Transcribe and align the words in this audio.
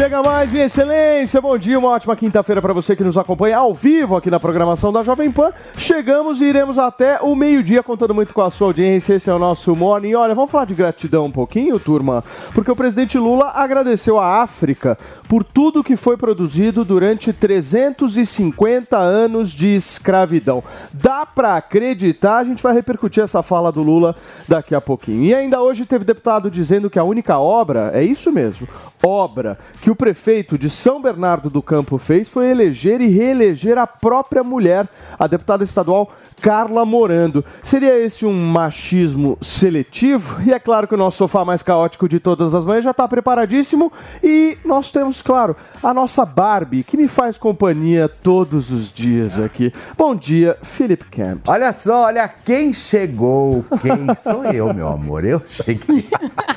Chega 0.00 0.22
mais, 0.22 0.50
minha 0.50 0.64
excelência. 0.64 1.42
Bom 1.42 1.58
dia, 1.58 1.78
uma 1.78 1.90
ótima 1.90 2.16
quinta-feira 2.16 2.62
para 2.62 2.72
você 2.72 2.96
que 2.96 3.04
nos 3.04 3.18
acompanha 3.18 3.58
ao 3.58 3.74
vivo 3.74 4.16
aqui 4.16 4.30
na 4.30 4.40
programação 4.40 4.90
da 4.90 5.04
Jovem 5.04 5.30
Pan. 5.30 5.52
Chegamos 5.76 6.40
e 6.40 6.44
iremos 6.46 6.78
até 6.78 7.20
o 7.20 7.36
meio-dia 7.36 7.82
contando 7.82 8.14
muito 8.14 8.32
com 8.32 8.40
a 8.40 8.50
sua 8.50 8.68
audiência. 8.68 9.12
Esse 9.12 9.28
é 9.28 9.34
o 9.34 9.38
nosso 9.38 9.76
Morning. 9.76 10.14
Olha, 10.14 10.34
vamos 10.34 10.50
falar 10.50 10.64
de 10.64 10.72
gratidão 10.72 11.26
um 11.26 11.30
pouquinho, 11.30 11.78
turma, 11.78 12.24
porque 12.54 12.70
o 12.70 12.74
presidente 12.74 13.18
Lula 13.18 13.52
agradeceu 13.54 14.18
à 14.18 14.40
África 14.42 14.96
por 15.28 15.44
tudo 15.44 15.84
que 15.84 15.96
foi 15.96 16.16
produzido 16.16 16.82
durante 16.82 17.30
350 17.30 18.96
anos 18.96 19.50
de 19.50 19.76
escravidão. 19.76 20.64
Dá 20.94 21.26
para 21.26 21.56
acreditar? 21.56 22.38
A 22.38 22.44
gente 22.44 22.62
vai 22.62 22.72
repercutir 22.72 23.22
essa 23.22 23.42
fala 23.42 23.70
do 23.70 23.82
Lula 23.82 24.16
daqui 24.48 24.74
a 24.74 24.80
pouquinho. 24.80 25.24
E 25.24 25.34
ainda 25.34 25.60
hoje 25.60 25.84
teve 25.84 26.06
deputado 26.06 26.50
dizendo 26.50 26.88
que 26.88 26.98
a 26.98 27.04
única 27.04 27.38
obra, 27.38 27.90
é 27.92 28.02
isso 28.02 28.32
mesmo, 28.32 28.66
obra 29.04 29.58
que 29.82 29.89
o 29.90 29.96
prefeito 29.96 30.56
de 30.56 30.70
São 30.70 31.00
Bernardo 31.00 31.50
do 31.50 31.62
Campo 31.62 31.98
fez 31.98 32.28
foi 32.28 32.50
eleger 32.50 33.00
e 33.00 33.08
reeleger 33.08 33.78
a 33.78 33.86
própria 33.86 34.44
mulher, 34.44 34.88
a 35.18 35.26
deputada 35.26 35.64
estadual 35.64 36.12
Carla 36.40 36.84
Morando. 36.84 37.44
Seria 37.62 37.98
esse 37.98 38.24
um 38.24 38.32
machismo 38.32 39.36
seletivo? 39.40 40.40
E 40.42 40.52
é 40.52 40.58
claro 40.58 40.88
que 40.88 40.94
o 40.94 40.98
nosso 40.98 41.18
sofá 41.18 41.44
mais 41.44 41.62
caótico 41.62 42.08
de 42.08 42.18
todas 42.18 42.54
as 42.54 42.64
manhãs 42.64 42.84
já 42.84 42.90
está 42.92 43.06
preparadíssimo 43.06 43.92
e 44.22 44.56
nós 44.64 44.90
temos, 44.90 45.22
claro, 45.22 45.56
a 45.82 45.92
nossa 45.92 46.24
Barbie, 46.24 46.82
que 46.82 46.96
me 46.96 47.08
faz 47.08 47.36
companhia 47.36 48.08
todos 48.08 48.70
os 48.70 48.92
dias 48.92 49.38
aqui. 49.38 49.72
Bom 49.96 50.14
dia, 50.14 50.56
Felipe 50.62 51.04
Camp. 51.04 51.48
Olha 51.48 51.72
só, 51.72 52.04
olha 52.06 52.28
quem 52.28 52.72
chegou. 52.72 53.64
Quem 53.80 54.14
sou 54.14 54.44
eu, 54.44 54.72
meu 54.72 54.88
amor? 54.88 55.24
Eu 55.24 55.40
cheguei. 55.44 56.08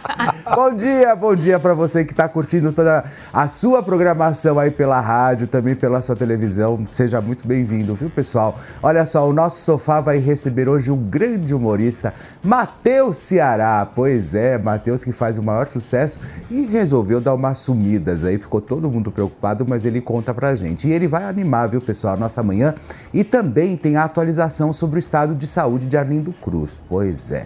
bom 0.55 0.75
dia, 0.75 1.15
bom 1.15 1.35
dia 1.35 1.59
para 1.59 1.73
você 1.73 2.05
que 2.05 2.11
está 2.11 2.27
curtindo 2.29 2.71
toda 2.71 3.03
a 3.31 3.47
sua 3.47 3.81
programação 3.81 4.59
aí 4.59 4.71
pela 4.71 4.99
rádio, 4.99 5.47
também 5.47 5.75
pela 5.75 6.01
sua 6.01 6.15
televisão. 6.15 6.83
Seja 6.89 7.21
muito 7.21 7.47
bem-vindo, 7.47 7.95
viu, 7.95 8.09
pessoal? 8.09 8.59
Olha 8.81 9.05
só, 9.05 9.27
o 9.27 9.33
nosso 9.33 9.61
sofá 9.61 10.01
vai 10.01 10.17
receber 10.17 10.67
hoje 10.67 10.91
um 10.91 10.97
grande 10.97 11.53
humorista, 11.53 12.13
Matheus 12.43 13.17
Ceará. 13.17 13.87
Pois 13.93 14.35
é, 14.35 14.57
Matheus 14.57 15.03
que 15.03 15.11
faz 15.11 15.37
o 15.37 15.43
maior 15.43 15.67
sucesso 15.67 16.19
e 16.49 16.65
resolveu 16.65 17.21
dar 17.21 17.33
umas 17.33 17.59
sumidas 17.59 18.23
aí. 18.23 18.37
Ficou 18.37 18.61
todo 18.61 18.89
mundo 18.89 19.11
preocupado, 19.11 19.65
mas 19.67 19.85
ele 19.85 20.01
conta 20.01 20.33
pra 20.33 20.55
gente. 20.55 20.87
E 20.87 20.91
ele 20.91 21.07
vai 21.07 21.23
animar, 21.23 21.67
viu, 21.69 21.81
pessoal, 21.81 22.15
a 22.15 22.17
nossa 22.17 22.41
manhã. 22.41 22.73
E 23.13 23.23
também 23.23 23.77
tem 23.77 23.95
a 23.95 24.03
atualização 24.03 24.73
sobre 24.73 24.97
o 24.97 24.99
estado 24.99 25.35
de 25.35 25.47
saúde 25.47 25.85
de 25.85 25.97
Arlindo 25.97 26.33
Cruz. 26.41 26.79
Pois 26.87 27.31
é. 27.31 27.45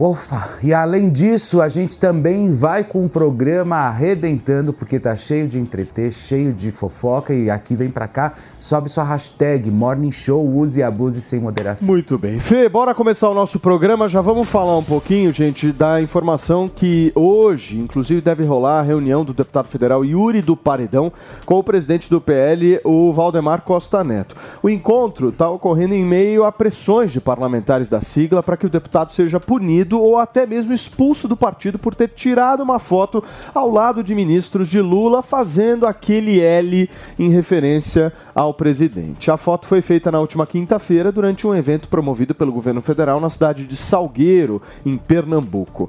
Ufa! 0.00 0.56
E 0.62 0.72
além 0.72 1.10
disso, 1.10 1.60
a 1.60 1.68
gente 1.68 1.98
também 1.98 2.50
vai 2.54 2.82
com 2.82 3.04
o 3.04 3.08
programa 3.08 3.76
arrebentando, 3.76 4.72
porque 4.72 4.98
tá 4.98 5.14
cheio 5.14 5.46
de 5.46 5.58
entreter, 5.58 6.10
cheio 6.10 6.54
de 6.54 6.70
fofoca. 6.70 7.34
E 7.34 7.50
aqui 7.50 7.76
vem 7.76 7.90
pra 7.90 8.08
cá, 8.08 8.32
sobe 8.58 8.88
sua 8.88 9.04
hashtag 9.04 9.70
Morning 9.70 10.10
Show, 10.10 10.42
use 10.56 10.80
e 10.80 10.82
abuse 10.82 11.20
sem 11.20 11.38
moderação. 11.38 11.86
Muito 11.86 12.16
bem. 12.16 12.38
Fê, 12.38 12.66
bora 12.66 12.94
começar 12.94 13.28
o 13.28 13.34
nosso 13.34 13.60
programa. 13.60 14.08
Já 14.08 14.22
vamos 14.22 14.48
falar 14.48 14.78
um 14.78 14.82
pouquinho, 14.82 15.34
gente, 15.34 15.70
da 15.70 16.00
informação 16.00 16.66
que 16.66 17.12
hoje, 17.14 17.78
inclusive, 17.78 18.22
deve 18.22 18.42
rolar 18.42 18.80
a 18.80 18.82
reunião 18.82 19.22
do 19.22 19.34
deputado 19.34 19.68
federal 19.68 20.02
Yuri 20.02 20.40
do 20.40 20.56
Paredão 20.56 21.12
com 21.44 21.58
o 21.58 21.62
presidente 21.62 22.08
do 22.08 22.22
PL, 22.22 22.80
o 22.84 23.12
Valdemar 23.12 23.60
Costa 23.60 24.02
Neto. 24.02 24.34
O 24.62 24.70
encontro 24.70 25.28
está 25.28 25.50
ocorrendo 25.50 25.92
em 25.92 26.06
meio 26.06 26.44
a 26.44 26.50
pressões 26.50 27.12
de 27.12 27.20
parlamentares 27.20 27.90
da 27.90 28.00
sigla 28.00 28.42
para 28.42 28.56
que 28.56 28.64
o 28.64 28.70
deputado 28.70 29.12
seja 29.12 29.38
punido 29.38 29.89
ou 29.98 30.18
até 30.18 30.46
mesmo 30.46 30.72
expulso 30.72 31.26
do 31.26 31.36
partido 31.36 31.78
por 31.78 31.94
ter 31.94 32.08
tirado 32.08 32.62
uma 32.62 32.78
foto 32.78 33.22
ao 33.54 33.70
lado 33.70 34.02
de 34.02 34.14
ministros 34.14 34.68
de 34.68 34.80
Lula 34.80 35.22
fazendo 35.22 35.86
aquele 35.86 36.40
L 36.40 36.88
em 37.18 37.30
referência 37.30 38.12
ao 38.34 38.52
presidente. 38.52 39.30
A 39.30 39.36
foto 39.36 39.66
foi 39.66 39.80
feita 39.80 40.10
na 40.10 40.20
última 40.20 40.46
quinta-feira 40.46 41.10
durante 41.10 41.46
um 41.46 41.54
evento 41.54 41.88
promovido 41.88 42.34
pelo 42.34 42.52
governo 42.52 42.82
federal 42.82 43.20
na 43.20 43.30
cidade 43.30 43.64
de 43.64 43.76
Salgueiro, 43.76 44.60
em 44.84 44.96
Pernambuco. 44.96 45.88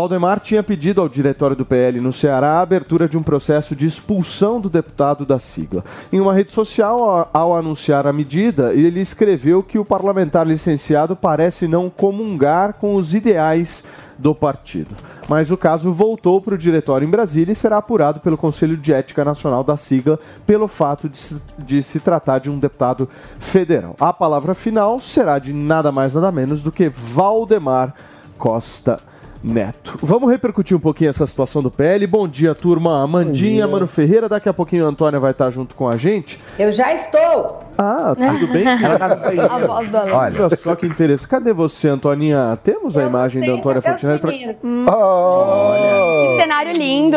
Valdemar 0.00 0.40
tinha 0.40 0.62
pedido 0.62 1.00
ao 1.00 1.08
diretório 1.08 1.56
do 1.56 1.64
PL 1.64 2.02
no 2.02 2.12
Ceará 2.12 2.58
a 2.58 2.60
abertura 2.60 3.08
de 3.08 3.16
um 3.16 3.22
processo 3.22 3.74
de 3.74 3.86
expulsão 3.86 4.60
do 4.60 4.68
deputado 4.68 5.24
da 5.24 5.38
sigla. 5.38 5.82
Em 6.12 6.20
uma 6.20 6.34
rede 6.34 6.52
social, 6.52 7.30
ao- 7.32 7.56
anunciar 7.56 8.06
a 8.06 8.12
medida, 8.12 8.74
ele 8.74 9.00
escreveu 9.00 9.62
que 9.62 9.78
o 9.78 9.86
parlamentar 9.86 10.46
licenciado 10.46 11.16
parece 11.16 11.66
não 11.66 11.88
comungar 11.88 12.74
com 12.74 12.94
os 12.94 13.14
ideais 13.14 13.86
do 14.18 14.34
partido. 14.34 14.94
Mas 15.30 15.50
o 15.50 15.56
caso 15.56 15.90
voltou 15.90 16.42
para 16.42 16.56
o 16.56 16.58
diretório 16.58 17.08
em 17.08 17.10
Brasília 17.10 17.54
e 17.54 17.56
será 17.56 17.78
apurado 17.78 18.20
pelo 18.20 18.36
Conselho 18.36 18.76
de 18.76 18.92
Ética 18.92 19.24
Nacional 19.24 19.64
da 19.64 19.78
sigla 19.78 20.20
pelo 20.46 20.68
fato 20.68 21.08
de 21.08 21.16
se, 21.16 21.42
de 21.56 21.82
se 21.82 22.00
tratar 22.00 22.38
de 22.40 22.50
um 22.50 22.58
deputado 22.58 23.08
federal. 23.40 23.96
A 23.98 24.12
palavra 24.12 24.54
final 24.54 25.00
será 25.00 25.38
de 25.38 25.54
nada 25.54 25.90
mais 25.90 26.14
nada 26.14 26.30
menos 26.30 26.62
do 26.62 26.70
que 26.70 26.90
Valdemar 26.90 27.94
Costa 28.36 29.00
Neto. 29.46 29.94
Vamos 30.02 30.28
repercutir 30.30 30.76
um 30.76 30.80
pouquinho 30.80 31.08
essa 31.10 31.24
situação 31.26 31.62
do 31.62 31.70
PL. 31.70 32.04
Bom 32.06 32.26
dia, 32.26 32.52
turma. 32.54 33.00
Amandinha, 33.02 33.66
Mano 33.68 33.86
Ferreira. 33.86 34.28
Daqui 34.28 34.48
a 34.48 34.52
pouquinho 34.52 34.84
a 34.84 34.88
Antônia 34.88 35.20
vai 35.20 35.30
estar 35.30 35.50
junto 35.50 35.74
com 35.76 35.88
a 35.88 35.96
gente. 35.96 36.40
Eu 36.58 36.72
já 36.72 36.92
estou. 36.92 37.60
Ah, 37.78 38.14
tudo 38.16 38.48
bem? 38.52 38.64
Ela 38.82 38.98
tá. 38.98 39.54
A 39.54 39.58
voz 39.66 39.88
da. 39.88 40.02
Olha, 40.02 40.16
Olha 40.44 40.56
só 40.56 40.74
que 40.74 40.84
interessante. 40.86 41.28
Cadê 41.28 41.52
você, 41.52 41.88
Antoninha? 41.88 42.58
Temos 42.64 42.96
a 42.96 43.02
Eu 43.02 43.08
imagem 43.08 43.46
da 43.46 43.52
Antônia 43.52 43.80
Fontinelli? 43.80 44.18
pra- 44.18 44.30
meninos. 44.30 44.56
Que 44.58 46.36
cenário 46.40 46.72
lindo! 46.72 47.16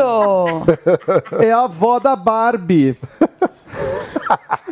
É 1.41 1.51
a 1.51 1.63
avó 1.63 1.99
da 1.99 2.15
Barbie. 2.15 2.95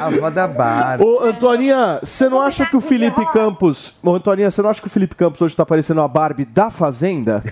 a 0.00 0.06
avó 0.06 0.30
da 0.30 0.46
Barbie. 0.48 1.04
Ô, 1.04 1.20
Antoninha, 1.24 2.00
você 2.02 2.28
não 2.28 2.40
acha 2.40 2.66
que 2.66 2.76
o 2.76 2.80
Felipe 2.80 3.24
Campos. 3.32 3.98
Ô, 4.02 4.14
Antoninha, 4.14 4.50
você 4.50 4.62
não 4.62 4.70
acha 4.70 4.80
que 4.80 4.86
o 4.86 4.90
Felipe 4.90 5.14
Campos 5.14 5.40
hoje 5.40 5.54
tá 5.56 5.64
parecendo 5.66 6.00
a 6.00 6.08
Barbie 6.08 6.44
da 6.44 6.70
Fazenda? 6.70 7.42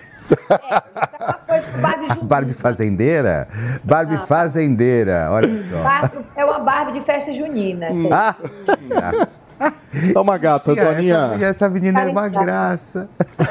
Barbie 1.81 2.09
junto. 2.13 2.25
Barbie 2.25 2.53
fazendeira? 2.53 3.49
Barbie 3.83 4.17
fazendeira, 4.19 5.29
olha 5.31 5.59
só. 5.59 5.83
Barbie- 5.83 6.25
É 6.37 6.45
uma 6.45 6.59
Barbie 6.61 6.93
de 6.93 7.01
festa 7.01 7.33
junina. 7.33 7.89
Hum. 7.93 8.09
Ah, 8.13 8.35
Tá 10.13 10.21
uma 10.21 10.39
gata, 10.39 10.73
essa, 10.73 10.83
Antoninha. 10.91 11.37
essa 11.41 11.69
menina 11.69 12.03
é 12.03 12.07
uma 12.07 12.29
graça. 12.29 13.09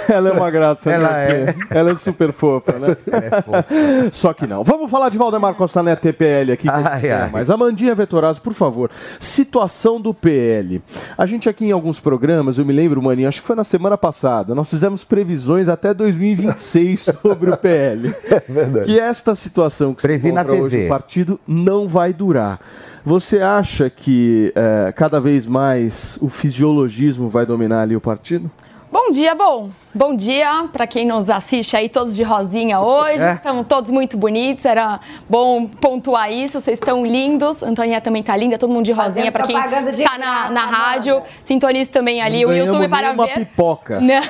Ela 0.08 0.30
é 0.30 0.32
uma 0.32 0.50
graça. 0.50 0.90
Ela 0.92 1.10
né? 1.10 1.46
Ela 1.70 1.92
é 1.92 1.96
super 1.96 2.32
fofa, 2.34 2.74
né? 2.80 2.98
Ela 3.12 3.26
é 3.26 3.42
fofa. 3.42 3.66
Só 4.12 4.34
que 4.34 4.46
não. 4.48 4.64
Vamos 4.64 4.90
falar 4.90 5.10
de 5.10 5.18
Valdemar 5.18 5.54
Costa 5.56 5.82
Neto 5.84 6.02
TPL 6.02 6.52
aqui. 6.54 6.68
Ai, 6.70 7.10
ai. 7.12 7.30
Mas 7.32 7.50
Amandinha 7.50 7.94
Vetorazzo, 7.96 8.42
por 8.42 8.54
favor. 8.54 8.90
Situação 9.20 10.00
do 10.00 10.14
PL. 10.14 10.82
A 11.18 11.26
gente 11.26 11.50
aqui 11.50 11.66
em 11.66 11.72
alguns 11.72 12.00
programas, 12.00 12.58
eu 12.58 12.66
me 12.66 12.74
lembro, 12.74 13.02
Maninho, 13.02 13.28
acho 13.28 13.42
que 13.42 13.48
foi 13.48 13.56
na 13.56 13.64
semana 13.64 13.98
passada, 13.98 14.54
nós 14.56 14.70
fizemos 14.70 15.04
previsões 15.04 15.68
até 15.70 15.94
2026 15.94 17.10
sobre 17.22 17.52
o 17.52 17.58
PL. 17.58 18.14
É 18.30 18.44
verdade. 18.48 18.86
Que 18.86 19.00
esta 19.00 19.36
situação 19.36 19.94
que 19.94 20.02
Previ 20.02 20.22
se 20.24 20.32
na 20.32 20.42
encontra 20.42 20.62
hoje 20.62 20.72
TV. 20.72 20.84
no 20.84 20.90
partido 20.90 21.40
não 21.48 21.88
vai 21.88 22.14
durar. 22.14 22.60
Você 23.08 23.40
acha 23.40 23.90
que 23.90 24.52
eh, 24.54 24.92
cada 24.94 25.22
vez 25.22 25.46
mais 25.48 26.20
o 26.22 26.28
fisiologismo 26.28 27.30
vai 27.30 27.46
dominar 27.46 27.84
ali 27.84 27.96
o 27.96 28.02
partido? 28.02 28.52
Bom 28.92 29.12
dia, 29.12 29.34
bom. 29.34 29.70
Bom 29.96 30.14
dia 30.14 30.68
para 30.74 30.86
quem 30.86 31.08
nos 31.08 31.30
assiste 31.30 31.78
aí, 31.78 31.88
todos 31.88 32.14
de 32.14 32.24
rosinha 32.24 32.82
hoje. 32.82 33.24
É. 33.24 33.36
Estão 33.36 33.64
todos 33.64 33.92
muito 33.92 34.18
bonitos. 34.18 34.66
Era 34.66 35.00
bom 35.30 35.68
pontuar 35.68 36.34
isso. 36.34 36.60
Vocês 36.60 36.80
estão 36.80 37.06
lindos. 37.06 37.64
A 37.64 37.68
Antoninha 37.68 38.02
também 38.02 38.22
tá 38.22 38.36
linda. 38.36 38.58
Todo 38.58 38.74
mundo 38.74 38.84
de 38.84 38.92
rosinha 38.92 39.32
para 39.32 39.46
quem 39.46 39.58
está 39.58 40.18
na, 40.18 40.52
na 40.52 40.64
Amanda. 40.64 40.78
rádio. 40.78 41.22
Sintonize 41.44 41.90
também 41.90 42.22
ali 42.22 42.44
Não 42.44 42.50
o 42.50 42.54
YouTube 42.54 42.90
para 42.90 43.08
nem 43.08 43.14
uma 43.14 43.26
ver. 43.26 43.36
pipoca. 43.36 44.02
Não. 44.02 44.22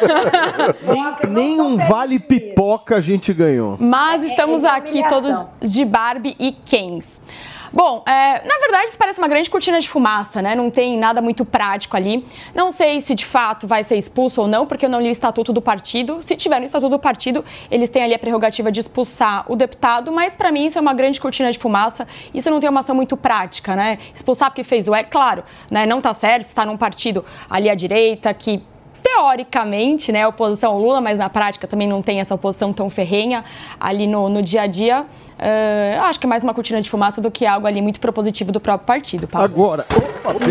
Nem 1.34 1.60
um 1.60 1.78
vale 1.78 2.20
pipoca 2.20 2.98
a 2.98 3.02
gente 3.02 3.34
ganhou. 3.34 3.76
Mas 3.80 4.22
estamos 4.22 4.64
é 4.64 4.70
aqui 4.70 5.08
todos 5.08 5.50
de 5.62 5.84
Barbie 5.84 6.36
e 6.38 6.52
Kens. 6.52 7.22
Bom, 7.72 8.04
é, 8.08 8.48
na 8.48 8.58
verdade 8.60 8.88
isso 8.88 8.98
parece 8.98 9.20
uma 9.20 9.28
grande 9.28 9.50
cortina 9.50 9.80
de 9.80 9.90
fumaça, 9.90 10.42
né? 10.42 10.56
Não 10.56 10.70
tem 10.70 10.98
nada 10.98 11.22
muito 11.22 11.44
prático 11.46 11.96
ali. 11.98 12.26
Não 12.54 12.72
sei 12.72 13.02
se 13.02 13.14
de 13.14 13.26
fato 13.26 13.68
vai 13.68 13.84
ser 13.84 13.96
expulso 13.98 14.42
ou 14.42 14.48
não, 14.48 14.66
porque 14.66 14.86
eu 14.86 14.90
não 14.90 15.02
li 15.02 15.10
o 15.10 15.12
estatuto 15.12 15.52
do 15.52 15.62
partido. 15.62 16.22
Se 16.22 16.36
tiver 16.36 16.60
no 16.60 16.66
estatuto 16.66 16.92
do 16.92 17.00
partido, 17.00 17.44
eles 17.70 17.90
têm 17.90 18.04
ali 18.04 18.14
a 18.14 18.20
prerrogativa 18.20 18.72
de 18.72 18.80
expulsar 18.80 19.46
o 19.48 19.56
deputado, 19.56 20.12
mas 20.12 20.36
para 20.36 20.52
mim 20.52 20.66
isso 20.66 20.78
é 20.78 20.82
uma 20.82 20.94
grande 20.94 21.20
cortina 21.20 21.52
de 21.52 21.60
fumaça. 21.60 22.08
Isso 22.34 22.50
não 22.50 22.60
tem 22.60 22.70
uma 22.70 22.80
ação 22.80 22.96
muito 22.96 23.18
prática, 23.18 23.76
né? 23.76 23.98
Expulsar 24.14 24.50
porque 24.50 24.64
fez 24.64 24.88
o 24.88 24.96
é, 24.96 25.04
claro, 25.04 25.44
né? 25.70 25.86
Não 25.86 26.02
tá 26.02 26.14
certo, 26.14 26.46
está 26.46 26.66
num 26.66 26.78
partido 26.78 27.26
ali 27.50 27.70
à 27.70 27.76
direita 27.76 28.34
que 28.34 28.64
teoricamente, 29.02 30.12
né, 30.12 30.28
oposição 30.28 30.74
ao 30.74 30.80
Lula, 30.80 31.00
mas 31.00 31.18
na 31.20 31.30
prática 31.30 31.68
também 31.68 31.88
não 31.88 32.02
tem 32.02 32.20
essa 32.20 32.36
oposição 32.36 32.74
tão 32.74 32.90
ferrenha 32.90 33.44
ali 33.80 34.06
no, 34.06 34.28
no 34.28 34.42
dia 34.42 34.64
a 34.64 34.68
dia. 34.68 35.06
Uh, 35.40 36.02
acho 36.02 36.20
que 36.20 36.26
é 36.26 36.30
mais 36.30 36.44
uma 36.44 36.54
cortina 36.54 36.82
de 36.82 36.90
fumaça 36.90 37.22
do 37.22 37.30
que 37.30 37.46
algo 37.46 37.68
ali 37.68 37.82
muito 37.82 38.00
propositivo 38.00 38.52
do 38.52 38.60
próprio 38.60 38.88
partido, 38.88 39.28
Paulo. 39.28 39.46
Agora, 39.46 39.86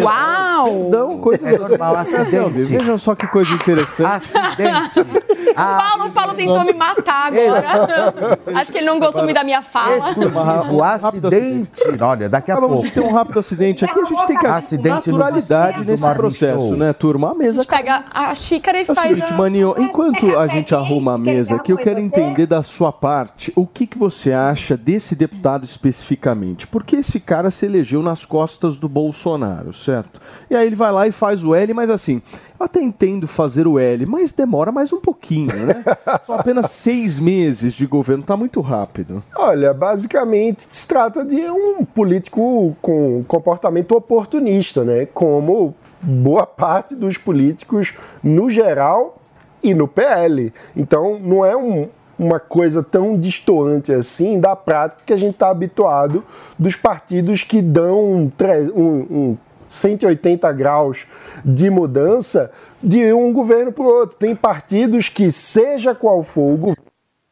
Uau! 0.01 0.89
não, 0.91 1.19
coisa 1.19 1.49
É 1.49 1.59
normal, 1.59 1.97
acidente. 1.99 2.67
Vejam 2.67 2.97
só 2.99 3.15
que 3.15 3.27
coisa 3.27 3.53
interessante. 3.53 4.07
Acidente. 4.07 5.01
O 5.01 5.55
Paulo, 5.55 6.07
o 6.07 6.11
Paulo 6.11 6.35
tentou 6.35 6.65
me 6.65 6.73
matar 6.73 7.33
agora. 7.33 8.39
Acho 8.61 8.71
que 8.73 8.79
ele 8.79 8.87
não 8.87 8.99
gostou 9.01 9.23
muito 9.23 9.35
da 9.35 9.43
minha 9.45 9.63
fala. 9.63 9.97
Exclusivo, 9.97 10.83
acidente. 10.83 11.83
Olha, 12.01 12.29
daqui 12.29 12.51
a 12.51 12.55
Ah, 12.57 12.61
vamos 12.61 12.77
pouco. 12.77 12.91
ter 12.91 13.01
um 13.01 13.13
rápido 13.13 13.39
acidente 13.41 13.85
aqui. 13.85 13.99
A 13.99 14.05
gente 14.05 14.27
tem 14.27 14.39
que 14.39 14.47
Acidente 14.47 15.11
naturalidade 15.11 15.85
nesse 15.85 16.15
processo, 16.15 16.59
Show. 16.69 16.77
né, 16.77 16.93
turma? 16.93 17.29
A 17.29 17.33
A 17.33 17.35
mesa 17.35 17.63
gente 17.63 17.69
pega 17.69 18.05
a 18.11 18.35
xícara 18.35 18.79
e 18.79 18.81
É 18.81 18.85
o 18.91 18.95
faz 18.95 19.09
seguinte, 19.09 19.33
a... 19.33 19.37
Maninho, 19.37 19.75
enquanto 19.79 20.39
a 20.39 20.47
gente 20.47 20.75
arruma 20.75 21.15
a 21.15 21.19
mesa 21.19 21.57
aqui, 21.57 21.73
eu 21.73 21.77
quero 21.77 21.99
entender 22.01 22.47
da 22.47 22.63
sua 22.63 22.93
parte 22.93 23.53
o 23.57 23.67
que, 23.67 23.87
que 23.87 23.99
você 23.99 24.33
acha 24.33 24.76
desse 24.77 25.15
deputado 25.15 25.65
especificamente. 25.65 26.67
Porque 26.67 26.97
esse 26.97 27.19
cara 27.21 27.51
se 27.51 27.67
elegeu 27.67 28.03
nas 28.03 28.25
costas 28.25 28.77
do 28.77 28.89
Bolsonaro, 28.89 29.73
certo? 29.73 30.21
E 30.51 30.55
aí 30.57 30.67
ele 30.67 30.77
vai 30.77 30.93
lá 30.93 31.07
e 31.07 31.13
faz 31.13 31.43
o 31.43 31.55
L, 31.55 31.73
mas 31.75 31.91
assim, 31.91 32.21
eu 32.59 32.67
até 32.67 32.81
entendo 32.81 33.27
fazer 33.27 33.67
o 33.67 33.79
L, 33.79 34.07
mas 34.07 34.33
demora 34.33 34.71
mais 34.73 34.93
um 34.93 35.01
pouquinho, 35.01 35.55
né? 35.67 35.85
São 36.27 36.35
apenas 36.35 36.71
seis 36.71 37.19
meses 37.19 37.75
de 37.75 37.87
governo, 37.87 38.23
tá 38.23 38.37
muito 38.37 38.61
rápido. 38.61 39.23
Olha, 39.37 39.73
basicamente 39.75 40.67
se 40.69 40.87
trata 40.87 41.25
de 41.25 41.51
um 41.51 41.85
político 41.85 42.77
com 42.81 43.25
comportamento 43.27 43.93
oportunista, 43.93 44.85
né? 44.85 45.07
Como 45.07 45.75
boa 46.03 46.47
parte 46.47 46.95
dos 46.95 47.19
políticos 47.19 47.95
no 48.23 48.49
geral 48.51 49.19
e 49.63 49.75
no 49.75 49.89
PL. 49.89 50.53
Então, 50.77 51.19
não 51.19 51.45
é 51.45 51.57
um- 51.57 51.89
uma 52.19 52.41
coisa 52.41 52.83
tão 52.83 53.19
distoante 53.19 53.93
assim 53.93 54.41
da 54.41 54.57
prática 54.57 55.03
que 55.05 55.13
a 55.13 55.17
gente 55.17 55.35
está 55.35 55.51
habituado 55.51 56.25
dos 56.59 56.77
partidos 56.77 57.43
que 57.43 57.61
dão 57.61 58.03
um, 58.05 58.33
um- 58.75 59.07
um 59.11 59.37
180 59.69 60.51
graus 60.53 61.07
de 61.45 61.69
mudança 61.69 62.51
de 62.83 63.13
um 63.13 63.33
governo 63.33 63.73
para 63.73 63.85
o 63.85 63.87
outro. 63.89 64.17
Tem 64.17 64.35
partidos 64.35 65.09
que, 65.09 65.31
seja 65.31 65.95
qual 65.95 66.23
for 66.23 66.53
o 66.55 66.57
governo, 66.57 66.77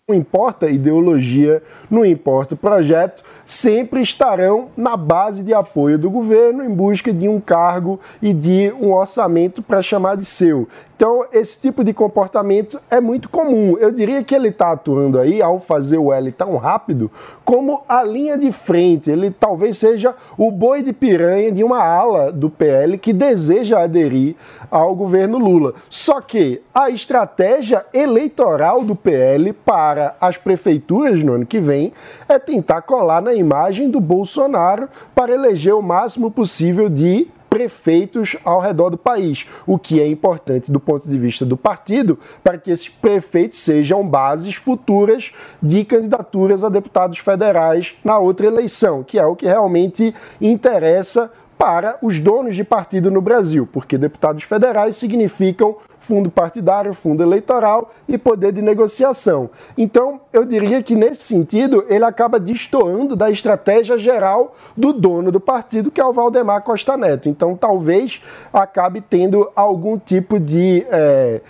não 0.06 0.14
importa 0.14 0.68
ideologia, 0.68 1.62
não 1.90 2.04
importa 2.04 2.54
projeto, 2.54 3.24
sempre 3.46 4.02
estarão 4.02 4.68
na 4.76 4.98
base 4.98 5.42
de 5.42 5.54
apoio 5.54 5.98
do 5.98 6.10
governo 6.10 6.62
em 6.62 6.68
busca 6.68 7.10
de 7.10 7.26
um 7.26 7.40
cargo 7.40 7.98
e 8.20 8.34
de 8.34 8.70
um 8.78 8.92
orçamento 8.92 9.62
para 9.62 9.80
chamar 9.80 10.18
de 10.18 10.26
seu. 10.26 10.68
Então, 10.96 11.24
esse 11.32 11.60
tipo 11.60 11.82
de 11.82 11.92
comportamento 11.92 12.80
é 12.88 13.00
muito 13.00 13.28
comum. 13.28 13.76
Eu 13.78 13.90
diria 13.90 14.22
que 14.22 14.34
ele 14.34 14.48
está 14.48 14.72
atuando 14.72 15.18
aí, 15.18 15.42
ao 15.42 15.58
fazer 15.58 15.98
o 15.98 16.12
L 16.12 16.30
tão 16.30 16.56
rápido, 16.56 17.10
como 17.44 17.82
a 17.88 18.04
linha 18.04 18.38
de 18.38 18.52
frente. 18.52 19.10
Ele 19.10 19.30
talvez 19.30 19.76
seja 19.76 20.14
o 20.38 20.52
boi 20.52 20.82
de 20.82 20.92
piranha 20.92 21.50
de 21.50 21.64
uma 21.64 21.82
ala 21.82 22.30
do 22.30 22.48
PL 22.48 22.96
que 22.96 23.12
deseja 23.12 23.82
aderir 23.82 24.36
ao 24.70 24.94
governo 24.94 25.38
Lula. 25.38 25.74
Só 25.88 26.20
que 26.20 26.60
a 26.74 26.90
estratégia 26.90 27.84
eleitoral 27.92 28.84
do 28.84 28.94
PL 28.94 29.52
para 29.52 30.16
as 30.20 30.36
prefeituras 30.36 31.22
no 31.22 31.34
ano 31.34 31.46
que 31.46 31.60
vem 31.60 31.92
é 32.28 32.38
tentar 32.38 32.82
colar 32.82 33.22
na 33.22 33.34
imagem 33.34 33.90
do 33.90 34.00
Bolsonaro 34.00 34.88
para 35.14 35.32
eleger 35.32 35.74
o 35.74 35.82
máximo 35.82 36.30
possível 36.30 36.88
de 36.88 37.28
prefeitos 37.54 38.36
ao 38.44 38.58
redor 38.58 38.90
do 38.90 38.98
país, 38.98 39.46
o 39.64 39.78
que 39.78 40.00
é 40.00 40.08
importante 40.08 40.72
do 40.72 40.80
ponto 40.80 41.08
de 41.08 41.16
vista 41.16 41.46
do 41.46 41.56
partido 41.56 42.18
para 42.42 42.58
que 42.58 42.68
esses 42.68 42.88
prefeitos 42.88 43.60
sejam 43.60 44.04
bases 44.04 44.56
futuras 44.56 45.32
de 45.62 45.84
candidaturas 45.84 46.64
a 46.64 46.68
deputados 46.68 47.18
federais 47.18 47.94
na 48.02 48.18
outra 48.18 48.48
eleição, 48.48 49.04
que 49.04 49.20
é 49.20 49.24
o 49.24 49.36
que 49.36 49.46
realmente 49.46 50.12
interessa 50.40 51.30
para 51.64 51.96
os 52.02 52.20
donos 52.20 52.54
de 52.54 52.62
partido 52.62 53.10
no 53.10 53.22
Brasil, 53.22 53.66
porque 53.72 53.96
deputados 53.96 54.42
federais 54.42 54.96
significam 54.96 55.76
fundo 55.98 56.30
partidário, 56.30 56.92
fundo 56.92 57.22
eleitoral 57.22 57.90
e 58.06 58.18
poder 58.18 58.52
de 58.52 58.60
negociação. 58.60 59.48
Então, 59.74 60.20
eu 60.30 60.44
diria 60.44 60.82
que 60.82 60.94
nesse 60.94 61.22
sentido, 61.22 61.86
ele 61.88 62.04
acaba 62.04 62.38
destoando 62.38 63.16
da 63.16 63.30
estratégia 63.30 63.96
geral 63.96 64.54
do 64.76 64.92
dono 64.92 65.32
do 65.32 65.40
partido, 65.40 65.90
que 65.90 66.02
é 66.02 66.04
o 66.04 66.12
Valdemar 66.12 66.62
Costa 66.62 66.98
Neto. 66.98 67.30
Então, 67.30 67.56
talvez 67.56 68.20
acabe 68.52 69.00
tendo 69.00 69.50
algum 69.56 69.96
tipo 69.98 70.38
de. 70.38 70.84
é, 70.90 71.40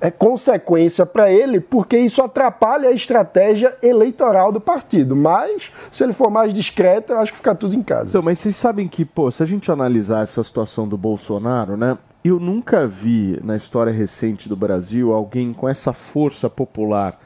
é 0.00 0.10
consequência 0.10 1.04
para 1.04 1.30
ele, 1.30 1.60
porque 1.60 1.98
isso 1.98 2.22
atrapalha 2.22 2.88
a 2.88 2.92
estratégia 2.92 3.76
eleitoral 3.82 4.52
do 4.52 4.60
partido. 4.60 5.16
Mas, 5.16 5.70
se 5.90 6.04
ele 6.04 6.12
for 6.12 6.30
mais 6.30 6.52
discreto, 6.52 7.12
eu 7.12 7.18
acho 7.18 7.32
que 7.32 7.38
fica 7.38 7.54
tudo 7.54 7.74
em 7.74 7.82
casa. 7.82 8.10
Então, 8.10 8.22
mas 8.22 8.38
vocês 8.38 8.56
sabem 8.56 8.86
que, 8.86 9.04
pô, 9.04 9.30
se 9.30 9.42
a 9.42 9.46
gente 9.46 9.70
analisar 9.70 10.22
essa 10.22 10.42
situação 10.42 10.86
do 10.86 10.96
Bolsonaro, 10.96 11.76
né? 11.76 11.98
Eu 12.24 12.40
nunca 12.40 12.86
vi 12.86 13.38
na 13.44 13.56
história 13.56 13.92
recente 13.92 14.48
do 14.48 14.56
Brasil 14.56 15.12
alguém 15.12 15.52
com 15.52 15.68
essa 15.68 15.92
força 15.92 16.50
popular 16.50 17.18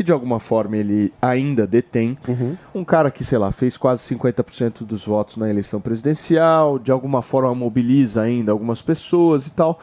que 0.00 0.04
de 0.04 0.12
alguma 0.12 0.40
forma 0.40 0.78
ele 0.78 1.12
ainda 1.20 1.66
detém. 1.66 2.16
Um 2.74 2.84
cara 2.84 3.10
que, 3.10 3.22
sei 3.22 3.36
lá, 3.36 3.52
fez 3.52 3.76
quase 3.76 4.02
50% 4.14 4.82
dos 4.82 5.04
votos 5.04 5.36
na 5.36 5.50
eleição 5.50 5.78
presidencial, 5.78 6.78
de 6.78 6.90
alguma 6.90 7.20
forma 7.20 7.54
mobiliza 7.54 8.22
ainda 8.22 8.50
algumas 8.50 8.80
pessoas 8.80 9.46
e 9.46 9.50
tal. 9.50 9.78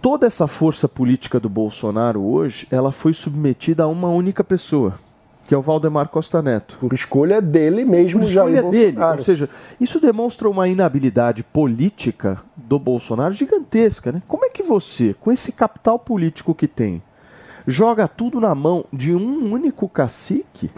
Toda 0.00 0.26
essa 0.26 0.46
força 0.46 0.88
política 0.88 1.40
do 1.40 1.48
Bolsonaro 1.48 2.22
hoje, 2.22 2.66
ela 2.70 2.92
foi 2.92 3.12
submetida 3.12 3.82
a 3.84 3.88
uma 3.88 4.08
única 4.08 4.44
pessoa, 4.44 4.94
que 5.48 5.54
é 5.54 5.58
o 5.58 5.62
Valdemar 5.62 6.08
Costa 6.08 6.40
Neto. 6.40 6.76
Por 6.80 6.92
escolha 6.92 7.40
dele 7.40 7.84
mesmo, 7.84 8.20
Por 8.20 8.28
Jair 8.28 8.48
escolha 8.58 8.70
dele. 8.70 8.92
Bolsonaro. 8.92 9.18
Ou 9.18 9.24
seja, 9.24 9.48
isso 9.80 9.98
demonstra 10.00 10.48
uma 10.48 10.68
inabilidade 10.68 11.42
política 11.42 12.40
do 12.56 12.78
Bolsonaro 12.78 13.32
gigantesca, 13.34 14.12
né? 14.12 14.22
Como 14.28 14.44
é 14.44 14.48
que 14.50 14.62
você, 14.62 15.14
com 15.20 15.32
esse 15.32 15.50
capital 15.50 15.98
político 15.98 16.54
que 16.54 16.68
tem, 16.68 17.02
joga 17.66 18.06
tudo 18.06 18.40
na 18.40 18.54
mão 18.54 18.84
de 18.92 19.12
um 19.12 19.52
único 19.52 19.88
cacique? 19.88 20.70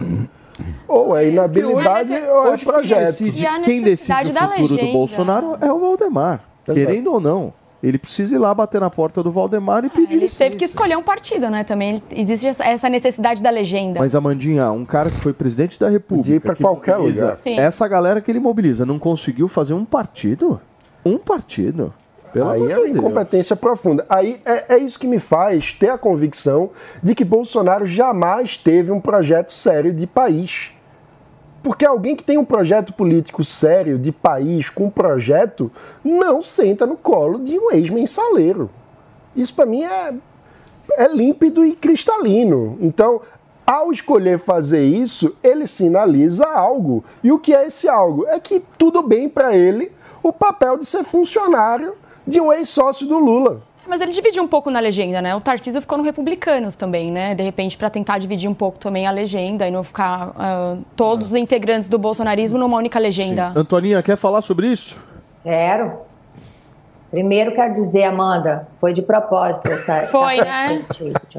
Ou 0.89 1.15
é 1.17 1.29
inabilidade 1.29 2.13
Hoje- 2.15 2.27
ou 2.29 2.47
é 2.47 2.51
Hoje 2.51 2.65
quem 2.65 2.73
projeto. 2.73 3.05
decide, 3.07 3.43
E 3.43 3.47
a 3.47 3.61
quem 3.61 3.83
decide 3.83 4.31
o 4.31 4.33
da 4.33 4.49
futuro 4.49 4.77
do. 4.77 4.93
Bolsonaro 4.93 5.59
é 5.61 5.71
o 5.73 5.79
Valdemar. 5.79 6.41
Exato. 6.67 6.87
Querendo 6.87 7.13
ou 7.13 7.21
não. 7.21 7.53
Ele 7.83 7.97
precisa 7.97 8.35
ir 8.35 8.39
lá 8.39 8.53
bater 8.53 8.81
na 8.81 8.91
porta 8.91 9.23
do 9.23 9.31
Valdemar 9.31 9.85
e 9.85 9.89
pedir 9.89 10.15
Ele 10.15 10.23
licença. 10.23 10.45
teve 10.45 10.57
que 10.57 10.65
escolher 10.65 10.97
um 10.97 11.03
partido, 11.03 11.49
né? 11.49 11.63
Também 11.63 12.03
existe 12.11 12.49
essa- 12.59 12.89
necessidade 12.89 13.41
da 13.41 13.51
legenda. 13.51 14.01
Mas, 14.01 14.15
Amandinha, 14.17 14.71
um 14.73 14.85
cara 14.85 15.09
que 15.11 15.21
foi 15.21 15.33
presidente 15.33 15.79
da 15.79 15.89
República. 15.89 16.25
Podia 16.25 16.37
ir 16.37 16.41
pra 16.41 16.57
que 16.57 16.63
qualquer 16.63 16.97
mobiliza 16.97 17.21
lugar. 17.23 17.37
Sim. 17.37 17.59
Essa 17.59 17.87
galera 17.87 18.21
que 18.21 18.31
ele 18.31 18.41
mobiliza 18.41 18.85
não 18.85 18.99
conseguiu 18.99 19.47
fazer 19.47 19.75
um 19.75 19.85
partido? 19.85 20.61
Um 21.05 21.19
partido. 21.19 21.95
Pelo 22.33 22.51
Aí 22.51 22.71
é 22.73 22.85
de 22.85 22.91
incompetência 22.91 23.55
profunda. 23.57 24.05
Aí 24.09 24.41
é, 24.45 24.75
é 24.75 24.79
isso 24.79 24.99
que 24.99 25.07
me 25.07 25.19
faz 25.21 25.73
ter 25.73 25.89
a 25.89 25.97
convicção 25.97 26.71
de 27.03 27.15
que 27.15 27.25
Bolsonaro 27.25 27.87
jamais 27.87 28.57
teve 28.57 28.91
um 28.93 29.01
projeto 29.01 29.51
sério 29.51 29.95
de 29.95 30.07
país. 30.07 30.73
Porque 31.69 31.85
alguém 31.85 32.17
que 32.17 32.25
tem 32.25 32.39
um 32.39 32.47
projeto 32.47 32.95
político 32.95 33.45
sério 33.45 33.99
de 33.99 34.11
país 34.11 34.71
com 34.71 34.89
projeto 34.89 35.71
não 36.03 36.41
senta 36.41 36.87
no 36.87 36.97
colo 36.97 37.39
de 37.39 37.59
um 37.59 37.71
ex-mensaleiro. 37.71 38.71
Isso 39.37 39.55
para 39.55 39.67
mim 39.67 39.85
é, 39.85 40.15
é 40.93 41.09
límpido 41.09 41.67
e 41.67 41.75
cristalino. 41.75 42.79
Então, 42.81 43.21
ao 43.67 43.93
escolher 43.93 44.39
fazer 44.39 44.83
isso, 44.83 45.37
ele 45.45 45.67
sinaliza 45.67 46.47
algo. 46.47 47.05
E 47.23 47.31
o 47.31 47.39
que 47.39 47.55
é 47.55 47.67
esse 47.67 47.87
algo? 47.87 48.27
É 48.27 48.41
que 48.41 48.63
tudo 48.79 49.03
bem 49.03 49.29
para 49.29 49.55
ele 49.55 49.93
o 50.23 50.33
papel 50.33 50.79
de 50.79 50.87
ser 50.87 51.05
funcionário 51.05 51.97
de 52.27 52.41
um 52.41 52.51
ex-sócio 52.51 53.07
do 53.07 53.19
Lula. 53.19 53.61
Mas 53.89 54.03
ele 54.03 54.13
dividiu 54.13 54.43
um 54.43 54.47
pouco 54.47 54.71
na 54.71 54.81
legenda, 54.81 55.23
né? 55.23 55.35
O 55.35 55.41
Tarcísio 55.41 55.81
ficou 55.81 55.97
no 55.97 56.05
Republicanos 56.05 56.77
também, 56.77 57.11
né? 57.11 57.35
De 57.35 57.43
repente, 57.43 57.77
para 57.77 57.89
tentar 57.89 58.19
dividir 58.19 58.49
um 58.49 58.55
pouco 58.55 58.79
também 58.79 59.07
a 59.07 59.11
legenda 59.11 59.67
e 59.67 59.71
não 59.71 59.83
ficar 59.83 60.33
ah, 60.37 60.77
todos 60.95 61.29
os 61.29 61.35
integrantes 61.35 61.89
do 61.89 61.99
bolsonarismo 61.99 62.59
numa 62.59 62.77
única 62.77 62.99
legenda. 62.99 63.53
Antoninha, 63.57 64.03
quer 64.03 64.17
falar 64.17 64.43
sobre 64.43 64.71
isso? 64.71 64.99
Quero. 65.43 66.01
Primeiro 67.11 67.53
quero 67.53 67.73
dizer, 67.73 68.05
Amanda, 68.05 68.69
foi 68.79 68.93
de 68.93 69.01
propósito 69.01 69.67
essa. 69.69 70.07
Foi, 70.13 70.35
essa 70.35 70.45
né? 70.45 70.83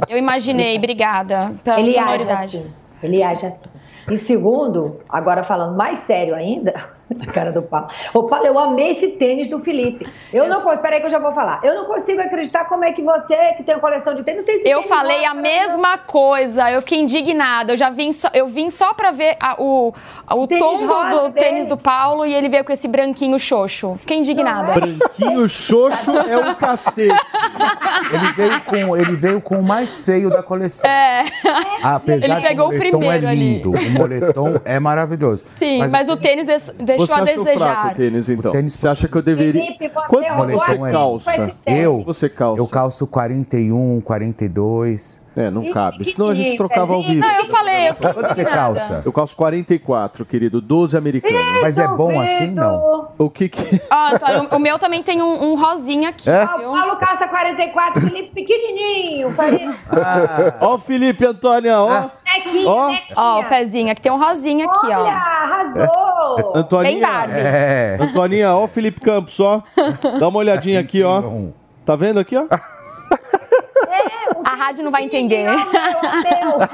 Eu 0.09 0.17
imaginei, 0.17 0.75
obrigada 0.77 1.53
pela 1.63 1.79
Ele 1.79 1.95
age 1.95 2.23
sonoridade. 2.23 2.57
assim. 2.57 2.71
Ele 3.03 3.21
age 3.21 3.45
assim. 3.45 3.69
E 4.09 4.17
segundo, 4.17 4.99
agora 5.07 5.43
falando 5.43 5.77
mais 5.77 5.99
sério 5.99 6.33
ainda, 6.33 6.73
na 7.17 7.25
cara 7.31 7.51
do 7.51 7.61
Paulo. 7.61 7.87
Ô, 8.13 8.23
Paulo, 8.27 8.45
eu 8.45 8.57
amei 8.59 8.91
esse 8.91 9.07
tênis 9.09 9.47
do 9.47 9.59
Felipe. 9.59 10.07
Eu 10.31 10.47
não 10.47 10.61
consigo, 10.61 10.81
peraí 10.81 10.99
que 10.99 11.05
eu 11.07 11.09
já 11.09 11.19
vou 11.19 11.31
falar. 11.31 11.59
Eu 11.63 11.73
não 11.75 11.85
consigo 11.85 12.21
acreditar 12.21 12.65
como 12.65 12.83
é 12.85 12.91
que 12.91 13.01
você, 13.01 13.35
que 13.57 13.63
tem 13.63 13.75
uma 13.75 13.81
coleção 13.81 14.13
de 14.13 14.23
tênis, 14.23 14.39
não 14.39 14.45
tem 14.45 14.55
esse 14.55 14.67
Eu 14.69 14.77
tênis 14.81 14.89
falei 14.89 15.25
a 15.25 15.33
mesma 15.33 15.97
coisa, 15.97 16.71
eu 16.71 16.81
fiquei 16.81 16.99
indignada. 16.99 17.73
Eu 17.73 17.77
já 17.77 17.89
vim 17.89 18.11
só, 18.13 18.29
eu 18.33 18.47
vim 18.47 18.69
só 18.69 18.93
pra 18.93 19.11
ver 19.11 19.35
a- 19.39 19.55
o, 19.59 19.93
o 20.31 20.47
Tênis 20.47 20.79
tom 20.79 21.09
do, 21.09 21.19
do 21.27 21.31
tênis 21.33 21.65
do 21.65 21.77
Paulo 21.77 22.25
e 22.25 22.33
ele 22.33 22.47
veio 22.49 22.63
com 22.63 22.71
esse 22.71 22.87
branquinho 22.87 23.39
xoxo. 23.39 23.95
Fiquei 23.99 24.17
indignada. 24.17 24.73
Branquinho 24.73 25.47
xoxo 25.49 26.11
é 26.27 26.37
um 26.37 26.53
cacete. 26.53 27.09
Ele 28.11 28.33
veio 28.35 28.61
com, 28.61 28.97
ele 28.97 29.15
veio 29.15 29.41
com 29.41 29.55
o 29.59 29.63
mais 29.63 30.03
feio 30.03 30.29
da 30.29 30.41
coleção. 30.43 30.89
É. 30.89 31.25
Apesar 31.83 32.25
Ele 32.37 32.47
pegou 32.47 32.67
o 32.67 32.69
o 32.69 32.73
é 32.73 32.77
primeiro 32.77 33.27
ali. 33.27 33.53
lindo, 33.55 33.71
o 33.71 33.89
moletom 33.91 34.55
é 34.65 34.79
maravilhoso. 34.79 35.43
Sim, 35.57 35.79
mas, 35.79 35.91
o 36.09 36.17
tênis 36.17 36.45
des- 36.45 36.71
deixou 36.99 37.07
Você 37.07 37.13
a 37.13 37.23
achou 37.33 37.43
desejar. 37.43 37.59
fraco 37.81 37.87
o 37.87 37.95
tênis, 37.95 38.29
então? 38.29 38.51
tênis- 38.51 38.73
Você 38.73 38.87
acha 38.87 39.07
que 39.07 39.15
eu 39.15 39.21
deveria... 39.21 39.61
Felipe, 39.63 39.87
você 39.89 40.07
Quanto 40.07 40.51
você 40.51 40.71
é 40.71 40.75
lindo. 40.75 40.91
calça? 40.91 41.51
Eu, 41.65 42.03
Você 42.03 42.29
calça? 42.29 42.61
eu 42.61 42.67
calço 42.67 43.07
41, 43.07 44.01
42. 44.01 45.19
É, 45.37 45.49
não 45.49 45.61
Sim, 45.61 45.71
cabe. 45.71 46.03
Senão 46.11 46.27
a 46.29 46.33
gente 46.33 46.57
pequenininho, 46.57 46.57
trocava 46.57 46.93
ao 46.93 47.01
vivo. 47.03 47.21
Não, 47.21 47.35
eu 47.35 47.45
falei, 47.45 47.89
eu 47.89 47.95
Quanto 47.95 48.15
você 48.19 48.41
indignada. 48.41 48.57
calça? 48.57 49.01
Eu 49.05 49.13
calço 49.13 49.37
44, 49.37 50.25
querido. 50.25 50.59
12 50.59 50.97
americano. 50.97 51.61
Mas 51.61 51.77
é 51.77 51.87
bom 51.87 52.19
assim, 52.19 52.47
não? 52.47 53.09
O 53.17 53.29
que 53.29 53.47
que... 53.47 53.81
Ó, 53.89 54.15
Antônio, 54.15 54.49
o 54.51 54.59
meu 54.59 54.77
também 54.77 55.01
tem 55.01 55.21
um, 55.21 55.51
um 55.51 55.55
rosinha 55.55 56.09
aqui. 56.09 56.29
É? 56.29 56.41
Ah, 56.43 56.57
viu? 56.57 56.69
o 56.69 56.73
Paulo 56.73 56.97
calça 56.97 57.27
44, 57.27 58.01
Felipe 58.01 58.33
pequenininho, 58.33 59.31
Ó 60.59 60.75
o 60.75 60.79
Felipe 60.79 61.25
Antônia, 61.25 61.79
ó. 61.79 62.09
Nequinho, 62.37 62.69
Ó. 62.69 62.87
nequinha. 62.87 63.15
Ó, 63.17 63.39
o 63.41 63.49
pezinho 63.49 63.91
aqui 63.91 64.01
tem 64.01 64.11
um 64.11 64.17
rosinha 64.17 64.65
aqui, 64.65 64.85
Olha, 64.87 64.99
ó. 64.99 65.07
arrasou. 65.07 66.35
Bem 66.35 66.45
Antoninha. 66.61 67.07
Barbie. 67.07 67.39
É. 67.39 67.97
Antoninha, 67.99 68.55
ó 68.55 68.63
o 68.63 68.67
Felipe 68.67 69.01
Campos, 69.01 69.39
ó. 69.39 69.61
Dá 70.19 70.27
uma 70.27 70.39
olhadinha 70.39 70.79
aqui, 70.79 71.03
ó. 71.03 71.21
Tá 71.85 71.95
vendo 71.95 72.19
aqui, 72.19 72.35
ó? 72.37 72.45
A 74.45 74.55
rádio 74.55 74.83
não 74.83 74.91
vai 74.91 75.03
entender. 75.03 75.45
Não, 75.45 75.55
meu. 75.55 76.59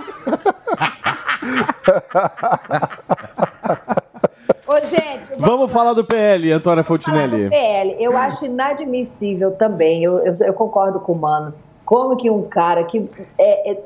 Ô, 4.68 4.80
gente, 4.86 5.32
Vamos 5.38 5.72
falar 5.72 5.94
do 5.94 6.04
PL, 6.04 6.52
Antônia 6.52 6.84
falar 6.84 6.98
do 6.98 7.04
Fontinelli. 7.04 7.50
PL. 7.50 7.96
Eu 8.00 8.18
acho 8.18 8.46
inadmissível 8.46 9.52
também, 9.52 10.04
eu, 10.04 10.18
eu, 10.20 10.34
eu 10.42 10.54
concordo 10.54 11.00
com 11.00 11.14
o 11.14 11.16
Mano, 11.16 11.54
como 11.86 12.16
que 12.16 12.30
um 12.32 12.44
cara 12.44 12.84
que 12.84 13.08
é, 13.38 13.72
é, 13.74 13.78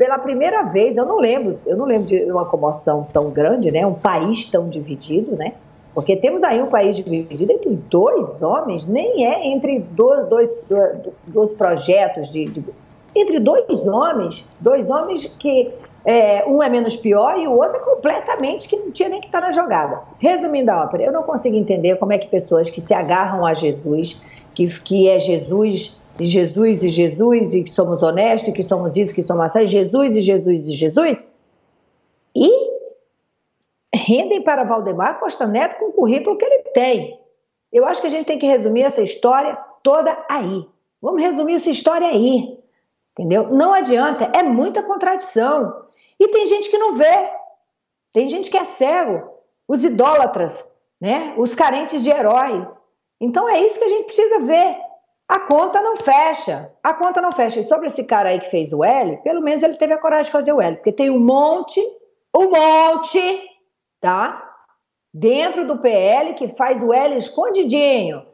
pela 0.00 0.18
primeira 0.18 0.62
vez, 0.62 0.96
eu 0.96 1.04
não 1.04 1.18
lembro, 1.18 1.60
eu 1.66 1.76
não 1.76 1.84
lembro 1.84 2.06
de 2.06 2.24
uma 2.32 2.46
comoção 2.46 3.06
tão 3.12 3.28
grande, 3.28 3.70
né? 3.70 3.84
Um 3.84 3.92
país 3.92 4.46
tão 4.46 4.66
dividido, 4.66 5.36
né? 5.36 5.52
Porque 5.94 6.16
temos 6.16 6.42
aí 6.42 6.62
um 6.62 6.68
país 6.68 6.96
dividido 6.96 7.52
entre 7.52 7.68
dois 7.68 8.42
homens, 8.42 8.86
nem 8.86 9.26
é 9.26 9.48
entre 9.48 9.78
dois, 9.78 10.26
dois, 10.26 10.58
dois, 11.26 11.50
projetos 11.50 12.32
de, 12.32 12.46
de- 12.46 12.64
Entre 13.14 13.38
dois 13.38 13.86
homens, 13.86 14.42
dois 14.58 14.88
homens 14.88 15.26
que 15.38 15.70
é, 16.06 16.46
um 16.48 16.62
é 16.62 16.70
menos 16.70 16.96
pior 16.96 17.38
e 17.38 17.46
o 17.46 17.52
outro 17.52 17.76
é 17.76 17.80
completamente 17.80 18.70
que 18.70 18.76
não 18.76 18.90
tinha 18.90 19.10
nem 19.10 19.20
que 19.20 19.26
estar 19.26 19.42
na 19.42 19.50
jogada. 19.50 20.00
Resumindo 20.18 20.70
a 20.70 20.82
ópera, 20.84 21.02
eu 21.02 21.12
não 21.12 21.24
consigo 21.24 21.58
entender 21.58 21.96
como 21.96 22.14
é 22.14 22.16
que 22.16 22.26
pessoas 22.28 22.70
que 22.70 22.80
se 22.80 22.94
agarram 22.94 23.44
a 23.44 23.52
Jesus, 23.52 24.18
que, 24.54 24.66
que 24.80 25.10
é 25.10 25.18
Jesus 25.18 25.99
e 26.18 26.26
Jesus 26.26 26.84
e 26.84 26.88
Jesus, 26.88 27.54
e 27.54 27.62
que 27.62 27.70
somos 27.70 28.02
honestos, 28.02 28.48
e 28.48 28.52
que 28.52 28.62
somos 28.62 28.96
isso, 28.96 29.14
que 29.14 29.22
somos 29.22 29.44
assim, 29.44 29.66
Jesus 29.66 30.16
e 30.16 30.20
Jesus 30.20 30.68
e 30.68 30.72
Jesus, 30.72 31.26
e 32.34 32.70
rendem 33.94 34.42
para 34.42 34.64
Valdemar 34.64 35.18
Costa 35.18 35.46
Neto 35.46 35.78
com 35.78 35.86
o 35.86 35.92
currículo 35.92 36.36
que 36.36 36.44
ele 36.44 36.62
tem. 36.74 37.20
Eu 37.72 37.86
acho 37.86 38.00
que 38.00 38.06
a 38.06 38.10
gente 38.10 38.26
tem 38.26 38.38
que 38.38 38.46
resumir 38.46 38.82
essa 38.82 39.02
história 39.02 39.56
toda 39.82 40.16
aí. 40.28 40.66
Vamos 41.00 41.22
resumir 41.22 41.54
essa 41.54 41.70
história 41.70 42.08
aí. 42.08 42.58
Entendeu? 43.12 43.48
Não 43.48 43.72
adianta, 43.72 44.30
é 44.34 44.42
muita 44.42 44.82
contradição. 44.82 45.84
E 46.18 46.28
tem 46.28 46.46
gente 46.46 46.70
que 46.70 46.78
não 46.78 46.94
vê. 46.94 47.30
Tem 48.12 48.28
gente 48.28 48.50
que 48.50 48.56
é 48.56 48.64
cego. 48.64 49.28
Os 49.66 49.84
idólatras, 49.84 50.68
né? 51.00 51.34
Os 51.36 51.54
carentes 51.54 52.02
de 52.02 52.10
heróis. 52.10 52.68
Então 53.20 53.48
é 53.48 53.64
isso 53.64 53.78
que 53.78 53.84
a 53.84 53.88
gente 53.88 54.04
precisa 54.04 54.40
ver. 54.40 54.76
A 55.30 55.38
conta 55.38 55.80
não 55.80 55.94
fecha. 55.94 56.72
A 56.82 56.92
conta 56.92 57.20
não 57.20 57.30
fecha. 57.30 57.60
E 57.60 57.64
sobre 57.64 57.86
esse 57.86 58.02
cara 58.02 58.30
aí 58.30 58.40
que 58.40 58.50
fez 58.50 58.72
o 58.72 58.82
L, 58.82 59.16
pelo 59.18 59.40
menos 59.40 59.62
ele 59.62 59.76
teve 59.76 59.92
a 59.92 59.98
coragem 59.98 60.24
de 60.24 60.32
fazer 60.32 60.52
o 60.52 60.60
L, 60.60 60.74
porque 60.74 60.90
tem 60.90 61.08
um 61.08 61.20
monte, 61.20 61.80
um 62.36 62.50
monte, 62.50 63.40
tá? 64.00 64.44
Dentro 65.14 65.64
do 65.68 65.78
PL 65.78 66.34
que 66.34 66.48
faz 66.48 66.82
o 66.82 66.92
L 66.92 67.16
escondidinho. 67.16 68.26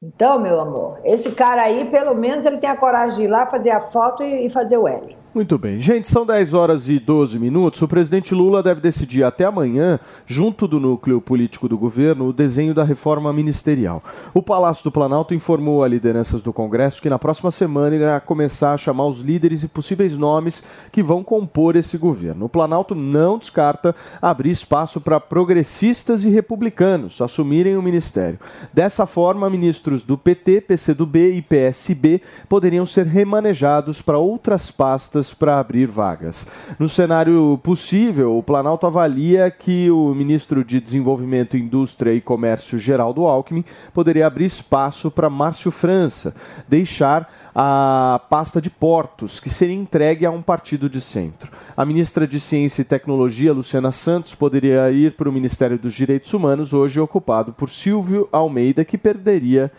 Então, 0.00 0.38
meu 0.38 0.60
amor, 0.60 1.00
esse 1.02 1.32
cara 1.32 1.62
aí, 1.62 1.90
pelo 1.90 2.14
menos 2.14 2.46
ele 2.46 2.58
tem 2.58 2.70
a 2.70 2.76
coragem 2.76 3.16
de 3.16 3.24
ir 3.24 3.28
lá 3.28 3.46
fazer 3.46 3.70
a 3.70 3.80
foto 3.80 4.22
e, 4.22 4.48
fazer 4.48 4.76
o 4.76 4.86
L. 4.86 5.16
Muito 5.34 5.58
bem. 5.58 5.80
Gente, 5.80 6.08
são 6.08 6.24
10 6.24 6.54
horas 6.54 6.88
e 6.88 7.00
12 7.00 7.40
minutos. 7.40 7.82
O 7.82 7.88
presidente 7.88 8.32
Lula 8.32 8.62
deve 8.62 8.80
decidir 8.80 9.24
até 9.24 9.44
amanhã, 9.44 9.98
junto 10.24 10.68
do 10.68 10.78
núcleo 10.78 11.20
político 11.20 11.68
do 11.68 11.76
governo, 11.76 12.28
o 12.28 12.32
desenho 12.32 12.72
da 12.72 12.84
reforma 12.84 13.32
ministerial. 13.32 14.00
O 14.32 14.40
Palácio 14.40 14.84
do 14.84 14.92
Planalto 14.92 15.34
informou 15.34 15.82
a 15.82 15.88
lideranças 15.88 16.40
do 16.40 16.52
Congresso 16.52 17.02
que 17.02 17.10
na 17.10 17.18
próxima 17.18 17.50
semana 17.50 17.96
irá 17.96 18.20
começar 18.20 18.74
a 18.74 18.78
chamar 18.78 19.08
os 19.08 19.22
líderes 19.22 19.64
e 19.64 19.68
possíveis 19.68 20.16
nomes 20.16 20.62
que 20.92 21.02
vão 21.02 21.24
compor 21.24 21.74
esse 21.74 21.98
governo. 21.98 22.44
O 22.44 22.48
Planalto 22.48 22.94
não 22.94 23.36
descarta 23.36 23.92
abrir 24.22 24.50
espaço 24.50 25.00
para 25.00 25.18
progressistas 25.18 26.22
e 26.22 26.30
republicanos 26.30 27.20
assumirem 27.20 27.76
o 27.76 27.82
ministério. 27.82 28.38
Dessa 28.72 29.04
forma, 29.04 29.50
ministros 29.50 30.04
do 30.04 30.16
PT, 30.16 30.60
PCdoB 30.60 31.32
e 31.32 31.42
PSB 31.42 32.22
poderiam 32.48 32.86
ser 32.86 33.06
remanejados 33.06 34.00
para 34.00 34.16
outras 34.16 34.70
pastas 34.70 35.23
para 35.32 35.58
abrir 35.58 35.86
vagas. 35.86 36.46
No 36.78 36.88
cenário 36.88 37.58
possível, 37.62 38.36
o 38.36 38.42
Planalto 38.42 38.86
avalia 38.86 39.50
que 39.50 39.90
o 39.90 40.14
ministro 40.14 40.64
de 40.64 40.80
Desenvolvimento, 40.80 41.56
Indústria 41.56 42.12
e 42.12 42.20
Comércio, 42.20 42.78
Geraldo 42.78 43.24
Alckmin, 43.24 43.64
poderia 43.92 44.26
abrir 44.26 44.46
espaço 44.46 45.10
para 45.10 45.30
Márcio 45.30 45.70
França, 45.70 46.34
deixar 46.68 47.32
a 47.54 48.20
pasta 48.28 48.60
de 48.60 48.68
portos, 48.68 49.38
que 49.38 49.48
seria 49.48 49.76
entregue 49.76 50.26
a 50.26 50.30
um 50.30 50.42
partido 50.42 50.90
de 50.90 51.00
centro. 51.00 51.50
A 51.76 51.86
ministra 51.86 52.26
de 52.26 52.40
Ciência 52.40 52.82
e 52.82 52.84
Tecnologia, 52.84 53.52
Luciana 53.52 53.92
Santos, 53.92 54.34
poderia 54.34 54.90
ir 54.90 55.12
para 55.12 55.28
o 55.28 55.32
Ministério 55.32 55.78
dos 55.78 55.94
Direitos 55.94 56.34
Humanos, 56.34 56.72
hoje 56.72 56.98
ocupado 56.98 57.52
por 57.52 57.70
Silvio 57.70 58.28
Almeida, 58.32 58.84
que 58.84 58.98
perderia 58.98 59.70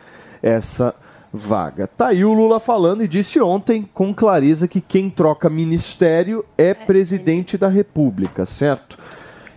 essa 0.41 0.95
vaga. 1.35 1.87
Tá 1.87 2.07
aí 2.07 2.23
o 2.25 2.33
Lula 2.33 2.59
falando 2.59 3.03
e 3.03 3.07
disse 3.07 3.39
ontem 3.41 3.87
com 3.93 4.13
clareza 4.13 4.67
que 4.67 4.81
quem 4.81 5.09
troca 5.09 5.49
ministério 5.49 6.43
é 6.57 6.73
presidente 6.73 7.57
da 7.57 7.67
República, 7.67 8.45
certo? 8.45 8.97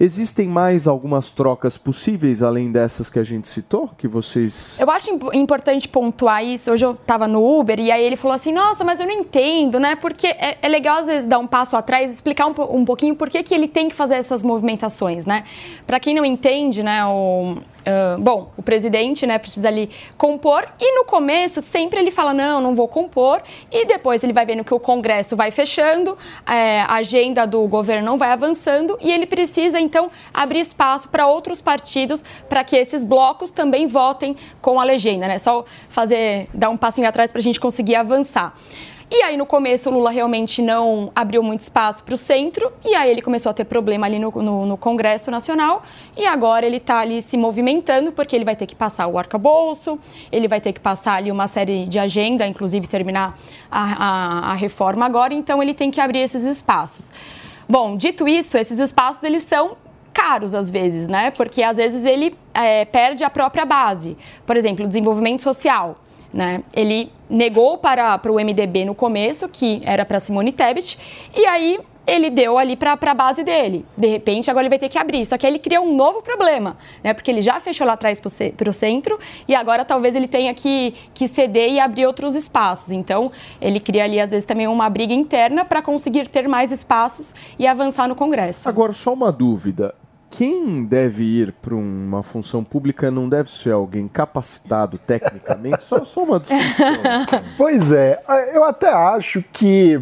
Existem 0.01 0.47
mais 0.47 0.87
algumas 0.87 1.33
trocas 1.33 1.77
possíveis 1.77 2.41
além 2.41 2.71
dessas 2.71 3.11
que 3.11 3.19
a 3.19 3.25
gente 3.25 3.49
citou, 3.49 3.91
que 3.99 4.07
vocês 4.07 4.79
Eu 4.79 4.89
acho 4.93 5.11
imp- 5.11 5.35
importante 5.35 5.89
pontuar 5.89 6.45
isso. 6.45 6.71
Hoje 6.71 6.87
eu 6.87 6.95
tava 6.95 7.27
no 7.27 7.45
Uber 7.45 7.81
e 7.81 7.91
aí 7.91 8.05
ele 8.05 8.15
falou 8.15 8.37
assim: 8.37 8.53
Nossa, 8.53 8.85
mas 8.85 9.01
eu 9.01 9.07
não 9.09 9.13
entendo, 9.15 9.81
né? 9.81 9.97
Porque 9.97 10.29
é, 10.29 10.57
é 10.63 10.69
legal 10.69 10.99
às 10.99 11.07
vezes 11.07 11.27
dar 11.27 11.41
um 11.41 11.49
passo 11.49 11.77
atrás 11.77 12.13
e 12.13 12.15
explicar 12.15 12.47
um, 12.47 12.55
um 12.77 12.85
pouquinho 12.85 13.17
por 13.17 13.29
que, 13.29 13.43
que 13.43 13.53
ele 13.53 13.67
tem 13.67 13.89
que 13.89 13.95
fazer 13.97 14.15
essas 14.15 14.41
movimentações, 14.41 15.27
né? 15.27 15.43
Para 15.85 15.99
quem 15.99 16.15
não 16.15 16.25
entende, 16.25 16.81
né? 16.81 17.05
O, 17.05 17.57
ah, 17.85 18.17
bom, 18.19 18.51
o 18.57 18.63
presidente 18.63 19.27
né, 19.27 19.39
precisa 19.39 19.69
ali 19.69 19.91
compor 20.17 20.69
e 20.79 20.95
no 20.95 21.05
começo 21.05 21.61
sempre 21.61 21.99
ele 21.99 22.11
fala: 22.11 22.35
Não, 22.35 22.61
não 22.61 22.75
vou 22.75 22.89
compor. 22.89 23.43
E 23.71 23.87
depois 23.87 24.23
ele 24.23 24.33
vai 24.33 24.45
vendo 24.45 24.65
que 24.65 24.75
o 24.75 24.81
Congresso 24.81 25.37
vai 25.37 25.51
fechando, 25.51 26.17
é, 26.47 26.81
a 26.83 26.97
agenda 26.97 27.47
do 27.47 27.67
governo 27.67 28.05
não 28.05 28.19
vai 28.19 28.31
avançando 28.31 28.99
e 29.01 29.11
ele 29.11 29.27
precisa 29.27 29.81
então 29.81 30.11
abrir 30.33 30.61
espaço 30.61 31.09
para 31.09 31.27
outros 31.27 31.63
partidos 31.63 32.23
para 32.49 32.63
que 32.65 32.77
esses 32.77 33.05
blocos 33.05 33.51
também 33.51 33.87
votem 33.87 34.37
com 34.61 34.81
a 34.81 34.85
legenda, 34.85 35.27
né? 35.27 35.39
Só 35.39 35.65
fazer, 35.89 36.49
dar 36.53 36.69
um 36.69 36.77
passinho 36.77 37.09
atrás 37.09 37.31
para 37.31 37.39
a 37.39 37.43
gente 37.43 37.59
conseguir 37.61 37.95
avançar. 37.95 38.55
E 39.11 39.23
aí, 39.23 39.39
no 39.39 39.47
começo, 39.47 39.89
o 39.89 39.93
Lula 39.93 40.11
realmente 40.11 40.61
não 40.61 41.11
abriu 41.17 41.43
muito 41.43 41.63
espaço 41.63 42.05
para 42.05 42.15
o 42.15 42.19
centro, 42.19 42.71
e 42.85 42.95
aí 42.95 43.11
ele 43.11 43.23
começou 43.23 43.49
a 43.49 43.55
ter 43.55 43.65
problema 43.65 44.07
ali 44.07 44.19
no, 44.19 44.31
no- 44.31 44.67
no 44.67 44.77
Congresso 44.77 45.31
Nacional, 45.31 45.83
e 46.15 46.27
agora 46.27 46.67
ele 46.67 46.77
está 46.77 46.99
ali 46.99 47.23
se 47.23 47.35
movimentando, 47.39 48.13
porque 48.13 48.37
ele 48.37 48.45
vai 48.45 48.55
ter 48.55 48.67
que 48.67 48.77
passar 48.77 49.07
o 49.07 49.17
arcabouço, 49.19 49.99
ele 50.31 50.47
vai 50.47 50.61
ter 50.61 50.75
que 50.75 50.81
passar 50.81 51.15
ali 51.15 51.33
uma 51.33 51.49
série 51.49 51.87
de 51.87 51.99
agenda, 51.99 52.47
inclusive 52.47 52.87
terminar 52.87 53.39
a, 53.71 53.83
a- 53.83 54.51
a 54.53 54.55
reforma 54.55 55.07
agora, 55.07 55.33
então 55.33 55.63
ele 55.63 55.73
tem 55.73 55.91
que 55.91 56.03
abrir 56.03 56.19
esses 56.21 56.43
espaços. 56.45 57.11
Bom, 57.67 57.97
dito 57.97 58.29
isso, 58.29 58.59
esses 58.59 58.79
espaços 58.79 59.23
eles 59.23 59.43
são 59.43 59.77
caros 60.13 60.53
às 60.53 60.69
vezes, 60.69 61.09
né? 61.09 61.31
Porque 61.31 61.63
às 61.63 61.79
vezes 61.79 62.05
ele 62.05 62.37
é, 62.53 62.85
perde 62.85 63.25
a 63.25 63.31
própria 63.31 63.65
base. 63.65 64.19
Por 64.47 64.55
exemplo, 64.57 64.85
o 64.85 64.89
desenvolvimento 64.89 65.43
social. 65.43 65.95
Né? 66.33 66.63
Ele 66.75 67.11
negou 67.29 67.79
para, 67.79 68.17
para 68.19 68.33
o 68.33 68.37
MDB 68.37 68.85
no 68.85 68.95
começo, 68.95 69.49
que 69.49 69.81
era 69.85 70.05
para 70.05 70.21
Simone 70.21 70.53
Tebet, 70.53 70.99
e 71.37 71.45
aí 71.47 71.79
ele 72.09 72.31
deu 72.31 72.57
ali 72.57 72.75
para 72.75 72.95
a 72.99 73.15
base 73.15 73.45
dele. 73.45 73.85
De 73.95 74.07
repente, 74.07 74.51
agora 74.51 74.63
ele 74.63 74.71
vai 74.71 74.79
ter 74.79 74.89
que 74.89 74.97
abrir. 74.97 75.27
Só 75.27 75.37
que 75.37 75.45
aí 75.45 75.53
ele 75.53 75.59
cria 75.59 75.79
um 75.79 75.95
novo 75.95 76.23
problema, 76.23 76.75
né? 77.05 77.13
Porque 77.13 77.31
ele 77.31 77.43
já 77.43 77.61
fechou 77.61 77.87
lá 77.87 77.93
atrás 77.93 78.19
para 78.19 78.71
o 78.71 78.73
centro 78.73 79.19
e 79.47 79.55
agora 79.55 79.85
talvez 79.85 80.17
ele 80.17 80.27
tenha 80.27 80.55
que, 80.55 80.95
que 81.13 81.29
ceder 81.29 81.71
e 81.71 81.79
abrir 81.79 82.07
outros 82.07 82.35
espaços. 82.35 82.93
Então, 82.93 83.31
ele 83.61 83.79
cria 83.79 84.05
ali, 84.05 84.19
às 84.19 84.31
vezes, 84.31 84.47
também 84.47 84.67
uma 84.67 84.89
briga 84.89 85.13
interna 85.13 85.67
para 85.67 85.83
conseguir 85.83 86.29
ter 86.29 86.49
mais 86.49 86.73
espaços 86.73 87.35
e 87.59 87.67
avançar 87.67 88.09
no 88.09 88.17
Congresso. 88.17 88.67
Agora, 88.67 88.95
só 88.95 89.13
uma 89.13 89.31
dúvida. 89.31 89.95
Quem 90.31 90.85
deve 90.85 91.25
ir 91.25 91.53
para 91.53 91.75
uma 91.75 92.23
função 92.23 92.63
pública 92.63 93.11
não 93.11 93.29
deve 93.29 93.51
ser 93.51 93.73
alguém 93.73 94.07
capacitado 94.07 94.99
tecnicamente? 94.99 95.83
só, 95.83 96.05
só 96.05 96.23
uma 96.23 96.39
discussão. 96.39 96.87
Assim. 97.05 97.55
Pois 97.57 97.91
é, 97.91 98.23
eu 98.53 98.63
até 98.63 98.89
acho 98.89 99.43
que 99.53 99.99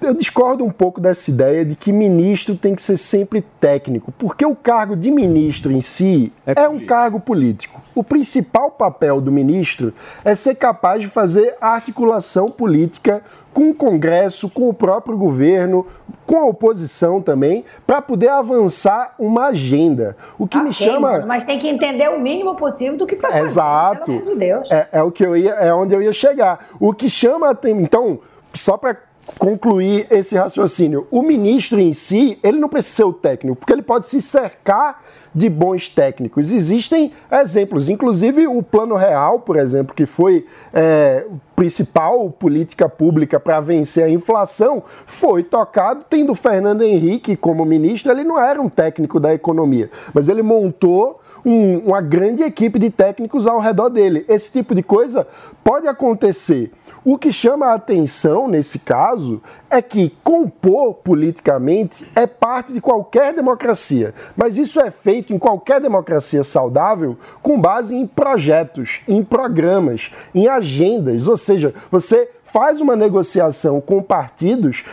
eu 0.00 0.14
discordo 0.14 0.64
um 0.64 0.70
pouco 0.70 1.00
dessa 1.00 1.30
ideia 1.30 1.64
de 1.64 1.74
que 1.76 1.92
ministro 1.92 2.56
tem 2.56 2.74
que 2.74 2.82
ser 2.82 2.96
sempre 2.96 3.40
técnico, 3.60 4.12
porque 4.12 4.44
o 4.44 4.54
cargo 4.54 4.96
de 4.96 5.10
ministro 5.10 5.72
em 5.72 5.80
si 5.80 6.32
é, 6.46 6.62
é 6.64 6.68
um 6.68 6.84
cargo 6.84 7.20
político. 7.20 7.82
O 7.94 8.02
principal 8.02 8.70
papel 8.70 9.20
do 9.20 9.30
ministro 9.30 9.92
é 10.24 10.34
ser 10.34 10.56
capaz 10.56 11.00
de 11.00 11.08
fazer 11.08 11.56
articulação 11.60 12.50
política 12.50 13.22
com 13.52 13.70
o 13.70 13.74
Congresso, 13.74 14.50
com 14.50 14.68
o 14.68 14.74
próprio 14.74 15.16
governo, 15.16 15.86
com 16.26 16.38
a 16.38 16.44
oposição 16.46 17.22
também, 17.22 17.64
para 17.86 18.02
poder 18.02 18.28
avançar 18.28 19.14
uma 19.16 19.46
agenda. 19.46 20.16
O 20.36 20.48
que 20.48 20.56
okay, 20.56 20.68
me 20.68 20.74
chama. 20.74 21.24
Mas 21.24 21.44
tem 21.44 21.58
que 21.58 21.68
entender 21.68 22.08
o 22.08 22.18
mínimo 22.18 22.56
possível 22.56 22.96
do 22.96 23.06
que 23.06 23.14
está 23.14 23.28
fazendo. 23.28 23.44
Exato. 23.44 24.18
De 24.22 24.34
Deus. 24.34 24.70
É, 24.72 24.88
é, 24.92 25.02
o 25.02 25.12
que 25.12 25.24
eu 25.24 25.36
ia, 25.36 25.52
é 25.52 25.72
onde 25.72 25.94
eu 25.94 26.02
ia 26.02 26.12
chegar. 26.12 26.66
O 26.80 26.92
que 26.92 27.08
chama. 27.08 27.56
Então, 27.64 28.18
só 28.52 28.76
para 28.76 28.96
concluir 29.38 30.06
esse 30.10 30.36
raciocínio. 30.36 31.06
O 31.10 31.22
ministro 31.22 31.80
em 31.80 31.92
si, 31.92 32.38
ele 32.42 32.58
não 32.58 32.68
precisa 32.68 32.96
ser 32.96 33.04
o 33.04 33.12
técnico, 33.12 33.56
porque 33.56 33.72
ele 33.72 33.82
pode 33.82 34.06
se 34.06 34.20
cercar 34.20 35.02
de 35.34 35.48
bons 35.48 35.88
técnicos. 35.88 36.52
Existem 36.52 37.12
exemplos, 37.30 37.88
inclusive 37.88 38.46
o 38.46 38.62
Plano 38.62 38.94
Real, 38.94 39.40
por 39.40 39.56
exemplo, 39.56 39.94
que 39.94 40.06
foi 40.06 40.46
é, 40.72 41.26
principal 41.56 42.30
política 42.30 42.88
pública 42.88 43.40
para 43.40 43.58
vencer 43.60 44.04
a 44.04 44.10
inflação, 44.10 44.82
foi 45.06 45.42
tocado 45.42 46.04
tendo 46.08 46.34
Fernando 46.34 46.82
Henrique 46.82 47.36
como 47.36 47.64
ministro. 47.64 48.12
Ele 48.12 48.22
não 48.22 48.40
era 48.40 48.60
um 48.62 48.68
técnico 48.68 49.18
da 49.18 49.34
economia, 49.34 49.90
mas 50.12 50.28
ele 50.28 50.42
montou 50.42 51.20
um, 51.44 51.78
uma 51.78 52.00
grande 52.00 52.42
equipe 52.42 52.78
de 52.78 52.90
técnicos 52.90 53.46
ao 53.46 53.60
redor 53.60 53.88
dele. 53.88 54.24
Esse 54.28 54.50
tipo 54.50 54.74
de 54.74 54.82
coisa 54.82 55.26
pode 55.62 55.86
acontecer. 55.86 56.72
O 57.04 57.18
que 57.18 57.30
chama 57.30 57.66
a 57.66 57.74
atenção 57.74 58.48
nesse 58.48 58.78
caso 58.78 59.42
é 59.68 59.82
que 59.82 60.16
compor 60.24 60.94
politicamente 60.94 62.10
é 62.16 62.26
parte 62.26 62.72
de 62.72 62.80
qualquer 62.80 63.34
democracia, 63.34 64.14
mas 64.34 64.56
isso 64.56 64.80
é 64.80 64.90
feito 64.90 65.34
em 65.34 65.38
qualquer 65.38 65.82
democracia 65.82 66.42
saudável 66.42 67.18
com 67.42 67.60
base 67.60 67.94
em 67.94 68.06
projetos, 68.06 69.02
em 69.06 69.22
programas, 69.22 70.12
em 70.34 70.48
agendas, 70.48 71.28
ou 71.28 71.36
seja, 71.36 71.74
você 71.90 72.30
faz 72.42 72.80
uma 72.80 72.94
negociação 72.96 73.80
com 73.80 74.00
partidos 74.00 74.84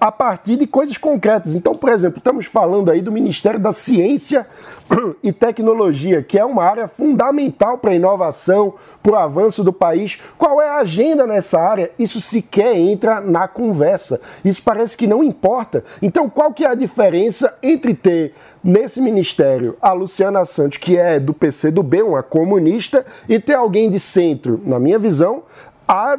a 0.00 0.12
partir 0.12 0.56
de 0.56 0.66
coisas 0.66 0.96
concretas. 0.96 1.54
Então, 1.54 1.74
por 1.74 1.90
exemplo, 1.90 2.18
estamos 2.18 2.46
falando 2.46 2.90
aí 2.90 3.00
do 3.00 3.12
Ministério 3.12 3.58
da 3.58 3.72
Ciência 3.72 4.46
e 5.22 5.32
Tecnologia, 5.32 6.22
que 6.22 6.38
é 6.38 6.44
uma 6.44 6.64
área 6.64 6.88
fundamental 6.88 7.78
para 7.78 7.90
a 7.90 7.94
inovação, 7.94 8.74
para 9.02 9.12
o 9.12 9.16
avanço 9.16 9.64
do 9.64 9.72
país. 9.72 10.18
Qual 10.36 10.60
é 10.60 10.68
a 10.68 10.78
agenda 10.78 11.26
nessa 11.26 11.60
área? 11.60 11.90
Isso 11.98 12.20
sequer 12.20 12.76
entra 12.76 13.20
na 13.20 13.48
conversa. 13.48 14.20
Isso 14.44 14.62
parece 14.62 14.96
que 14.96 15.06
não 15.06 15.22
importa. 15.22 15.84
Então, 16.02 16.28
qual 16.28 16.52
que 16.52 16.64
é 16.64 16.68
a 16.68 16.74
diferença 16.74 17.56
entre 17.62 17.94
ter 17.94 18.34
nesse 18.62 19.00
ministério 19.00 19.76
a 19.80 19.92
Luciana 19.92 20.44
Santos, 20.44 20.78
que 20.78 20.96
é 20.96 21.18
do 21.18 21.32
PCdoB, 21.32 22.02
uma 22.02 22.22
comunista, 22.22 23.04
e 23.28 23.38
ter 23.38 23.54
alguém 23.54 23.90
de 23.90 23.98
centro, 23.98 24.60
na 24.64 24.78
minha 24.78 24.98
visão, 24.98 25.42
há, 25.88 26.18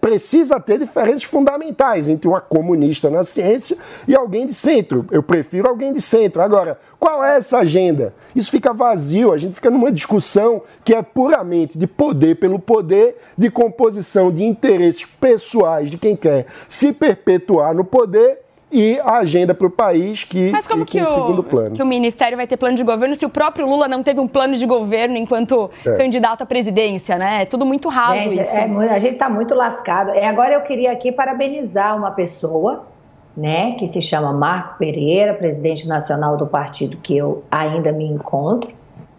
precisa 0.00 0.60
ter 0.60 0.78
diferenças 0.78 1.24
fundamentais 1.24 2.08
entre 2.08 2.28
uma 2.28 2.40
comunista 2.40 3.10
na 3.10 3.24
ciência 3.24 3.76
e 4.06 4.14
alguém 4.14 4.46
de 4.46 4.54
centro. 4.54 5.04
Eu 5.10 5.24
prefiro 5.24 5.68
alguém 5.68 5.92
de 5.92 6.00
centro. 6.00 6.40
Agora, 6.40 6.78
qual 6.98 7.24
é 7.24 7.36
essa 7.36 7.58
agenda? 7.58 8.14
Isso 8.34 8.50
fica 8.50 8.72
vazio, 8.72 9.32
a 9.32 9.36
gente 9.36 9.56
fica 9.56 9.70
numa 9.70 9.90
discussão 9.90 10.62
que 10.84 10.94
é 10.94 11.02
puramente 11.02 11.76
de 11.76 11.86
poder 11.86 12.36
pelo 12.36 12.60
poder, 12.60 13.16
de 13.36 13.50
composição 13.50 14.30
de 14.30 14.44
interesses 14.44 15.04
pessoais 15.04 15.90
de 15.90 15.98
quem 15.98 16.14
quer 16.14 16.46
se 16.68 16.92
perpetuar 16.92 17.74
no 17.74 17.84
poder 17.84 18.45
e 18.76 19.00
a 19.00 19.16
agenda 19.16 19.54
para 19.54 19.66
o 19.66 19.70
país 19.70 20.22
que 20.22 20.50
Mas 20.50 20.66
como 20.66 20.84
que 20.84 20.98
em 20.98 21.02
o, 21.02 21.06
segundo 21.06 21.42
plano. 21.42 21.74
que 21.74 21.82
o 21.82 21.86
Ministério 21.86 22.36
vai 22.36 22.46
ter 22.46 22.58
plano 22.58 22.76
de 22.76 22.84
governo 22.84 23.16
se 23.16 23.24
o 23.24 23.30
próprio 23.30 23.66
Lula 23.66 23.88
não 23.88 24.02
teve 24.02 24.20
um 24.20 24.28
plano 24.28 24.54
de 24.54 24.66
governo 24.66 25.16
enquanto 25.16 25.70
é. 25.84 25.96
candidato 25.96 26.42
à 26.42 26.46
presidência, 26.46 27.16
né? 27.16 27.42
É 27.42 27.44
tudo 27.46 27.64
muito 27.64 27.88
raso 27.88 28.24
gente, 28.24 28.42
isso. 28.42 28.54
É, 28.54 28.64
a 28.90 28.98
gente 28.98 29.14
está 29.14 29.30
muito 29.30 29.54
lascado. 29.54 30.10
É, 30.10 30.26
agora 30.26 30.52
eu 30.52 30.60
queria 30.60 30.92
aqui 30.92 31.10
parabenizar 31.10 31.96
uma 31.96 32.10
pessoa, 32.10 32.84
né, 33.34 33.72
que 33.72 33.86
se 33.86 34.02
chama 34.02 34.30
Marco 34.32 34.78
Pereira, 34.78 35.32
presidente 35.32 35.88
nacional 35.88 36.36
do 36.36 36.46
partido 36.46 36.98
que 36.98 37.16
eu 37.16 37.44
ainda 37.50 37.92
me 37.92 38.04
encontro, 38.04 38.70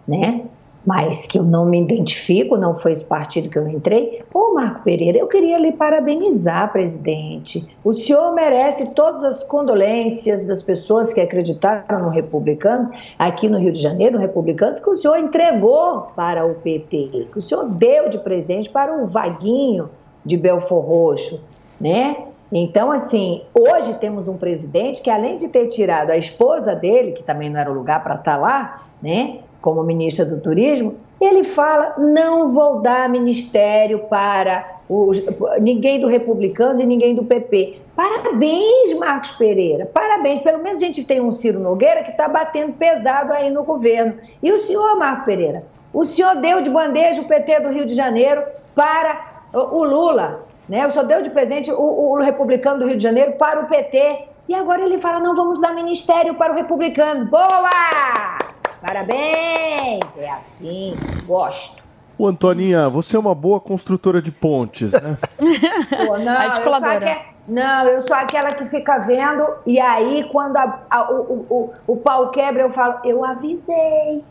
né? 0.08 0.42
Mas 0.88 1.28
que 1.28 1.38
eu 1.38 1.44
não 1.44 1.66
me 1.66 1.82
identifico, 1.82 2.56
não 2.56 2.74
foi 2.74 2.94
esse 2.94 3.04
partido 3.04 3.50
que 3.50 3.60
eu 3.60 3.68
entrei. 3.68 4.24
Ô, 4.34 4.54
Marco 4.54 4.84
Pereira, 4.84 5.18
eu 5.18 5.28
queria 5.28 5.60
lhe 5.60 5.74
parabenizar, 5.74 6.72
presidente. 6.72 7.68
O 7.84 7.94
senhor 7.94 8.34
merece 8.34 8.94
todas 8.94 9.22
as 9.22 9.44
condolências 9.44 10.46
das 10.46 10.64
pessoas 10.64 11.12
que 11.12 11.20
acreditaram 11.20 12.04
no 12.04 12.10
republicano, 12.10 12.90
aqui 13.20 13.50
no 13.50 13.60
Rio 13.60 13.74
de 13.74 13.82
Janeiro, 13.82 14.16
no 14.16 14.22
republicano, 14.22 14.82
que 14.82 14.90
o 14.90 14.96
senhor 14.96 15.18
entregou 15.18 16.04
para 16.16 16.46
o 16.46 16.56
PT, 16.56 17.28
que 17.34 17.40
o 17.40 17.42
senhor 17.42 17.66
deu 17.66 18.08
de 18.08 18.20
presente 18.20 18.70
para 18.70 18.96
o 18.96 19.06
Vaguinho 19.06 19.90
de 20.24 20.38
Belfor 20.38 20.86
Roxo, 20.86 21.42
né? 21.82 22.16
Então, 22.50 22.94
assim, 22.94 23.44
hoje 23.54 23.94
temos 23.96 24.30
um 24.30 24.38
presidente 24.38 25.02
que, 25.02 25.10
além 25.10 25.38
de 25.38 25.50
ter 25.50 25.68
tirado 25.68 26.12
a 26.12 26.18
esposa 26.18 26.74
dele, 26.74 27.12
que 27.12 27.24
também 27.24 27.50
não 27.50 27.60
era 27.60 27.70
o 27.70 27.74
lugar 27.74 28.02
para 28.02 28.16
estar 28.16 28.38
lá, 28.38 28.84
né? 29.02 29.40
Como 29.62 29.84
ministra 29.84 30.26
do 30.26 30.40
Turismo, 30.40 30.96
ele 31.20 31.44
fala: 31.44 31.96
não 31.98 32.48
vou 32.50 32.82
dar 32.82 33.10
ministério 33.10 34.00
para 34.10 34.78
os, 34.90 35.22
ninguém 35.60 36.00
do 36.00 36.08
republicano 36.08 36.82
e 36.82 36.86
ninguém 36.86 37.16
do 37.16 37.24
PP. 37.24 37.82
Parabéns, 37.96 38.94
Marcos 38.94 39.32
Pereira, 39.32 39.88
parabéns. 39.88 40.44
Pelo 40.44 40.62
menos 40.62 40.78
a 40.78 40.86
gente 40.86 41.04
tem 41.04 41.20
um 41.20 41.32
Ciro 41.32 41.60
Nogueira 41.60 42.04
que 42.04 42.12
está 42.12 42.28
batendo 42.28 42.74
pesado 42.74 43.34
aí 43.34 43.50
no 43.50 43.64
governo. 43.64 44.14
E 44.42 44.52
o 44.52 44.60
senhor, 44.60 44.96
Marcos 44.98 45.26
Pereira? 45.26 45.64
O 45.92 46.06
senhor 46.06 46.36
deu 46.36 46.62
de 46.62 46.70
bandeja 46.70 47.22
o 47.22 47.26
PT 47.26 47.62
do 47.62 47.70
Rio 47.70 47.86
de 47.86 47.96
Janeiro 47.96 48.44
para 48.76 49.42
o 49.52 49.84
Lula, 49.84 50.44
né? 50.70 50.86
O 50.86 50.92
senhor 50.92 51.06
deu 51.06 51.24
de 51.24 51.32
presente 51.32 51.72
o, 51.72 52.12
o 52.12 52.22
republicano 52.22 52.80
do 52.80 52.86
Rio 52.86 52.98
de 52.98 53.04
Janeiro 53.04 53.34
para 53.34 53.62
o 53.62 53.68
PT. 53.68 54.28
E 54.48 54.54
agora 54.54 54.84
ele 54.84 55.00
fala: 55.00 55.20
não 55.20 55.34
vamos 55.34 55.60
dar 55.60 55.74
ministério 55.74 56.36
para 56.36 56.54
o 56.54 56.56
republicano. 56.56 57.26
Boa! 57.26 58.57
Parabéns! 58.88 60.00
É 60.18 60.30
assim, 60.30 60.96
gosto. 61.26 61.84
O 62.18 62.26
Antoninha, 62.26 62.88
você 62.88 63.18
é 63.18 63.20
uma 63.20 63.36
boa 63.36 63.60
construtora 63.60 64.22
de 64.22 64.32
pontes, 64.32 64.94
né? 64.94 65.18
Pô, 66.08 66.18
não, 66.18 66.32
Articuladora. 66.32 67.06
Eu 67.06 67.54
não, 67.54 67.86
eu 67.86 68.08
sou 68.08 68.16
aquela 68.16 68.54
que 68.54 68.66
fica 68.68 69.00
vendo 69.00 69.46
e 69.66 69.78
aí 69.78 70.30
quando 70.32 70.56
a, 70.56 70.80
a, 70.90 71.12
o, 71.12 71.46
o, 71.50 71.74
o 71.86 71.98
pau 71.98 72.32
quebra 72.32 72.64
eu 72.64 72.70
falo, 72.70 73.00
eu 73.04 73.26
avisei. 73.26 74.24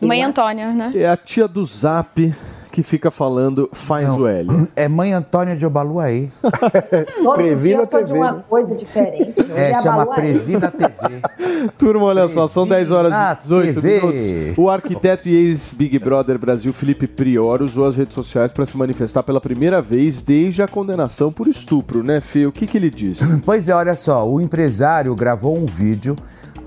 Mãe 0.00 0.22
Antônia, 0.22 0.72
né? 0.72 0.92
É 0.94 1.06
a 1.06 1.16
tia 1.16 1.46
do 1.46 1.66
Zap 1.66 2.34
que 2.74 2.82
fica 2.82 3.08
falando 3.08 3.70
faz 3.72 4.08
Não, 4.08 4.22
o 4.22 4.26
L. 4.26 4.48
É 4.74 4.88
Mãe 4.88 5.12
Antônia 5.12 5.54
de 5.54 5.64
Obaluaí. 5.64 6.32
Previna 7.36 7.86
TV. 7.86 8.12
uma 8.14 8.32
né? 8.32 8.44
coisa 8.48 8.74
diferente. 8.74 9.34
É, 9.54 9.80
chama 9.80 10.04
Previna 10.06 10.68
TV. 10.68 11.22
Turma, 11.78 12.06
olha 12.06 12.26
só, 12.26 12.48
são 12.48 12.66
10 12.66 12.90
horas 12.90 13.14
e 13.14 13.42
18 13.42 13.80
TV. 13.80 14.00
minutos. 14.00 14.58
O 14.58 14.68
arquiteto 14.68 15.28
e 15.28 15.34
ex-Big 15.36 15.96
Brother 16.00 16.36
Brasil, 16.36 16.72
Felipe 16.72 17.06
Prior, 17.06 17.62
usou 17.62 17.86
as 17.86 17.94
redes 17.94 18.14
sociais 18.14 18.50
para 18.50 18.66
se 18.66 18.76
manifestar 18.76 19.22
pela 19.22 19.40
primeira 19.40 19.80
vez 19.80 20.20
desde 20.20 20.60
a 20.60 20.66
condenação 20.66 21.30
por 21.30 21.46
estupro, 21.46 22.02
né, 22.02 22.20
Fê? 22.20 22.46
O 22.46 22.52
que, 22.52 22.66
que 22.66 22.76
ele 22.76 22.90
disse? 22.90 23.22
Pois 23.44 23.68
é, 23.68 23.74
olha 23.74 23.94
só, 23.94 24.28
o 24.28 24.40
empresário 24.40 25.14
gravou 25.14 25.56
um 25.56 25.66
vídeo 25.66 26.16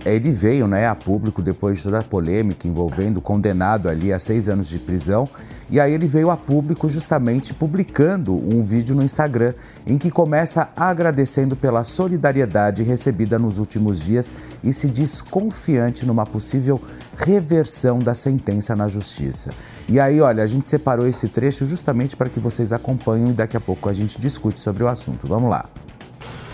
ele 0.05 0.31
veio 0.31 0.67
né, 0.67 0.87
a 0.87 0.95
público 0.95 1.41
depois 1.41 1.77
de 1.77 1.83
toda 1.83 1.99
a 1.99 2.03
polêmica 2.03 2.67
envolvendo 2.67 3.17
o 3.17 3.21
condenado 3.21 3.89
ali 3.89 4.13
a 4.13 4.19
seis 4.19 4.49
anos 4.49 4.67
de 4.67 4.77
prisão 4.77 5.29
e 5.69 5.79
aí 5.79 5.91
ele 5.91 6.07
veio 6.07 6.29
a 6.29 6.37
público 6.37 6.89
justamente 6.89 7.53
publicando 7.53 8.33
um 8.33 8.63
vídeo 8.63 8.95
no 8.95 9.03
Instagram 9.03 9.53
em 9.85 9.97
que 9.97 10.09
começa 10.09 10.69
agradecendo 10.75 11.55
pela 11.55 11.83
solidariedade 11.83 12.83
recebida 12.83 13.37
nos 13.37 13.59
últimos 13.59 13.99
dias 13.99 14.33
e 14.63 14.71
se 14.71 14.87
diz 14.87 15.21
confiante 15.21 16.05
numa 16.05 16.25
possível 16.25 16.81
reversão 17.17 17.99
da 17.99 18.13
sentença 18.13 18.75
na 18.75 18.87
justiça. 18.87 19.51
E 19.89 19.99
aí, 19.99 20.21
olha, 20.21 20.43
a 20.43 20.47
gente 20.47 20.69
separou 20.69 21.07
esse 21.07 21.27
trecho 21.27 21.65
justamente 21.65 22.15
para 22.15 22.29
que 22.29 22.39
vocês 22.39 22.71
acompanhem 22.71 23.31
e 23.31 23.33
daqui 23.33 23.57
a 23.57 23.61
pouco 23.61 23.89
a 23.89 23.93
gente 23.93 24.19
discute 24.21 24.59
sobre 24.59 24.83
o 24.83 24.87
assunto. 24.87 25.27
Vamos 25.27 25.49
lá. 25.49 25.65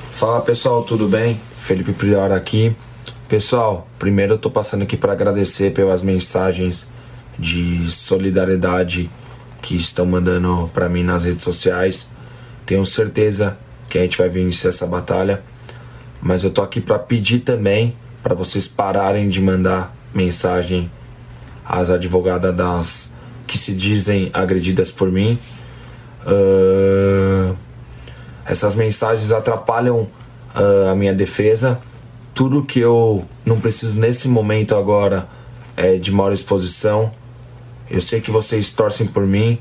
Fala 0.09 0.41
pessoal, 0.41 0.83
tudo 0.83 1.07
bem? 1.07 1.39
Felipe 1.55 1.91
Prior 1.91 2.31
aqui. 2.31 2.75
Pessoal, 3.27 3.87
primeiro 3.97 4.33
eu 4.33 4.37
tô 4.37 4.49
passando 4.49 4.83
aqui 4.83 4.97
para 4.97 5.13
agradecer 5.13 5.73
pelas 5.73 6.01
mensagens 6.01 6.91
de 7.39 7.89
solidariedade 7.89 9.09
que 9.61 9.75
estão 9.75 10.05
mandando 10.05 10.69
para 10.73 10.89
mim 10.89 11.03
nas 11.03 11.23
redes 11.23 11.41
sociais. 11.43 12.11
Tenho 12.65 12.85
certeza 12.85 13.57
que 13.89 13.97
a 13.97 14.01
gente 14.01 14.17
vai 14.17 14.27
vencer 14.27 14.69
essa 14.69 14.85
batalha, 14.85 15.41
mas 16.21 16.43
eu 16.43 16.51
tô 16.51 16.61
aqui 16.61 16.81
para 16.81 16.99
pedir 16.99 17.39
também 17.39 17.95
para 18.21 18.35
vocês 18.35 18.67
pararem 18.67 19.29
de 19.29 19.41
mandar 19.41 19.95
mensagem 20.13 20.91
às 21.65 21.89
advogadas 21.89 22.53
das 22.55 23.13
que 23.47 23.57
se 23.57 23.73
dizem 23.73 24.29
agredidas 24.33 24.91
por 24.91 25.11
mim. 25.11 25.39
Uh, 26.25 27.55
essas 28.45 28.75
mensagens 28.75 29.31
atrapalham 29.31 30.07
uh, 30.55 30.91
a 30.91 30.95
minha 30.95 31.13
defesa. 31.13 31.79
Tudo 32.33 32.63
que 32.63 32.79
eu 32.79 33.25
não 33.45 33.59
preciso 33.59 33.99
nesse 33.99 34.27
momento 34.27 34.75
agora 34.75 35.27
é 35.77 35.97
de 35.97 36.11
maior 36.11 36.33
exposição. 36.33 37.11
Eu 37.89 38.01
sei 38.01 38.21
que 38.21 38.31
vocês 38.31 38.71
torcem 38.71 39.05
por 39.05 39.25
mim. 39.25 39.59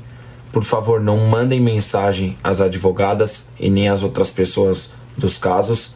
Por 0.51 0.63
favor, 0.63 0.99
não 0.99 1.17
mandem 1.27 1.59
mensagem 1.59 2.37
às 2.43 2.61
advogadas 2.61 3.51
e 3.59 3.69
nem 3.69 3.89
às 3.89 4.01
outras 4.01 4.31
pessoas 4.31 4.93
dos 5.17 5.37
casos. 5.37 5.95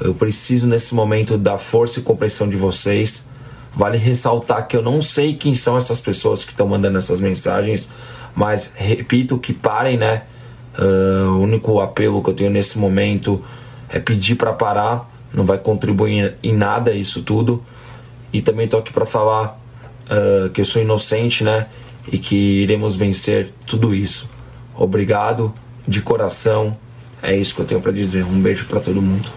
Eu 0.00 0.14
preciso 0.14 0.66
nesse 0.66 0.94
momento 0.94 1.36
da 1.36 1.58
força 1.58 2.00
e 2.00 2.02
compreensão 2.02 2.48
de 2.48 2.56
vocês. 2.56 3.28
Vale 3.72 3.98
ressaltar 3.98 4.66
que 4.66 4.76
eu 4.76 4.82
não 4.82 5.00
sei 5.00 5.34
quem 5.34 5.54
são 5.54 5.76
essas 5.76 6.00
pessoas 6.00 6.42
que 6.42 6.50
estão 6.50 6.66
mandando 6.66 6.98
essas 6.98 7.20
mensagens, 7.20 7.92
mas 8.34 8.72
repito 8.76 9.38
que 9.38 9.52
parem, 9.52 9.96
né? 9.96 10.24
Uh, 10.76 11.30
o 11.30 11.40
único 11.40 11.80
apelo 11.80 12.22
que 12.22 12.30
eu 12.30 12.34
tenho 12.34 12.50
nesse 12.50 12.78
momento 12.78 13.42
é 13.88 13.98
pedir 13.98 14.36
para 14.36 14.52
parar, 14.52 15.08
não 15.34 15.44
vai 15.44 15.58
contribuir 15.58 16.34
em 16.42 16.54
nada 16.54 16.92
isso 16.92 17.22
tudo. 17.22 17.62
E 18.32 18.40
também 18.40 18.68
tô 18.68 18.78
aqui 18.78 18.92
para 18.92 19.06
falar 19.06 19.60
uh, 20.06 20.50
que 20.50 20.60
eu 20.60 20.64
sou 20.64 20.80
inocente, 20.80 21.42
né? 21.42 21.66
E 22.10 22.18
que 22.18 22.62
iremos 22.62 22.96
vencer 22.96 23.52
tudo 23.66 23.94
isso. 23.94 24.28
Obrigado 24.76 25.52
de 25.86 26.00
coração. 26.00 26.76
É 27.22 27.36
isso 27.36 27.54
que 27.54 27.60
eu 27.60 27.66
tenho 27.66 27.80
para 27.80 27.92
dizer. 27.92 28.24
Um 28.24 28.40
beijo 28.40 28.66
para 28.66 28.80
todo 28.80 29.02
mundo. 29.02 29.30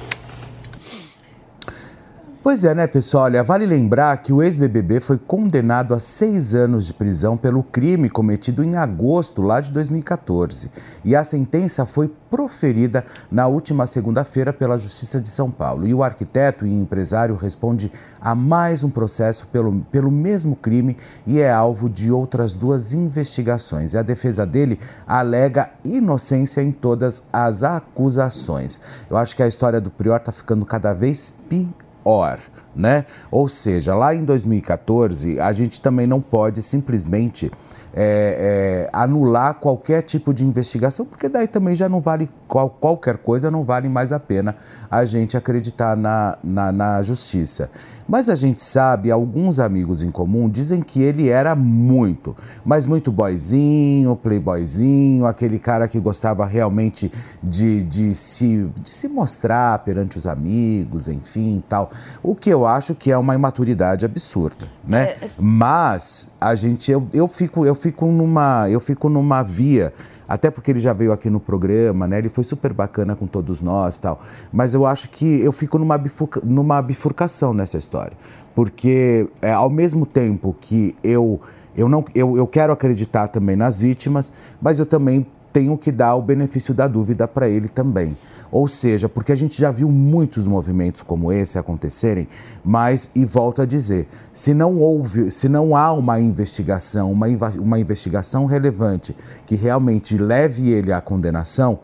Pois 2.43 2.65
é, 2.65 2.75
né, 2.75 2.87
pessoal? 2.87 3.23
Olha, 3.23 3.41
vale 3.41 3.65
lembrar 3.65 4.17
que 4.17 4.33
o 4.33 4.43
ex-BBB 4.43 4.99
foi 4.99 5.17
condenado 5.17 5.93
a 5.93 5.99
seis 6.01 6.53
anos 6.53 6.85
de 6.85 6.93
prisão 6.93 7.37
pelo 7.37 7.63
crime 7.63 8.09
cometido 8.09 8.65
em 8.65 8.75
agosto 8.75 9.41
lá 9.41 9.61
de 9.61 9.71
2014. 9.71 10.69
E 11.05 11.15
a 11.15 11.23
sentença 11.23 11.85
foi 11.85 12.11
proferida 12.29 13.05
na 13.31 13.47
última 13.47 13.87
segunda-feira 13.87 14.51
pela 14.51 14.77
Justiça 14.77 15.21
de 15.21 15.29
São 15.29 15.49
Paulo. 15.49 15.87
E 15.87 15.93
o 15.93 16.03
arquiteto 16.03 16.67
e 16.67 16.73
empresário 16.73 17.37
responde 17.37 17.89
a 18.19 18.35
mais 18.35 18.83
um 18.83 18.89
processo 18.89 19.47
pelo, 19.47 19.79
pelo 19.89 20.11
mesmo 20.11 20.53
crime 20.53 20.97
e 21.25 21.39
é 21.39 21.49
alvo 21.49 21.89
de 21.89 22.11
outras 22.11 22.55
duas 22.55 22.91
investigações. 22.91 23.93
E 23.93 23.97
a 23.97 24.03
defesa 24.03 24.45
dele 24.45 24.77
alega 25.07 25.69
inocência 25.81 26.61
em 26.61 26.73
todas 26.73 27.23
as 27.31 27.63
acusações. 27.63 28.81
Eu 29.09 29.15
acho 29.15 29.33
que 29.33 29.43
a 29.43 29.47
história 29.47 29.79
do 29.79 29.89
Prior 29.89 30.17
está 30.17 30.33
ficando 30.33 30.65
cada 30.65 30.93
vez 30.93 31.33
pior 31.47 31.82
or, 32.03 32.37
né? 32.75 33.05
Ou 33.31 33.47
seja, 33.47 33.95
lá 33.95 34.13
em 34.13 34.23
2014, 34.23 35.39
a 35.39 35.53
gente 35.53 35.79
também 35.81 36.07
não 36.07 36.21
pode 36.21 36.61
simplesmente 36.61 37.51
é, 37.95 38.87
é, 38.87 38.89
anular 38.91 39.53
qualquer 39.55 40.01
tipo 40.01 40.33
de 40.33 40.43
investigação, 40.43 41.05
porque 41.05 41.29
daí 41.29 41.47
também 41.47 41.75
já 41.75 41.87
não 41.87 42.01
vale 42.01 42.27
qual, 42.47 42.69
qualquer 42.69 43.17
coisa, 43.17 43.51
não 43.51 43.63
vale 43.63 43.87
mais 43.87 44.11
a 44.11 44.19
pena 44.19 44.55
a 44.89 45.05
gente 45.05 45.37
acreditar 45.37 45.95
na, 45.95 46.37
na, 46.43 46.71
na 46.71 47.01
justiça. 47.03 47.69
Mas 48.07 48.29
a 48.29 48.35
gente 48.35 48.61
sabe, 48.61 49.11
alguns 49.11 49.59
amigos 49.59 50.03
em 50.03 50.11
comum 50.11 50.49
dizem 50.49 50.81
que 50.81 51.01
ele 51.01 51.29
era 51.29 51.55
muito, 51.55 52.35
mas 52.65 52.85
muito 52.85 53.11
boyzinho, 53.11 54.15
playboyzinho, 54.15 55.25
aquele 55.25 55.59
cara 55.59 55.87
que 55.87 55.99
gostava 55.99 56.45
realmente 56.45 57.11
de, 57.41 57.83
de, 57.83 58.13
se, 58.13 58.69
de 58.81 58.89
se 58.89 59.07
mostrar 59.07 59.79
perante 59.79 60.17
os 60.17 60.27
amigos, 60.27 61.07
enfim 61.07 61.63
tal. 61.67 61.91
O 62.21 62.35
que 62.35 62.49
eu 62.49 62.65
acho 62.65 62.93
que 62.95 63.11
é 63.11 63.17
uma 63.17 63.35
imaturidade 63.35 64.05
absurda, 64.05 64.67
né? 64.85 65.15
É, 65.21 65.29
mas 65.39 66.31
a 66.39 66.55
gente, 66.55 66.91
eu, 66.91 67.07
eu, 67.13 67.27
fico, 67.27 67.65
eu, 67.65 67.75
fico 67.75 68.05
numa, 68.07 68.69
eu 68.69 68.79
fico 68.79 69.09
numa 69.09 69.43
via 69.43 69.93
até 70.27 70.49
porque 70.49 70.71
ele 70.71 70.79
já 70.79 70.93
veio 70.93 71.11
aqui 71.11 71.29
no 71.29 71.39
programa, 71.39 72.07
né? 72.07 72.19
Ele 72.19 72.29
foi 72.29 72.43
super 72.43 72.73
bacana 72.73 73.15
com 73.15 73.27
todos 73.27 73.61
nós 73.61 73.97
tal. 73.97 74.21
Mas 74.51 74.73
eu 74.73 74.85
acho 74.85 75.09
que 75.09 75.41
eu 75.41 75.51
fico 75.51 75.77
numa, 75.77 75.97
bifurca, 75.97 76.41
numa 76.43 76.81
bifurcação 76.81 77.53
nessa 77.53 77.77
história. 77.77 78.13
Porque 78.55 79.27
é, 79.41 79.51
ao 79.51 79.69
mesmo 79.69 80.05
tempo 80.05 80.55
que 80.59 80.95
eu, 81.03 81.41
eu, 81.75 81.89
não, 81.89 82.05
eu, 82.13 82.37
eu 82.37 82.47
quero 82.47 82.71
acreditar 82.71 83.27
também 83.27 83.55
nas 83.55 83.79
vítimas, 83.79 84.31
mas 84.61 84.79
eu 84.79 84.85
também 84.85 85.25
tenho 85.51 85.77
que 85.77 85.91
dar 85.91 86.15
o 86.15 86.21
benefício 86.21 86.73
da 86.73 86.87
dúvida 86.87 87.27
para 87.27 87.47
ele 87.47 87.67
também. 87.67 88.17
Ou 88.53 88.67
seja, 88.67 89.09
porque 89.09 89.31
a 89.31 89.35
gente 89.35 89.59
já 89.59 89.71
viu 89.71 89.89
muitos 89.89 90.45
movimentos 90.45 91.01
como 91.01 91.33
esse 91.33 91.57
acontecerem, 91.57 92.27
mas, 92.63 93.09
e 93.15 93.25
volto 93.25 93.63
a 93.63 93.65
dizer, 93.65 94.07
se 94.31 94.53
não 94.53 94.77
houve, 94.77 95.31
se 95.31 95.49
não 95.49 95.75
há 95.75 95.91
uma 95.91 96.19
investigação, 96.19 97.11
uma, 97.11 97.25
uma 97.59 97.79
investigação 97.79 98.45
relevante 98.45 99.17
que 99.47 99.55
realmente 99.55 100.15
leve 100.19 100.69
ele 100.69 100.93
à 100.93 101.01
condenação, 101.01 101.79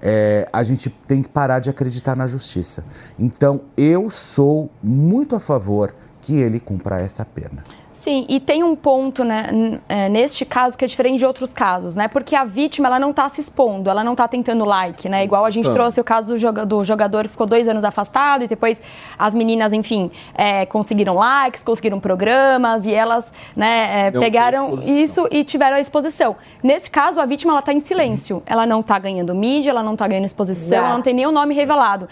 é, 0.00 0.48
a 0.50 0.62
gente 0.62 0.88
tem 0.88 1.22
que 1.22 1.28
parar 1.28 1.58
de 1.58 1.68
acreditar 1.68 2.16
na 2.16 2.26
justiça. 2.26 2.86
Então, 3.18 3.60
eu 3.76 4.08
sou 4.08 4.70
muito 4.82 5.36
a 5.36 5.40
favor 5.40 5.94
que 6.22 6.36
ele 6.36 6.58
cumpra 6.58 7.02
essa 7.02 7.22
pena. 7.22 7.62
Sim, 8.04 8.26
e 8.28 8.38
tem 8.38 8.62
um 8.62 8.76
ponto 8.76 9.24
né, 9.24 9.80
é, 9.88 10.10
neste 10.10 10.44
caso 10.44 10.76
que 10.76 10.84
é 10.84 10.88
diferente 10.88 11.20
de 11.20 11.24
outros 11.24 11.54
casos, 11.54 11.96
né? 11.96 12.06
Porque 12.06 12.36
a 12.36 12.44
vítima 12.44 12.86
ela 12.86 12.98
não 12.98 13.12
está 13.12 13.26
se 13.30 13.40
expondo, 13.40 13.88
ela 13.88 14.04
não 14.04 14.12
está 14.12 14.28
tentando 14.28 14.62
like, 14.66 15.08
né? 15.08 15.24
Igual 15.24 15.46
a 15.46 15.50
gente 15.50 15.64
então. 15.64 15.74
trouxe 15.74 16.02
o 16.02 16.04
caso 16.04 16.26
do 16.26 16.38
jogador, 16.38 16.66
do 16.66 16.84
jogador 16.84 17.24
que 17.24 17.30
ficou 17.30 17.46
dois 17.46 17.66
anos 17.66 17.82
afastado 17.82 18.44
e 18.44 18.46
depois 18.46 18.82
as 19.18 19.34
meninas, 19.34 19.72
enfim, 19.72 20.10
é, 20.34 20.66
conseguiram 20.66 21.14
likes, 21.14 21.62
conseguiram 21.62 21.98
programas 21.98 22.84
e 22.84 22.92
elas 22.92 23.32
né, 23.56 24.08
é, 24.08 24.10
pegaram 24.10 24.78
isso 24.82 25.26
e 25.30 25.42
tiveram 25.42 25.78
a 25.78 25.80
exposição. 25.80 26.36
Nesse 26.62 26.90
caso, 26.90 27.18
a 27.18 27.24
vítima 27.24 27.54
ela 27.54 27.60
está 27.60 27.72
em 27.72 27.80
silêncio, 27.80 28.42
ela 28.44 28.66
não 28.66 28.80
está 28.80 28.98
ganhando 28.98 29.34
mídia, 29.34 29.70
ela 29.70 29.82
não 29.82 29.94
está 29.94 30.06
ganhando 30.06 30.26
exposição, 30.26 30.76
ela 30.76 30.92
não 30.92 31.00
tem 31.00 31.14
nem 31.14 31.26
o 31.26 31.32
nome 31.32 31.54
revelado. 31.54 32.06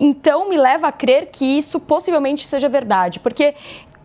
Então 0.00 0.48
me 0.48 0.56
leva 0.56 0.88
a 0.88 0.92
crer 0.92 1.26
que 1.30 1.44
isso 1.44 1.78
possivelmente 1.78 2.46
seja 2.46 2.66
verdade, 2.66 3.20
porque 3.20 3.54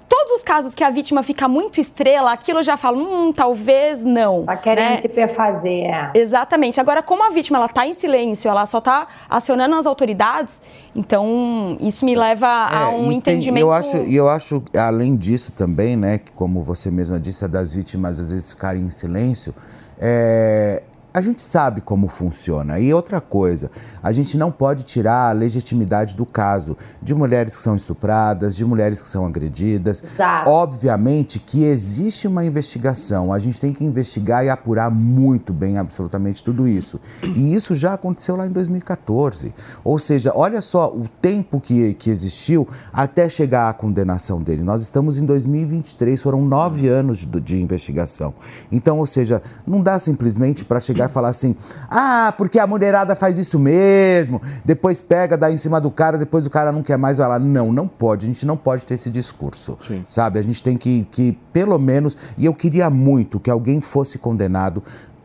todos 0.10 0.34
os 0.34 0.43
casos 0.43 0.74
que 0.74 0.84
a 0.84 0.89
vítima 0.89 1.22
fica 1.22 1.48
muito 1.48 1.80
estrela, 1.80 2.34
aquilo 2.34 2.60
eu 2.60 2.63
já 2.63 2.76
falo, 2.76 3.00
hum, 3.00 3.32
talvez 3.32 4.04
não. 4.04 4.43
Tá 4.43 4.58
querendo 4.58 4.89
né? 4.95 5.02
se 5.02 5.08
perfazer. 5.08 5.86
É. 5.86 6.12
Exatamente. 6.15 6.82
Agora, 6.82 7.04
como 7.04 7.24
a 7.24 7.30
vítima 7.30 7.60
ela 7.60 7.69
tá 7.69 7.86
em 7.86 7.93
silêncio, 7.93 8.50
ela 8.50 8.65
só 8.65 8.82
tá 8.82 9.08
acionando 9.30 9.76
as 9.76 9.86
autoridades, 9.86 10.60
então 10.95 11.78
isso 11.80 12.04
me 12.04 12.15
leva 12.15 12.48
é, 12.48 12.76
a 12.76 12.89
um 12.89 13.12
entendimento. 13.12 13.62
eu 13.62 13.72
acho, 13.72 13.98
e 13.98 14.15
eu 14.15 14.28
acho, 14.28 14.63
além 14.76 15.15
disso 15.15 15.54
também, 15.54 15.95
né, 15.95 16.17
que 16.17 16.32
como 16.32 16.63
você 16.63 16.89
mesma 16.89 17.19
disse, 17.19 17.45
é 17.45 17.48
das 17.48 17.76
vítimas 17.76 18.19
às 18.19 18.32
vezes 18.32 18.52
ficarem 18.52 18.82
em 18.82 18.89
silêncio, 18.89 19.54
é, 20.00 20.82
a 21.13 21.22
gente 21.22 21.41
sabe 21.41 21.82
como 21.82 22.08
funciona. 22.08 22.80
E 22.80 22.93
outra 22.93 23.19
coisa, 23.19 23.72
a 24.02 24.12
gente 24.12 24.38
não 24.38 24.52
pode 24.52 24.84
tirar 24.84 25.30
a 25.30 25.32
legitimidade 25.32 26.15
do 26.15 26.26
caso 26.26 26.78
de 27.02 27.15
mulheres 27.15 27.56
que 27.56 27.62
são 27.62 27.76
estupradas, 27.76 28.56
de 28.56 28.63
mulheres 28.63 29.02
que 29.02 29.08
são 29.08 29.26
agredidas. 29.26 30.04
Exato. 30.04 30.50
Obviamente 30.50 31.39
que 31.39 31.63
existe 31.63 32.28
uma 32.28 32.45
investigação, 32.45 33.34
a 33.34 33.39
gente 33.39 33.60
tem 33.60 33.74
que 33.74 33.84
investigar 33.84 34.45
e 34.45 34.50
apurar 34.50 34.91
muito 34.91 35.52
bem 35.52 35.78
absolutamente 35.78 36.43
tudo 36.43 36.67
isso. 36.67 37.00
E 37.24 37.56
isso 37.56 37.74
já 37.74 37.93
aconteceu 37.93 38.36
lá 38.36 38.45
em 38.45 38.52
2014. 38.52 39.54
Ou 39.84 39.98
seja, 39.98 40.32
olha 40.36 40.62
só 40.62 40.89
o 40.89 41.08
tempo 41.22 41.60
que, 41.60 41.95
que 41.95 42.10
existiu 42.10 42.67
até 42.93 43.28
chegar 43.30 43.69
à 43.69 43.74
condenação 43.74 44.41
dele. 44.41 44.62
Nós 44.62 44.84
estamos 44.84 45.17
em 45.17 45.26
2023, 45.26 46.22
foram 46.22 46.45
nove 46.45 46.88
anos 46.88 47.19
de, 47.19 47.41
de 47.41 47.60
investigação. 47.60 48.34
Então, 48.72 49.00
ou 49.00 49.06
seja, 49.06 49.41
não 49.65 49.82
dá 49.82 49.98
simplesmente 49.98 50.63
para 50.63 50.80
chegar 50.80 50.99
chegar 51.00 51.10
e 51.10 51.14
falar 51.14 51.30
assim: 51.30 51.56
ah, 51.90 52.34
porque 52.38 52.60
a 52.60 52.68
mulherada 52.68 53.16
faz 53.16 53.38
isso 53.38 53.58
mesmo, 53.60 54.42
depois 54.66 55.02
pega, 55.02 55.38
dá 55.38 55.52
em 55.52 55.58
cima 55.58 55.80
do 55.80 55.90
cara, 55.90 56.18
depois 56.18 56.46
o 56.46 56.50
cara 56.50 56.72
não 56.72 56.84
quer 56.84 56.98
mais, 56.98 57.18
vai 57.18 57.28
lá. 57.28 57.40
Não, 57.40 57.72
não 57.72 57.88
pode, 57.88 58.26
a 58.26 58.30
gente 58.30 58.46
não 58.46 58.58
pode 58.58 58.86
ter 58.86 58.96
esse 58.96 59.10
discurso, 59.10 59.78
Sim. 59.88 60.04
sabe? 60.08 60.40
A 60.40 60.42
gente 60.42 60.62
tem 60.62 60.78
que, 60.78 61.08
que, 61.12 61.38
pelo 61.54 61.78
menos, 61.80 62.18
e 62.38 62.46
eu 62.46 62.54
queria 62.54 62.90
muito 62.90 63.40
que 63.40 63.50
alguém 63.50 63.82
fosse 63.82 64.18
condenado 64.18 64.84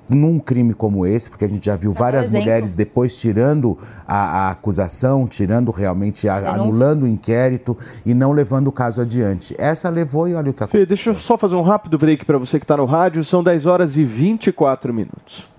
num 0.08 0.38
crime 0.38 0.74
como 0.74 1.06
esse, 1.06 1.30
porque 1.30 1.44
a 1.44 1.48
gente 1.48 1.64
já 1.64 1.76
viu 1.76 1.92
várias 1.92 2.28
mulheres 2.28 2.74
depois 2.74 3.16
tirando 3.16 3.78
a, 4.06 4.48
a 4.48 4.50
acusação, 4.50 5.26
tirando 5.26 5.70
realmente, 5.70 6.28
a, 6.28 6.54
anulando 6.54 7.04
o 7.04 7.08
inquérito 7.08 7.76
e 8.04 8.12
não 8.12 8.32
levando 8.32 8.68
o 8.68 8.72
caso 8.72 9.00
adiante. 9.00 9.54
Essa 9.58 9.88
levou 9.88 10.28
e 10.28 10.34
olha 10.34 10.50
o 10.50 10.54
que 10.54 10.62
aconteceu. 10.62 10.80
Fê, 10.80 10.86
deixa 10.86 11.10
eu 11.10 11.14
só 11.14 11.38
fazer 11.38 11.54
um 11.54 11.62
rápido 11.62 11.96
break 11.96 12.24
para 12.24 12.36
você 12.38 12.58
que 12.58 12.64
está 12.64 12.76
no 12.76 12.84
rádio. 12.84 13.24
São 13.24 13.42
10 13.42 13.66
horas 13.66 13.96
e 13.96 14.04
24 14.04 14.92
minutos. 14.92 15.53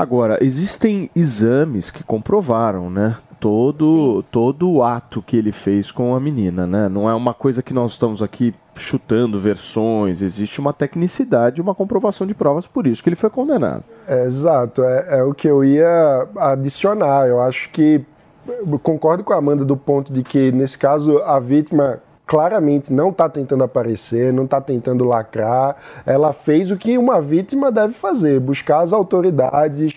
Agora, 0.00 0.42
existem 0.42 1.10
exames 1.14 1.90
que 1.90 2.02
comprovaram, 2.02 2.88
né? 2.88 3.18
todo, 3.38 4.22
todo 4.30 4.70
o 4.70 4.82
ato 4.82 5.22
que 5.22 5.36
ele 5.36 5.52
fez 5.52 5.90
com 5.90 6.14
a 6.14 6.20
menina, 6.20 6.66
né? 6.66 6.88
Não 6.88 7.08
é 7.08 7.14
uma 7.14 7.34
coisa 7.34 7.62
que 7.62 7.74
nós 7.74 7.92
estamos 7.92 8.22
aqui 8.22 8.54
chutando 8.74 9.38
versões, 9.38 10.22
existe 10.22 10.58
uma 10.58 10.72
tecnicidade, 10.72 11.60
uma 11.60 11.74
comprovação 11.74 12.26
de 12.26 12.34
provas, 12.34 12.66
por 12.66 12.86
isso 12.86 13.02
que 13.02 13.10
ele 13.10 13.16
foi 13.16 13.28
condenado. 13.28 13.84
É, 14.06 14.24
exato, 14.24 14.82
é, 14.82 15.18
é 15.18 15.22
o 15.22 15.34
que 15.34 15.48
eu 15.48 15.62
ia 15.62 16.28
adicionar. 16.36 17.26
Eu 17.26 17.40
acho 17.40 17.70
que 17.70 18.02
eu 18.46 18.78
concordo 18.78 19.22
com 19.22 19.34
a 19.34 19.36
Amanda 19.36 19.66
do 19.66 19.76
ponto 19.76 20.12
de 20.12 20.22
que, 20.22 20.50
nesse 20.50 20.78
caso, 20.78 21.18
a 21.18 21.38
vítima 21.38 22.00
claramente 22.30 22.92
não 22.92 23.08
está 23.08 23.28
tentando 23.28 23.64
aparecer, 23.64 24.32
não 24.32 24.44
está 24.44 24.60
tentando 24.60 25.02
lacrar. 25.02 25.74
Ela 26.06 26.32
fez 26.32 26.70
o 26.70 26.76
que 26.76 26.96
uma 26.96 27.20
vítima 27.20 27.72
deve 27.72 27.92
fazer: 27.92 28.38
buscar 28.38 28.82
as 28.82 28.92
autoridades, 28.92 29.96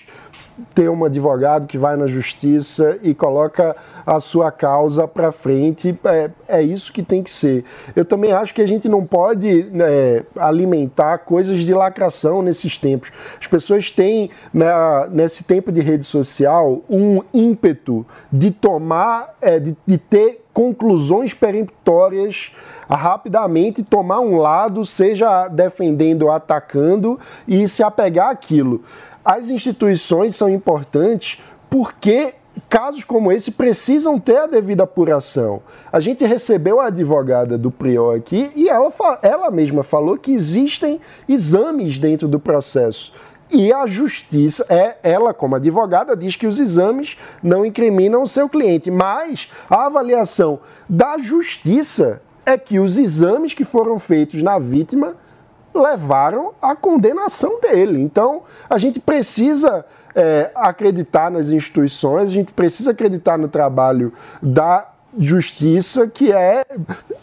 ter 0.73 0.89
um 0.89 1.03
advogado 1.03 1.67
que 1.67 1.77
vai 1.77 1.95
na 1.95 2.07
justiça 2.07 2.97
e 3.01 3.13
coloca 3.13 3.75
a 4.05 4.19
sua 4.19 4.51
causa 4.51 5.07
para 5.07 5.31
frente. 5.31 5.97
É, 6.03 6.31
é 6.47 6.61
isso 6.61 6.91
que 6.91 7.01
tem 7.01 7.23
que 7.23 7.29
ser. 7.29 7.63
Eu 7.95 8.05
também 8.05 8.31
acho 8.31 8.53
que 8.53 8.61
a 8.61 8.67
gente 8.67 8.87
não 8.87 9.05
pode 9.05 9.63
né, 9.71 10.23
alimentar 10.37 11.19
coisas 11.19 11.59
de 11.59 11.73
lacração 11.73 12.41
nesses 12.41 12.77
tempos. 12.77 13.11
As 13.39 13.47
pessoas 13.47 13.89
têm, 13.89 14.29
né, 14.53 14.67
nesse 15.11 15.43
tempo 15.43 15.71
de 15.71 15.81
rede 15.81 16.05
social, 16.05 16.81
um 16.89 17.21
ímpeto 17.33 18.05
de 18.31 18.51
tomar, 18.51 19.35
é, 19.41 19.59
de, 19.59 19.75
de 19.85 19.97
ter 19.97 20.43
conclusões 20.53 21.33
peremptórias 21.33 22.51
rapidamente 22.87 23.83
tomar 23.83 24.19
um 24.19 24.37
lado, 24.37 24.85
seja 24.85 25.47
defendendo 25.47 26.23
ou 26.23 26.31
atacando, 26.31 27.19
e 27.47 27.67
se 27.67 27.83
apegar 27.83 28.29
àquilo. 28.29 28.83
As 29.23 29.49
instituições 29.49 30.35
são 30.35 30.49
importantes 30.49 31.41
porque 31.69 32.35
casos 32.69 33.03
como 33.03 33.31
esse 33.31 33.51
precisam 33.51 34.19
ter 34.19 34.37
a 34.37 34.47
devida 34.47 34.83
apuração. 34.83 35.61
A 35.91 35.99
gente 35.99 36.25
recebeu 36.25 36.79
a 36.79 36.87
advogada 36.87 37.57
do 37.57 37.71
Prior 37.71 38.15
aqui 38.15 38.51
e 38.55 38.69
ela, 38.69 38.91
ela 39.21 39.49
mesma 39.49 39.83
falou 39.83 40.17
que 40.17 40.33
existem 40.33 40.99
exames 41.27 41.97
dentro 41.97 42.27
do 42.27 42.39
processo. 42.39 43.13
E 43.51 43.71
a 43.71 43.85
justiça, 43.85 44.65
é, 44.69 44.97
ela 45.03 45.33
como 45.33 45.55
advogada, 45.55 46.15
diz 46.15 46.35
que 46.35 46.47
os 46.47 46.59
exames 46.59 47.17
não 47.41 47.65
incriminam 47.65 48.23
o 48.23 48.27
seu 48.27 48.49
cliente, 48.49 48.89
mas 48.89 49.51
a 49.69 49.85
avaliação 49.85 50.59
da 50.89 51.17
justiça 51.17 52.21
é 52.45 52.57
que 52.57 52.79
os 52.79 52.97
exames 52.97 53.53
que 53.53 53.63
foram 53.63 53.99
feitos 53.99 54.41
na 54.41 54.59
vítima 54.59 55.15
levaram 55.73 56.53
à 56.61 56.75
condenação 56.75 57.59
dele. 57.59 58.01
Então, 58.01 58.43
a 58.69 58.77
gente 58.77 58.99
precisa 58.99 59.85
é, 60.15 60.51
acreditar 60.55 61.31
nas 61.31 61.49
instituições, 61.49 62.29
a 62.29 62.33
gente 62.33 62.53
precisa 62.53 62.91
acreditar 62.91 63.37
no 63.37 63.47
trabalho 63.47 64.13
da 64.41 64.87
justiça, 65.17 66.07
que 66.07 66.31
é 66.31 66.65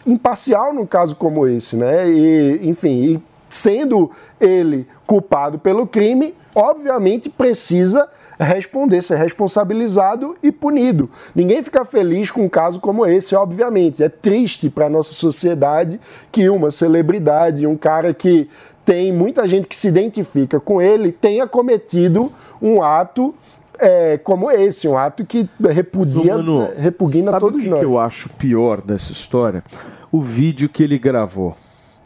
imparcial 0.06 0.72
num 0.72 0.86
caso 0.86 1.16
como 1.16 1.46
esse, 1.46 1.76
né? 1.76 2.08
E, 2.08 2.68
enfim, 2.68 3.02
e 3.04 3.22
sendo 3.48 4.10
ele 4.40 4.86
culpado 5.06 5.58
pelo 5.58 5.86
crime, 5.86 6.34
obviamente 6.54 7.28
precisa 7.28 8.08
responder, 8.44 9.03
ser 9.03 9.16
responsabilizado 9.16 10.37
e 10.42 10.50
punido. 10.50 11.11
Ninguém 11.35 11.62
fica 11.62 11.85
feliz 11.85 12.31
com 12.31 12.44
um 12.44 12.48
caso 12.48 12.81
como 12.81 13.07
esse, 13.07 13.35
obviamente. 13.35 14.03
É 14.03 14.09
triste 14.09 14.70
para 14.70 14.87
a 14.87 14.90
nossa 14.90 15.12
sociedade 15.12 16.00
que 16.33 16.48
uma 16.48 16.70
celebridade, 16.70 17.66
um 17.66 17.76
cara 17.76 18.14
que 18.14 18.48
tem 18.85 19.12
muita 19.12 19.46
gente 19.46 19.68
que 19.68 19.76
se 19.76 19.88
identifica 19.88 20.59
com 20.59 20.81
ele, 20.81 21.12
tenha 21.12 21.46
cometido 21.46 22.33
um 22.61 22.83
ato 22.83 23.35
é, 23.79 24.18
como 24.18 24.50
esse, 24.50 24.87
um 24.87 24.96
ato 24.96 25.24
que 25.24 25.48
repudia, 25.70 26.37
Mano, 26.37 26.68
repugna 26.76 27.31
sabe 27.31 27.40
todos 27.40 27.61
o 27.61 27.62
que, 27.62 27.68
nós. 27.68 27.79
que 27.81 27.87
eu 27.87 27.98
acho 27.98 28.29
pior 28.31 28.81
dessa 28.81 29.12
história? 29.12 29.64
O 30.12 30.20
vídeo 30.20 30.68
que 30.68 30.83
ele 30.83 30.98
gravou. 30.98 31.57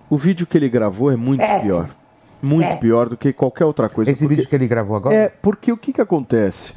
O 0.08 0.16
vídeo 0.16 0.46
que 0.46 0.56
ele 0.56 0.68
gravou 0.68 1.10
é 1.10 1.16
muito 1.16 1.40
Péssimo. 1.40 1.62
pior. 1.62 1.90
Muito 2.44 2.64
Péssimo. 2.66 2.80
pior 2.80 3.08
do 3.08 3.16
que 3.16 3.32
qualquer 3.32 3.64
outra 3.64 3.88
coisa. 3.88 4.10
Esse 4.10 4.24
porque- 4.24 4.34
vídeo 4.36 4.48
que 4.48 4.54
ele 4.54 4.68
gravou 4.68 4.96
agora? 4.96 5.14
É, 5.14 5.28
porque 5.42 5.72
o 5.72 5.76
que, 5.76 5.92
que 5.92 6.00
acontece? 6.00 6.74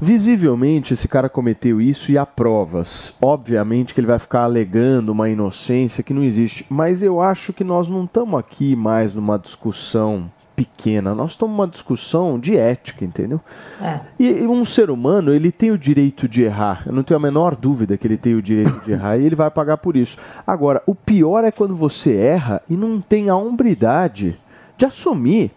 Visivelmente 0.00 0.94
esse 0.94 1.08
cara 1.08 1.28
cometeu 1.28 1.80
isso 1.80 2.12
e 2.12 2.16
há 2.18 2.24
provas. 2.24 3.12
Obviamente 3.20 3.92
que 3.92 4.00
ele 4.00 4.06
vai 4.06 4.18
ficar 4.20 4.44
alegando 4.44 5.10
uma 5.10 5.28
inocência 5.28 6.04
que 6.04 6.14
não 6.14 6.22
existe. 6.22 6.64
Mas 6.70 7.02
eu 7.02 7.20
acho 7.20 7.52
que 7.52 7.64
nós 7.64 7.88
não 7.88 8.04
estamos 8.04 8.38
aqui 8.38 8.76
mais 8.76 9.12
numa 9.12 9.36
discussão 9.36 10.30
pequena. 10.54 11.14
Nós 11.16 11.32
estamos 11.32 11.56
numa 11.56 11.66
discussão 11.66 12.38
de 12.38 12.56
ética, 12.56 13.04
entendeu? 13.04 13.40
É. 13.82 13.98
E, 14.20 14.26
e 14.42 14.46
um 14.46 14.64
ser 14.64 14.88
humano, 14.88 15.32
ele 15.34 15.50
tem 15.50 15.72
o 15.72 15.78
direito 15.78 16.28
de 16.28 16.42
errar. 16.44 16.84
Eu 16.86 16.92
não 16.92 17.02
tenho 17.02 17.18
a 17.18 17.22
menor 17.22 17.56
dúvida 17.56 17.96
que 17.96 18.06
ele 18.06 18.16
tem 18.16 18.34
o 18.36 18.42
direito 18.42 18.80
de 18.84 18.92
errar 18.92 19.16
e 19.18 19.24
ele 19.26 19.34
vai 19.36 19.50
pagar 19.50 19.78
por 19.78 19.96
isso. 19.96 20.16
Agora, 20.46 20.80
o 20.86 20.94
pior 20.94 21.42
é 21.44 21.50
quando 21.50 21.74
você 21.74 22.14
erra 22.14 22.62
e 22.70 22.76
não 22.76 23.00
tem 23.00 23.28
a 23.28 23.36
hombridade 23.36 24.38
de 24.78 24.86
assumir. 24.86 25.50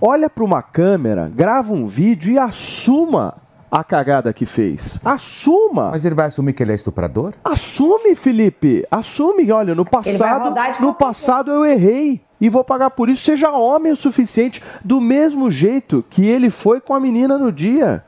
Olha 0.00 0.28
para 0.28 0.44
uma 0.44 0.62
câmera, 0.62 1.30
grava 1.32 1.72
um 1.72 1.86
vídeo 1.86 2.32
e 2.32 2.38
assuma 2.38 3.34
a 3.70 3.84
cagada 3.84 4.32
que 4.32 4.46
fez. 4.46 4.98
Assuma! 5.04 5.90
Mas 5.90 6.04
ele 6.04 6.14
vai 6.14 6.26
assumir 6.26 6.54
que 6.54 6.62
ele 6.62 6.72
é 6.72 6.74
estuprador? 6.74 7.34
Assume, 7.44 8.14
Felipe. 8.14 8.86
Assume. 8.90 9.50
Olha, 9.52 9.74
no 9.74 9.84
passado, 9.84 10.54
no 10.80 10.94
passado 10.94 11.50
eu 11.50 11.64
errei 11.64 12.22
e 12.40 12.48
vou 12.48 12.64
pagar 12.64 12.90
por 12.90 13.08
isso. 13.08 13.22
Seja 13.22 13.50
homem 13.50 13.92
o 13.92 13.96
suficiente, 13.96 14.62
do 14.82 15.00
mesmo 15.00 15.50
jeito 15.50 16.04
que 16.08 16.26
ele 16.26 16.48
foi 16.48 16.80
com 16.80 16.94
a 16.94 17.00
menina 17.00 17.36
no 17.36 17.52
dia. 17.52 18.02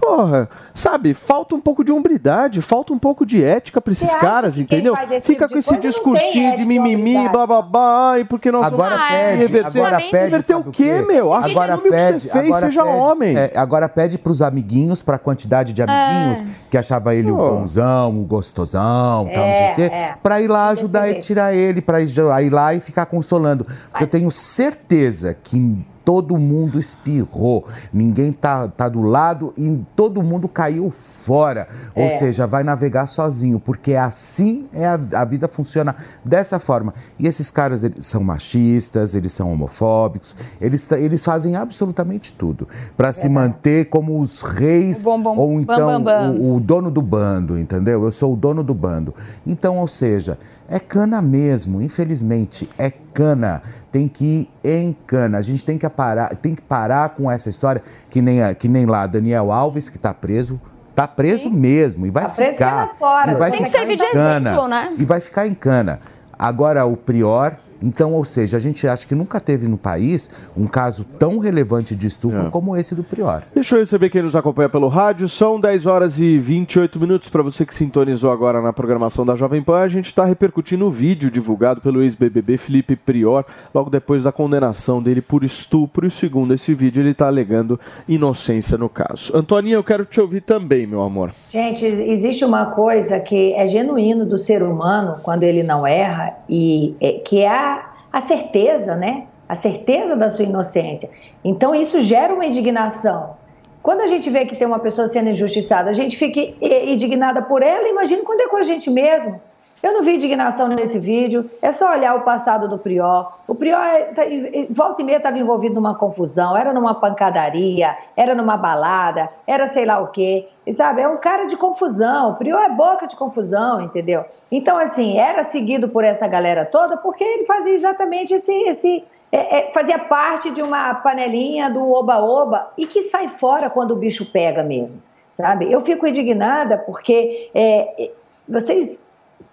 Porra, 0.00 0.48
sabe, 0.74 1.12
falta 1.12 1.54
um 1.54 1.60
pouco 1.60 1.84
de 1.84 1.92
hombridade, 1.92 2.62
falta 2.62 2.92
um 2.92 2.98
pouco 2.98 3.26
de 3.26 3.44
ética 3.44 3.80
pra 3.80 3.92
esses 3.92 4.12
caras, 4.14 4.56
entendeu? 4.56 4.94
Fica 5.22 5.44
tipo 5.46 5.52
com 5.52 5.58
esse 5.58 5.76
discursinho 5.76 6.56
de 6.56 6.64
mimimi, 6.64 7.28
blá 7.28 7.46
blá 7.46 7.60
blá, 7.62 8.18
e 8.18 8.24
porque 8.24 8.50
nós 8.50 8.64
Agora 8.64 8.96
vamos 8.96 9.10
é, 9.12 9.18
pede, 9.30 9.36
reverter. 9.42 9.78
agora 9.82 9.96
pede. 9.98 10.16
Reverter 10.24 10.54
o 10.56 10.64
quê, 10.64 10.84
quê? 10.84 11.00
meu? 11.06 11.32
Agora 11.34 11.74
Assume 11.74 11.88
o 11.88 11.92
que 11.92 11.98
você 11.98 12.12
pede, 12.12 12.28
fez, 12.30 12.44
agora 12.46 12.66
seja 12.66 12.82
pede, 12.82 12.96
homem. 12.96 13.36
é, 13.36 13.52
agora 13.54 13.88
pede 13.88 14.18
pros 14.18 14.40
amiguinhos, 14.42 15.02
pra 15.02 15.18
quantidade 15.18 15.72
de 15.72 15.82
amiguinhos 15.82 16.42
que 16.70 16.78
achava 16.78 17.14
ele 17.14 17.30
o 17.30 17.36
Pô. 17.36 17.50
bonzão, 17.50 18.18
o 18.18 18.24
gostosão, 18.24 19.28
tal, 19.32 19.46
não 19.46 19.54
sei 19.54 19.64
É, 19.64 19.72
o 19.72 19.74
quê, 19.74 19.82
é. 19.82 20.14
pra 20.22 20.40
ir 20.40 20.48
lá 20.48 20.68
ajudar 20.70 21.08
e 21.10 21.14
tirar 21.18 21.54
ele, 21.54 21.80
pra 21.82 22.00
ir, 22.00 22.08
ir 22.08 22.50
lá 22.50 22.74
e 22.74 22.80
ficar 22.80 23.06
consolando. 23.06 23.66
Porque 23.90 24.04
eu 24.04 24.08
tenho 24.08 24.30
certeza 24.30 25.36
que 25.42 25.76
todo 26.10 26.36
mundo 26.36 26.76
espirrou, 26.76 27.64
ninguém 27.92 28.32
tá, 28.32 28.66
tá 28.66 28.88
do 28.88 29.00
lado 29.00 29.54
e 29.56 29.78
todo 29.94 30.20
mundo 30.24 30.48
caiu 30.48 30.90
fora. 30.90 31.68
Ou 31.94 32.02
É. 32.02 32.08
seja, 32.18 32.48
vai 32.48 32.64
navegar 32.64 33.06
sozinho, 33.06 33.60
porque 33.60 33.94
assim 33.94 34.66
é 34.72 34.86
a, 34.86 34.98
a 35.12 35.24
vida 35.24 35.46
funciona 35.46 35.94
dessa 36.24 36.58
forma. 36.58 36.92
E 37.16 37.28
esses 37.28 37.48
caras 37.48 37.84
eles 37.84 38.04
são 38.06 38.24
machistas, 38.24 39.14
eles 39.14 39.32
são 39.32 39.52
homofóbicos, 39.52 40.34
eles, 40.60 40.90
eles 40.90 41.24
fazem 41.24 41.54
absolutamente 41.54 42.32
tudo 42.32 42.66
para 42.96 43.12
se 43.12 43.28
manter 43.28 43.84
como 43.84 44.18
os 44.18 44.40
reis 44.40 45.04
bom, 45.04 45.22
bom, 45.22 45.36
ou 45.36 45.48
bam, 45.52 45.60
então 45.60 45.86
bam, 45.86 46.02
bam. 46.02 46.30
O, 46.32 46.56
o 46.56 46.60
dono 46.60 46.90
do 46.90 47.02
bando, 47.02 47.56
entendeu? 47.56 48.02
Eu 48.02 48.10
sou 48.10 48.32
o 48.32 48.36
dono 48.36 48.64
do 48.64 48.74
bando. 48.74 49.14
Então, 49.46 49.78
ou 49.78 49.86
seja, 49.86 50.36
é 50.70 50.78
cana 50.78 51.20
mesmo, 51.20 51.82
infelizmente, 51.82 52.70
é 52.78 52.90
cana. 52.90 53.60
Tem 53.90 54.06
que 54.06 54.24
ir 54.24 54.50
em 54.64 54.96
cana. 55.06 55.36
A 55.38 55.42
gente 55.42 55.64
tem 55.64 55.76
que 55.76 55.88
parar, 55.90 56.34
tem 56.36 56.54
que 56.54 56.62
parar 56.62 57.08
com 57.10 57.28
essa 57.30 57.50
história 57.50 57.82
que 58.08 58.22
nem, 58.22 58.38
que 58.54 58.68
nem 58.68 58.86
lá 58.86 59.04
Daniel 59.06 59.50
Alves 59.50 59.88
que 59.88 59.98
tá 59.98 60.14
preso. 60.14 60.60
Tá 60.94 61.08
preso 61.08 61.50
mesmo 61.50 62.06
e 62.06 62.10
vai 62.10 62.24
Tá 62.24 62.30
ficar. 62.30 62.90
fora, 62.98 63.32
e 63.32 63.34
vai 63.34 63.50
tem 63.50 63.60
que 63.60 63.66
ficar 63.66 63.78
servir 63.78 63.94
em 63.94 63.96
de 63.96 64.06
cana. 64.12 64.50
exemplo, 64.50 64.68
né? 64.68 64.94
E 64.98 65.04
vai 65.04 65.20
ficar 65.20 65.46
em 65.46 65.54
cana. 65.54 65.98
Agora 66.38 66.84
o 66.84 66.96
Prior, 66.96 67.56
então, 67.82 68.12
ou 68.14 68.24
seja, 68.24 68.56
a 68.56 68.60
gente 68.60 68.86
acha 68.86 69.06
que 69.06 69.14
nunca 69.14 69.40
teve 69.40 69.66
no 69.68 69.76
país 69.78 70.30
um 70.56 70.66
caso 70.66 71.04
tão 71.04 71.38
relevante 71.38 71.94
de 71.94 72.06
estupro 72.06 72.46
É. 72.46 72.50
como 72.50 72.76
esse 72.76 72.94
do 72.94 73.02
Prior. 73.02 73.42
Deixa 73.54 73.74
eu 73.76 73.80
receber 73.80 74.10
quem 74.10 74.22
nos 74.22 74.36
acompanha 74.36 74.68
pelo 74.68 74.88
rádio. 74.88 75.28
São 75.28 75.58
10 75.60 75.86
horas 75.86 76.18
e 76.18 76.38
28 76.38 76.98
minutos 77.00 77.28
para 77.28 77.42
você 77.42 77.64
que 77.64 77.74
sintonizou 77.74 78.30
agora 78.30 78.60
na 78.60 78.72
programação 78.72 79.24
da 79.24 79.34
Jovem 79.36 79.62
Pan. 79.62 79.78
A 79.80 79.88
gente 79.88 80.06
está 80.06 80.24
repercutindo 80.24 80.86
o 80.86 80.90
vídeo 80.90 81.30
divulgado 81.30 81.80
pelo 81.80 82.02
ex-BBB 82.02 82.56
Felipe 82.56 82.96
Prior, 82.96 83.44
logo 83.74 83.88
depois 83.90 84.24
da 84.24 84.32
condenação 84.32 85.02
dele 85.02 85.20
por 85.20 85.44
estupro. 85.44 86.06
E 86.06 86.10
segundo 86.10 86.52
esse 86.54 86.74
vídeo, 86.74 87.02
ele 87.02 87.10
está 87.10 87.26
alegando 87.26 87.78
inocência 88.08 88.76
no 88.76 88.88
caso. 88.88 89.36
Antoninha, 89.36 89.76
eu 89.76 89.84
quero 89.84 90.04
te 90.04 90.20
ouvir 90.20 90.40
também, 90.42 90.86
meu 90.86 91.02
amor. 91.02 91.30
Gente, 91.50 91.84
existe 91.84 92.44
uma 92.44 92.66
coisa 92.66 93.20
que 93.20 93.54
é 93.54 93.66
genuíno 93.66 94.26
do 94.26 94.36
ser 94.36 94.62
humano 94.62 95.16
quando 95.22 95.42
ele 95.42 95.62
não 95.62 95.86
erra 95.86 96.34
e 96.48 96.94
é, 97.00 97.12
que 97.12 97.38
é 97.40 97.48
a, 97.48 97.69
a 98.12 98.20
certeza, 98.20 98.96
né? 98.96 99.26
A 99.48 99.54
certeza 99.54 100.16
da 100.16 100.30
sua 100.30 100.44
inocência. 100.44 101.10
Então 101.44 101.74
isso 101.74 102.00
gera 102.00 102.32
uma 102.34 102.46
indignação. 102.46 103.36
Quando 103.82 104.02
a 104.02 104.06
gente 104.06 104.28
vê 104.28 104.44
que 104.44 104.56
tem 104.56 104.66
uma 104.66 104.78
pessoa 104.78 105.08
sendo 105.08 105.30
injustiçada, 105.30 105.88
a 105.90 105.92
gente 105.94 106.16
fica 106.16 106.40
indignada 106.60 107.42
por 107.42 107.62
ela. 107.62 107.88
Imagina 107.88 108.22
quando 108.22 108.42
é 108.42 108.48
com 108.48 108.58
a 108.58 108.62
gente 108.62 108.90
mesmo. 108.90 109.40
Eu 109.82 109.94
não 109.94 110.02
vi 110.02 110.16
indignação 110.16 110.68
nesse 110.68 110.98
vídeo. 110.98 111.50
É 111.62 111.72
só 111.72 111.90
olhar 111.90 112.14
o 112.14 112.20
passado 112.20 112.68
do 112.68 112.78
Prior. 112.78 113.38
O 113.48 113.54
Prior, 113.54 113.82
é, 113.82 114.02
tá, 114.12 114.22
volta 114.68 115.00
e 115.00 115.04
meia, 115.04 115.16
estava 115.16 115.38
envolvido 115.38 115.74
numa 115.76 115.94
confusão. 115.94 116.54
Era 116.56 116.72
numa 116.72 116.94
pancadaria, 116.94 117.96
era 118.14 118.34
numa 118.34 118.58
balada, 118.58 119.30
era 119.46 119.66
sei 119.66 119.86
lá 119.86 119.98
o 120.00 120.08
quê. 120.08 120.48
E, 120.66 120.74
sabe, 120.74 121.00
é 121.00 121.08
um 121.08 121.16
cara 121.16 121.46
de 121.46 121.56
confusão. 121.56 122.32
O 122.32 122.34
Prior 122.36 122.62
é 122.62 122.68
boca 122.68 123.06
de 123.06 123.16
confusão, 123.16 123.80
entendeu? 123.80 124.24
Então, 124.52 124.76
assim, 124.76 125.18
era 125.18 125.44
seguido 125.44 125.88
por 125.88 126.04
essa 126.04 126.28
galera 126.28 126.66
toda 126.66 126.98
porque 126.98 127.24
ele 127.24 127.46
fazia 127.46 127.74
exatamente 127.74 128.34
esse. 128.34 128.52
esse 128.68 129.04
é, 129.32 129.58
é, 129.58 129.72
fazia 129.72 129.98
parte 129.98 130.50
de 130.50 130.60
uma 130.60 130.92
panelinha 130.94 131.70
do 131.70 131.92
oba-oba 131.92 132.72
e 132.76 132.84
que 132.84 133.02
sai 133.02 133.28
fora 133.28 133.70
quando 133.70 133.92
o 133.92 133.96
bicho 133.96 134.26
pega 134.32 134.62
mesmo, 134.64 135.00
sabe? 135.34 135.70
Eu 135.70 135.80
fico 135.80 136.04
indignada 136.04 136.76
porque 136.76 137.48
é, 137.54 138.10
vocês 138.48 139.00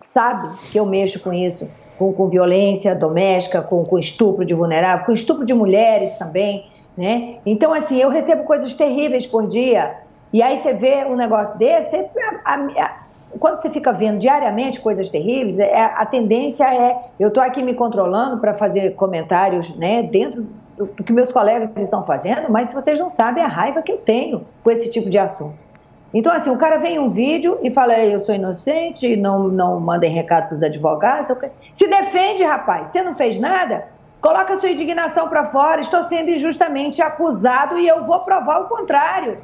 sabe 0.02 0.50
que 0.71 0.80
eu 0.80 0.86
mexo 0.86 1.19
com 1.19 1.34
isso, 1.34 1.67
com, 1.97 2.13
com 2.13 2.28
violência 2.28 2.95
doméstica, 2.95 3.62
com, 3.62 3.84
com 3.84 3.97
estupro 3.97 4.45
de 4.45 4.54
vulnerável, 4.54 5.06
com 5.06 5.12
estupro 5.12 5.45
de 5.45 5.54
mulheres 5.54 6.17
também, 6.17 6.67
né? 6.97 7.38
Então, 7.45 7.73
assim, 7.73 7.97
eu 7.97 8.10
recebo 8.10 8.43
coisas 8.43 8.76
terríveis 8.76 9.26
por 9.26 9.47
dia, 9.47 9.97
e 10.32 10.41
aí 10.41 10.58
você 10.58 10.73
vê 10.73 11.06
um 11.06 11.15
negócio 11.15 11.58
desse, 11.58 11.95
a, 11.95 12.41
a, 12.43 12.56
a, 12.56 12.97
quando 13.39 13.62
você 13.62 13.69
fica 13.69 13.91
vendo 13.93 14.19
diariamente 14.19 14.80
coisas 14.80 15.10
terríveis, 15.10 15.60
é, 15.60 15.82
a 15.82 16.06
tendência 16.06 16.63
é, 16.65 16.97
eu 17.19 17.30
estou 17.30 17.41
aqui 17.41 17.63
me 17.63 17.73
controlando 17.73 18.39
para 18.39 18.54
fazer 18.54 18.91
comentários, 18.95 19.76
né, 19.76 20.04
dentro 20.04 20.45
do, 20.78 20.86
do 20.86 21.04
que 21.04 21.12
meus 21.13 21.32
colegas 21.32 21.71
estão 21.78 22.04
fazendo, 22.04 22.52
mas 22.52 22.73
vocês 22.73 23.00
não 23.00 23.10
sabem 23.10 23.43
a 23.43 23.47
raiva 23.47 23.82
que 23.82 23.91
eu 23.91 23.97
tenho 23.97 24.45
com 24.63 24.71
esse 24.71 24.89
tipo 24.89 25.10
de 25.10 25.17
assunto. 25.17 25.66
Então, 26.13 26.32
assim, 26.32 26.50
o 26.50 26.58
cara 26.58 26.78
vem 26.78 26.96
em 26.96 27.00
um 27.00 27.10
vídeo 27.10 27.60
e 27.62 27.70
fala, 27.70 27.98
eu 28.00 28.20
sou 28.20 28.34
inocente, 28.34 29.15
não, 29.15 29.48
não 29.48 29.80
mandem 29.80 30.12
recado 30.12 30.48
para 30.48 30.56
os 30.56 30.63
advogados. 30.63 31.28
Se 31.74 31.88
defende, 31.88 32.43
rapaz. 32.43 32.89
Você 32.89 33.02
não 33.02 33.13
fez 33.13 33.39
nada? 33.39 33.86
Coloca 34.22 34.56
sua 34.56 34.70
indignação 34.70 35.28
para 35.28 35.43
fora. 35.43 35.82
Estou 35.82 36.04
sendo 36.04 36.32
injustamente 36.32 37.02
acusado 37.02 37.78
e 37.78 37.88
eu 37.88 38.04
vou 38.06 38.22
provar 38.22 38.62
o 38.62 38.65
contrário. 38.65 39.38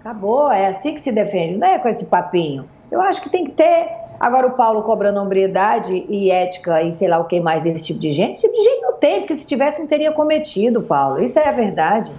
Acabou, 0.00 0.50
é 0.50 0.68
assim 0.68 0.94
que 0.94 1.00
se 1.00 1.10
defende, 1.10 1.58
não 1.58 1.66
é 1.66 1.78
com 1.78 1.88
esse 1.88 2.06
papinho. 2.06 2.68
Eu 2.90 3.00
acho 3.00 3.20
que 3.20 3.28
tem 3.28 3.44
que 3.44 3.52
ter. 3.52 3.88
Agora, 4.18 4.46
o 4.46 4.52
Paulo 4.52 4.82
cobrando 4.82 5.20
hombridade 5.20 6.06
e 6.08 6.30
ética 6.30 6.80
e 6.82 6.92
sei 6.92 7.08
lá 7.08 7.18
o 7.18 7.24
que 7.24 7.40
mais 7.40 7.62
desse 7.62 7.86
tipo 7.86 8.00
de 8.00 8.12
gente. 8.12 8.32
Esse 8.32 8.42
tipo 8.42 8.54
de 8.54 8.62
gente 8.62 8.82
não 8.82 8.94
tem, 8.94 9.20
porque 9.20 9.34
se 9.34 9.46
tivesse, 9.46 9.80
não 9.80 9.86
teria 9.86 10.12
cometido, 10.12 10.80
Paulo. 10.80 11.20
Isso 11.22 11.38
é 11.38 11.48
a 11.48 11.52
verdade. 11.52 12.12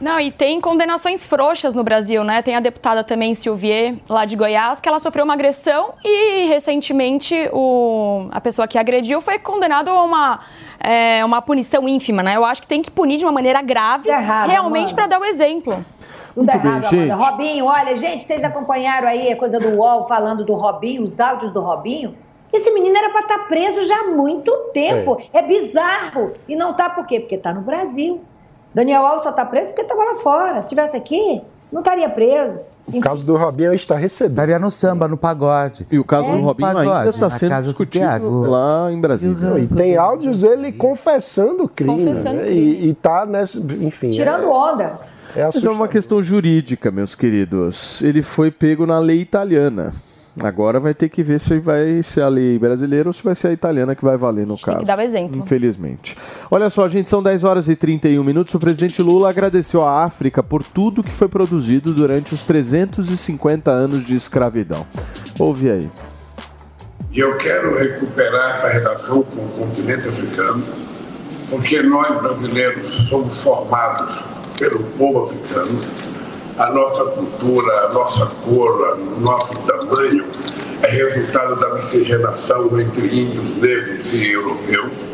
Não, 0.00 0.18
e 0.18 0.30
tem 0.30 0.60
condenações 0.60 1.24
frouxas 1.24 1.74
no 1.74 1.84
Brasil, 1.84 2.24
né? 2.24 2.40
Tem 2.40 2.56
a 2.56 2.60
deputada 2.60 3.04
também, 3.04 3.34
Silvier, 3.34 3.96
lá 4.08 4.24
de 4.24 4.34
Goiás, 4.34 4.80
que 4.80 4.88
ela 4.88 4.98
sofreu 4.98 5.24
uma 5.24 5.34
agressão 5.34 5.92
e 6.02 6.46
recentemente 6.46 7.48
o, 7.52 8.26
a 8.30 8.40
pessoa 8.40 8.66
que 8.66 8.78
agrediu 8.78 9.20
foi 9.20 9.38
condenada 9.38 9.90
a 9.90 10.02
uma, 10.02 10.40
é, 10.80 11.22
uma 11.24 11.42
punição 11.42 11.86
ínfima, 11.86 12.22
né? 12.22 12.36
Eu 12.36 12.44
acho 12.44 12.62
que 12.62 12.68
tem 12.68 12.80
que 12.80 12.90
punir 12.90 13.18
de 13.18 13.24
uma 13.24 13.32
maneira 13.32 13.60
grave, 13.60 14.10
é 14.10 14.14
errado, 14.14 14.48
realmente 14.48 14.94
para 14.94 15.06
dar 15.06 15.20
o 15.20 15.24
exemplo. 15.24 15.84
Tudo 16.34 16.46
Muito 16.46 16.54
errado, 16.54 16.90
bem, 16.90 17.00
gente. 17.00 17.10
Robinho, 17.10 17.64
olha, 17.66 17.96
gente, 17.96 18.24
vocês 18.24 18.42
acompanharam 18.42 19.08
aí 19.08 19.30
a 19.30 19.36
coisa 19.36 19.58
do 19.58 19.76
UOL 19.76 20.06
falando 20.06 20.44
do 20.44 20.54
Robinho, 20.54 21.02
os 21.02 21.20
áudios 21.20 21.52
do 21.52 21.60
Robinho? 21.60 22.16
Esse 22.52 22.70
menino 22.72 22.96
era 22.96 23.10
para 23.10 23.20
estar 23.20 23.38
tá 23.38 23.44
preso 23.44 23.86
já 23.86 24.00
há 24.00 24.04
muito 24.04 24.50
tempo. 24.72 25.20
É. 25.32 25.38
é 25.38 25.42
bizarro. 25.42 26.32
E 26.48 26.56
não 26.56 26.74
tá 26.74 26.90
por 26.90 27.06
quê? 27.06 27.20
Porque 27.20 27.36
está 27.36 27.52
no 27.52 27.60
Brasil. 27.60 28.20
Daniel 28.74 29.04
Alves 29.04 29.22
só 29.22 29.30
está 29.30 29.44
preso 29.44 29.70
porque 29.70 29.82
estava 29.82 30.04
lá 30.04 30.14
fora. 30.16 30.54
Se 30.54 30.66
estivesse 30.66 30.96
aqui, 30.96 31.42
não 31.72 31.80
estaria 31.80 32.08
preso. 32.08 32.60
O 32.86 33.00
caso 33.00 33.24
do 33.24 33.36
Robinho 33.36 33.72
está 33.72 33.96
recebendo. 33.96 34.32
Estaria 34.32 34.58
no 34.58 34.70
samba, 34.70 35.06
no 35.06 35.16
pagode. 35.16 35.86
E 35.90 35.98
o 35.98 36.04
caso 36.04 36.28
é? 36.28 36.32
do 36.32 36.40
Robinho 36.40 36.72
pagode, 36.72 36.90
ainda 36.90 37.10
está 37.10 37.30
sendo 37.30 37.62
discutido 37.62 38.50
lá 38.50 38.90
em 38.90 39.00
Brasília. 39.00 39.58
E 39.58 39.66
tem 39.66 39.96
áudios 39.96 40.42
ele 40.42 40.72
confessando 40.72 41.64
o 41.64 41.68
crime. 41.68 42.04
Confessando 42.04 42.36
né? 42.36 42.44
crime. 42.44 42.60
E, 42.60 42.90
está 42.90 43.24
nessa. 43.24 43.58
Enfim. 43.58 44.10
Tirando 44.10 44.44
é, 44.44 44.48
onda. 44.48 44.92
É 45.36 45.44
Mas 45.44 45.64
é 45.64 45.70
uma 45.70 45.86
questão 45.86 46.20
jurídica, 46.20 46.90
meus 46.90 47.14
queridos. 47.14 48.02
Ele 48.02 48.22
foi 48.22 48.50
pego 48.50 48.84
na 48.86 48.98
lei 48.98 49.20
italiana. 49.20 49.92
Agora 50.38 50.78
vai 50.78 50.94
ter 50.94 51.08
que 51.08 51.22
ver 51.22 51.40
se 51.40 51.58
vai 51.58 52.02
ser 52.02 52.22
a 52.22 52.28
lei 52.28 52.58
brasileira 52.58 53.08
ou 53.08 53.12
se 53.12 53.22
vai 53.22 53.34
ser 53.34 53.48
a 53.48 53.52
italiana 53.52 53.96
que 53.96 54.04
vai 54.04 54.16
valer 54.16 54.46
no 54.46 54.54
caso. 54.54 54.66
Tem 54.66 54.78
que 54.78 54.84
dar 54.84 54.98
o 54.98 55.00
exemplo. 55.00 55.40
Infelizmente. 55.40 56.16
Olha 56.50 56.70
só, 56.70 56.88
gente, 56.88 57.10
são 57.10 57.22
10 57.22 57.42
horas 57.42 57.68
e 57.68 57.74
31 57.74 58.22
minutos. 58.22 58.54
O 58.54 58.58
presidente 58.58 59.02
Lula 59.02 59.28
agradeceu 59.28 59.82
à 59.82 60.04
África 60.04 60.42
por 60.42 60.62
tudo 60.62 61.02
que 61.02 61.12
foi 61.12 61.28
produzido 61.28 61.92
durante 61.92 62.32
os 62.32 62.42
350 62.44 63.70
anos 63.70 64.04
de 64.04 64.14
escravidão. 64.14 64.86
Ouve 65.38 65.70
aí. 65.70 65.90
E 67.12 67.18
eu 67.18 67.36
quero 67.36 67.76
recuperar 67.76 68.56
essa 68.56 68.68
relação 68.68 69.22
com 69.24 69.44
o 69.44 69.48
continente 69.48 70.08
africano, 70.08 70.62
porque 71.50 71.82
nós 71.82 72.22
brasileiros 72.22 72.88
somos 73.08 73.42
formados 73.42 74.24
pelo 74.56 74.78
povo 74.96 75.24
africano 75.24 75.80
a 76.60 76.70
nossa 76.70 77.04
cultura, 77.12 77.86
a 77.86 77.92
nossa 77.94 78.26
cor, 78.44 78.98
o 78.98 79.20
nosso 79.20 79.58
tamanho 79.62 80.26
é 80.82 80.90
resultado 80.90 81.58
da 81.58 81.72
miscigenação 81.74 82.78
entre 82.78 83.06
índios, 83.06 83.56
negros 83.56 84.12
e 84.12 84.32
europeus. 84.32 85.06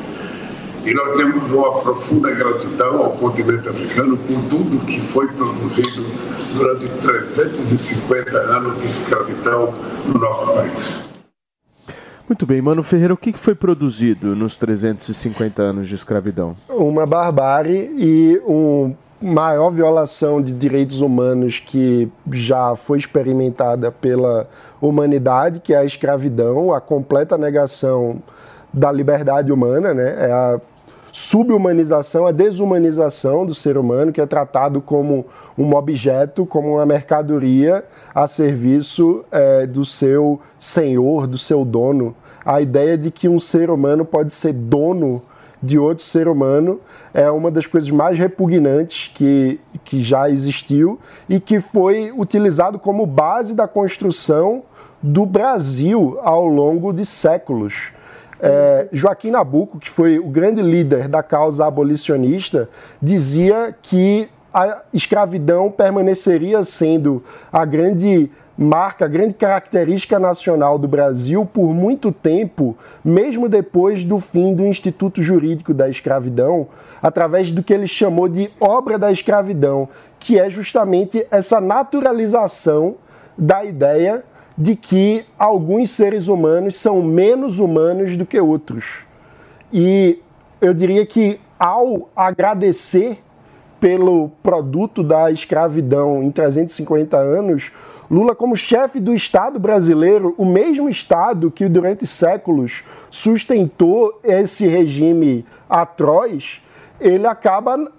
E 0.84 0.92
nós 0.92 1.16
temos 1.16 1.48
uma 1.52 1.80
profunda 1.82 2.32
gratidão 2.32 3.00
ao 3.00 3.12
continente 3.12 3.68
africano 3.68 4.16
por 4.16 4.42
tudo 4.48 4.84
que 4.86 5.00
foi 5.00 5.28
produzido 5.28 6.04
durante 6.52 6.88
350 6.88 8.38
anos 8.38 8.80
de 8.80 8.86
escravidão 8.86 9.72
no 10.04 10.18
nosso 10.18 10.52
país. 10.52 11.00
Muito 12.28 12.44
bem, 12.44 12.60
Mano 12.60 12.82
Ferreira, 12.82 13.14
o 13.14 13.16
que 13.16 13.32
foi 13.34 13.54
produzido 13.54 14.34
nos 14.34 14.56
350 14.56 15.62
anos 15.62 15.86
de 15.86 15.94
escravidão? 15.94 16.56
Uma 16.68 17.06
barbárie 17.06 17.88
e 17.96 18.42
um 18.44 18.96
maior 19.20 19.70
violação 19.70 20.42
de 20.42 20.52
direitos 20.52 21.00
humanos 21.00 21.58
que 21.58 22.10
já 22.32 22.76
foi 22.76 22.98
experimentada 22.98 23.90
pela 23.90 24.48
humanidade, 24.80 25.60
que 25.60 25.72
é 25.72 25.78
a 25.78 25.84
escravidão, 25.84 26.72
a 26.72 26.80
completa 26.80 27.38
negação 27.38 28.22
da 28.72 28.92
liberdade 28.92 29.50
humana, 29.50 29.94
né? 29.94 30.28
É 30.28 30.32
a 30.32 30.60
subhumanização, 31.10 32.26
a 32.26 32.30
desumanização 32.30 33.46
do 33.46 33.54
ser 33.54 33.78
humano, 33.78 34.12
que 34.12 34.20
é 34.20 34.26
tratado 34.26 34.82
como 34.82 35.24
um 35.56 35.74
objeto, 35.74 36.44
como 36.44 36.74
uma 36.74 36.84
mercadoria 36.84 37.82
a 38.14 38.26
serviço 38.26 39.24
é, 39.32 39.66
do 39.66 39.82
seu 39.82 40.38
senhor, 40.58 41.26
do 41.26 41.38
seu 41.38 41.64
dono. 41.64 42.14
A 42.44 42.60
ideia 42.60 42.98
de 42.98 43.10
que 43.10 43.30
um 43.30 43.38
ser 43.38 43.70
humano 43.70 44.04
pode 44.04 44.32
ser 44.32 44.52
dono 44.52 45.22
de 45.66 45.78
outro 45.78 46.04
ser 46.04 46.28
humano 46.28 46.80
é 47.12 47.28
uma 47.30 47.50
das 47.50 47.66
coisas 47.66 47.90
mais 47.90 48.18
repugnantes 48.18 49.10
que, 49.12 49.60
que 49.84 50.02
já 50.02 50.30
existiu 50.30 50.98
e 51.28 51.40
que 51.40 51.60
foi 51.60 52.12
utilizado 52.16 52.78
como 52.78 53.04
base 53.04 53.54
da 53.54 53.66
construção 53.66 54.62
do 55.02 55.26
Brasil 55.26 56.18
ao 56.22 56.46
longo 56.46 56.92
de 56.92 57.04
séculos. 57.04 57.92
É, 58.40 58.88
Joaquim 58.92 59.30
Nabuco, 59.30 59.78
que 59.78 59.90
foi 59.90 60.18
o 60.18 60.28
grande 60.28 60.62
líder 60.62 61.08
da 61.08 61.22
causa 61.22 61.66
abolicionista, 61.66 62.68
dizia 63.02 63.74
que 63.82 64.28
a 64.52 64.82
escravidão 64.92 65.70
permaneceria 65.70 66.62
sendo 66.62 67.22
a 67.52 67.64
grande 67.64 68.30
marca, 68.56 69.06
grande 69.06 69.34
característica 69.34 70.18
nacional 70.18 70.78
do 70.78 70.88
Brasil 70.88 71.44
por 71.44 71.74
muito 71.74 72.10
tempo, 72.10 72.76
mesmo 73.04 73.48
depois 73.48 74.02
do 74.02 74.18
fim 74.18 74.54
do 74.54 74.64
Instituto 74.64 75.22
Jurídico 75.22 75.74
da 75.74 75.88
Escravidão, 75.88 76.68
através 77.02 77.52
do 77.52 77.62
que 77.62 77.74
ele 77.74 77.86
chamou 77.86 78.28
de 78.28 78.50
obra 78.58 78.98
da 78.98 79.12
escravidão, 79.12 79.88
que 80.18 80.38
é 80.38 80.48
justamente 80.48 81.26
essa 81.30 81.60
naturalização 81.60 82.96
da 83.36 83.64
ideia 83.64 84.24
de 84.56 84.74
que 84.74 85.24
alguns 85.38 85.90
seres 85.90 86.28
humanos 86.28 86.76
são 86.76 87.02
menos 87.02 87.58
humanos 87.58 88.16
do 88.16 88.24
que 88.24 88.40
outros. 88.40 89.04
E 89.70 90.18
eu 90.60 90.72
diria 90.72 91.04
que 91.04 91.38
ao 91.58 92.08
agradecer 92.16 93.18
pelo 93.78 94.30
produto 94.42 95.02
da 95.02 95.30
escravidão 95.30 96.22
em 96.22 96.30
350 96.30 97.16
anos, 97.18 97.70
Lula, 98.10 98.34
como 98.34 98.56
chefe 98.56 99.00
do 99.00 99.12
Estado 99.12 99.58
brasileiro, 99.58 100.34
o 100.38 100.44
mesmo 100.44 100.88
Estado 100.88 101.50
que 101.50 101.68
durante 101.68 102.06
séculos 102.06 102.84
sustentou 103.10 104.20
esse 104.22 104.66
regime 104.68 105.44
atroz, 105.68 106.62
ele 107.00 107.26
acaba 107.26 107.90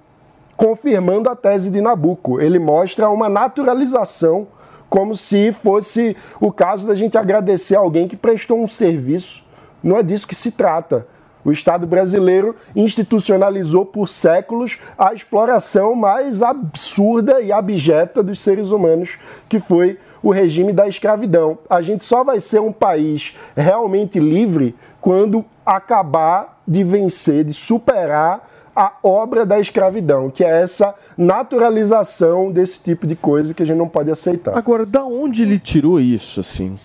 confirmando 0.55 1.29
a 1.29 1.35
tese 1.35 1.69
de 1.69 1.81
Nabucco. 1.81 2.39
Ele 2.39 2.57
mostra 2.57 3.09
uma 3.09 3.27
naturalização, 3.27 4.47
como 4.89 5.13
se 5.13 5.51
fosse 5.51 6.15
o 6.39 6.51
caso 6.51 6.87
da 6.87 6.95
gente 6.95 7.17
agradecer 7.17 7.75
alguém 7.75 8.07
que 8.07 8.15
prestou 8.15 8.61
um 8.61 8.67
serviço. 8.67 9.43
Não 9.83 9.97
é 9.97 10.03
disso 10.03 10.27
que 10.27 10.35
se 10.35 10.51
trata. 10.51 11.05
O 11.47 11.51
Estado 11.53 11.87
brasileiro 11.87 12.57
institucionalizou 12.75 13.85
por 13.85 14.09
séculos 14.09 14.79
a 14.97 15.13
exploração 15.13 15.95
mais 15.95 16.41
absurda 16.41 17.39
e 17.39 17.53
abjeta 17.53 18.21
dos 18.21 18.41
seres 18.41 18.71
humanos, 18.71 19.17
que 19.47 19.57
foi 19.57 19.97
o 20.21 20.29
regime 20.29 20.73
da 20.73 20.89
escravidão. 20.89 21.57
A 21.69 21.81
gente 21.81 22.03
só 22.03 22.21
vai 22.21 22.41
ser 22.41 22.59
um 22.59 22.73
país 22.73 23.33
realmente 23.55 24.19
livre 24.19 24.75
quando 24.99 25.45
acabar 25.65 26.61
de 26.67 26.83
vencer, 26.83 27.45
de 27.45 27.53
superar 27.53 28.45
a 28.75 28.91
obra 29.01 29.45
da 29.45 29.57
escravidão, 29.57 30.29
que 30.29 30.43
é 30.43 30.61
essa 30.61 30.93
naturalização 31.17 32.51
desse 32.51 32.83
tipo 32.83 33.07
de 33.07 33.15
coisa 33.15 33.53
que 33.53 33.63
a 33.63 33.65
gente 33.65 33.77
não 33.77 33.87
pode 33.87 34.11
aceitar. 34.11 34.57
Agora, 34.57 34.85
da 34.85 35.05
onde 35.05 35.43
ele 35.43 35.59
tirou 35.59 35.97
isso, 35.97 36.41
assim? 36.41 36.77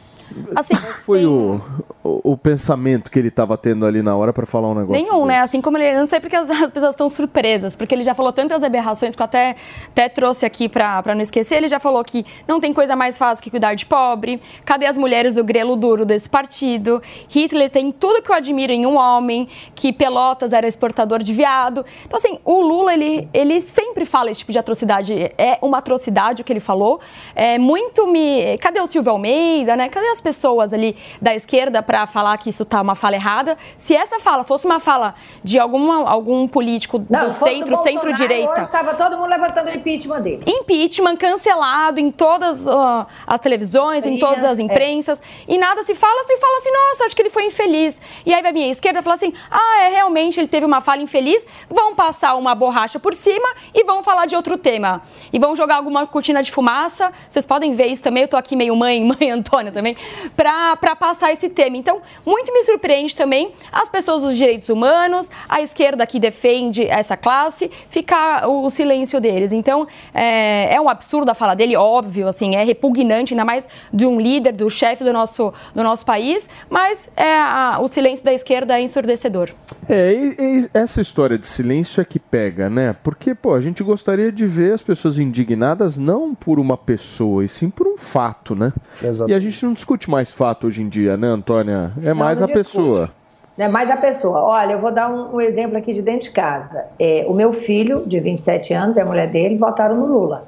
Assim, 0.54 0.74
Qual 0.74 0.92
foi 0.94 1.26
o, 1.26 1.60
o, 2.02 2.32
o 2.32 2.36
pensamento 2.36 3.10
que 3.10 3.18
ele 3.18 3.28
estava 3.28 3.56
tendo 3.56 3.86
ali 3.86 4.02
na 4.02 4.16
hora 4.16 4.32
para 4.32 4.46
falar 4.46 4.68
um 4.68 4.74
negócio? 4.74 5.02
Nenhum, 5.02 5.26
né? 5.26 5.40
Assim 5.40 5.60
como 5.60 5.78
ele. 5.78 5.94
Eu 5.94 6.00
não 6.00 6.06
sei 6.06 6.20
porque 6.20 6.36
as, 6.36 6.48
as 6.50 6.70
pessoas 6.70 6.94
estão 6.94 7.08
surpresas, 7.08 7.76
porque 7.76 7.94
ele 7.94 8.02
já 8.02 8.14
falou 8.14 8.32
tantas 8.32 8.62
aberrações 8.62 9.14
que 9.14 9.22
eu 9.22 9.24
até, 9.24 9.56
até 9.88 10.08
trouxe 10.08 10.46
aqui 10.46 10.68
pra, 10.68 11.02
pra 11.02 11.14
não 11.14 11.22
esquecer. 11.22 11.56
Ele 11.56 11.68
já 11.68 11.78
falou 11.78 12.02
que 12.04 12.24
não 12.46 12.60
tem 12.60 12.72
coisa 12.72 12.96
mais 12.96 13.18
fácil 13.18 13.42
que 13.42 13.50
cuidar 13.50 13.74
de 13.74 13.86
pobre. 13.86 14.40
Cadê 14.64 14.86
as 14.86 14.96
mulheres 14.96 15.34
do 15.34 15.44
grelo 15.44 15.76
duro 15.76 16.04
desse 16.04 16.28
partido? 16.28 17.02
Hitler 17.28 17.70
tem 17.70 17.92
tudo 17.92 18.22
que 18.22 18.30
eu 18.30 18.34
admiro 18.34 18.72
em 18.72 18.86
um 18.86 18.96
homem, 18.96 19.48
que 19.74 19.92
Pelotas 19.92 20.52
era 20.52 20.66
exportador 20.66 21.22
de 21.22 21.32
viado. 21.32 21.84
Então, 22.06 22.18
assim, 22.18 22.38
o 22.44 22.60
Lula, 22.60 22.94
ele, 22.94 23.28
ele 23.32 23.60
sempre 23.60 24.04
fala 24.04 24.30
esse 24.30 24.40
tipo 24.40 24.52
de 24.52 24.58
atrocidade. 24.58 25.32
É 25.36 25.58
uma 25.60 25.78
atrocidade 25.78 26.42
o 26.42 26.44
que 26.44 26.52
ele 26.52 26.60
falou. 26.60 27.00
É 27.34 27.58
muito 27.58 28.06
me. 28.06 28.56
Cadê 28.58 28.80
o 28.80 28.86
Silvio 28.86 29.12
Almeida, 29.12 29.76
né? 29.76 29.88
Cadê 29.88 30.08
as 30.08 30.20
pessoas 30.22 30.72
ali 30.72 30.96
da 31.20 31.34
esquerda 31.34 31.82
para 31.82 32.06
falar 32.06 32.38
que 32.38 32.48
isso 32.48 32.64
tá 32.64 32.80
uma 32.80 32.94
fala 32.94 33.16
errada? 33.16 33.58
Se 33.76 33.94
essa 33.94 34.18
fala 34.18 34.44
fosse 34.44 34.64
uma 34.64 34.80
fala 34.80 35.14
de 35.44 35.58
alguma, 35.58 36.08
algum 36.08 36.48
político 36.48 37.04
Não, 37.10 37.28
do 37.28 37.34
centro, 37.34 37.76
centro-direita. 37.82 38.60
Estava 38.60 38.94
todo 38.94 39.16
mundo 39.18 39.28
levantando 39.28 39.68
o 39.68 39.74
impeachment 39.74 40.20
dele. 40.22 40.42
Impeachment 40.46 41.16
cancelado 41.16 42.00
em 42.00 42.10
todas 42.10 42.66
ah, 42.66 43.06
as 43.26 43.40
televisões, 43.40 44.06
em 44.06 44.18
todas 44.18 44.44
as 44.44 44.58
É. 44.58 44.62
imprensas, 44.62 45.20
e 45.48 45.58
nada 45.58 45.82
se 45.82 45.94
fala, 45.94 46.22
se 46.24 46.36
fala 46.38 46.56
assim, 46.58 46.70
nossa, 46.70 47.04
acho 47.04 47.16
que 47.16 47.22
ele 47.22 47.30
foi 47.30 47.46
infeliz. 47.46 48.00
E 48.24 48.32
aí 48.32 48.40
vai 48.40 48.52
vir 48.52 48.64
a 48.64 48.68
esquerda 48.68 49.00
e 49.00 49.02
falar 49.02 49.16
assim, 49.16 49.32
ah, 49.50 49.82
é, 49.82 49.88
realmente 49.88 50.38
ele 50.38 50.48
teve 50.48 50.64
uma 50.64 50.80
fala 50.80 51.02
infeliz, 51.02 51.44
vão 51.68 51.94
passar 51.94 52.36
uma 52.36 52.54
borracha 52.54 52.98
por 53.00 53.14
cima 53.14 53.48
e 53.74 53.82
vão 53.84 54.02
falar 54.02 54.26
de 54.26 54.36
outro 54.36 54.56
tema. 54.56 55.02
E 55.32 55.38
vão 55.38 55.56
jogar 55.56 55.76
alguma 55.76 56.06
cortina 56.06 56.42
de 56.42 56.52
fumaça, 56.52 57.12
vocês 57.28 57.44
podem 57.44 57.74
ver 57.74 57.86
isso 57.86 58.02
também, 58.02 58.22
eu 58.22 58.28
tô 58.28 58.36
aqui 58.36 58.54
meio 58.54 58.76
mãe, 58.76 59.02
mãe 59.04 59.30
Antônia 59.30 59.72
também, 59.72 59.96
pra, 60.36 60.76
pra 60.76 60.94
passar 60.96 61.32
esse 61.32 61.48
tema. 61.48 61.76
Então, 61.76 62.00
muito 62.24 62.52
me 62.52 62.62
surpreende 62.64 63.14
também 63.16 63.52
as 63.70 63.88
pessoas 63.88 64.22
dos 64.22 64.36
direitos 64.36 64.68
humanos, 64.68 65.30
a 65.48 65.60
esquerda 65.62 66.06
que 66.06 66.18
defende 66.20 66.86
essa 66.86 67.16
classe, 67.16 67.70
ficar 67.88 68.48
o, 68.48 68.64
o 68.66 68.70
silêncio 68.70 69.20
deles. 69.20 69.52
Então, 69.52 69.86
é, 70.14 70.74
é 70.74 70.80
um 70.80 70.88
absurdo 70.88 71.30
a 71.30 71.34
fala 71.34 71.54
dele, 71.54 71.76
óbvio, 71.76 72.28
assim, 72.28 72.56
é 72.56 72.64
repugnante, 72.64 73.32
ainda 73.34 73.44
mais 73.44 73.66
de 73.92 74.06
um 74.06 74.20
líder, 74.20 74.52
do 74.52 74.68
chefe 74.70 75.04
do 75.04 75.12
nosso, 75.12 75.52
do 75.74 75.82
nosso 75.82 76.04
país, 76.04 76.48
mas 76.68 77.10
é, 77.16 77.36
a- 77.36 77.78
o 77.80 77.88
silêncio 77.88 78.24
da 78.24 78.32
esquerda 78.32 78.78
é 78.78 78.82
ensurdecedor. 78.82 79.50
É, 79.88 80.12
e- 80.12 80.36
e 80.38 80.70
essa 80.74 81.00
história 81.00 81.38
de 81.38 81.46
silêncio 81.46 82.00
é 82.00 82.04
que 82.04 82.18
pega, 82.18 82.68
né? 82.70 82.94
Porque, 83.02 83.34
pô, 83.34 83.54
a 83.54 83.60
gente 83.60 83.82
gostaria 83.82 84.30
de 84.30 84.46
ver 84.46 84.72
as 84.74 84.82
pessoas 84.82 85.18
indignadas 85.18 85.96
não 85.98 86.34
por 86.34 86.58
uma 86.58 86.76
pessoa, 86.76 87.44
e 87.44 87.48
sim 87.48 87.70
por 87.70 87.86
um 87.86 87.96
fato, 87.96 88.54
né? 88.54 88.72
Exato. 89.02 89.30
E 89.30 89.34
a 89.34 89.38
gente 89.38 89.64
não 89.64 89.72
discute 89.72 90.01
mais 90.10 90.32
fato 90.32 90.66
hoje 90.66 90.82
em 90.82 90.88
dia, 90.88 91.16
né, 91.16 91.28
Antônia? 91.28 91.92
É 92.02 92.12
mais 92.14 92.40
não 92.40 92.44
a 92.44 92.52
discute. 92.52 92.52
pessoa. 92.52 93.10
É 93.58 93.68
mais 93.68 93.90
a 93.90 93.96
pessoa. 93.96 94.42
Olha, 94.42 94.72
eu 94.72 94.78
vou 94.78 94.92
dar 94.92 95.10
um, 95.10 95.36
um 95.36 95.40
exemplo 95.40 95.76
aqui 95.76 95.92
de 95.92 96.02
dentro 96.02 96.28
de 96.28 96.30
casa. 96.30 96.86
É, 96.98 97.24
o 97.28 97.34
meu 97.34 97.52
filho, 97.52 98.02
de 98.06 98.18
27 98.18 98.72
anos, 98.72 98.96
e 98.96 99.00
a 99.00 99.04
mulher 99.04 99.30
dele 99.30 99.58
votaram 99.58 99.96
no 99.96 100.06
Lula. 100.06 100.44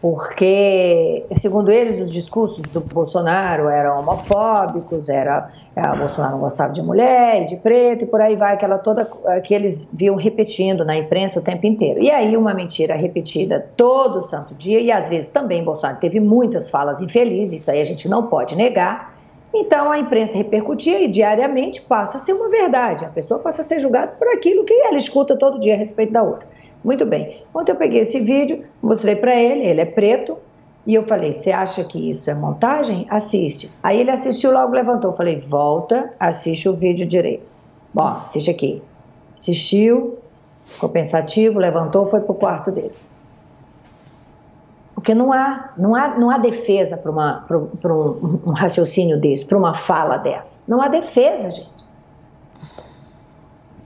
Porque, 0.00 1.26
segundo 1.38 1.70
eles, 1.70 2.00
os 2.00 2.10
discursos 2.10 2.62
do 2.68 2.80
Bolsonaro 2.80 3.68
eram 3.68 3.98
homofóbicos, 3.98 5.10
era, 5.10 5.50
a 5.76 5.94
Bolsonaro 5.94 6.34
não 6.34 6.40
gostava 6.40 6.72
de 6.72 6.82
mulher 6.82 7.42
e 7.42 7.44
de 7.44 7.56
preto, 7.56 8.04
e 8.04 8.06
por 8.06 8.18
aí 8.18 8.34
vai, 8.34 8.54
aquela 8.54 8.78
toda 8.78 9.10
eh, 9.26 9.40
que 9.40 9.52
eles 9.52 9.90
viam 9.92 10.16
repetindo 10.16 10.86
na 10.86 10.96
imprensa 10.96 11.38
o 11.38 11.42
tempo 11.42 11.66
inteiro. 11.66 12.02
E 12.02 12.10
aí, 12.10 12.34
uma 12.34 12.54
mentira 12.54 12.94
repetida 12.94 13.68
todo 13.76 14.22
santo 14.22 14.54
dia, 14.54 14.80
e 14.80 14.90
às 14.90 15.06
vezes 15.06 15.28
também 15.28 15.62
Bolsonaro 15.62 15.98
teve 16.00 16.18
muitas 16.18 16.70
falas 16.70 17.02
infelizes, 17.02 17.60
isso 17.60 17.70
aí 17.70 17.82
a 17.82 17.84
gente 17.84 18.08
não 18.08 18.26
pode 18.26 18.56
negar. 18.56 19.14
Então 19.52 19.90
a 19.90 19.98
imprensa 19.98 20.36
repercutia 20.36 21.02
e 21.02 21.08
diariamente 21.08 21.82
passa 21.82 22.16
a 22.16 22.20
ser 22.20 22.32
uma 22.32 22.48
verdade. 22.48 23.04
A 23.04 23.08
pessoa 23.08 23.40
passa 23.40 23.62
a 23.62 23.64
ser 23.64 23.80
julgada 23.80 24.12
por 24.12 24.28
aquilo 24.28 24.64
que 24.64 24.72
ela 24.72 24.96
escuta 24.96 25.36
todo 25.36 25.58
dia 25.58 25.74
a 25.74 25.76
respeito 25.76 26.12
da 26.12 26.22
outra. 26.22 26.48
Muito 26.82 27.04
bem. 27.04 27.42
Ontem 27.54 27.72
eu 27.72 27.76
peguei 27.76 28.00
esse 28.00 28.20
vídeo, 28.20 28.64
mostrei 28.82 29.16
para 29.16 29.34
ele, 29.34 29.66
ele 29.66 29.80
é 29.80 29.86
preto, 29.86 30.36
e 30.86 30.94
eu 30.94 31.02
falei: 31.02 31.32
Você 31.32 31.50
acha 31.50 31.84
que 31.84 32.10
isso 32.10 32.30
é 32.30 32.34
montagem? 32.34 33.06
Assiste. 33.10 33.72
Aí 33.82 34.00
ele 34.00 34.10
assistiu, 34.10 34.50
logo 34.50 34.72
levantou. 34.72 35.10
Eu 35.10 35.16
falei: 35.16 35.40
Volta, 35.40 36.12
assiste 36.18 36.68
o 36.68 36.74
vídeo 36.74 37.06
direito. 37.06 37.44
Bom, 37.92 38.06
assiste 38.06 38.50
aqui. 38.50 38.82
Assistiu, 39.36 40.18
ficou 40.64 40.88
pensativo, 40.88 41.58
levantou, 41.58 42.06
foi 42.06 42.20
pro 42.20 42.34
quarto 42.34 42.70
dele. 42.70 42.94
Porque 44.94 45.14
não 45.14 45.32
há, 45.32 45.70
não 45.78 45.94
há, 45.94 46.18
não 46.18 46.30
há 46.30 46.36
defesa 46.36 46.96
para 46.96 47.10
um, 47.58 48.40
um 48.46 48.52
raciocínio 48.52 49.18
desse, 49.18 49.46
para 49.46 49.56
uma 49.56 49.72
fala 49.72 50.18
dessa. 50.18 50.60
Não 50.68 50.82
há 50.82 50.88
defesa, 50.88 51.50
gente. 51.50 51.79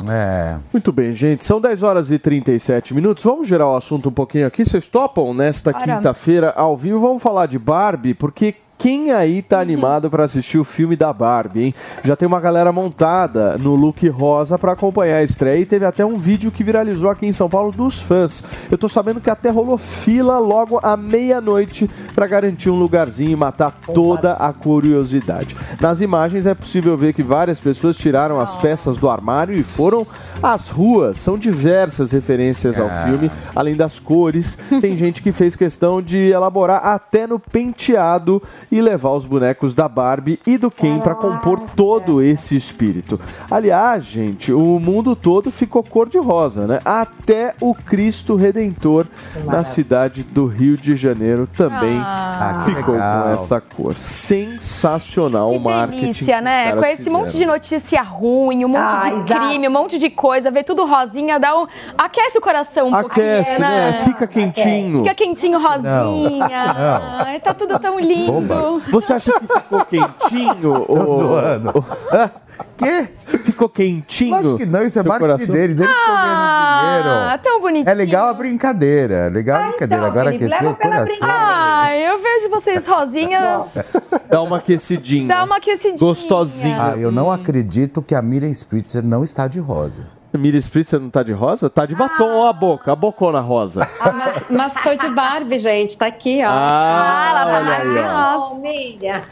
É. 0.09 0.57
Muito 0.72 0.92
bem, 0.92 1.12
gente. 1.12 1.44
São 1.44 1.61
10 1.61 1.82
horas 1.82 2.11
e 2.11 2.18
37 2.18 2.94
minutos. 2.94 3.24
Vamos 3.24 3.48
gerar 3.48 3.68
o 3.68 3.76
assunto 3.76 4.09
um 4.09 4.12
pouquinho 4.12 4.46
aqui. 4.46 4.64
Vocês 4.64 4.86
topam 4.88 5.32
nesta 5.34 5.72
quinta-feira 5.72 6.52
ao 6.57 6.76
vivo? 6.76 7.00
Vamos 7.00 7.22
falar 7.22 7.46
de 7.46 7.59
Barbie, 7.59 8.14
porque 8.14 8.55
quem 8.85 9.12
aí 9.12 9.41
tá 9.41 9.61
animado 9.61 10.11
para 10.11 10.24
assistir 10.24 10.59
o 10.59 10.62
filme 10.64 10.95
da 10.95 11.11
Barbie, 11.11 11.62
hein? 11.62 11.74
Já 12.05 12.14
tem 12.14 12.28
uma 12.28 12.39
galera 12.39 12.70
montada 12.70 13.57
no 13.57 13.74
look 13.74 14.07
rosa 14.11 14.59
para 14.59 14.72
acompanhar 14.72 15.16
a 15.16 15.22
estreia 15.22 15.59
e 15.59 15.64
teve 15.64 15.87
até 15.87 16.05
um 16.05 16.18
vídeo 16.18 16.51
que 16.51 16.62
viralizou 16.62 17.09
aqui 17.09 17.24
em 17.26 17.32
São 17.32 17.49
Paulo 17.49 17.72
dos 17.72 18.03
fãs. 18.03 18.45
Eu 18.70 18.76
tô 18.76 18.87
sabendo 18.87 19.22
que 19.22 19.30
até 19.30 19.49
rolou 19.49 19.78
fila 19.78 20.39
logo 20.39 20.78
à 20.82 20.99
meia-noite 20.99 21.89
para 22.14 22.26
garantir 22.26 22.68
um 22.68 22.78
lugarzinho 22.78 23.30
e 23.30 23.37
matar 23.37 23.74
toda 23.95 24.35
a 24.35 24.53
curiosidade. 24.53 25.57
Nas 25.80 26.03
imagens 26.03 26.45
é 26.47 26.53
possível 26.53 26.95
ver 26.95 27.14
que 27.14 27.22
várias 27.22 27.59
pessoas 27.59 27.97
tiraram 27.97 28.39
as 28.39 28.55
peças 28.55 28.99
do 28.99 29.09
armário 29.09 29.57
e 29.57 29.62
foram 29.62 30.07
às 30.43 30.68
ruas. 30.68 31.18
São 31.18 31.39
diversas 31.39 32.12
referências 32.12 32.78
ao 32.78 32.89
Ah. 32.89 33.05
filme, 33.07 33.30
além 33.57 33.76
das 33.76 33.99
cores. 33.99 34.59
Tem 34.82 34.95
gente 34.95 35.22
que 35.22 35.32
fez 35.32 35.57
questão 35.57 36.03
de 36.03 36.18
elaborar 36.18 36.85
até 36.85 37.26
no 37.26 37.39
penteado 37.39 38.43
e 38.75 38.83
levar 38.83 39.11
os 39.12 39.25
bonecos 39.25 39.72
da 39.72 39.89
Barbie 39.89 40.41
e 40.45 40.59
do 40.59 40.68
Ken 40.68 40.99
para 40.99 41.14
compor 41.14 41.61
todo 41.77 42.20
esse 42.20 42.57
espírito. 42.57 43.20
Aliás, 43.49 44.05
gente, 44.05 44.53
o 44.53 44.81
mundo 44.81 45.14
todo 45.14 45.53
ficou 45.53 45.81
cor-de-rosa, 45.85 46.66
né? 46.66 46.81
Até 46.85 47.55
o 47.61 47.72
Cristo 47.72 48.35
Redentor 48.35 49.07
na 49.45 49.62
cidade 49.62 50.25
do 50.25 50.47
Rio 50.47 50.77
de 50.77 50.97
Janeiro 50.97 51.47
também 51.47 52.01
Ah, 52.03 52.62
que 52.64 52.75
ficou 52.75 52.95
legal. 52.95 53.22
com 53.22 53.29
essa 53.35 53.61
cor. 53.61 53.95
Sensacional 53.97 55.51
Que 55.51 55.57
o 55.57 55.61
marketing. 55.61 56.01
delícia, 56.01 56.41
né? 56.41 56.72
Com 56.75 56.85
esse 56.85 57.09
monte 57.09 57.27
de 57.27 57.33
fizeram. 57.35 57.53
notícia 57.53 58.03
ruim, 58.03 58.64
um 58.64 58.68
monte 58.68 58.81
Ah, 58.93 59.01
de 59.09 59.16
exato. 59.16 59.47
crime, 59.49 59.68
um 59.68 59.72
monte 59.72 59.99
de 59.99 60.11
coisa, 60.11 60.51
ver 60.51 60.64
tudo 60.64 60.85
rosinha, 60.85 61.39
dá 61.39 61.57
um. 61.57 61.66
Aquece 61.97 62.39
o 62.39 62.41
coração 62.41 62.89
um 62.89 62.95
Aquece, 62.95 63.51
pouquinho, 63.53 63.68
né? 63.68 63.91
né? 63.93 64.03
Fica 64.05 64.27
quentinho. 64.27 64.99
Fica 65.05 65.14
quentinho, 65.14 65.59
rosinha. 65.61 66.49
Não. 66.75 67.25
Ai, 67.27 67.39
tá 67.39 67.55
tudo 67.55 67.79
tão 67.79 68.01
lindo. 68.01 68.33
Boba. 68.33 68.63
Você 68.90 69.12
acha 69.12 69.32
que 69.32 69.46
ficou 69.46 69.84
quentinho? 69.84 70.84
Tô 70.86 70.92
ô- 70.92 71.16
zoando. 71.18 71.84
Quê? 72.76 73.08
Ficou 73.44 73.68
quentinho? 73.68 74.30
Lógico 74.30 74.58
que 74.58 74.66
não, 74.66 74.82
isso 74.84 74.98
é 74.98 75.02
marketing 75.02 75.30
coração? 75.36 75.54
deles, 75.54 75.80
eles 75.80 75.96
Ah, 76.08 77.00
dinheiro. 77.02 77.42
tão 77.42 77.60
bonitinho. 77.60 77.88
É 77.90 77.94
legal 77.94 78.28
a 78.28 78.34
brincadeira, 78.34 79.28
legal 79.28 79.56
a 79.56 79.64
Ah, 79.64 79.68
brincadeira. 79.68 80.02
então, 80.02 80.10
Agora 80.10 80.30
Felipe, 80.30 80.44
aqueceu 80.46 80.70
o 80.70 80.76
coração. 80.76 81.28
Ai, 81.28 82.08
eu 82.08 82.18
vejo 82.18 82.48
vocês 82.50 82.86
rosinhas. 82.86 83.66
Dá 84.30 84.40
uma 84.42 84.58
aquecidinha. 84.58 85.28
Dá 85.28 85.44
uma 85.44 85.56
aquecidinha. 85.56 85.98
Gostosinha. 85.98 86.92
Ah, 86.94 86.96
eu 86.96 87.10
não 87.12 87.30
acredito 87.30 88.00
que 88.02 88.14
a 88.14 88.22
Miriam 88.22 88.50
Spritzer 88.50 89.04
não 89.04 89.22
está 89.24 89.46
de 89.48 89.58
rosa. 89.60 90.06
Miriam 90.39 90.61
Spritzer 90.61 90.99
não 91.01 91.11
tá 91.11 91.22
de 91.22 91.32
rosa? 91.32 91.70
Tá 91.70 91.87
de 91.87 91.95
batom, 91.95 92.28
ó 92.28 92.49
a 92.49 92.53
boca, 92.53 92.93
a 92.93 92.97
bocona 92.97 93.41
rosa. 93.41 93.89
Ah, 94.01 94.12
mas, 94.12 94.45
mas 94.51 94.74
tô 94.74 94.95
de 94.95 95.09
Barbie, 95.09 95.59
gente. 95.59 95.97
Tá 95.97 96.07
aqui, 96.07 96.43
ó. 96.45 96.49
Ah, 96.51 97.26
ela 97.30 97.45
tá 97.45 97.57
olha 97.57 97.64
mais 97.64 97.80
aí, 97.80 97.95
que 97.95 98.01
rosa. 98.01 98.61
Miriam. 98.61 99.22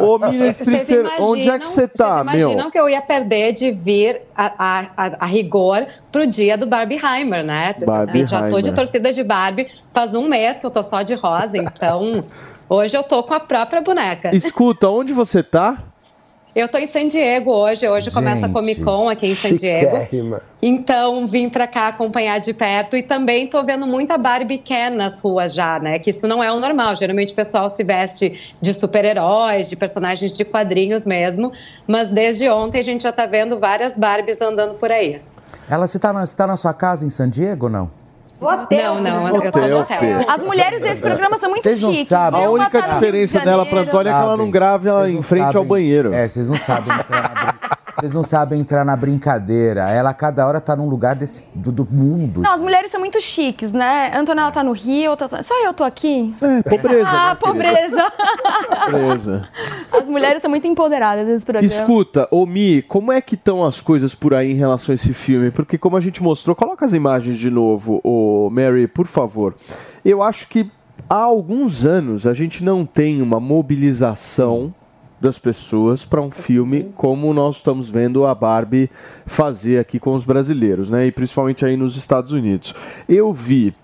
Ô, 0.00 0.18
Miriam 0.18 0.50
Spritzer, 0.52 1.06
onde 1.20 1.50
é 1.50 1.58
que 1.58 1.68
você 1.68 1.88
tá, 1.88 2.22
vocês 2.22 2.42
imaginam 2.42 2.64
meu? 2.64 2.70
que 2.70 2.78
eu 2.78 2.88
ia 2.88 3.02
perder 3.02 3.52
de 3.52 3.72
vir 3.72 4.20
a, 4.36 4.52
a, 4.58 4.86
a, 4.96 5.24
a 5.24 5.26
rigor 5.26 5.86
pro 6.12 6.26
dia 6.26 6.56
do 6.56 6.66
Barbieheimer, 6.66 7.44
né? 7.44 7.74
Barbieheimer. 7.84 8.26
Já 8.26 8.48
tô 8.48 8.60
de 8.60 8.72
torcida 8.72 9.12
de 9.12 9.24
Barbie 9.24 9.66
faz 9.92 10.14
um 10.14 10.28
mês 10.28 10.58
que 10.58 10.66
eu 10.66 10.70
tô 10.70 10.82
só 10.82 11.02
de 11.02 11.14
rosa, 11.14 11.58
então 11.58 12.24
hoje 12.68 12.96
eu 12.96 13.02
tô 13.02 13.22
com 13.22 13.34
a 13.34 13.40
própria 13.40 13.80
boneca. 13.80 14.34
Escuta, 14.34 14.88
onde 14.88 15.12
você 15.12 15.42
tá? 15.42 15.78
Eu 16.56 16.68
tô 16.68 16.78
em 16.78 16.86
San 16.86 17.06
Diego 17.06 17.52
hoje, 17.52 17.86
hoje 17.86 18.10
começa 18.10 18.46
a 18.46 18.48
Comic 18.48 18.82
Con 18.82 19.10
aqui 19.10 19.26
em 19.26 19.34
San 19.34 19.52
Diego. 19.54 19.90
Chiquérrima. 20.00 20.40
Então, 20.62 21.28
vim 21.28 21.50
pra 21.50 21.66
cá 21.66 21.88
acompanhar 21.88 22.40
de 22.40 22.54
perto 22.54 22.96
e 22.96 23.02
também 23.02 23.46
tô 23.46 23.62
vendo 23.62 23.86
muita 23.86 24.16
Barbie 24.16 24.56
Ken 24.56 24.88
nas 24.88 25.20
ruas 25.20 25.52
já, 25.52 25.78
né? 25.78 25.98
Que 25.98 26.08
isso 26.08 26.26
não 26.26 26.42
é 26.42 26.50
o 26.50 26.58
normal. 26.58 26.96
Geralmente 26.96 27.34
o 27.34 27.36
pessoal 27.36 27.68
se 27.68 27.84
veste 27.84 28.56
de 28.58 28.72
super-heróis, 28.72 29.68
de 29.68 29.76
personagens 29.76 30.32
de 30.32 30.46
quadrinhos 30.46 31.04
mesmo. 31.04 31.52
Mas 31.86 32.08
desde 32.08 32.48
ontem 32.48 32.80
a 32.80 32.84
gente 32.84 33.02
já 33.02 33.12
tá 33.12 33.26
vendo 33.26 33.58
várias 33.58 33.98
Barbies 33.98 34.40
andando 34.40 34.76
por 34.76 34.90
aí. 34.90 35.20
Ela, 35.68 35.86
você 35.86 35.98
tá, 35.98 36.10
na, 36.10 36.26
tá 36.26 36.46
na 36.46 36.56
sua 36.56 36.72
casa 36.72 37.04
em 37.04 37.10
San 37.10 37.28
Diego 37.28 37.66
ou 37.66 37.70
não? 37.70 38.05
O 38.38 38.44
hotel, 38.46 38.94
Não, 38.96 39.02
não, 39.02 39.24
né? 39.24 39.30
eu 39.48 39.52
tô 39.52 39.58
no 39.60 39.64
Hotel, 39.64 39.78
hotel. 39.80 39.98
Fê. 39.98 40.30
As 40.30 40.42
mulheres 40.42 40.80
desse 40.82 41.00
programa 41.00 41.38
são 41.38 41.48
muito 41.48 41.62
Vocês 41.62 41.80
não 41.80 41.90
chiques. 41.92 42.08
sabem. 42.08 42.40
né? 42.40 42.46
A 42.46 42.50
única 42.50 42.82
tá 42.82 42.88
diferença 42.94 43.40
dela 43.40 43.64
pra. 43.64 43.80
Antônia 43.80 44.10
é 44.10 44.12
que 44.12 44.20
ela 44.20 44.36
não 44.36 44.50
Vocês 45.04 45.14
em 45.18 45.22
frente 45.22 45.44
ao 45.46 45.52
sabem- 45.52 45.68
banheiro. 45.68 46.12
É, 46.12 46.28
vocês 46.28 46.48
não 46.50 46.58
sabem 46.58 46.92
Vocês 47.98 48.12
não 48.12 48.22
sabem 48.22 48.60
entrar 48.60 48.84
na 48.84 48.94
brincadeira. 48.94 49.88
Ela, 49.88 50.12
cada 50.12 50.46
hora, 50.46 50.60
tá 50.60 50.76
num 50.76 50.86
lugar 50.86 51.16
desse, 51.16 51.48
do, 51.54 51.72
do 51.72 51.88
mundo. 51.90 52.42
Não, 52.42 52.52
as 52.52 52.60
mulheres 52.60 52.90
são 52.90 53.00
muito 53.00 53.18
chiques, 53.22 53.72
né? 53.72 54.10
A 54.12 54.20
Antonella 54.20 54.52
tá 54.52 54.62
no 54.62 54.72
Rio, 54.72 55.10
outra 55.10 55.28
tá... 55.28 55.42
só 55.42 55.54
eu 55.64 55.72
tô 55.72 55.82
aqui. 55.82 56.34
É, 56.42 56.62
pobreza. 56.62 57.08
Ah, 57.08 57.28
né, 57.30 57.34
pobreza. 57.36 58.12
Pobreza. 58.84 59.48
As 59.90 60.08
mulheres 60.08 60.42
são 60.42 60.50
muito 60.50 60.66
empoderadas 60.66 61.26
nesse 61.26 61.46
programa. 61.46 61.66
Escuta, 61.66 62.28
ô 62.30 62.44
Mi, 62.44 62.82
como 62.82 63.12
é 63.12 63.20
que 63.22 63.34
estão 63.34 63.64
as 63.64 63.80
coisas 63.80 64.14
por 64.14 64.34
aí 64.34 64.52
em 64.52 64.56
relação 64.56 64.92
a 64.92 64.96
esse 64.96 65.14
filme? 65.14 65.50
Porque 65.50 65.78
como 65.78 65.96
a 65.96 66.00
gente 66.00 66.22
mostrou, 66.22 66.54
coloca 66.54 66.84
as 66.84 66.92
imagens 66.92 67.38
de 67.38 67.50
novo, 67.50 68.00
ô 68.04 68.50
Mary, 68.50 68.86
por 68.86 69.06
favor. 69.06 69.54
Eu 70.04 70.22
acho 70.22 70.48
que 70.48 70.70
há 71.08 71.16
alguns 71.16 71.86
anos 71.86 72.26
a 72.26 72.34
gente 72.34 72.62
não 72.62 72.84
tem 72.84 73.22
uma 73.22 73.40
mobilização 73.40 74.74
das 75.26 75.38
pessoas 75.40 76.04
para 76.04 76.22
um 76.22 76.30
filme 76.30 76.92
como 76.94 77.34
nós 77.34 77.56
estamos 77.56 77.90
vendo 77.90 78.24
a 78.24 78.32
Barbie 78.32 78.88
fazer 79.26 79.80
aqui 79.80 79.98
com 79.98 80.14
os 80.14 80.24
brasileiros, 80.24 80.88
né? 80.88 81.06
E 81.06 81.10
principalmente 81.10 81.64
aí 81.64 81.76
nos 81.76 81.96
Estados 81.96 82.30
Unidos. 82.32 82.72
Eu 83.08 83.32
vi 83.32 83.74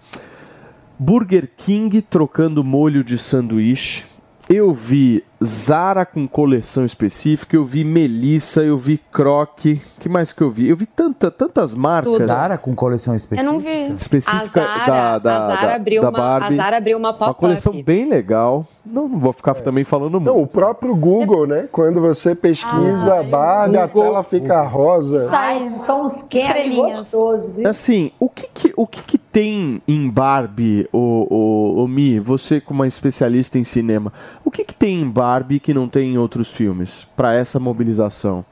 Burger 0.97 1.51
King 1.57 2.01
trocando 2.01 2.63
molho 2.63 3.03
de 3.03 3.19
sanduíche. 3.19 4.05
Eu 4.49 4.73
vi 4.73 5.25
Zara 5.45 6.05
com 6.07 6.27
coleção 6.29 6.85
específica, 6.85 7.57
eu 7.57 7.65
vi 7.65 7.85
Melissa, 7.85 8.63
eu 8.63 8.77
vi 8.79 8.99
Croc. 9.11 9.59
que 9.99 10.09
mais 10.09 10.33
que 10.33 10.43
eu 10.43 10.51
vi? 10.51 10.69
Eu 10.69 10.77
vi 10.77 10.87
tanta, 10.87 11.31
tantas 11.31 11.75
marcas 11.75 12.13
Tudo. 12.13 12.27
Zara 12.27 12.59
com 12.59 12.75
coleção 12.75 13.15
Eu 13.15 13.17
específica? 13.17 13.51
não 13.53 13.59
vi. 13.61 13.69
A 13.69 13.89
específicas 13.95 14.51
Zara, 14.53 14.87
da, 14.87 15.19
da, 15.19 15.37
a 15.39 15.47
Zara 15.47 15.67
da- 15.69 15.75
abriu 15.77 16.03
da 16.03 16.09
uma, 16.11 16.19
Barbie. 16.19 16.55
a 16.55 16.57
Zara 16.57 16.77
abriu 16.77 16.99
uma 16.99 17.11
Uma 17.11 17.35
coleção 17.35 17.73
pop-up. 17.73 17.83
bem 17.85 18.09
legal. 18.09 18.67
Não, 18.85 19.09
não 19.09 19.19
vou 19.19 19.33
ficar 19.33 19.55
também 19.55 19.85
falando 19.85 20.13
muito. 20.21 20.25
Não, 20.27 20.43
o 20.43 20.47
próprio 20.47 20.95
Google, 20.97 21.47
né? 21.47 21.69
Quando 21.71 22.01
você 22.01 22.35
pesquisa 22.35 23.21
a 23.21 23.23
Barbie, 23.23 23.77
a 23.79 23.87
Google- 23.87 24.03
tela 24.05 24.23
fica 24.25 24.63
rosa. 24.63 25.29
Sai. 25.29 25.43
Ai, 25.53 25.79
são 25.81 26.07
uns 26.07 26.15
Estrelinhas. 26.23 26.99
gostosos, 26.99 27.55
viu? 27.55 27.69
Assim, 27.69 28.11
o 28.19 28.29
que 28.29 28.49
que, 28.53 28.73
o 28.77 28.87
que, 28.87 29.03
que 29.03 29.19
tem 29.19 29.81
em 29.87 30.09
Barbie, 30.11 30.89
o, 30.93 31.27
o, 31.79 31.85
o 31.85 31.89
Mi, 31.89 32.19
você 32.21 32.61
como 32.61 32.81
uma 32.81 32.87
especialista 32.89 33.59
em 33.59 33.65
cinema, 33.65 34.13
o 34.45 34.51
que, 34.51 34.65
que 34.65 34.75
tem 34.75 35.01
em 35.01 35.09
Barbie 35.09 35.32
que 35.59 35.73
não 35.73 35.89
tem 35.89 36.13
em 36.13 36.19
outros 36.19 36.51
filmes 36.51 37.07
para 37.17 37.35
essa 37.35 37.59
mobilização? 37.59 38.45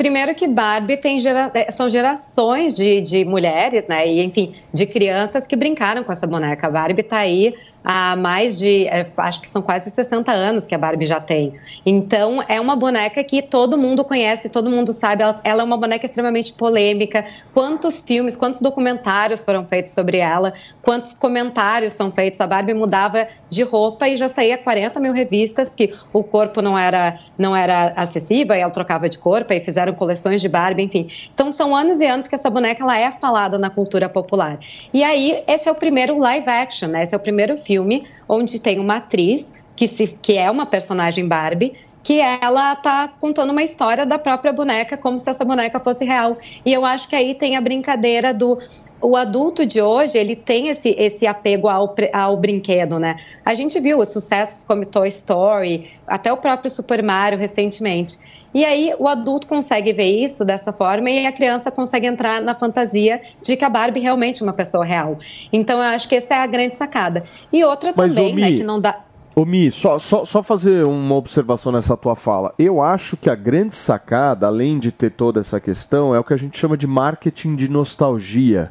Primeiro 0.00 0.34
que 0.34 0.48
Barbie 0.48 0.96
tem 0.96 1.20
gera- 1.20 1.50
eh, 1.52 1.70
são 1.70 1.90
gerações 1.90 2.74
de, 2.74 3.02
de 3.02 3.22
mulheres, 3.22 3.86
né? 3.86 4.08
E, 4.08 4.24
enfim, 4.24 4.54
de 4.72 4.86
crianças 4.86 5.46
que 5.46 5.54
brincaram 5.54 6.02
com 6.02 6.10
essa 6.10 6.26
boneca. 6.26 6.68
A 6.68 6.70
Barbie 6.70 7.02
tá 7.02 7.18
aí 7.18 7.52
há 7.84 8.16
mais 8.16 8.58
de, 8.58 8.86
eh, 8.88 9.06
acho 9.18 9.42
que 9.42 9.48
são 9.48 9.60
quase 9.60 9.90
60 9.90 10.32
anos 10.32 10.66
que 10.66 10.74
a 10.74 10.78
Barbie 10.78 11.04
já 11.04 11.20
tem. 11.20 11.52
Então, 11.84 12.42
é 12.48 12.58
uma 12.58 12.76
boneca 12.76 13.22
que 13.22 13.42
todo 13.42 13.76
mundo 13.76 14.02
conhece, 14.02 14.48
todo 14.48 14.70
mundo 14.70 14.90
sabe. 14.90 15.22
Ela, 15.22 15.38
ela 15.44 15.60
é 15.60 15.64
uma 15.64 15.76
boneca 15.76 16.06
extremamente 16.06 16.54
polêmica. 16.54 17.26
Quantos 17.52 18.00
filmes, 18.00 18.38
quantos 18.38 18.62
documentários 18.62 19.44
foram 19.44 19.66
feitos 19.68 19.92
sobre 19.92 20.16
ela? 20.16 20.54
Quantos 20.80 21.12
comentários 21.12 21.92
são 21.92 22.10
feitos? 22.10 22.40
A 22.40 22.46
Barbie 22.46 22.72
mudava 22.72 23.28
de 23.50 23.62
roupa 23.62 24.08
e 24.08 24.16
já 24.16 24.30
saía 24.30 24.56
40 24.56 24.98
mil 24.98 25.12
revistas 25.12 25.74
que 25.74 25.92
o 26.10 26.24
corpo 26.24 26.62
não 26.62 26.78
era, 26.78 27.18
não 27.36 27.54
era 27.54 27.92
acessível, 27.96 28.56
e 28.56 28.60
ela 28.60 28.70
trocava 28.70 29.06
de 29.06 29.18
corpo 29.18 29.52
e 29.52 29.60
fizeram 29.60 29.89
coleções 29.94 30.40
de 30.40 30.48
Barbie, 30.48 30.82
enfim. 30.82 31.08
Então 31.32 31.50
são 31.50 31.74
anos 31.74 32.00
e 32.00 32.06
anos 32.06 32.28
que 32.28 32.34
essa 32.34 32.50
boneca 32.50 32.82
ela 32.82 32.98
é 32.98 33.10
falada 33.12 33.58
na 33.58 33.70
cultura 33.70 34.08
popular. 34.08 34.58
E 34.92 35.02
aí 35.02 35.42
esse 35.46 35.68
é 35.68 35.72
o 35.72 35.74
primeiro 35.74 36.18
live 36.18 36.48
action, 36.48 36.88
né? 36.88 37.02
Esse 37.02 37.14
é 37.14 37.16
o 37.16 37.20
primeiro 37.20 37.56
filme 37.56 38.04
onde 38.28 38.60
tem 38.60 38.78
uma 38.78 38.96
atriz 38.96 39.54
que, 39.76 39.88
se, 39.88 40.18
que 40.20 40.36
é 40.36 40.50
uma 40.50 40.66
personagem 40.66 41.26
Barbie 41.26 41.74
que 42.02 42.20
ela 42.20 42.74
tá 42.76 43.08
contando 43.08 43.50
uma 43.50 43.62
história 43.62 44.06
da 44.06 44.18
própria 44.18 44.52
boneca 44.52 44.96
como 44.96 45.18
se 45.18 45.28
essa 45.28 45.44
boneca 45.44 45.78
fosse 45.78 46.04
real. 46.04 46.38
E 46.64 46.72
eu 46.72 46.84
acho 46.84 47.08
que 47.08 47.14
aí 47.14 47.34
tem 47.34 47.56
a 47.56 47.60
brincadeira 47.60 48.32
do 48.32 48.58
o 49.02 49.16
adulto 49.16 49.64
de 49.64 49.80
hoje, 49.80 50.18
ele 50.18 50.36
tem 50.36 50.68
esse, 50.68 50.90
esse 50.98 51.26
apego 51.26 51.68
ao, 51.68 51.94
ao 52.12 52.36
brinquedo, 52.36 52.98
né? 52.98 53.16
A 53.44 53.54
gente 53.54 53.80
viu 53.80 53.98
os 53.98 54.10
sucessos 54.10 54.62
como 54.62 54.84
Toy 54.84 55.08
Story, 55.08 55.90
até 56.06 56.30
o 56.30 56.36
próprio 56.36 56.70
Super 56.70 57.02
Mario 57.02 57.38
recentemente. 57.38 58.18
E 58.52 58.64
aí 58.64 58.92
o 58.98 59.06
adulto 59.06 59.46
consegue 59.46 59.92
ver 59.92 60.10
isso 60.10 60.44
dessa 60.44 60.72
forma 60.72 61.08
e 61.10 61.26
a 61.26 61.32
criança 61.32 61.70
consegue 61.70 62.06
entrar 62.06 62.40
na 62.40 62.54
fantasia 62.54 63.20
de 63.40 63.56
que 63.56 63.64
a 63.64 63.68
Barbie 63.68 64.00
realmente 64.00 64.42
é 64.42 64.44
uma 64.44 64.52
pessoa 64.52 64.84
real. 64.84 65.18
Então 65.52 65.78
eu 65.78 65.84
acho 65.84 66.08
que 66.08 66.16
essa 66.16 66.34
é 66.34 66.38
a 66.38 66.46
grande 66.46 66.76
sacada. 66.76 67.24
E 67.52 67.64
outra 67.64 67.92
Mas, 67.96 68.14
também, 68.14 68.34
né, 68.34 68.52
que 68.52 68.62
não 68.62 68.80
dá... 68.80 69.00
Ô 69.34 69.44
Mi, 69.44 69.70
só, 69.70 69.98
só, 69.98 70.24
só 70.24 70.42
fazer 70.42 70.84
uma 70.84 71.14
observação 71.14 71.70
nessa 71.70 71.96
tua 71.96 72.16
fala. 72.16 72.52
Eu 72.58 72.82
acho 72.82 73.16
que 73.16 73.30
a 73.30 73.34
grande 73.36 73.76
sacada, 73.76 74.48
além 74.48 74.78
de 74.78 74.90
ter 74.90 75.10
toda 75.10 75.40
essa 75.40 75.60
questão, 75.60 76.14
é 76.14 76.18
o 76.18 76.24
que 76.24 76.34
a 76.34 76.36
gente 76.36 76.58
chama 76.58 76.76
de 76.76 76.86
marketing 76.86 77.54
de 77.54 77.68
nostalgia. 77.68 78.70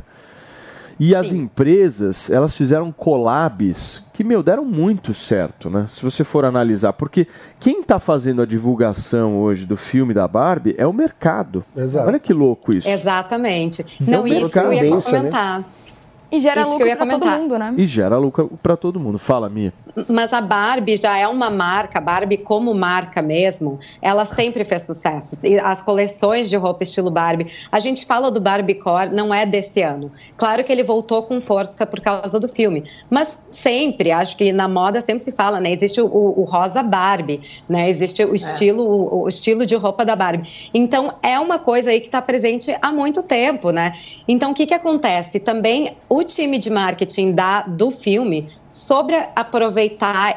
E 0.99 1.15
as 1.15 1.31
empresas, 1.31 2.29
elas 2.29 2.55
fizeram 2.57 2.91
collabs 2.91 4.03
que, 4.13 4.21
meu, 4.23 4.43
deram 4.43 4.65
muito 4.65 5.13
certo, 5.13 5.69
né? 5.69 5.85
Se 5.87 6.03
você 6.03 6.25
for 6.25 6.43
analisar. 6.43 6.91
Porque 6.91 7.25
quem 7.57 7.81
tá 7.81 7.99
fazendo 7.99 8.41
a 8.41 8.45
divulgação 8.45 9.37
hoje 9.39 9.65
do 9.65 9.77
filme 9.77 10.13
da 10.13 10.27
Barbie 10.27 10.75
é 10.77 10.85
o 10.85 10.91
mercado. 10.91 11.63
Exato. 11.75 12.07
Olha 12.07 12.19
que 12.19 12.33
louco 12.33 12.73
isso. 12.73 12.89
Exatamente. 12.89 13.85
Não, 14.01 14.27
Então, 14.27 14.27
isso 14.27 14.51
que 14.51 14.59
eu 14.59 14.73
ia 14.73 14.83
né? 14.83 15.01
comentar. 15.01 15.63
E 16.31 16.39
gera 16.39 16.61
Isso 16.61 16.69
lucro 16.71 16.87
ia 16.87 16.97
pra 16.97 17.07
todo 17.07 17.25
mundo, 17.25 17.57
né? 17.57 17.73
E 17.77 17.85
gera 17.85 18.17
lucro 18.17 18.51
pra 18.61 18.77
todo 18.77 18.99
mundo. 18.99 19.17
Fala, 19.17 19.49
Mi. 19.49 19.73
Mas 20.07 20.33
a 20.33 20.41
Barbie 20.41 20.97
já 20.97 21.17
é 21.17 21.27
uma 21.27 21.49
marca, 21.49 21.97
a 21.97 22.01
Barbie 22.01 22.37
como 22.37 22.73
marca 22.73 23.21
mesmo, 23.21 23.79
ela 24.01 24.23
sempre 24.23 24.63
fez 24.63 24.83
sucesso. 24.83 25.37
As 25.63 25.81
coleções 25.81 26.49
de 26.49 26.55
roupa 26.55 26.83
estilo 26.83 27.09
Barbie, 27.09 27.47
a 27.71 27.79
gente 27.79 28.05
fala 28.05 28.29
do 28.29 28.39
Barbie 28.39 28.75
Core, 28.75 29.13
não 29.13 29.33
é 29.33 29.45
desse 29.45 29.81
ano. 29.81 30.11
Claro 30.37 30.63
que 30.63 30.71
ele 30.71 30.83
voltou 30.83 31.23
com 31.23 31.41
força 31.41 31.85
por 31.85 31.99
causa 31.99 32.39
do 32.39 32.47
filme, 32.47 32.83
mas 33.09 33.41
sempre, 33.49 34.11
acho 34.11 34.37
que 34.37 34.53
na 34.53 34.67
moda 34.67 35.01
sempre 35.01 35.23
se 35.23 35.31
fala, 35.31 35.59
né? 35.59 35.71
Existe 35.71 35.99
o, 35.99 36.07
o 36.07 36.43
rosa 36.43 36.83
Barbie, 36.83 37.41
né? 37.67 37.89
Existe 37.89 38.23
o 38.23 38.35
estilo, 38.35 38.83
o, 38.83 39.23
o 39.23 39.27
estilo 39.27 39.65
de 39.65 39.75
roupa 39.75 40.05
da 40.05 40.15
Barbie. 40.15 40.69
Então 40.73 41.15
é 41.23 41.39
uma 41.39 41.57
coisa 41.57 41.89
aí 41.89 41.99
que 41.99 42.07
está 42.07 42.21
presente 42.21 42.75
há 42.81 42.91
muito 42.91 43.23
tempo, 43.23 43.71
né? 43.71 43.93
Então 44.27 44.51
o 44.51 44.53
que 44.53 44.67
que 44.67 44.73
acontece? 44.73 45.39
Também 45.39 45.97
o 46.07 46.23
time 46.23 46.59
de 46.59 46.69
marketing 46.69 47.33
da, 47.33 47.63
do 47.63 47.89
filme 47.89 48.47
sobre 48.67 49.15
aproveitar 49.35 49.78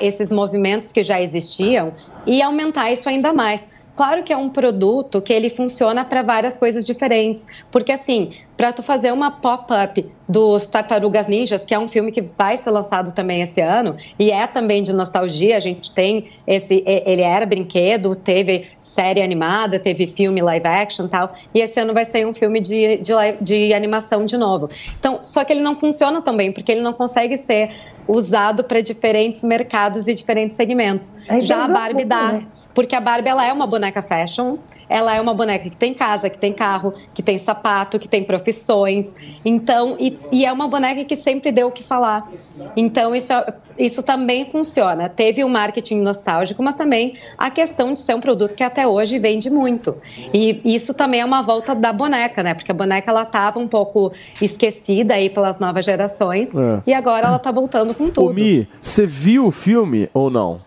esses 0.01 0.31
movimentos 0.31 0.93
que 0.93 1.03
já 1.03 1.21
existiam 1.21 1.93
e 2.27 2.43
aumentar 2.43 2.91
isso 2.91 3.09
ainda 3.09 3.33
mais. 3.33 3.69
Claro 3.95 4.23
que 4.23 4.33
é 4.33 4.37
um 4.37 4.49
produto 4.49 5.21
que 5.21 5.33
ele 5.33 5.51
funciona 5.51 6.05
para 6.05 6.23
várias 6.23 6.57
coisas 6.57 6.85
diferentes, 6.87 7.47
porque 7.71 7.93
assim, 7.93 8.33
para 8.57 8.73
tu 8.73 8.83
fazer 8.83 9.13
uma 9.13 9.31
pop-up 9.31 10.09
dos 10.29 10.67
Tartarugas 10.67 11.27
Ninjas, 11.27 11.65
que 11.65 11.75
é 11.75 11.79
um 11.79 11.89
filme 11.89 12.11
que 12.11 12.23
vai 12.23 12.57
ser 12.57 12.71
lançado 12.71 13.15
também 13.15 13.43
esse 13.43 13.61
ano 13.61 13.97
e 14.19 14.31
é 14.31 14.47
também 14.47 14.83
de 14.83 14.93
nostalgia, 14.93 15.57
a 15.57 15.61
gente 15.61 15.93
tem 15.93 16.31
esse, 16.47 16.83
ele 16.87 17.23
era 17.23 17.45
brinquedo, 17.45 18.15
teve 18.15 18.67
série 18.81 19.21
animada, 19.21 19.79
teve 19.79 20.07
filme 20.07 20.41
live 20.41 20.67
action 20.67 21.07
tal, 21.07 21.33
e 21.53 21.61
esse 21.61 21.79
ano 21.79 21.93
vai 21.93 22.05
ser 22.05 22.27
um 22.27 22.33
filme 22.33 22.61
de, 22.61 22.99
de, 22.99 23.13
de 23.41 23.75
animação 23.75 24.25
de 24.25 24.39
novo. 24.39 24.71
Então, 24.99 25.19
só 25.23 25.45
que 25.45 25.53
ele 25.53 25.61
não 25.61 25.75
funciona 25.75 26.23
tão 26.23 26.37
bem, 26.37 26.51
porque 26.51 26.73
ele 26.73 26.83
não 26.83 26.95
consegue 26.95 27.37
ser 27.37 27.71
usado 28.07 28.65
para 28.65 28.81
diferentes 28.81 29.45
mercados 29.45 30.09
e 30.09 30.15
diferentes 30.15 30.57
segmentos. 30.57 31.17
Aí 31.29 31.43
Já 31.43 31.65
a 31.65 31.69
Barbie 31.69 32.05
dá, 32.05 32.33
né? 32.33 32.47
porque 32.75 32.95
a 32.95 33.01
Barbie 33.01 33.29
ela 33.29 33.47
é 33.47 33.53
uma 33.53 33.67
boneca 33.67 34.03
fashion, 34.03 34.57
ela 34.93 35.15
é 35.15 35.21
uma 35.21 35.33
boneca 35.35 35.69
que 35.71 35.77
tem 35.77 35.95
casa, 35.95 36.29
que 36.29 36.39
tem 36.39 36.53
carro, 36.53 36.93
que 37.15 37.23
tem 37.23 37.39
sapato, 37.39 37.99
que 37.99 38.07
tem 38.07 38.23
profissões. 38.25 39.15
Então, 39.45 39.97
e, 39.99 40.19
e 40.31 40.45
é 40.45 40.53
uma 40.53 40.69
boneca 40.69 41.05
que 41.05 41.17
sempre 41.17 41.51
deu 41.51 41.69
o 41.69 41.71
que 41.73 41.83
falar. 41.83 42.31
Então, 42.77 43.15
isso, 43.15 43.33
isso 43.79 44.03
também 44.03 44.51
funciona. 44.51 45.09
Teve 45.09 45.43
o 45.43 45.49
marketing 45.49 46.01
nostálgico, 46.01 46.63
mas 46.63 46.75
também 46.75 47.15
a 47.39 47.51
questão 47.51 47.93
de 47.93 48.01
ser 48.01 48.15
um 48.15 48.21
produto 48.21 48.55
que 48.55 48.63
até 48.63 48.87
hoje 48.87 49.19
vende 49.19 49.49
muito. 49.51 49.97
E 50.33 50.61
isso 50.65 50.95
também 50.95 51.21
é 51.21 51.25
uma 51.25 51.43
volta 51.43 51.75
da 51.75 51.93
boneca, 51.93 52.43
né? 52.43 52.55
Porque 52.55 52.71
a 52.71 52.75
boneca 52.75 53.11
ela 53.11 53.23
estava 53.23 53.59
um 53.59 53.69
pouco 53.69 54.13
esquecida 54.41 55.15
aí 55.15 55.31
pelas 55.31 55.59
novas 55.59 55.85
gerações 55.85 56.55
É. 56.55 56.83
e 56.87 56.93
agora 56.95 57.27
ela 57.27 57.37
está 57.37 57.51
voltando 57.51 57.95
com 57.95 58.05
Ô 58.05 58.11
tudo. 58.11 58.35
Mi, 58.35 58.69
você 58.81 59.07
viu 59.07 59.47
o 59.47 59.51
filme 59.51 60.09
ou 60.13 60.31
não? 60.31 60.61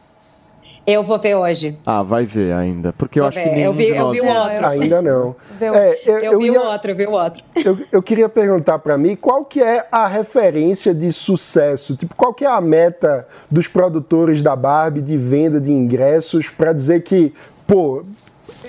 Eu 0.88 1.02
vou 1.04 1.18
ver 1.20 1.34
hoje. 1.36 1.76
Ah, 1.86 2.04
vai 2.04 2.26
ver 2.26 2.54
ainda. 2.54 2.94
Porque 2.94 3.20
eu 3.20 3.24
Vou 3.24 3.30
acho 3.30 3.40
ver. 3.40 3.44
que 3.46 3.50
nenhum 3.56 3.66
Eu 3.68 3.74
vi- 3.74 3.86
de 3.86 3.98
eu 3.98 4.12
vi 4.12 4.22
o 4.22 4.28
outro. 4.28 4.68
Ainda 4.68 5.02
não. 5.02 5.36
Eu, 5.60 5.74
É, 5.74 6.00
eu- 6.06 6.18
eu 6.20 6.32
eu 6.34 6.40
vi 6.40 6.46
ia- 6.52 6.62
o 6.62 6.66
outro, 6.66 6.92
eu 6.92 6.96
vi 6.96 7.06
o 7.08 7.12
outro. 7.12 7.44
Eu, 7.66 7.78
eu 7.94 8.04
queria 8.04 8.28
perguntar 8.30 8.78
para 8.80 8.98
mim 8.98 9.16
qual 9.16 9.46
que 9.46 9.64
é 9.64 9.88
a 9.92 10.06
referência 10.06 10.94
de 10.94 11.12
sucesso, 11.14 11.96
tipo, 11.96 12.14
qual 12.16 12.34
que 12.34 12.44
é 12.44 12.48
a 12.50 12.60
meta 12.60 13.26
dos 13.50 13.68
produtores 13.68 14.44
da 14.44 14.54
Barbie 14.56 15.02
de 15.02 15.18
venda 15.18 15.60
de 15.62 15.72
ingressos 15.72 16.50
para 16.50 16.74
dizer 16.74 17.04
que, 17.04 17.34
pô, 17.66 18.04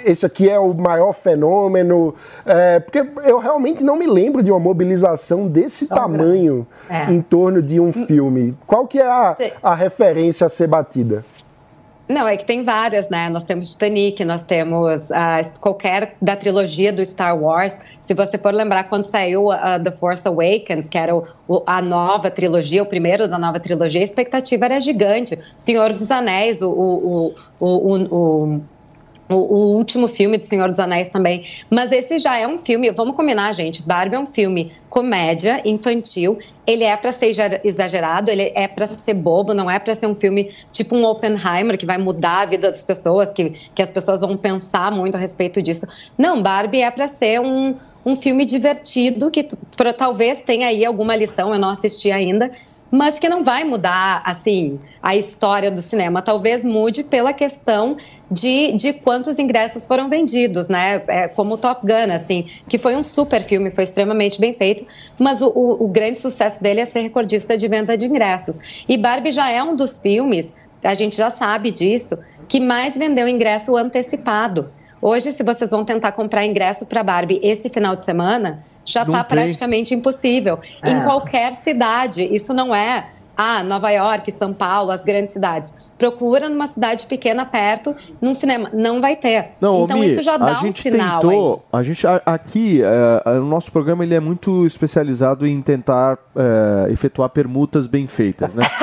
esse 0.04 0.24
aqui 0.24 0.48
é 0.48 0.58
o 0.58 0.72
maior 0.72 1.12
fenômeno, 1.12 2.14
é, 2.46 2.78
porque 2.78 3.04
eu 3.24 3.38
realmente 3.38 3.82
não 3.84 3.96
me 3.96 4.06
lembro 4.06 4.42
de 4.42 4.50
uma 4.52 4.60
mobilização 4.60 5.48
desse 5.48 5.86
tamanho 5.88 6.64
É. 6.88 7.10
em 7.12 7.20
torno 7.20 7.60
de 7.60 7.80
um 7.80 7.92
filme. 7.92 8.56
Qual 8.66 8.86
que 8.86 9.00
é 9.00 9.06
a, 9.06 9.36
a 9.62 9.74
referência 9.74 10.46
a 10.46 10.48
ser 10.48 10.68
batida? 10.68 11.24
Não, 12.09 12.28
é 12.28 12.36
que 12.36 12.44
tem 12.44 12.62
várias, 12.62 13.09
né? 13.09 13.28
Nós 13.28 13.44
temos 13.44 13.72
Titanic, 13.72 14.24
nós 14.24 14.44
temos 14.44 15.11
ah, 15.11 15.40
qualquer 15.61 16.16
da 16.22 16.36
trilogia 16.36 16.92
do 16.92 17.04
Star 17.04 17.36
Wars. 17.36 17.98
Se 18.00 18.14
você 18.14 18.38
for 18.38 18.54
lembrar 18.54 18.84
quando 18.84 19.02
saiu 19.04 19.50
ah, 19.50 19.80
The 19.82 19.90
Force 19.90 20.26
Awakens, 20.26 20.88
que 20.88 20.96
era 20.96 21.16
o- 21.16 21.24
o- 21.48 21.62
a 21.66 21.82
nova 21.82 22.30
trilogia, 22.30 22.80
o 22.84 22.86
primeiro 22.86 23.26
da 23.26 23.38
nova 23.40 23.59
trilogia, 23.59 24.00
a 24.00 24.04
expectativa 24.04 24.66
era 24.66 24.80
gigante. 24.80 25.36
Senhor 25.59 25.92
dos 25.94 26.11
Anéis, 26.12 26.62
o, 26.62 26.70
o, 26.70 27.34
o, 27.59 27.96
o, 28.14 28.61
o- 29.29 29.35
o, 29.35 29.77
último 29.77 30.09
filme 30.09 30.39
do 30.39 30.45
Senhor 30.45 30.68
dos 30.68 30.79
Anéis 30.79 31.09
também. 31.09 31.45
Mas 31.70 31.93
esse 31.93 32.18
já 32.18 32.37
é 32.37 32.47
um 32.47 32.57
filme, 32.57 32.91
vamos 32.91 33.16
combinar, 33.16 33.53
gente. 33.53 33.83
Barbie 33.83 34.16
é 34.16 34.18
um 34.18 34.27
filme 34.27 34.72
comédia, 34.89 35.61
infantil. 35.64 36.39
Ele 36.66 36.85
é 36.85 36.97
para 36.97 37.12
ser 37.12 37.27
exager- 37.27 37.61
exagerado, 37.64 38.31
ele 38.31 38.53
é 38.55 38.66
para 38.68 38.87
ser 38.87 39.14
bobo, 39.14 39.53
não 39.55 39.70
é 39.70 39.79
para 39.79 39.95
ser 39.95 40.07
um 40.07 40.14
filme 40.14 40.51
tipo 40.72 40.97
um 40.97 41.05
Oppenheimer 41.05 41.77
que 41.77 41.87
vai 41.87 41.99
mudar 41.99 42.43
a 42.43 42.47
vida 42.47 42.70
das 42.70 42.85
pessoas, 42.85 43.33
que, 43.33 43.51
que 43.74 43.83
as 43.83 43.91
pessoas 43.93 44.20
vão 44.20 44.37
pensar 44.37 44.91
muito 44.93 45.16
a 45.16 45.18
respeito 45.18 45.61
disso. 45.61 45.87
Não, 46.16 46.43
Barbie 46.43 46.83
é 46.83 46.91
para 46.91 47.09
ser 47.09 47.41
um, 47.41 47.74
um 48.05 48.16
filme 48.16 48.45
divertido 48.45 49.31
que 49.31 49.47
pra- 49.77 49.93
talvez 49.93 50.41
tenha 50.41 50.68
aí 50.68 50.85
alguma 50.85 51.14
lição, 51.16 51.53
eu 51.53 51.61
não 51.61 51.70
assisti 51.70 52.11
ainda, 52.11 52.51
mas 52.91 53.18
que 53.18 53.28
não 53.28 53.43
vai 53.43 53.64
mudar 53.64 54.22
assim 54.24 54.78
a 55.03 55.14
história 55.14 55.70
do 55.70 55.82
cinema. 55.82 56.22
Talvez 56.22 56.64
mude 56.64 57.05
pela 57.05 57.32
questão 57.32 57.97
de, 58.30 58.72
de 58.72 58.93
quantos 58.93 59.39
ingressos 59.39 59.87
foram 59.87 60.09
vendidos, 60.09 60.68
né? 60.68 61.03
É, 61.07 61.28
como 61.28 61.55
o 61.55 61.59
Top 61.59 61.87
Gun, 61.87 62.12
assim, 62.12 62.47
que 62.68 62.78
foi 62.78 62.97
um 62.97 63.03
super 63.03 63.43
filme, 63.43 63.70
foi 63.70 63.84
extremamente 63.84 64.41
bem 64.41 64.55
feito, 64.55 64.87
mas 65.18 65.43
o, 65.43 65.49
o, 65.49 65.84
o 65.84 65.89
grande 65.89 66.18
sucesso 66.18 66.62
dele 66.62 66.80
é 66.80 66.87
ser 66.87 67.01
recordista 67.01 67.57
de 67.57 67.68
venda 67.68 67.97
de 67.97 68.07
ingressos. 68.07 68.59
E 68.89 68.97
Barbie 68.97 69.32
já 69.32 69.51
é 69.51 69.62
um 69.62 69.76
dos 69.76 69.99
filmes, 69.99 70.55
a 70.82 70.95
gente 70.95 71.16
já 71.16 71.30
sabe 71.30 71.70
disso, 71.70 72.18
que 72.49 72.61
mais 72.61 72.97
vendeu 72.97 73.28
ingresso 73.28 73.76
antecipado. 73.76 74.70
Hoje, 75.01 75.32
se 75.32 75.42
vocês 75.42 75.70
vão 75.70 75.84
tentar 75.84 76.12
comprar 76.12 76.44
ingresso 76.44 76.86
para 76.86 77.03
Barbie 77.03 77.40
esse 77.42 77.68
final 77.68 77.94
de 77.94 78.03
semana, 78.03 78.64
já 78.84 79.03
está 79.03 79.22
praticamente 79.22 79.94
impossível. 79.94 80.59
É. 80.82 80.90
Em 80.90 81.03
qualquer 81.03 81.53
cidade. 81.53 82.22
Isso 82.34 82.55
não 82.55 82.74
é, 82.74 83.11
ah, 83.36 83.62
Nova 83.62 83.90
York, 83.90 84.32
São 84.32 84.53
Paulo, 84.53 84.90
as 84.90 85.05
grandes 85.05 85.34
cidades. 85.34 85.74
Procura 85.99 86.49
numa 86.49 86.66
cidade 86.66 87.07
pequena 87.07 87.47
perto, 87.47 87.94
num 88.20 88.34
cinema. 88.34 88.70
Não 88.72 89.01
vai 89.01 89.16
ter. 89.16 89.53
Não, 89.61 89.84
então 89.84 89.99
Mi, 89.99 90.07
isso 90.07 90.22
já 90.22 90.36
dá 90.36 90.59
a 90.59 90.62
um 90.62 90.70
sinal. 90.72 91.20
tentou, 91.20 91.64
a 91.72 91.82
gente 91.82 92.07
a- 92.07 92.20
aqui, 92.26 92.80
é, 92.82 93.30
o 93.38 93.44
nosso 93.44 93.72
programa 93.72 94.05
ele 94.05 94.14
é 94.14 94.20
muito 94.20 94.66
especializado 94.66 95.47
em 95.47 95.61
tentar 95.62 96.18
é, 96.36 96.92
efetuar 96.92 97.30
permutas 97.30 97.86
bem 97.86 98.07
feitas, 98.07 98.55
né? 98.55 98.64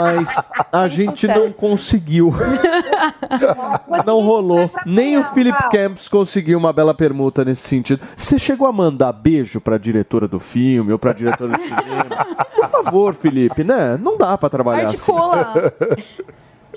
Mas 0.00 0.28
a 0.72 0.88
gente 0.88 1.26
não 1.26 1.52
conseguiu. 1.52 2.32
não 4.06 4.20
rolou. 4.20 4.70
Nem 4.86 5.18
o 5.18 5.24
Philip 5.24 5.58
Camps 5.70 6.08
conseguiu 6.08 6.58
uma 6.58 6.72
bela 6.72 6.94
permuta 6.94 7.44
nesse 7.44 7.68
sentido. 7.68 8.00
Você 8.16 8.38
chegou 8.38 8.66
a 8.66 8.72
mandar 8.72 9.12
beijo 9.12 9.60
pra 9.60 9.76
diretora 9.78 10.26
do 10.26 10.40
filme 10.40 10.92
ou 10.92 10.98
pra 10.98 11.12
diretora 11.12 11.52
do 11.56 11.62
cinema? 11.62 12.26
Por 12.54 12.68
favor, 12.68 13.14
Felipe, 13.14 13.62
né? 13.64 13.98
Não 14.00 14.16
dá 14.16 14.38
pra 14.38 14.48
trabalhar 14.48 14.84
assim. 14.84 15.12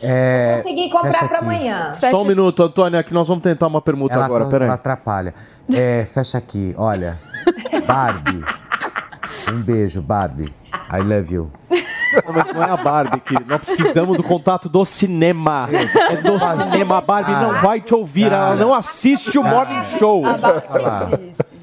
É, 0.03 0.61
Consegui 0.61 0.89
comprar 0.89 1.13
fecha 1.13 1.27
pra 1.27 1.37
aqui. 1.37 1.45
amanhã. 1.45 1.93
Só 1.99 2.21
um 2.21 2.25
minuto, 2.25 2.61
Antônia, 2.63 3.01
que 3.03 3.13
nós 3.13 3.27
vamos 3.27 3.41
tentar 3.43 3.67
uma 3.67 3.81
permuta 3.81 4.13
Ela, 4.15 4.25
agora. 4.25 4.43
ela 4.43 4.51
Peraí. 4.51 4.69
atrapalha. 4.69 5.33
É, 5.73 6.05
fecha 6.11 6.37
aqui, 6.37 6.73
olha. 6.77 7.17
Barbie. 7.87 8.43
Um 9.49 9.61
beijo, 9.61 10.01
Barbie. 10.01 10.53
I 10.91 11.01
love 11.01 11.33
you. 11.33 11.51
Não, 12.25 12.33
mas 12.33 12.53
não 12.53 12.63
é 12.63 12.69
a 12.69 12.77
Barbie, 12.77 13.19
querido. 13.21 13.45
Nós 13.49 13.61
precisamos 13.61 14.17
do 14.17 14.23
contato 14.23 14.69
do 14.69 14.85
cinema. 14.85 15.67
É 15.71 16.17
do 16.17 16.39
cinema. 16.39 16.97
A 16.97 17.01
Barbie 17.01 17.31
não 17.31 17.59
vai 17.61 17.81
te 17.81 17.93
ouvir. 17.95 18.31
Ela 18.31 18.55
não 18.55 18.73
assiste 18.73 19.37
o 19.39 19.43
Morning 19.43 19.83
Show. 19.97 20.23
Falar. 20.67 21.09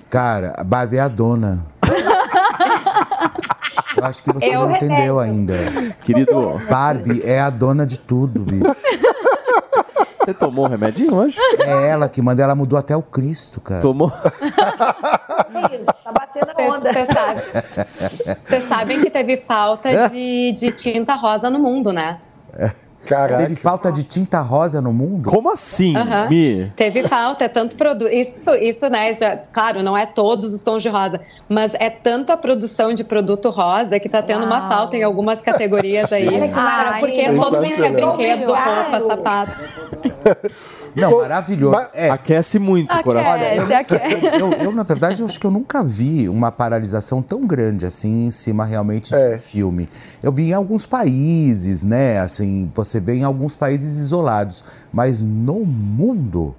Cara, 0.09 0.55
a 0.57 0.64
Barbie 0.64 0.97
é 0.97 1.01
a 1.01 1.09
dona. 1.09 1.64
Eu 3.97 4.05
acho 4.05 4.22
que 4.22 4.32
você 4.32 4.55
Eu 4.55 4.68
não 4.68 4.76
entendeu 4.76 5.18
ainda. 5.18 5.55
Querido, 6.05 6.61
Barbie 6.68 7.22
é 7.24 7.41
a 7.41 7.51
dona 7.51 7.86
de 7.86 7.99
tudo, 7.99 8.41
bicho. 8.41 8.64
você 10.18 10.34
tomou 10.34 10.66
um 10.66 10.68
remedinho 10.68 11.14
hoje? 11.14 11.36
É 11.59 11.88
ela 11.88 12.09
que 12.09 12.22
manda, 12.22 12.43
ela 12.43 12.55
mudou 12.55 12.78
até 12.78 12.97
o 12.97 13.03
Cristo, 13.03 13.61
cara. 13.61 13.80
Tomou? 13.80 14.11
Tá 14.11 16.12
batendo 16.12 16.53
a 16.57 16.62
onda. 16.62 16.93
Vocês 16.93 17.09
sabem, 17.09 17.45
vocês 18.49 18.64
sabem 18.64 19.01
que 19.01 19.11
teve 19.11 19.38
falta 19.38 20.09
de, 20.09 20.53
de 20.53 20.72
tinta 20.72 21.14
rosa 21.14 21.51
no 21.51 21.59
mundo, 21.59 21.93
né? 21.93 22.18
Caraca. 23.11 23.42
Teve 23.42 23.56
falta 23.56 23.90
de 23.90 24.04
tinta 24.04 24.40
rosa 24.40 24.80
no 24.80 24.92
mundo? 24.92 25.28
Como 25.28 25.50
assim, 25.50 25.96
Aham. 25.96 26.28
Mi? 26.28 26.72
Teve 26.76 27.08
falta, 27.08 27.44
é 27.44 27.48
tanto 27.48 27.74
produto. 27.74 28.08
Isso, 28.08 28.54
isso, 28.54 28.88
né? 28.88 29.12
Já, 29.16 29.36
claro, 29.36 29.82
não 29.82 29.98
é 29.98 30.06
todos 30.06 30.54
os 30.54 30.62
tons 30.62 30.80
de 30.80 30.88
rosa, 30.88 31.20
mas 31.48 31.74
é 31.74 31.90
tanta 31.90 32.36
produção 32.36 32.94
de 32.94 33.02
produto 33.02 33.50
rosa 33.50 33.98
que 33.98 34.08
tá 34.08 34.22
tendo 34.22 34.44
uma 34.44 34.68
falta 34.68 34.96
em 34.96 35.02
algumas 35.02 35.42
categorias 35.42 36.11
aí. 36.14 36.48
Maravilha. 36.50 37.00
porque 37.00 37.32
todo 37.32 37.61
mundo 37.61 37.74
quer 37.74 37.92
brinquedo, 37.92 38.52
roupa, 38.52 39.00
sapato. 39.00 39.64
Não, 40.95 41.18
maravilhoso. 41.18 41.76
É, 41.93 42.11
Aquece 42.11 42.59
muito 42.59 42.95
o 42.95 43.03
coração. 43.03 43.32
Aquece, 43.34 43.74
aquece. 43.74 44.26
eu, 44.41 44.53
eu, 44.53 44.72
na 44.72 44.82
verdade, 44.82 45.20
eu 45.22 45.26
acho 45.26 45.38
que 45.38 45.47
eu 45.47 45.51
nunca 45.51 45.82
vi 45.82 46.28
uma 46.28 46.51
paralisação 46.53 47.22
tão 47.22 47.47
grande 47.47 47.86
assim 47.86 48.26
em 48.26 48.30
cima 48.30 48.64
realmente 48.64 49.14
É. 49.14 49.34
de 49.34 49.38
filme. 49.38 49.88
Eu 50.22 50.32
vi 50.32 50.51
em 50.51 50.53
alguns 50.53 50.86
países, 50.86 51.82
né? 51.82 52.20
Assim, 52.20 52.70
você 52.74 52.99
vê 53.01 53.14
em 53.14 53.24
alguns 53.24 53.57
países 53.57 53.99
isolados, 53.99 54.64
mas 54.93 55.22
no 55.22 55.64
mundo, 55.64 56.55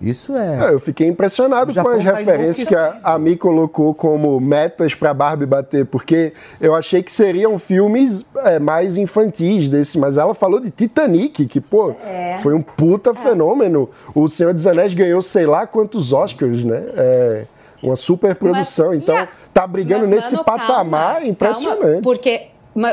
isso 0.00 0.34
É, 0.36 0.70
é. 0.70 0.74
eu 0.74 0.80
fiquei 0.80 1.06
impressionado 1.06 1.72
com 1.74 1.88
as 1.88 2.04
tá 2.04 2.12
referências 2.14 2.68
que 2.68 2.74
a, 2.74 2.98
a 3.02 3.18
Mi 3.18 3.36
colocou 3.36 3.94
como 3.94 4.40
metas 4.40 4.94
para 4.94 5.12
Barbie 5.12 5.46
bater, 5.46 5.84
porque 5.86 6.32
eu 6.60 6.74
achei 6.74 7.02
que 7.02 7.12
seriam 7.12 7.58
filmes 7.58 8.24
é, 8.44 8.58
mais 8.58 8.96
infantis 8.96 9.68
desse, 9.68 9.98
mas 9.98 10.16
ela 10.16 10.34
falou 10.34 10.58
de 10.60 10.70
Titanic, 10.70 11.46
que, 11.46 11.60
pô, 11.60 11.94
foi 12.42 12.54
um 12.54 12.62
puta 12.62 13.12
fenômeno. 13.14 13.90
O 14.14 14.26
Senhor 14.28 14.54
dos 14.54 14.66
Anéis 14.66 14.94
ganhou 14.94 15.20
sei 15.22 15.44
lá 15.46 15.66
quantos 15.66 16.12
Oscars, 16.12 16.64
né? 16.64 16.82
É, 16.96 17.44
uma 17.82 17.96
super 17.96 18.34
produção. 18.34 18.88
Mas- 18.88 19.02
então, 19.02 19.16
a- 19.16 19.28
tá 19.52 19.66
brigando 19.66 20.02
Mas, 20.02 20.10
nesse 20.10 20.32
mano, 20.32 20.44
patamar 20.44 21.14
calma, 21.14 21.26
impressionante. 21.26 21.80
calma, 21.80 22.02
porque, 22.02 22.42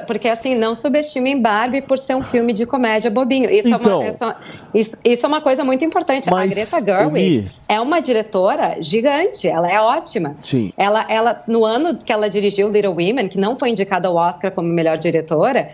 porque, 0.05 0.27
assim, 0.27 0.55
não 0.55 0.73
subestimem 0.75 1.39
Barbie 1.41 1.81
por 1.81 1.97
ser 1.97 2.15
um 2.15 2.23
filme 2.23 2.53
de 2.53 2.65
comédia 2.65 3.09
bobinho. 3.11 3.49
Isso, 3.49 3.67
Então. 3.69 3.91
é, 3.91 3.95
uma, 4.05 4.07
isso, 4.07 4.23
é- 4.25 4.35
isso, 4.73 4.97
isso 5.05 5.25
é 5.25 5.29
uma 5.29 5.41
coisa 5.41 5.63
muito 5.63 5.83
importante. 5.85 6.33
A 6.33 6.45
Greta 6.45 6.83
Gerwig 6.83 7.51
é 7.67 7.79
uma 7.79 7.99
diretora 8.01 8.77
gigante, 8.79 9.47
ela 9.47 9.71
é 9.71 9.79
ótima. 9.79 10.35
Sim. 10.41 10.71
Ela, 10.77 11.05
ela, 11.09 11.43
no 11.47 11.63
ano 11.65 11.95
que 11.97 12.11
ela 12.11 12.29
dirigiu 12.29 12.69
Little 12.71 12.91
Women, 12.91 13.27
que 13.27 13.37
não 13.39 13.55
foi 13.55 13.69
indicada 13.69 14.07
ao 14.07 14.15
Oscar 14.15 14.51
como 14.51 14.67
melhor 14.67 14.97
diretora, 14.97 15.69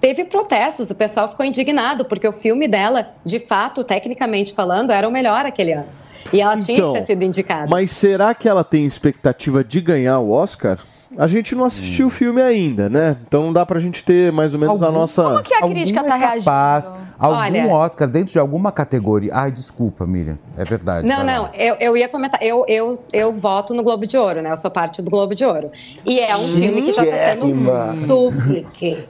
teve 0.00 0.24
protestos, 0.24 0.90
o 0.90 0.94
pessoal 0.94 1.28
ficou 1.28 1.44
indignado, 1.44 2.04
porque 2.04 2.28
o 2.28 2.32
filme 2.32 2.68
dela, 2.68 3.08
de 3.24 3.38
fato, 3.40 3.82
tecnicamente 3.82 4.52
falando, 4.54 4.90
era 4.92 5.08
o 5.08 5.10
melhor 5.10 5.46
aquele 5.46 5.72
ano. 5.72 5.86
E 6.32 6.40
ela 6.40 6.58
tinha 6.58 6.78
Então, 6.78 6.92
que 6.92 6.98
ter 7.00 7.06
sido 7.06 7.22
indicada. 7.22 7.66
Mas 7.68 7.90
será 7.92 8.34
que 8.34 8.48
ela 8.48 8.64
tem 8.64 8.84
expectativa 8.84 9.62
de 9.62 9.80
ganhar 9.80 10.18
o 10.18 10.30
Oscar? 10.32 10.78
A 11.18 11.26
gente 11.26 11.54
não 11.54 11.64
assistiu 11.64 12.08
o 12.08 12.10
filme 12.10 12.42
ainda, 12.42 12.88
né? 12.88 13.16
Então 13.26 13.42
não 13.42 13.52
dá 13.52 13.64
pra 13.64 13.80
gente 13.80 14.04
ter 14.04 14.30
mais 14.32 14.52
ou 14.52 14.60
menos 14.60 14.80
a 14.82 14.86
Algum- 14.86 14.98
nossa. 14.98 15.22
Como 15.22 15.42
que 15.42 15.54
a 15.54 15.60
crítica 15.62 16.00
Algum 16.00 16.10
tá 16.10 16.16
é 16.16 16.18
reagindo? 16.18 16.44
capaz, 16.44 16.94
algum 17.18 17.36
Olha- 17.38 17.66
Oscar 17.68 18.08
dentro 18.08 18.32
de 18.32 18.38
alguma 18.38 18.70
categoria. 18.70 19.30
Ai, 19.34 19.50
desculpa, 19.50 20.06
Miriam. 20.06 20.38
É 20.58 20.64
verdade. 20.64 21.08
Não, 21.08 21.24
não, 21.24 21.48
eu, 21.54 21.74
eu 21.80 21.96
ia 21.96 22.08
comentar. 22.08 22.42
Eu, 22.42 22.64
eu, 22.68 23.02
eu 23.12 23.32
voto 23.32 23.72
no 23.74 23.82
Globo 23.82 24.06
de 24.06 24.16
Ouro, 24.16 24.42
né? 24.42 24.50
Eu 24.52 24.56
sou 24.56 24.70
parte 24.70 25.00
do 25.00 25.10
Globo 25.10 25.34
de 25.34 25.44
Ouro. 25.44 25.70
E 26.04 26.20
é 26.20 26.36
um 26.36 26.48
filme 26.56 26.82
que 26.82 26.92
já 26.92 27.04
tá 27.04 27.12
sendo 27.30 27.46
Guérrima. 27.46 27.80
super. 27.80 29.08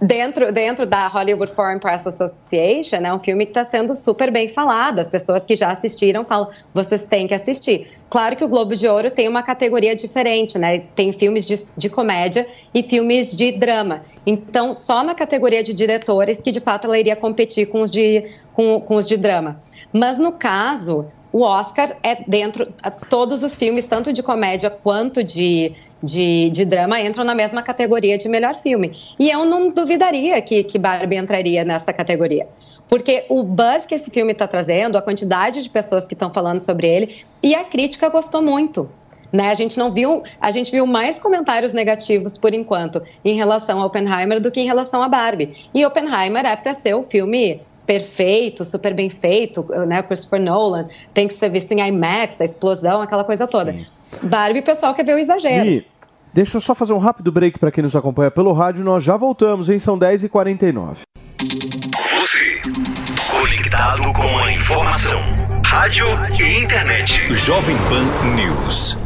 Dentro, 0.00 0.50
dentro 0.50 0.86
da 0.86 1.06
Hollywood 1.08 1.52
Foreign 1.52 1.78
Press 1.78 2.06
Association, 2.06 2.96
é 2.96 3.12
um 3.12 3.20
filme 3.20 3.44
que 3.44 3.50
está 3.50 3.64
sendo 3.64 3.94
super 3.94 4.30
bem 4.30 4.48
falado. 4.48 4.98
As 4.98 5.10
pessoas 5.10 5.44
que 5.44 5.54
já 5.54 5.70
assistiram 5.70 6.24
falam, 6.24 6.48
vocês 6.72 7.04
têm 7.04 7.26
que 7.26 7.34
assistir. 7.34 7.88
Claro 8.08 8.34
que 8.34 8.44
o 8.44 8.48
Globo 8.48 8.74
de 8.74 8.88
Ouro 8.88 9.10
tem 9.10 9.28
uma 9.28 9.42
categoria 9.42 9.94
diferente, 9.94 10.58
né? 10.58 10.80
Tem 10.94 11.12
filmes 11.12 11.46
de, 11.46 11.60
de 11.76 11.88
comédia 11.88 12.46
e 12.74 12.82
filmes 12.82 13.36
de 13.36 13.52
drama. 13.52 14.02
Então, 14.26 14.74
só 14.74 15.04
na 15.04 15.14
categoria 15.14 15.62
de 15.62 15.74
diretores 15.74 16.40
que 16.40 16.50
de 16.50 16.60
fato 16.60 16.86
ela 16.86 16.98
iria 16.98 17.14
competir 17.14 17.66
com 17.66 17.82
os 17.82 17.90
de, 17.90 18.24
com, 18.52 18.80
com 18.80 18.94
os 18.96 19.06
de 19.06 19.16
drama. 19.16 19.60
Mas 19.92 20.18
no 20.18 20.32
caso, 20.32 21.06
o 21.32 21.42
Oscar 21.42 21.96
é 22.02 22.16
dentro. 22.26 22.66
Todos 23.08 23.42
os 23.42 23.54
filmes, 23.54 23.86
tanto 23.86 24.12
de 24.12 24.22
comédia 24.22 24.70
quanto 24.70 25.22
de, 25.22 25.72
de, 26.02 26.50
de, 26.50 26.64
drama, 26.64 27.00
entram 27.00 27.24
na 27.24 27.34
mesma 27.34 27.62
categoria 27.62 28.18
de 28.18 28.28
melhor 28.28 28.54
filme. 28.56 28.92
E 29.18 29.30
eu 29.30 29.44
não 29.44 29.70
duvidaria 29.70 30.40
que, 30.42 30.64
que 30.64 30.78
Barbie 30.78 31.16
entraria 31.16 31.64
nessa 31.64 31.92
categoria. 31.92 32.46
Porque 32.88 33.24
o 33.28 33.44
buzz 33.44 33.86
que 33.86 33.94
esse 33.94 34.10
filme 34.10 34.32
está 34.32 34.48
trazendo, 34.48 34.98
a 34.98 35.02
quantidade 35.02 35.62
de 35.62 35.70
pessoas 35.70 36.08
que 36.08 36.14
estão 36.14 36.32
falando 36.32 36.60
sobre 36.60 36.88
ele, 36.88 37.24
e 37.40 37.54
a 37.54 37.64
crítica 37.64 38.08
gostou 38.08 38.42
muito. 38.42 38.90
Né? 39.32 39.48
A 39.48 39.54
gente 39.54 39.78
não 39.78 39.92
viu, 39.92 40.24
a 40.40 40.50
gente 40.50 40.72
viu 40.72 40.84
mais 40.86 41.16
comentários 41.16 41.72
negativos 41.72 42.36
por 42.36 42.52
enquanto 42.52 43.00
em 43.24 43.34
relação 43.34 43.80
a 43.80 43.86
Oppenheimer 43.86 44.40
do 44.40 44.50
que 44.50 44.60
em 44.60 44.66
relação 44.66 45.04
a 45.04 45.08
Barbie. 45.08 45.68
E 45.72 45.86
Oppenheimer 45.86 46.44
é 46.44 46.56
para 46.56 46.74
ser 46.74 46.94
o 46.94 47.04
filme 47.04 47.60
perfeito, 47.90 48.64
super 48.64 48.94
bem 48.94 49.10
feito, 49.10 49.66
né? 49.88 50.00
Christopher 50.00 50.40
Nolan, 50.40 50.86
tem 51.12 51.26
que 51.26 51.34
ser 51.34 51.48
visto 51.48 51.72
em 51.72 51.80
IMAX, 51.80 52.40
a 52.40 52.44
explosão, 52.44 53.02
aquela 53.02 53.24
coisa 53.24 53.48
toda. 53.48 53.72
Sim. 53.72 53.84
Barbie, 54.22 54.60
o 54.60 54.62
pessoal 54.62 54.94
quer 54.94 55.04
ver 55.04 55.16
o 55.16 55.18
exagero. 55.18 55.68
E 55.68 55.84
deixa 56.32 56.56
eu 56.56 56.60
só 56.60 56.72
fazer 56.72 56.92
um 56.92 56.98
rápido 56.98 57.32
break 57.32 57.58
para 57.58 57.72
quem 57.72 57.82
nos 57.82 57.96
acompanha 57.96 58.30
pelo 58.30 58.52
rádio, 58.52 58.84
nós 58.84 59.02
já 59.02 59.16
voltamos, 59.16 59.68
hein? 59.68 59.80
São 59.80 59.98
10h49. 59.98 60.98
Você, 62.20 62.60
conectado 63.28 64.12
com 64.12 64.38
a 64.38 64.52
informação. 64.52 65.20
Rádio 65.66 66.06
e 66.40 66.62
internet. 66.62 67.34
Jovem 67.34 67.76
Pan 67.88 68.36
News. 68.36 68.96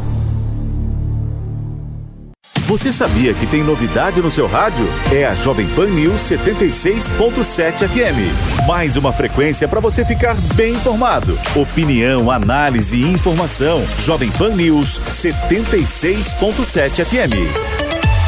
Você 2.67 2.91
sabia 2.91 3.35
que 3.35 3.47
tem 3.47 3.63
novidade 3.63 4.23
no 4.23 4.31
seu 4.31 4.47
rádio? 4.47 4.87
É 5.13 5.27
a 5.27 5.35
Jovem 5.35 5.67
Pan 5.75 5.89
News 5.89 6.23
76.7 6.23 7.87
FM. 7.87 8.67
Mais 8.67 8.97
uma 8.97 9.13
frequência 9.13 9.69
para 9.69 9.81
você 9.81 10.03
ficar 10.03 10.35
bem 10.55 10.73
informado. 10.73 11.39
Opinião, 11.55 12.31
análise 12.31 12.97
e 12.97 13.07
informação. 13.07 13.85
Jovem 13.99 14.33
Pan 14.33 14.55
News 14.55 14.99
76.7 15.01 17.05
FM. 17.05 17.35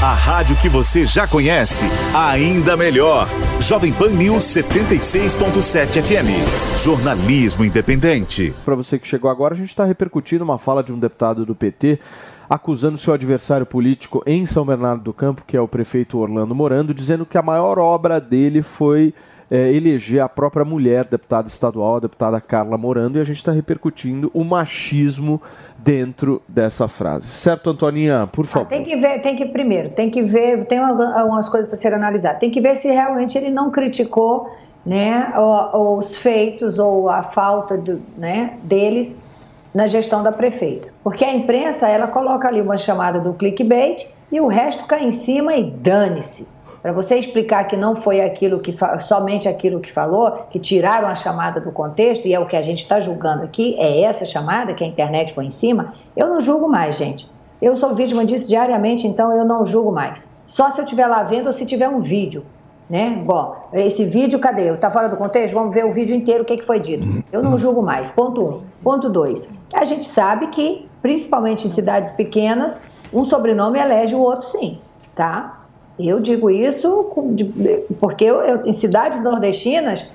A 0.03 0.13
rádio 0.13 0.55
que 0.57 0.69
você 0.69 1.07
já 1.07 1.27
conhece, 1.27 1.87
ainda 2.15 2.77
melhor. 2.77 3.27
Jovem 3.59 3.91
Pan 3.91 4.11
News 4.11 4.45
76.7 4.45 6.03
FM. 6.03 6.85
Jornalismo 6.85 7.65
independente. 7.65 8.53
Para 8.67 8.75
você 8.75 8.99
que 8.99 9.09
chegou 9.09 9.31
agora, 9.31 9.55
a 9.55 9.57
gente 9.57 9.71
está 9.71 9.87
repercutindo 9.87 10.45
uma 10.45 10.59
fala 10.59 10.85
de 10.85 10.93
um 10.93 10.99
deputado 10.99 11.47
do 11.47 11.55
PT 11.55 11.99
acusando 12.49 12.99
seu 12.99 13.13
adversário 13.13 13.67
político 13.67 14.23
em 14.27 14.47
São 14.47 14.65
Bernardo 14.65 15.03
do 15.03 15.13
Campo, 15.13 15.43
que 15.47 15.57
é 15.57 15.61
o 15.61 15.69
prefeito 15.69 16.19
Orlando 16.19 16.55
Morando, 16.55 16.95
dizendo 16.95 17.27
que 17.27 17.39
a 17.39 17.43
maior 17.43 17.79
obra 17.79 18.21
dele 18.21 18.63
foi 18.63 19.13
é, 19.51 19.73
eleger 19.73 20.21
a 20.21 20.29
própria 20.29 20.65
mulher, 20.65 21.05
deputada 21.05 21.49
estadual, 21.49 21.97
a 21.97 22.01
deputada 22.01 22.41
Carla 22.41 22.77
Morando, 22.77 23.19
e 23.19 23.21
a 23.21 23.25
gente 23.25 23.37
está 23.37 23.53
repercutindo 23.53 24.31
o 24.35 24.43
machismo 24.45 25.41
dentro 25.79 26.43
dessa 26.49 26.89
frase. 26.89 27.27
Certo, 27.29 27.71
Antoninha? 27.71 28.29
Por 28.31 28.47
favor. 28.47 28.67
Ah, 28.67 28.69
tem 28.69 28.85
que 28.85 28.97
ver, 28.97 29.21
tem 29.21 29.37
que 29.37 29.47
primeiro, 29.47 29.91
tem 29.91 30.11
que 30.11 30.23
ver, 30.23 30.65
tem 30.65 30.79
algumas 30.79 31.49
coisas 31.49 31.69
para 31.69 31.77
ser 31.77 31.93
analisadas. 31.93 32.41
Tem 32.41 32.51
que 32.51 32.61
ver 32.61 32.77
se 32.77 32.89
realmente 32.89 33.39
ele 33.39 33.51
não 33.51 33.71
criticou 33.71 34.51
né, 34.85 35.33
os 35.73 36.17
feitos 36.17 36.79
ou 36.79 37.09
a 37.09 37.23
falta 37.23 37.77
do, 37.77 38.01
né, 38.17 38.57
deles 38.63 39.17
na 39.77 39.87
gestão 39.87 40.23
da 40.23 40.33
prefeita. 40.33 40.89
Porque 41.05 41.23
a 41.23 41.35
imprensa, 41.35 41.87
ela 41.87 42.07
coloca 42.07 42.49
ali 42.49 42.63
uma 42.63 42.79
chamada 42.79 43.21
do 43.21 43.35
clickbait 43.35 44.07
e 44.33 44.41
o 44.41 44.47
resto 44.47 44.87
cai 44.87 45.05
em 45.05 45.13
cima 45.13 45.55
e 45.55 45.71
dane-se. 45.71 46.49
Para 46.81 46.93
você 46.93 47.17
explicar 47.17 47.65
que 47.65 47.77
não 47.77 47.95
foi 47.95 48.23
aquilo 48.23 48.59
que 48.59 48.75
somente 49.01 49.47
aquilo 49.47 49.79
que 49.79 49.93
falou, 49.93 50.47
que 50.49 50.59
tiraram 50.59 51.07
a 51.09 51.15
chamada 51.15 51.61
do 51.61 51.71
contexto, 51.71 52.27
e 52.27 52.33
é 52.33 52.41
o 52.41 52.47
que 52.47 52.57
a 52.57 52.63
gente 52.63 52.79
está 52.79 53.01
julgando 53.01 53.43
aqui, 53.43 53.77
é 53.79 54.01
essa 54.01 54.25
chamada 54.25 54.73
que 54.73 54.83
a 54.83 54.87
internet 54.87 55.35
foi 55.35 55.45
em 55.45 55.51
cima, 55.51 55.93
eu 56.17 56.27
não 56.27 56.41
julgo 56.41 56.67
mais, 56.69 56.97
gente. 56.97 57.29
Eu 57.61 57.77
sou 57.77 57.95
vítima 57.95 58.25
disso 58.25 58.49
diariamente, 58.49 59.07
então 59.07 59.31
eu 59.31 59.45
não 59.45 59.67
julgo 59.67 59.93
mais. 59.93 60.27
Só 60.47 60.71
se 60.71 60.81
eu 60.81 60.85
estiver 60.85 61.07
lá 61.07 61.23
vendo 61.23 61.49
ou 61.49 61.53
se 61.53 61.67
tiver 61.67 61.89
um 61.89 62.01
vídeo. 62.01 62.47
Né? 62.89 63.11
Bom, 63.25 63.57
esse 63.73 64.05
vídeo, 64.05 64.39
cadê? 64.39 64.73
Está 64.73 64.91
fora 64.91 65.09
do 65.09 65.17
contexto? 65.17 65.55
Vamos 65.55 65.75
ver 65.75 65.85
o 65.85 65.91
vídeo 65.91 66.15
inteiro, 66.15 66.45
o 66.45 66.47
que, 66.47 66.59
que 66.59 66.65
foi 66.65 66.79
dito. 66.79 67.05
Eu 67.33 67.43
não 67.43 67.59
julgo 67.59 67.83
mais. 67.83 68.11
Ponto 68.11 68.43
um. 68.43 68.63
Ponto 68.83 69.11
dois. 69.11 69.49
A 69.75 69.85
gente 69.85 70.07
sabe 70.07 70.47
que, 70.49 70.89
principalmente 71.03 71.67
em 71.67 71.71
cidades 71.71 72.11
pequenas, 72.13 72.81
um 73.13 73.25
sobrenome 73.25 73.79
elege 73.79 74.15
o 74.15 74.21
outro 74.21 74.47
sim, 74.47 74.79
tá? 75.15 75.61
Eu 75.99 76.21
digo 76.21 76.51
isso 76.51 77.11
porque 77.99 78.25
eu, 78.25 78.37
eu, 78.43 78.67
em 78.67 78.73
cidades 78.73 79.23
nordestinas 79.23 80.07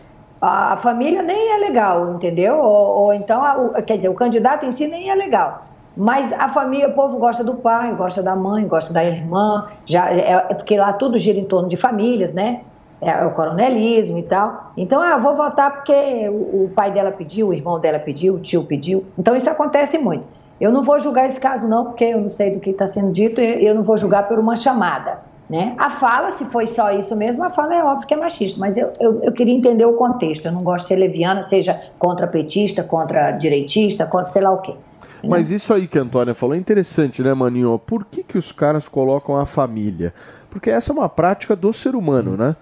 a, 0.42 0.76
família 0.78 1.22
nem 1.22 1.54
é 1.54 1.58
legal, 1.58 2.16
entendeu? 2.16 2.58
Ou, 2.58 3.04
ou 3.04 3.14
então, 3.14 3.44
a, 3.44 3.82
quer 3.82 3.98
dizer, 3.98 4.10
o 4.10 4.16
candidato 4.16 4.66
em 4.66 4.72
si 4.72 4.88
nem 4.88 5.10
é 5.10 5.16
legal. 5.16 5.66
Mas 5.96 6.32
a 6.34 6.48
família, 6.48 6.88
o 6.88 6.94
povo 6.94 7.18
gosta 7.18 7.44
do 7.44 7.56
pai, 7.56 7.94
gosta 7.96 8.24
da 8.24 8.36
mãe, 8.36 8.66
gosta 8.68 8.94
da 8.94 9.04
irmã, 9.04 9.68
já 9.86 10.10
é, 10.10 10.46
é 10.50 10.54
porque 10.54 10.78
lá 10.78 10.94
tudo 10.94 11.20
gira 11.20 11.38
em 11.38 11.46
torno 11.46 11.68
de 11.68 11.76
famílias, 11.76 12.34
né? 12.34 12.62
É, 13.02 13.10
é 13.10 13.26
o 13.26 13.32
coronelismo 13.32 14.18
e 14.18 14.24
tal. 14.24 14.72
Então, 14.78 15.02
ah, 15.02 15.18
vou 15.18 15.36
votar 15.36 15.72
porque 15.72 16.30
o, 16.30 16.66
o 16.66 16.72
pai 16.74 16.92
dela 16.92 17.12
pediu, 17.12 17.50
o 17.50 17.54
irmão 17.54 17.80
dela 17.80 18.00
pediu, 18.00 18.36
o 18.36 18.40
tio 18.40 18.64
pediu. 18.64 19.06
Então, 19.18 19.36
isso 19.36 19.50
acontece 19.50 19.98
muito. 19.98 20.26
Eu 20.62 20.72
não 20.72 20.84
vou 20.84 21.00
julgar 21.00 21.26
esse 21.26 21.42
caso, 21.42 21.68
não, 21.68 21.86
porque 21.86 22.06
eu 22.06 22.22
não 22.22 22.30
sei 22.30 22.52
do 22.52 22.60
que 22.60 22.70
está 22.70 22.88
sendo 22.88 23.12
dito, 23.12 23.42
eu 23.42 23.74
não 23.74 23.82
vou 23.82 23.98
julgar 23.98 24.28
por 24.28 24.38
uma 24.38 24.56
chamada. 24.56 25.20
Né? 25.50 25.76
A 25.78 25.90
fala, 25.90 26.32
se 26.32 26.46
foi 26.46 26.66
só 26.66 26.92
isso 26.92 27.14
mesmo, 27.14 27.44
a 27.44 27.50
fala 27.50 27.76
é 27.76 27.84
óbvio 27.84 28.08
que 28.08 28.14
é 28.14 28.18
machista, 28.18 28.58
mas 28.58 28.78
eu, 28.78 28.94
eu, 29.02 29.22
eu 29.24 29.34
queria 29.34 29.54
entender 29.54 29.84
o 29.84 29.94
contexto. 29.94 30.46
Eu 30.46 30.52
não 30.54 30.64
gosto 30.64 30.84
de 30.84 30.88
ser 30.90 30.96
leviana, 30.96 31.44
seja 31.44 31.82
contra 32.00 32.26
petista, 32.26 32.84
contra 32.84 33.32
direitista, 33.32 34.06
contra 34.06 34.32
sei 34.32 34.42
lá 34.42 34.52
o 34.52 34.60
quê. 34.60 34.76
Mas 35.28 35.52
isso 35.52 35.74
aí 35.74 35.88
que 35.88 35.98
a 35.98 36.02
Antônia 36.02 36.34
falou 36.34 36.56
é 36.56 36.58
interessante, 36.58 37.22
né, 37.22 37.34
Maninho? 37.34 37.80
Por 37.80 38.06
que, 38.06 38.24
que 38.24 38.38
os 38.38 38.52
caras 38.52 38.88
colocam 38.88 39.38
a 39.38 39.46
família? 39.46 40.14
Porque 40.52 40.70
essa 40.70 40.92
é 40.92 40.94
uma 40.94 41.10
prática 41.10 41.56
do 41.56 41.72
ser 41.72 41.96
humano, 41.96 42.36
né? 42.36 42.56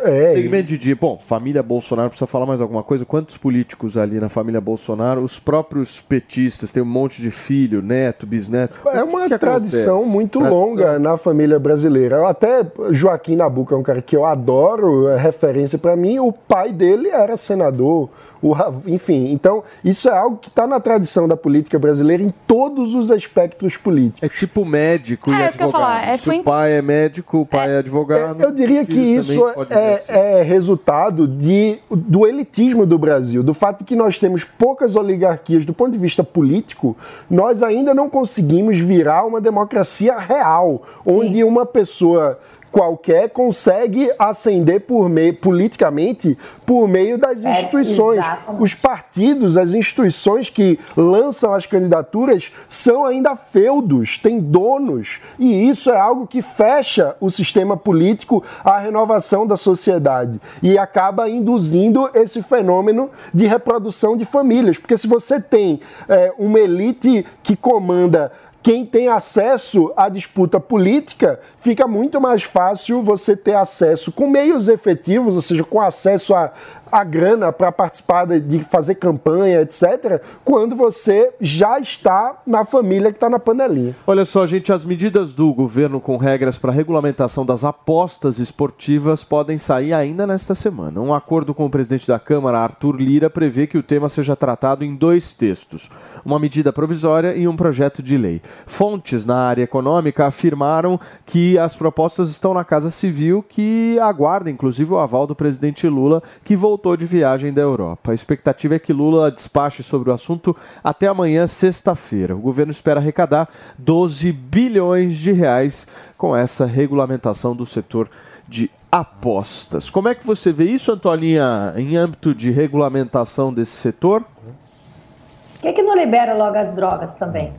É, 0.00 0.34
Segmento 0.34 0.68
de 0.68 0.78
dia. 0.78 0.96
Bom, 0.96 1.18
família 1.18 1.62
Bolsonaro, 1.62 2.08
precisa 2.10 2.26
falar 2.26 2.46
mais 2.46 2.60
alguma 2.60 2.82
coisa? 2.82 3.04
Quantos 3.04 3.36
políticos 3.36 3.96
ali 3.96 4.18
na 4.18 4.28
família 4.28 4.60
Bolsonaro? 4.60 5.22
Os 5.22 5.38
próprios 5.38 6.00
petistas 6.00 6.72
têm 6.72 6.82
um 6.82 6.86
monte 6.86 7.22
de 7.22 7.30
filho, 7.30 7.80
neto, 7.80 8.26
bisneto. 8.26 8.74
É 8.88 9.02
uma 9.04 9.28
que 9.28 9.38
tradição 9.38 9.96
acontece? 9.96 10.12
muito 10.12 10.38
tradição. 10.40 10.60
longa 10.60 10.98
na 10.98 11.16
família 11.16 11.58
brasileira. 11.58 12.28
Até 12.28 12.66
Joaquim 12.90 13.36
Nabuco 13.36 13.74
é 13.74 13.76
um 13.76 13.82
cara 13.82 14.02
que 14.02 14.16
eu 14.16 14.24
adoro, 14.24 15.08
é 15.08 15.16
referência 15.16 15.78
para 15.78 15.94
mim. 15.94 16.18
O 16.18 16.32
pai 16.32 16.72
dele 16.72 17.08
era 17.08 17.36
senador, 17.36 18.10
o, 18.42 18.56
enfim, 18.88 19.30
então 19.30 19.62
isso 19.84 20.08
é 20.08 20.18
algo 20.18 20.36
que 20.36 20.48
está 20.48 20.66
na 20.66 20.80
tradição 20.80 21.28
da 21.28 21.36
política 21.36 21.78
brasileira 21.78 22.24
em 22.24 22.34
todos 22.44 22.96
os 22.96 23.08
aspectos 23.12 23.76
políticos. 23.76 24.20
É 24.20 24.28
tipo 24.28 24.64
médico 24.64 25.30
é, 25.30 25.34
e 25.34 25.36
advogado. 25.44 25.58
Que 25.58 25.64
eu 25.64 25.70
falar. 25.70 26.08
É, 26.08 26.16
o 26.16 26.42
pai 26.42 26.72
é 26.72 26.82
médico, 26.82 27.11
o 27.20 27.46
pai 27.46 27.70
é, 27.70 27.74
é 27.74 27.78
advogado. 27.78 28.42
Eu 28.42 28.52
diria 28.52 28.84
que 28.84 28.98
isso 28.98 29.48
é, 29.70 30.02
é, 30.08 30.42
resultado 30.42 31.26
de, 31.26 31.78
do 31.90 32.26
elitismo 32.26 32.86
do 32.86 32.98
Brasil, 32.98 33.42
do 33.42 33.52
fato 33.52 33.80
de 33.80 33.84
que 33.84 33.96
nós 33.96 34.18
temos 34.18 34.44
poucas 34.44 34.96
oligarquias 34.96 35.64
do 35.64 35.74
ponto 35.74 35.92
de 35.92 35.98
vista 35.98 36.24
político, 36.24 36.96
nós 37.30 37.62
ainda 37.62 37.94
não 37.94 38.08
conseguimos 38.08 38.78
virar 38.78 39.24
uma 39.24 39.40
democracia 39.40 40.18
real, 40.18 40.82
onde 41.04 41.34
Sim. 41.34 41.44
uma 41.44 41.66
pessoa 41.66 42.38
qualquer 42.72 43.28
consegue 43.28 44.10
ascender 44.18 44.80
por 44.80 45.08
meio, 45.08 45.34
politicamente 45.34 46.36
por 46.64 46.88
meio 46.88 47.18
das 47.18 47.44
é, 47.44 47.50
instituições. 47.50 48.24
É, 48.24 48.38
Os 48.58 48.74
partidos, 48.74 49.58
as 49.58 49.74
instituições 49.74 50.48
que 50.48 50.80
lançam 50.96 51.52
as 51.52 51.66
candidaturas 51.66 52.50
são 52.66 53.04
ainda 53.04 53.36
feudos, 53.36 54.16
têm 54.16 54.40
donos, 54.40 55.20
e 55.38 55.68
isso 55.68 55.90
é 55.90 55.98
algo 55.98 56.26
que 56.26 56.40
fecha 56.40 57.14
o 57.20 57.30
sistema 57.30 57.76
político 57.76 58.42
à 58.64 58.78
renovação 58.78 59.46
da 59.46 59.56
sociedade 59.56 60.40
e 60.62 60.78
acaba 60.78 61.28
induzindo 61.28 62.08
esse 62.14 62.42
fenômeno 62.42 63.10
de 63.34 63.46
reprodução 63.46 64.16
de 64.16 64.24
famílias. 64.24 64.78
Porque 64.78 64.96
se 64.96 65.06
você 65.06 65.38
tem 65.38 65.80
é, 66.08 66.32
uma 66.38 66.58
elite 66.58 67.26
que 67.42 67.54
comanda 67.54 68.32
quem 68.62 68.86
tem 68.86 69.08
acesso 69.08 69.92
à 69.96 70.08
disputa 70.08 70.60
política, 70.60 71.40
fica 71.58 71.86
muito 71.88 72.20
mais 72.20 72.44
fácil 72.44 73.02
você 73.02 73.36
ter 73.36 73.54
acesso 73.54 74.12
com 74.12 74.28
meios 74.28 74.68
efetivos, 74.68 75.34
ou 75.34 75.42
seja, 75.42 75.64
com 75.64 75.80
acesso 75.80 76.34
a, 76.34 76.52
a 76.92 77.02
grana 77.04 77.50
para 77.50 77.72
participar 77.72 78.26
de, 78.26 78.38
de 78.38 78.58
fazer 78.62 78.96
campanha, 78.96 79.62
etc., 79.62 80.22
quando 80.44 80.76
você 80.76 81.32
já 81.40 81.78
está 81.78 82.42
na 82.46 82.66
família 82.66 83.10
que 83.10 83.16
está 83.16 83.30
na 83.30 83.38
panelinha. 83.38 83.96
Olha 84.06 84.26
só, 84.26 84.46
gente, 84.46 84.70
as 84.70 84.84
medidas 84.84 85.32
do 85.32 85.54
governo 85.54 86.00
com 86.00 86.18
regras 86.18 86.58
para 86.58 86.70
regulamentação 86.70 87.46
das 87.46 87.64
apostas 87.64 88.38
esportivas 88.38 89.24
podem 89.24 89.56
sair 89.56 89.94
ainda 89.94 90.26
nesta 90.26 90.54
semana. 90.54 91.00
Um 91.00 91.14
acordo 91.14 91.54
com 91.54 91.64
o 91.64 91.70
presidente 91.70 92.06
da 92.06 92.18
Câmara, 92.18 92.58
Arthur 92.58 92.96
Lira, 92.96 93.30
prevê 93.30 93.66
que 93.66 93.78
o 93.78 93.82
tema 93.82 94.10
seja 94.10 94.36
tratado 94.36 94.84
em 94.84 94.94
dois 94.94 95.32
textos: 95.32 95.88
uma 96.22 96.38
medida 96.38 96.72
provisória 96.72 97.34
e 97.34 97.48
um 97.48 97.56
projeto 97.56 98.02
de 98.02 98.18
lei. 98.18 98.42
Fontes 98.66 99.24
na 99.24 99.46
área 99.46 99.62
econômica 99.62 100.26
afirmaram 100.26 101.00
que 101.24 101.58
as 101.58 101.74
propostas 101.74 102.28
estão 102.28 102.52
na 102.52 102.64
Casa 102.64 102.90
Civil, 102.90 103.42
que 103.48 103.98
aguarda 103.98 104.50
inclusive 104.50 104.92
o 104.92 104.98
aval 104.98 105.26
do 105.26 105.34
presidente 105.34 105.88
Lula, 105.88 106.22
que 106.44 106.54
voltou 106.54 106.81
de 106.96 107.06
viagem 107.06 107.52
da 107.52 107.62
Europa. 107.62 108.10
A 108.10 108.14
expectativa 108.14 108.74
é 108.74 108.78
que 108.78 108.92
Lula 108.92 109.30
despache 109.30 109.82
sobre 109.82 110.10
o 110.10 110.12
assunto 110.12 110.56
até 110.82 111.06
amanhã, 111.06 111.46
sexta-feira. 111.46 112.34
O 112.34 112.40
governo 112.40 112.72
espera 112.72 113.00
arrecadar 113.00 113.48
12 113.78 114.32
bilhões 114.32 115.16
de 115.16 115.32
reais 115.32 115.86
com 116.18 116.36
essa 116.36 116.66
regulamentação 116.66 117.54
do 117.54 117.64
setor 117.64 118.10
de 118.48 118.70
apostas. 118.90 119.88
Como 119.88 120.08
é 120.08 120.14
que 120.14 120.26
você 120.26 120.52
vê 120.52 120.64
isso, 120.64 120.92
Antoninha, 120.92 121.72
em 121.76 121.96
âmbito 121.96 122.34
de 122.34 122.50
regulamentação 122.50 123.54
desse 123.54 123.72
setor? 123.72 124.22
Por 124.22 125.60
que, 125.62 125.72
que 125.72 125.82
não 125.82 125.94
libera 125.96 126.34
logo 126.34 126.56
as 126.56 126.72
drogas 126.72 127.14
também? 127.14 127.52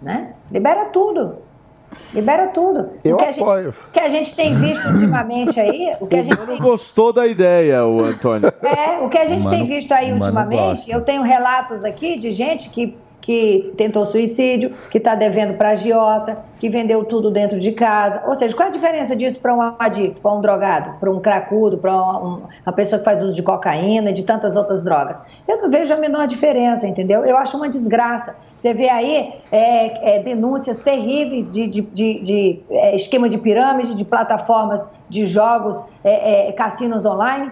Né? 0.00 0.32
Libera 0.50 0.88
tudo. 0.90 1.47
Libera 2.14 2.48
tudo. 2.48 2.90
Eu 3.04 3.16
o 3.16 3.18
que 3.18 3.24
a 3.24 3.30
gente, 3.32 3.42
apoio. 3.42 3.74
o 3.88 3.92
que 3.92 4.00
a 4.00 4.08
gente 4.08 4.34
tem 4.36 4.54
visto 4.54 4.86
ultimamente 4.88 5.58
aí, 5.58 5.96
o 6.00 6.06
que 6.06 6.16
a 6.16 6.22
gente 6.22 6.36
tem 6.36 6.58
gostou 6.58 7.12
da 7.12 7.26
ideia, 7.26 7.84
o 7.86 8.04
Antônio. 8.04 8.52
É, 8.62 8.98
o 9.04 9.08
que 9.08 9.18
a 9.18 9.26
gente 9.26 9.44
Mano- 9.44 9.56
tem 9.56 9.66
visto 9.66 9.92
aí 9.92 10.12
ultimamente, 10.12 10.60
gosta. 10.60 10.90
eu 10.92 11.00
tenho 11.02 11.22
relatos 11.22 11.84
aqui 11.84 12.18
de 12.18 12.30
gente 12.30 12.68
que, 12.70 12.96
que 13.28 13.74
tentou 13.76 14.06
suicídio, 14.06 14.70
que 14.90 14.96
está 14.96 15.14
devendo 15.14 15.58
para 15.58 15.72
agiota, 15.72 16.38
que 16.58 16.70
vendeu 16.70 17.04
tudo 17.04 17.30
dentro 17.30 17.58
de 17.58 17.72
casa. 17.72 18.22
Ou 18.26 18.34
seja, 18.34 18.56
qual 18.56 18.68
é 18.68 18.70
a 18.70 18.72
diferença 18.72 19.14
disso 19.14 19.38
para 19.38 19.54
um 19.54 19.60
adicto, 19.78 20.18
para 20.22 20.32
um 20.32 20.40
drogado, 20.40 20.98
para 20.98 21.10
um 21.10 21.20
cracudo, 21.20 21.76
para 21.76 21.92
um- 21.94 22.40
uma 22.64 22.72
pessoa 22.74 22.98
que 22.98 23.04
faz 23.04 23.22
uso 23.22 23.34
de 23.34 23.42
cocaína 23.42 24.12
e 24.12 24.14
de 24.14 24.22
tantas 24.22 24.56
outras 24.56 24.82
drogas? 24.82 25.20
Eu 25.46 25.60
não 25.60 25.68
vejo 25.70 25.92
a 25.92 25.98
menor 25.98 26.26
diferença, 26.26 26.86
entendeu? 26.88 27.22
Eu 27.22 27.36
acho 27.36 27.54
uma 27.58 27.68
desgraça. 27.68 28.34
Você 28.56 28.72
vê 28.72 28.88
aí 28.88 29.34
é, 29.52 30.16
é, 30.16 30.22
denúncias 30.22 30.78
terríveis 30.78 31.52
de, 31.52 31.66
de- 31.66 31.82
de- 31.82 32.20
de, 32.22 32.60
é, 32.70 32.96
esquema 32.96 33.28
de 33.28 33.36
pirâmide, 33.36 33.94
de 33.94 34.06
plataformas 34.06 34.88
de 35.06 35.26
jogos, 35.26 35.84
é, 36.02 36.48
é, 36.48 36.52
cassinos 36.52 37.04
online. 37.04 37.50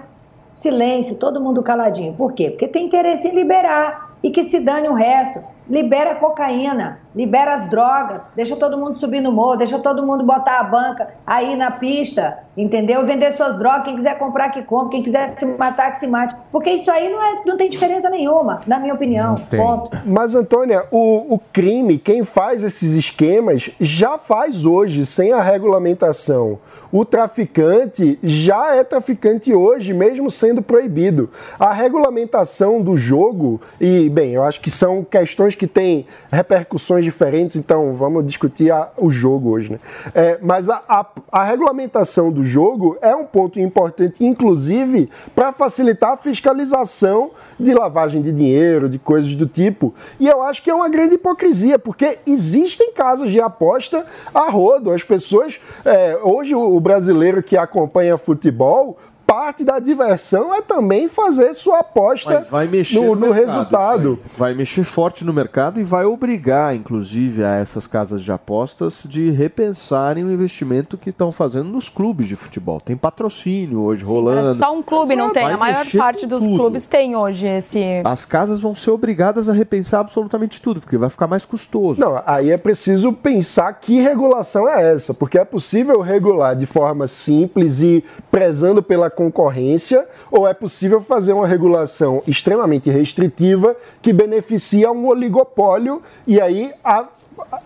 Silêncio, 0.53 1.17
todo 1.17 1.39
mundo 1.39 1.63
caladinho. 1.63 2.15
Por 2.15 2.33
quê? 2.33 2.49
Porque 2.49 2.67
tem 2.67 2.87
interesse 2.87 3.29
em 3.29 3.35
liberar 3.35 4.17
e 4.23 4.31
que 4.31 4.43
se 4.43 4.59
dane 4.59 4.89
o 4.89 4.95
resto. 4.95 5.39
Libera 5.69 6.13
a 6.13 6.15
cocaína, 6.17 7.01
libera 7.15 7.55
as 7.55 7.69
drogas, 7.69 8.25
deixa 8.37 8.55
todo 8.55 8.77
mundo 8.77 9.01
subir 9.01 9.21
no 9.21 9.33
morro, 9.33 9.57
deixa 9.57 9.79
todo 9.79 10.07
mundo 10.07 10.23
botar 10.23 10.61
a 10.61 10.63
banca 10.63 11.09
aí 11.27 11.57
na 11.57 11.71
pista, 11.71 12.39
entendeu? 12.57 13.05
Vender 13.05 13.33
suas 13.33 13.59
drogas, 13.59 13.85
quem 13.85 13.97
quiser 13.97 14.19
comprar 14.19 14.51
que 14.51 14.63
compre, 14.63 14.91
quem 14.93 15.03
quiser 15.03 15.29
se 15.39 15.45
matar 15.57 15.91
que 15.93 15.99
se 15.99 16.07
mate. 16.07 16.37
Porque 16.53 16.71
isso 16.71 16.91
aí 16.91 17.11
não, 17.11 17.21
é, 17.21 17.43
não 17.45 17.57
tem 17.57 17.69
diferença 17.69 18.09
nenhuma, 18.11 18.61
na 18.67 18.79
minha 18.79 18.95
opinião. 18.95 19.35
Ponto. 19.35 19.91
Mas, 20.05 20.35
Antônia, 20.35 20.85
o, 20.93 21.35
o 21.35 21.39
crime, 21.53 21.99
quem 21.99 22.23
faz 22.23 22.63
esses 22.63 22.93
esquemas, 22.95 23.71
já 23.81 24.19
faz 24.19 24.65
hoje, 24.65 25.05
sem 25.05 25.33
a 25.33 25.43
regulamentação. 25.43 26.59
O 26.93 27.05
traficante 27.05 28.19
já 28.23 28.77
é 28.77 28.85
traficante 28.85 29.53
hoje, 29.53 29.93
mesmo 29.93 30.31
sendo 30.31 30.63
proibido. 30.63 31.29
A 31.59 31.73
regulamentação 31.73 32.81
do 32.81 32.97
jogo, 32.97 33.61
e, 33.81 34.09
bem, 34.09 34.33
eu 34.33 34.45
acho 34.45 34.61
que 34.61 34.71
são 34.71 35.03
questões 35.03 35.56
que 35.57 35.67
têm 35.67 36.07
repercussões 36.31 37.05
diferentes, 37.05 37.57
então 37.57 37.93
vamos 37.95 38.25
discutir 38.25 38.71
a- 38.71 38.91
o 38.99 39.11
jogo 39.11 39.51
hoje, 39.51 39.73
né? 39.73 39.79
É, 40.15 40.39
mas 40.41 40.69
a, 40.69 40.83
a- 40.89 41.07
a 41.33 41.43
regulamentação 41.45 42.31
do 42.31 42.45
jogo 42.45 42.97
é 43.01 43.15
um 43.17 43.25
ponto 43.25 43.59
importante, 43.59 44.25
inclusive, 44.25 45.11
para 45.35 45.53
facilitar 45.53 46.13
a 46.13 46.17
fiscalização 46.17 47.31
de 47.59 47.73
lavagem 47.75 48.23
de 48.23 48.31
dinheiro, 48.33 48.89
de 48.89 48.99
coisas 48.99 49.35
do 49.35 49.47
tipo. 49.47 49.95
E 50.21 50.29
eu 50.29 50.43
acho 50.43 50.63
que 50.63 50.71
é 50.71 50.75
uma 50.75 50.89
grande 50.89 51.15
hipocrisia, 51.17 51.79
porque 51.79 52.19
existem 52.27 52.93
casos 52.93 53.31
de 53.33 53.41
aposta 53.41 54.05
a 54.35 54.51
rodo. 54.51 54.91
As 54.93 55.03
pessoas. 55.03 55.59
é, 55.85 56.19
hoje, 56.23 56.55
o 56.55 56.79
brasileiro 56.81 57.43
que 57.43 57.57
acompanha 57.57 58.17
futebol. 58.19 58.99
Parte 59.27 59.65
da 59.65 59.79
diversão 59.81 60.55
é 60.55 60.63
também 60.63 61.09
fazer 61.09 61.53
sua 61.53 61.81
aposta 61.81 62.31
Mas 62.31 62.49
vai 62.49 62.67
mexer 62.69 63.01
no, 63.01 63.07
no, 63.07 63.15
no 63.15 63.21
mercado, 63.33 63.47
resultado. 63.47 64.19
Vai 64.39 64.55
mexer 64.55 64.85
forte 64.85 65.25
no 65.25 65.33
mercado 65.33 65.81
e 65.81 65.85
vai 65.85 66.05
obrigar, 66.05 66.77
inclusive, 66.77 67.43
a 67.45 67.57
essas 67.57 67.87
casas 67.87 68.23
de 68.23 68.31
apostas 68.31 69.03
de 69.05 69.31
repensarem 69.31 70.25
o 70.25 70.31
investimento 70.31 70.97
que 70.97 71.11
estão 71.11 71.33
fazendo 71.33 71.69
nos 71.69 71.89
clubes 71.89 72.29
de 72.29 72.37
futebol. 72.37 72.81
Tem 72.81 72.97
patrocínio 72.97 73.81
hoje 73.81 74.05
rolando. 74.05 74.43
Parece 74.43 74.59
que 74.61 74.65
só 74.65 74.73
um 74.73 74.83
clube 74.83 75.17
não 75.17 75.31
tem. 75.31 75.43
Vai 75.43 75.53
A 75.55 75.57
maior 75.57 75.87
parte 75.97 76.27
dos 76.27 76.43
tudo. 76.43 76.57
clubes 76.57 76.87
tem 76.87 77.17
hoje 77.17 77.49
esse. 77.49 78.03
As 78.05 78.25
casas 78.25 78.61
vão 78.61 78.75
ser 78.75 78.91
obrigadas 78.91 79.49
a 79.49 79.53
repensar 79.53 80.01
absolutamente 80.01 80.63
tudo, 80.63 80.81
porque 80.81 80.97
vai 80.97 81.11
ficar 81.11 81.27
mais 81.27 81.45
custoso. 81.45 82.01
Não, 82.01 82.23
aí 82.25 82.51
é 82.51 82.57
preciso 82.57 83.13
pensar 83.13 83.73
que 83.75 84.01
regulação 84.01 84.69
é 84.69 84.93
essa, 84.93 85.13
porque 85.13 85.39
é 85.39 85.45
possível 85.45 86.01
regular 86.01 86.55
de 86.55 86.67
forma 86.67 87.09
simples 87.09 87.81
e 87.81 88.05
prezando 88.31 88.83
pela 88.83 89.11
concorrência, 89.17 90.07
ou 90.31 90.47
é 90.47 90.55
possível 90.55 91.01
fazer 91.01 91.33
uma 91.33 91.47
regulação 91.47 92.23
extremamente 92.29 92.91
restritiva 92.91 93.75
que 94.01 94.13
beneficia 94.13 94.93
um 94.93 95.09
oligopólio 95.09 96.03
e 96.27 96.41
aí 96.41 96.73
a- 96.85 97.09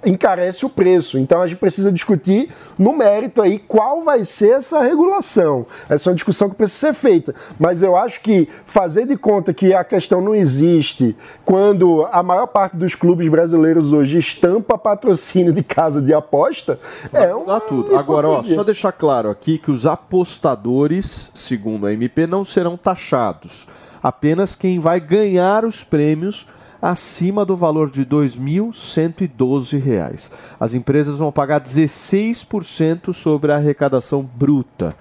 encarece 0.04 0.64
o 0.64 0.68
preço. 0.68 1.18
Então 1.18 1.42
a 1.42 1.46
gente 1.46 1.58
precisa 1.58 1.92
discutir 1.92 2.50
no 2.78 2.92
mérito 2.92 3.42
aí 3.42 3.58
qual 3.58 4.02
vai 4.02 4.24
ser 4.24 4.56
essa 4.56 4.82
regulação. 4.82 5.66
Essa 5.88 6.08
é 6.08 6.10
uma 6.10 6.14
discussão 6.14 6.48
que 6.48 6.56
precisa 6.56 6.88
ser 6.88 6.94
feita. 6.94 7.34
Mas 7.58 7.82
eu 7.82 7.96
acho 7.96 8.20
que 8.20 8.48
fazer 8.64 9.06
de 9.06 9.16
conta 9.16 9.52
que 9.52 9.74
a 9.74 9.84
questão 9.84 10.20
não 10.20 10.34
existe 10.34 11.16
quando 11.44 12.08
a 12.10 12.22
maior 12.22 12.46
parte 12.46 12.76
dos 12.76 12.94
clubes 12.94 13.28
brasileiros 13.28 13.92
hoje 13.92 14.18
estampa 14.18 14.78
patrocínio 14.78 15.52
de 15.52 15.62
casa 15.62 16.00
de 16.00 16.14
aposta 16.14 16.78
é 17.12 17.34
um 17.34 17.44
Dá 17.44 17.60
tudo. 17.60 17.96
Agora, 17.96 18.28
ó, 18.28 18.42
só 18.42 18.62
deixar 18.62 18.92
claro 18.92 19.28
aqui 19.28 19.58
que 19.58 19.70
os 19.70 19.86
apostadores, 19.86 21.30
segundo 21.34 21.86
a 21.86 21.92
MP, 21.92 22.26
não 22.26 22.44
serão 22.44 22.76
taxados. 22.76 23.66
Apenas 24.02 24.54
quem 24.54 24.78
vai 24.78 24.98
ganhar 25.00 25.64
os 25.64 25.84
prêmios 25.84 26.46
acima 26.80 27.44
do 27.44 27.56
valor 27.56 27.90
de 27.90 28.04
2.112 28.04 29.80
reais. 29.80 30.32
As 30.58 30.74
empresas 30.74 31.18
vão 31.18 31.30
pagar 31.30 31.60
16% 31.60 33.12
sobre 33.12 33.52
a 33.52 33.56
arrecadação 33.56 34.22
bruta. 34.22 34.94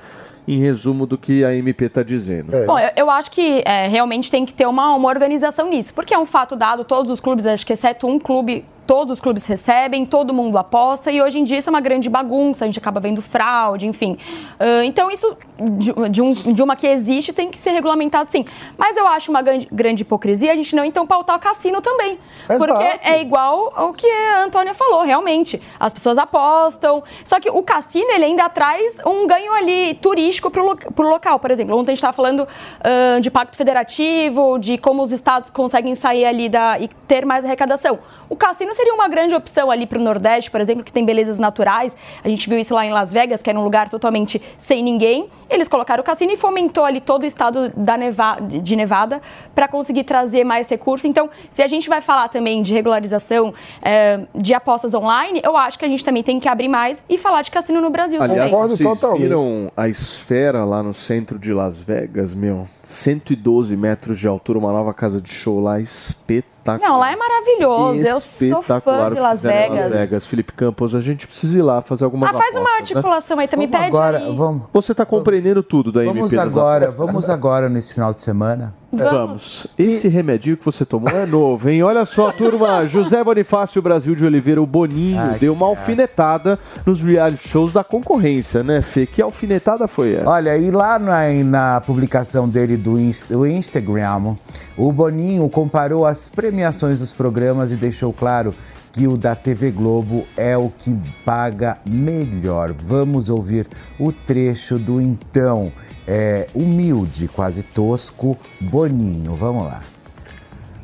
Em 0.47 0.57
resumo 0.57 1.05
do 1.05 1.15
que 1.15 1.45
a 1.45 1.53
MP 1.53 1.85
está 1.85 2.01
dizendo. 2.01 2.51
Bom, 2.65 2.79
eu, 2.79 2.89
eu 2.95 3.09
acho 3.11 3.29
que 3.29 3.61
é, 3.63 3.87
realmente 3.87 4.31
tem 4.31 4.47
que 4.47 4.53
ter 4.53 4.65
uma, 4.65 4.95
uma 4.95 5.07
organização 5.07 5.69
nisso, 5.69 5.93
porque 5.93 6.11
é 6.11 6.17
um 6.17 6.25
fato 6.25 6.55
dado, 6.55 6.83
todos 6.83 7.11
os 7.11 7.19
clubes, 7.19 7.45
acho 7.45 7.63
que 7.63 7.73
exceto 7.73 8.07
um 8.07 8.17
clube, 8.17 8.65
todos 8.89 9.17
os 9.17 9.21
clubes 9.21 9.45
recebem, 9.45 10.03
todo 10.03 10.33
mundo 10.33 10.57
aposta, 10.57 11.11
e 11.11 11.21
hoje 11.21 11.37
em 11.37 11.43
dia 11.43 11.59
isso 11.59 11.69
é 11.69 11.71
uma 11.71 11.79
grande 11.79 12.09
bagunça, 12.09 12.65
a 12.65 12.67
gente 12.67 12.79
acaba 12.79 12.99
vendo 12.99 13.21
fraude, 13.21 13.85
enfim. 13.85 14.17
Ah, 14.59 14.83
então 14.83 15.11
isso, 15.11 15.37
de, 15.77 15.93
de 16.09 16.21
um- 16.23 16.33
de 16.33 16.63
uma 16.63 16.75
que 16.75 16.87
existe, 16.87 17.31
tem 17.31 17.51
que 17.51 17.59
ser 17.59 17.69
regulamentado 17.69 18.31
sim. 18.31 18.43
Mas 18.75 18.97
eu 18.97 19.05
acho 19.05 19.29
uma 19.29 19.43
grande, 19.43 19.67
grande 19.71 20.01
hipocrisia 20.01 20.51
a 20.51 20.55
gente 20.55 20.75
não 20.75 20.83
então 20.83 21.05
pautar 21.05 21.35
o 21.35 21.39
cassino 21.39 21.81
também. 21.81 22.17
Porque 22.47 22.63
Exato. 22.71 22.99
é 23.03 23.21
igual 23.21 23.71
ao 23.75 23.93
que 23.93 24.07
a 24.07 24.45
Antônia 24.45 24.73
falou, 24.73 25.03
realmente. 25.03 25.61
As 25.79 25.93
pessoas 25.93 26.17
apostam. 26.17 27.03
Só 27.23 27.39
que 27.39 27.47
o 27.47 27.61
cassino, 27.61 28.09
ele 28.09 28.25
ainda 28.25 28.49
traz 28.49 28.95
um 29.05 29.27
ganho 29.27 29.53
ali 29.53 29.93
turístico 30.01 30.49
para 30.49 30.63
o 30.63 31.09
local. 31.09 31.37
Por 31.37 31.51
exemplo, 31.51 31.77
ontem 31.77 31.91
a 31.91 31.93
gente 31.93 31.99
estava 31.99 32.13
falando 32.13 32.47
ah, 32.83 33.19
de 33.19 33.29
pacto 33.29 33.55
federativo, 33.55 34.57
de 34.57 34.79
como 34.79 35.03
os 35.03 35.11
estados 35.11 35.51
conseguem 35.51 35.93
sair 35.93 36.25
ali 36.25 36.49
da, 36.49 36.79
e 36.79 36.87
ter 36.87 37.23
mais 37.23 37.45
arrecadação. 37.45 37.99
O 38.29 38.35
cassino 38.35 38.73
seria 38.75 38.93
uma 38.93 39.07
grande 39.07 39.33
opção 39.33 39.71
ali 39.71 39.87
para 39.87 39.97
o 39.97 40.01
Nordeste, 40.01 40.51
por 40.51 40.61
exemplo, 40.61 40.83
que 40.83 40.93
tem 40.93 41.03
belezas 41.03 41.39
naturais. 41.39 41.97
A 42.23 42.29
gente 42.29 42.47
viu 42.47 42.59
isso 42.59 42.73
lá 42.75 42.85
em 42.85 42.91
Las 42.91 43.11
Vegas, 43.11 43.41
que 43.41 43.49
era 43.49 43.59
um 43.59 43.63
lugar 43.63 43.89
totalmente 43.89 44.39
sem 44.57 44.83
ninguém. 44.83 45.29
Eles 45.49 45.67
colocaram 45.67 46.01
o 46.01 46.05
cassino 46.05 46.31
e 46.31 46.37
fomentou 46.37 46.85
ali 46.85 47.01
todo 47.01 47.23
o 47.23 47.25
estado 47.25 47.71
da 47.75 47.97
Neva- 47.97 48.37
de 48.39 48.75
Nevada 48.75 49.19
para 49.55 49.67
conseguir 49.67 50.03
trazer 50.03 50.43
mais 50.43 50.69
recursos. 50.69 51.05
Então, 51.05 51.29
se 51.49 51.63
a 51.63 51.67
gente 51.67 51.89
vai 51.89 52.01
falar 52.01 52.27
também 52.29 52.61
de 52.61 52.71
regularização 52.73 53.51
eh, 53.81 54.19
de 54.35 54.53
apostas 54.53 54.93
online, 54.93 55.41
eu 55.43 55.57
acho 55.57 55.79
que 55.79 55.85
a 55.85 55.89
gente 55.89 56.05
também 56.05 56.21
tem 56.21 56.39
que 56.39 56.47
abrir 56.47 56.67
mais 56.67 57.03
e 57.09 57.17
falar 57.17 57.41
de 57.41 57.49
cassino 57.49 57.81
no 57.81 57.89
Brasil 57.89 58.21
Aliás, 58.21 58.51
também. 58.51 58.67
vocês 58.77 59.19
viram 59.19 59.71
a 59.75 59.87
esfera 59.89 60.63
lá 60.65 60.83
no 60.83 60.93
centro 60.93 61.39
de 61.39 61.51
Las 61.51 61.81
Vegas, 61.81 62.35
meu? 62.35 62.67
112 62.83 63.75
metros 63.75 64.19
de 64.19 64.27
altura, 64.27 64.59
uma 64.59 64.71
nova 64.71 64.93
casa 64.93 65.19
de 65.19 65.31
show 65.31 65.59
lá, 65.59 65.79
espetacular. 65.79 66.58
Espetacular. 66.75 66.89
Não, 66.89 66.99
lá 66.99 67.11
é 67.11 67.15
maravilhoso. 67.15 68.05
Eu 68.05 68.19
sou 68.19 68.61
fã 68.81 69.09
de 69.09 69.19
Las 69.19 69.41
Vegas. 69.43 69.79
Las 69.89 69.91
Vegas, 69.91 70.25
Felipe 70.25 70.53
Campos, 70.53 70.93
a 70.95 71.01
gente 71.01 71.27
precisa 71.27 71.57
ir 71.57 71.61
lá 71.61 71.81
fazer 71.81 72.05
alguma 72.05 72.29
Ah, 72.29 72.33
faz 72.33 72.55
uma 72.55 72.75
articulação 72.77 73.39
aí 73.39 73.47
também, 73.47 73.67
Vamos 73.67 73.85
pede 73.85 73.95
agora, 73.95 74.17
aí. 74.19 74.35
vamos, 74.35 74.63
Você 74.73 74.91
está 74.91 75.05
compreendendo 75.05 75.61
tudo 75.63 75.91
da 75.91 76.03
vamos 76.03 76.31
MP 76.33 76.37
agora, 76.37 76.85
apostas? 76.89 77.05
vamos 77.07 77.29
agora 77.29 77.69
nesse 77.69 77.93
final 77.93 78.13
de 78.13 78.21
semana. 78.21 78.73
Vamos. 78.91 79.67
Esse 79.77 80.07
remedinho 80.07 80.57
que 80.57 80.65
você 80.65 80.83
tomou 80.85 81.09
é 81.09 81.25
novo, 81.25 81.69
hein? 81.69 81.83
Olha 81.83 82.05
só, 82.05 82.31
turma. 82.33 82.85
José 82.87 83.23
Bonifácio 83.23 83.81
Brasil 83.81 84.15
de 84.15 84.25
Oliveira, 84.25 84.61
o 84.61 84.65
Boninho, 84.65 85.19
Ai, 85.19 85.37
deu 85.39 85.53
uma 85.53 85.67
cara. 85.67 85.79
alfinetada 85.79 86.59
nos 86.85 87.01
reality 87.01 87.47
shows 87.47 87.71
da 87.73 87.83
concorrência, 87.83 88.63
né, 88.63 88.81
Fê? 88.81 89.05
Que 89.05 89.21
alfinetada 89.21 89.87
foi 89.87 90.13
essa? 90.15 90.29
Olha, 90.29 90.57
e 90.57 90.71
lá 90.71 90.97
na, 90.97 91.31
na 91.43 91.81
publicação 91.81 92.49
dele 92.49 92.77
do, 92.77 92.99
Inst- 92.99 93.29
do 93.29 93.45
Instagram, 93.45 94.35
o 94.77 94.91
Boninho 94.91 95.47
comparou 95.49 96.05
as 96.05 96.27
premiações 96.29 96.99
dos 96.99 97.13
programas 97.13 97.71
e 97.71 97.75
deixou 97.75 98.11
claro 98.11 98.53
que 98.91 99.07
o 99.07 99.15
da 99.15 99.35
TV 99.35 99.69
Globo 99.69 100.25
é 100.35 100.57
o 100.57 100.71
que 100.79 100.95
paga 101.23 101.77
melhor. 101.87 102.73
Vamos 102.73 103.29
ouvir 103.29 103.67
o 103.99 104.11
trecho 104.11 104.79
do 104.79 104.99
então 104.99 105.71
é, 106.09 106.47
humilde, 106.55 107.27
quase 107.27 107.61
tosco 107.61 108.35
Boninho. 108.59 109.35
Vamos 109.35 109.63
lá. 109.63 109.81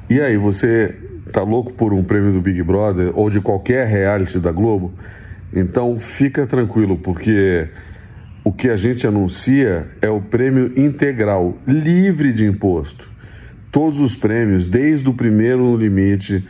E 0.08 0.22
aí, 0.22 0.38
você 0.38 0.96
tá 1.32 1.42
louco 1.42 1.74
por 1.74 1.94
um 1.94 2.04
prêmio 2.04 2.32
do 2.32 2.42
Big 2.42 2.62
Brother 2.62 3.12
ou 3.16 3.32
de 3.32 3.42
qualquer 3.42 3.88
reality 3.88 4.38
da 4.40 4.52
Globo? 4.52 4.94
Então 5.52 5.98
fica 5.98 6.46
tranquilo, 6.46 6.98
porque 6.98 7.68
o 8.44 8.52
que 8.52 8.70
a 8.70 8.78
gente 8.78 9.08
anuncia 9.08 9.88
é 10.00 10.10
o 10.10 10.22
prêmio 10.22 10.72
integral, 10.80 11.58
livre 11.66 12.32
de 12.32 12.46
imposto. 12.46 13.10
Todos 13.72 14.00
os 14.00 14.16
prêmios, 14.16 14.68
desde 14.68 15.10
o 15.10 15.14
primeiro 15.14 15.64
no 15.64 15.76
limite, 15.76 16.48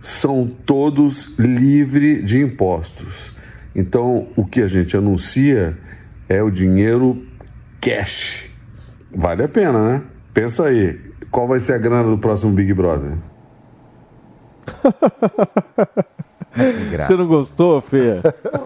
são 0.00 0.50
todos 0.64 1.34
livre 1.38 2.22
de 2.22 2.40
impostos. 2.40 3.34
Então, 3.76 4.28
o 4.34 4.46
que 4.46 4.62
a 4.62 4.66
gente 4.66 4.96
anuncia 4.96 5.76
é 6.26 6.42
o 6.42 6.50
dinheiro 6.50 7.29
cash. 7.80 8.44
Vale 9.14 9.44
a 9.44 9.48
pena, 9.48 9.82
né? 9.92 10.02
Pensa 10.32 10.64
aí, 10.66 10.98
qual 11.30 11.48
vai 11.48 11.58
ser 11.58 11.72
a 11.74 11.78
grana 11.78 12.08
do 12.08 12.18
próximo 12.18 12.52
Big 12.52 12.72
Brother? 12.74 13.12
Você 17.06 17.16
não 17.16 17.26
gostou, 17.26 17.80
Fê? 17.80 18.20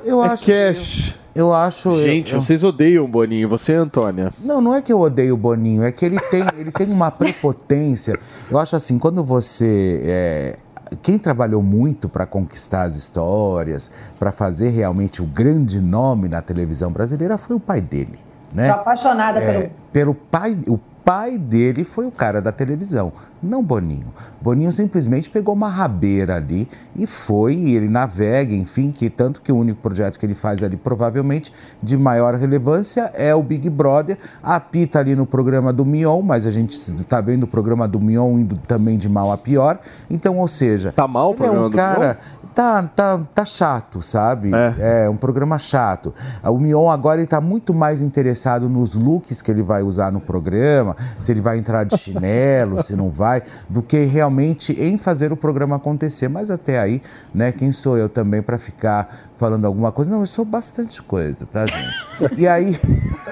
Eu 0.04 0.22
é 0.22 0.28
acho- 0.28 0.46
cash. 0.46 1.14
Eu 1.34 1.52
acho. 1.52 1.96
Gente, 1.96 2.32
eu- 2.32 2.40
vocês 2.40 2.62
odeiam 2.62 3.04
o 3.04 3.08
Boninho. 3.08 3.48
Você, 3.48 3.74
Antônia? 3.74 4.32
Não, 4.40 4.60
não 4.60 4.72
é 4.74 4.80
que 4.80 4.92
eu 4.92 5.00
odeio 5.00 5.34
o 5.34 5.36
Boninho, 5.36 5.82
é 5.82 5.90
que 5.90 6.04
ele 6.04 6.18
tem, 6.30 6.44
ele 6.56 6.70
tem 6.70 6.86
uma 6.88 7.10
prepotência. 7.10 8.18
Eu 8.50 8.56
acho 8.58 8.76
assim, 8.76 8.98
quando 8.98 9.24
você. 9.24 10.00
é, 10.04 10.56
quem 11.02 11.18
trabalhou 11.18 11.60
muito 11.60 12.08
para 12.08 12.24
conquistar 12.24 12.84
as 12.84 12.94
histórias, 12.96 13.90
para 14.18 14.30
fazer 14.30 14.68
realmente 14.68 15.20
o 15.20 15.24
grande 15.24 15.80
nome 15.80 16.28
na 16.28 16.40
televisão 16.40 16.92
brasileira 16.92 17.36
foi 17.36 17.56
o 17.56 17.60
pai 17.60 17.80
dele. 17.80 18.18
Né? 18.54 18.68
Sou 18.68 18.76
apaixonada 18.76 19.40
É, 19.40 19.52
pelo. 19.52 19.70
pelo 19.92 20.14
pai. 20.14 20.56
O 20.68 20.78
pai 21.04 21.36
dele 21.36 21.84
foi 21.84 22.06
o 22.06 22.10
cara 22.10 22.40
da 22.40 22.50
televisão, 22.50 23.12
não 23.42 23.62
Boninho. 23.62 24.06
Boninho 24.40 24.72
simplesmente 24.72 25.28
pegou 25.28 25.52
uma 25.52 25.68
rabeira 25.68 26.36
ali 26.36 26.66
e 26.96 27.06
foi, 27.06 27.52
e 27.54 27.76
ele 27.76 27.88
navega, 27.88 28.54
enfim, 28.54 28.90
que 28.90 29.10
tanto 29.10 29.42
que 29.42 29.52
o 29.52 29.56
único 29.56 29.82
projeto 29.82 30.18
que 30.18 30.24
ele 30.24 30.34
faz 30.34 30.64
ali, 30.64 30.78
provavelmente, 30.78 31.52
de 31.82 31.98
maior 31.98 32.34
relevância, 32.36 33.10
é 33.12 33.34
o 33.34 33.42
Big 33.42 33.68
Brother. 33.68 34.16
Apita 34.42 34.98
ali 34.98 35.14
no 35.14 35.26
programa 35.26 35.74
do 35.74 35.84
Mion, 35.84 36.22
mas 36.22 36.46
a 36.46 36.50
gente 36.50 36.72
está 36.72 37.20
vendo 37.20 37.42
o 37.42 37.46
programa 37.46 37.86
do 37.86 38.00
Mion 38.00 38.38
indo 38.38 38.56
também 38.56 38.96
de 38.96 39.08
mal 39.08 39.30
a 39.30 39.36
pior. 39.36 39.78
Então, 40.08 40.38
ou 40.38 40.48
seja, 40.48 40.90
Tá 40.90 41.06
mal 41.06 41.32
o 41.32 41.34
ele 41.34 41.42
é 41.42 41.44
programa 41.44 41.66
um 41.66 41.70
do 41.70 41.76
cara. 41.76 42.18
Tá, 42.54 42.84
tá, 42.84 43.20
tá 43.34 43.44
chato, 43.44 44.00
sabe? 44.00 44.50
É. 44.78 45.08
um 45.08 45.16
programa 45.16 45.58
chato. 45.58 46.14
O 46.42 46.56
Mion 46.58 46.88
agora 46.88 47.20
está 47.20 47.40
muito 47.40 47.74
mais 47.74 48.00
interessado 48.00 48.68
nos 48.68 48.94
looks 48.94 49.42
que 49.42 49.50
ele 49.50 49.62
vai 49.62 49.82
usar 49.82 50.12
no 50.12 50.20
programa, 50.20 50.96
se 51.18 51.32
ele 51.32 51.40
vai 51.40 51.58
entrar 51.58 51.84
de 51.84 51.98
chinelo, 51.98 52.80
se 52.80 52.94
não 52.94 53.10
vai, 53.10 53.42
do 53.68 53.82
que 53.82 54.04
realmente 54.04 54.72
em 54.80 54.96
fazer 54.96 55.32
o 55.32 55.36
programa 55.36 55.76
acontecer. 55.76 56.28
Mas 56.28 56.50
até 56.50 56.78
aí, 56.78 57.02
né, 57.34 57.50
quem 57.50 57.72
sou 57.72 57.98
eu 57.98 58.08
também 58.08 58.40
para 58.40 58.56
ficar 58.56 59.32
falando 59.36 59.64
alguma 59.64 59.92
coisa? 59.92 60.10
Não, 60.10 60.20
eu 60.20 60.26
sou 60.26 60.44
bastante 60.44 61.02
coisa, 61.02 61.46
tá, 61.46 61.64
gente? 61.66 62.40
E 62.40 62.46
aí. 62.46 62.78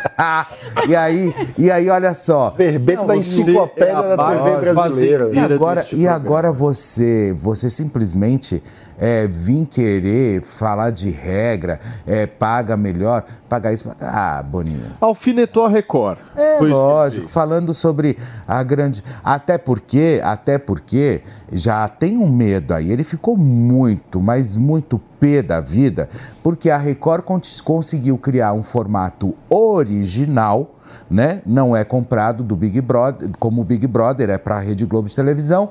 e 0.88 0.96
aí, 0.96 1.34
e 1.57 1.70
aí, 1.70 1.88
olha 1.88 2.14
só. 2.14 2.50
Verbete 2.50 3.07
da 3.07 3.16
enciclopédia 3.16 4.16
da 4.16 4.28
TV 4.28 4.72
brasileira. 4.72 5.30
E 5.32 5.38
agora, 5.38 5.86
e 5.92 6.09
agora 6.09 6.53
você, 6.53 7.34
você 7.36 7.70
simplesmente 7.70 8.62
é, 8.98 9.26
vir 9.26 9.66
querer 9.66 10.42
falar 10.42 10.90
de 10.90 11.11
regra, 11.11 11.80
é, 12.07 12.26
paga 12.26 12.76
melhor, 12.76 13.24
pagar 13.53 13.70
isso. 13.74 13.94
Ah, 14.00 14.42
Boninho. 14.42 14.86
Alfinetou 14.98 15.66
a 15.66 15.68
Record. 15.68 16.16
É 16.34 16.57
Foi 16.57 16.70
lógico, 16.70 17.28
falando 17.28 17.74
sobre 17.74 18.16
a 18.48 18.62
grande. 18.62 19.05
Até 19.22 19.59
porque, 19.59 20.22
até 20.24 20.57
porque 20.57 21.20
já 21.53 21.86
tem 21.86 22.16
um 22.16 22.32
medo 22.32 22.72
aí. 22.72 22.90
Ele 22.90 23.05
ficou 23.05 23.36
muito, 23.36 24.22
mas 24.22 24.57
muito 24.57 24.98
pé 25.20 25.42
da 25.42 25.61
vida, 25.61 26.09
porque 26.42 26.70
a 26.70 26.78
Record 26.78 27.24
con- 27.24 27.40
conseguiu 27.62 28.16
criar 28.16 28.55
um 28.55 28.62
formato 28.62 29.34
original. 29.50 30.76
Né? 31.11 31.40
Não 31.46 31.74
é 31.76 31.84
comprado 31.84 32.42
do 32.42 32.55
Big 32.55 32.78
Brother, 32.80 33.30
como 33.38 33.62
o 33.62 33.64
Big 33.64 33.86
Brother 33.86 34.28
é 34.30 34.36
para 34.38 34.57
a 34.57 34.61
Rede 34.61 34.84
Globo 34.86 35.09
de 35.09 35.14
televisão. 35.16 35.70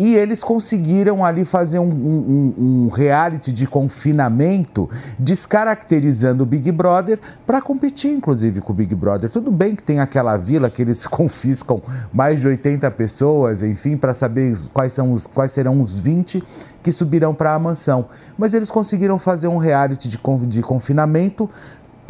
E 0.00 0.14
eles 0.14 0.42
conseguiram 0.42 1.22
ali 1.22 1.44
fazer 1.44 1.78
um, 1.78 1.84
um- 1.84 2.54
um- 2.56 2.88
reality 2.88 3.52
de 3.52 3.66
confinamento, 3.66 4.88
descaracterizando 5.18 6.42
o 6.42 6.46
Big 6.46 6.72
Brother 6.72 7.20
para 7.46 7.60
competir, 7.60 8.10
inclusive, 8.10 8.62
com 8.62 8.72
o 8.72 8.74
Big 8.74 8.94
Brother. 8.94 9.28
Tudo 9.28 9.50
bem 9.52 9.76
que 9.76 9.82
tem 9.82 10.00
aquela 10.00 10.38
vila 10.38 10.70
que 10.70 10.80
eles 10.80 11.04
confiscam 11.06 11.82
mais 12.10 12.40
de 12.40 12.48
80 12.48 12.90
pessoas, 12.92 13.62
enfim, 13.62 13.94
para 13.94 14.14
saber 14.14 14.54
quais, 14.72 14.94
são 14.94 15.12
os, 15.12 15.26
quais 15.26 15.52
serão 15.52 15.82
os 15.82 16.00
20 16.00 16.42
que 16.82 16.90
subirão 16.90 17.34
para 17.34 17.54
a 17.54 17.58
mansão. 17.58 18.06
Mas 18.38 18.54
eles 18.54 18.70
conseguiram 18.70 19.18
fazer 19.18 19.48
um 19.48 19.58
reality 19.58 20.08
de, 20.08 20.18
de 20.48 20.62
confinamento 20.62 21.50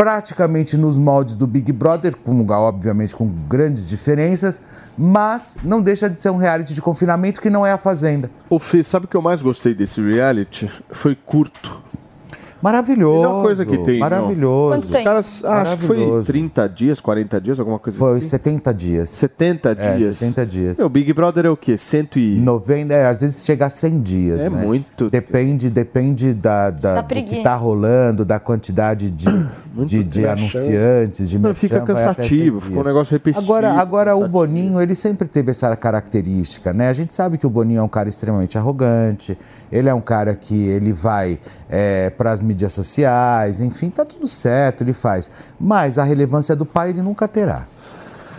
praticamente 0.00 0.78
nos 0.78 0.98
moldes 0.98 1.34
do 1.34 1.46
Big 1.46 1.70
Brother, 1.72 2.16
com, 2.16 2.46
obviamente 2.50 3.14
com 3.14 3.30
grandes 3.46 3.86
diferenças, 3.86 4.62
mas 4.96 5.58
não 5.62 5.82
deixa 5.82 6.08
de 6.08 6.18
ser 6.18 6.30
um 6.30 6.38
reality 6.38 6.72
de 6.72 6.80
confinamento 6.80 7.38
que 7.38 7.50
não 7.50 7.66
é 7.66 7.72
a 7.72 7.76
Fazenda. 7.76 8.30
O 8.48 8.58
Fê, 8.58 8.82
sabe 8.82 9.04
o 9.04 9.08
que 9.08 9.14
eu 9.14 9.20
mais 9.20 9.42
gostei 9.42 9.74
desse 9.74 10.00
reality? 10.00 10.70
Foi 10.90 11.14
curto. 11.14 11.82
Maravilhoso. 12.62 13.20
Melhor 13.20 13.42
coisa 13.42 13.64
que 13.64 13.78
tem. 13.78 13.98
Maravilhoso. 13.98 14.78
Os 14.78 15.02
caras, 15.02 15.44
ah, 15.44 15.62
acho 15.62 15.78
que 15.78 15.86
foi 15.86 15.96
Maravilhoso. 15.96 16.26
30 16.26 16.68
dias, 16.68 17.00
40 17.00 17.40
dias, 17.40 17.58
alguma 17.60 17.78
coisa 17.78 17.98
Foi 17.98 18.18
assim. 18.18 18.28
70 18.28 18.74
dias. 18.74 19.08
70 19.10 19.70
É, 19.70 19.96
dias. 19.96 20.16
70 20.16 20.46
dias. 20.46 20.78
Meu, 20.78 20.88
Big 20.88 21.12
Brother 21.12 21.46
é 21.46 21.50
o 21.50 21.56
quê? 21.56 21.78
100 21.78 22.08
e... 22.16 22.40
90, 22.40 22.94
é, 22.94 23.06
às 23.06 23.22
vezes 23.22 23.44
chega 23.44 23.66
a 23.66 23.70
100 23.70 24.00
dias, 24.00 24.42
É 24.44 24.50
né? 24.50 24.62
muito. 24.62 25.08
Depende, 25.08 25.70
depende 25.70 26.34
da, 26.34 26.70
da, 26.70 26.96
Da 26.96 27.02
do 27.02 27.14
que 27.24 27.42
tá 27.42 27.56
rolando, 27.56 28.24
da 28.24 28.38
quantidade 28.38 29.10
de, 29.10 29.26
de, 29.72 30.04
de 30.04 30.20
merchan. 30.20 30.32
anunciantes, 30.32 31.30
de 31.30 31.38
Não, 31.38 31.50
merchan, 31.50 31.60
fica 31.60 31.94
vai 31.94 32.04
até 32.04 32.22
100 32.22 32.30
cansativo, 32.30 32.60
fica 32.60 32.78
um 32.80 32.82
negócio 32.82 33.12
repetitivo. 33.12 33.44
Agora, 33.52 33.72
agora 33.72 34.10
o 34.14 34.20
cansativo. 34.20 34.32
Boninho, 34.32 34.80
ele 34.80 34.94
sempre 34.94 35.28
teve 35.28 35.50
essa 35.50 35.74
característica, 35.76 36.72
né? 36.72 36.88
A 36.88 36.92
gente 36.92 37.14
sabe 37.14 37.38
que 37.38 37.46
o 37.46 37.50
Boninho 37.50 37.80
é 37.80 37.82
um 37.82 37.88
cara 37.88 38.08
extremamente 38.08 38.58
arrogante, 38.58 39.36
ele 39.70 39.88
é 39.88 39.94
um 39.94 40.00
cara 40.00 40.34
que 40.34 40.54
ele 40.68 40.92
vai 40.92 41.38
para 42.16 42.32
as 42.32 42.42
mídias 42.42 42.72
sociais, 42.72 43.60
enfim, 43.60 43.90
tá 43.90 44.04
tudo 44.04 44.26
certo, 44.26 44.82
ele 44.82 44.92
faz. 44.92 45.30
Mas 45.58 45.98
a 45.98 46.04
relevância 46.04 46.54
do 46.56 46.66
pai 46.66 46.90
ele 46.90 47.02
nunca 47.02 47.28
terá. 47.28 47.66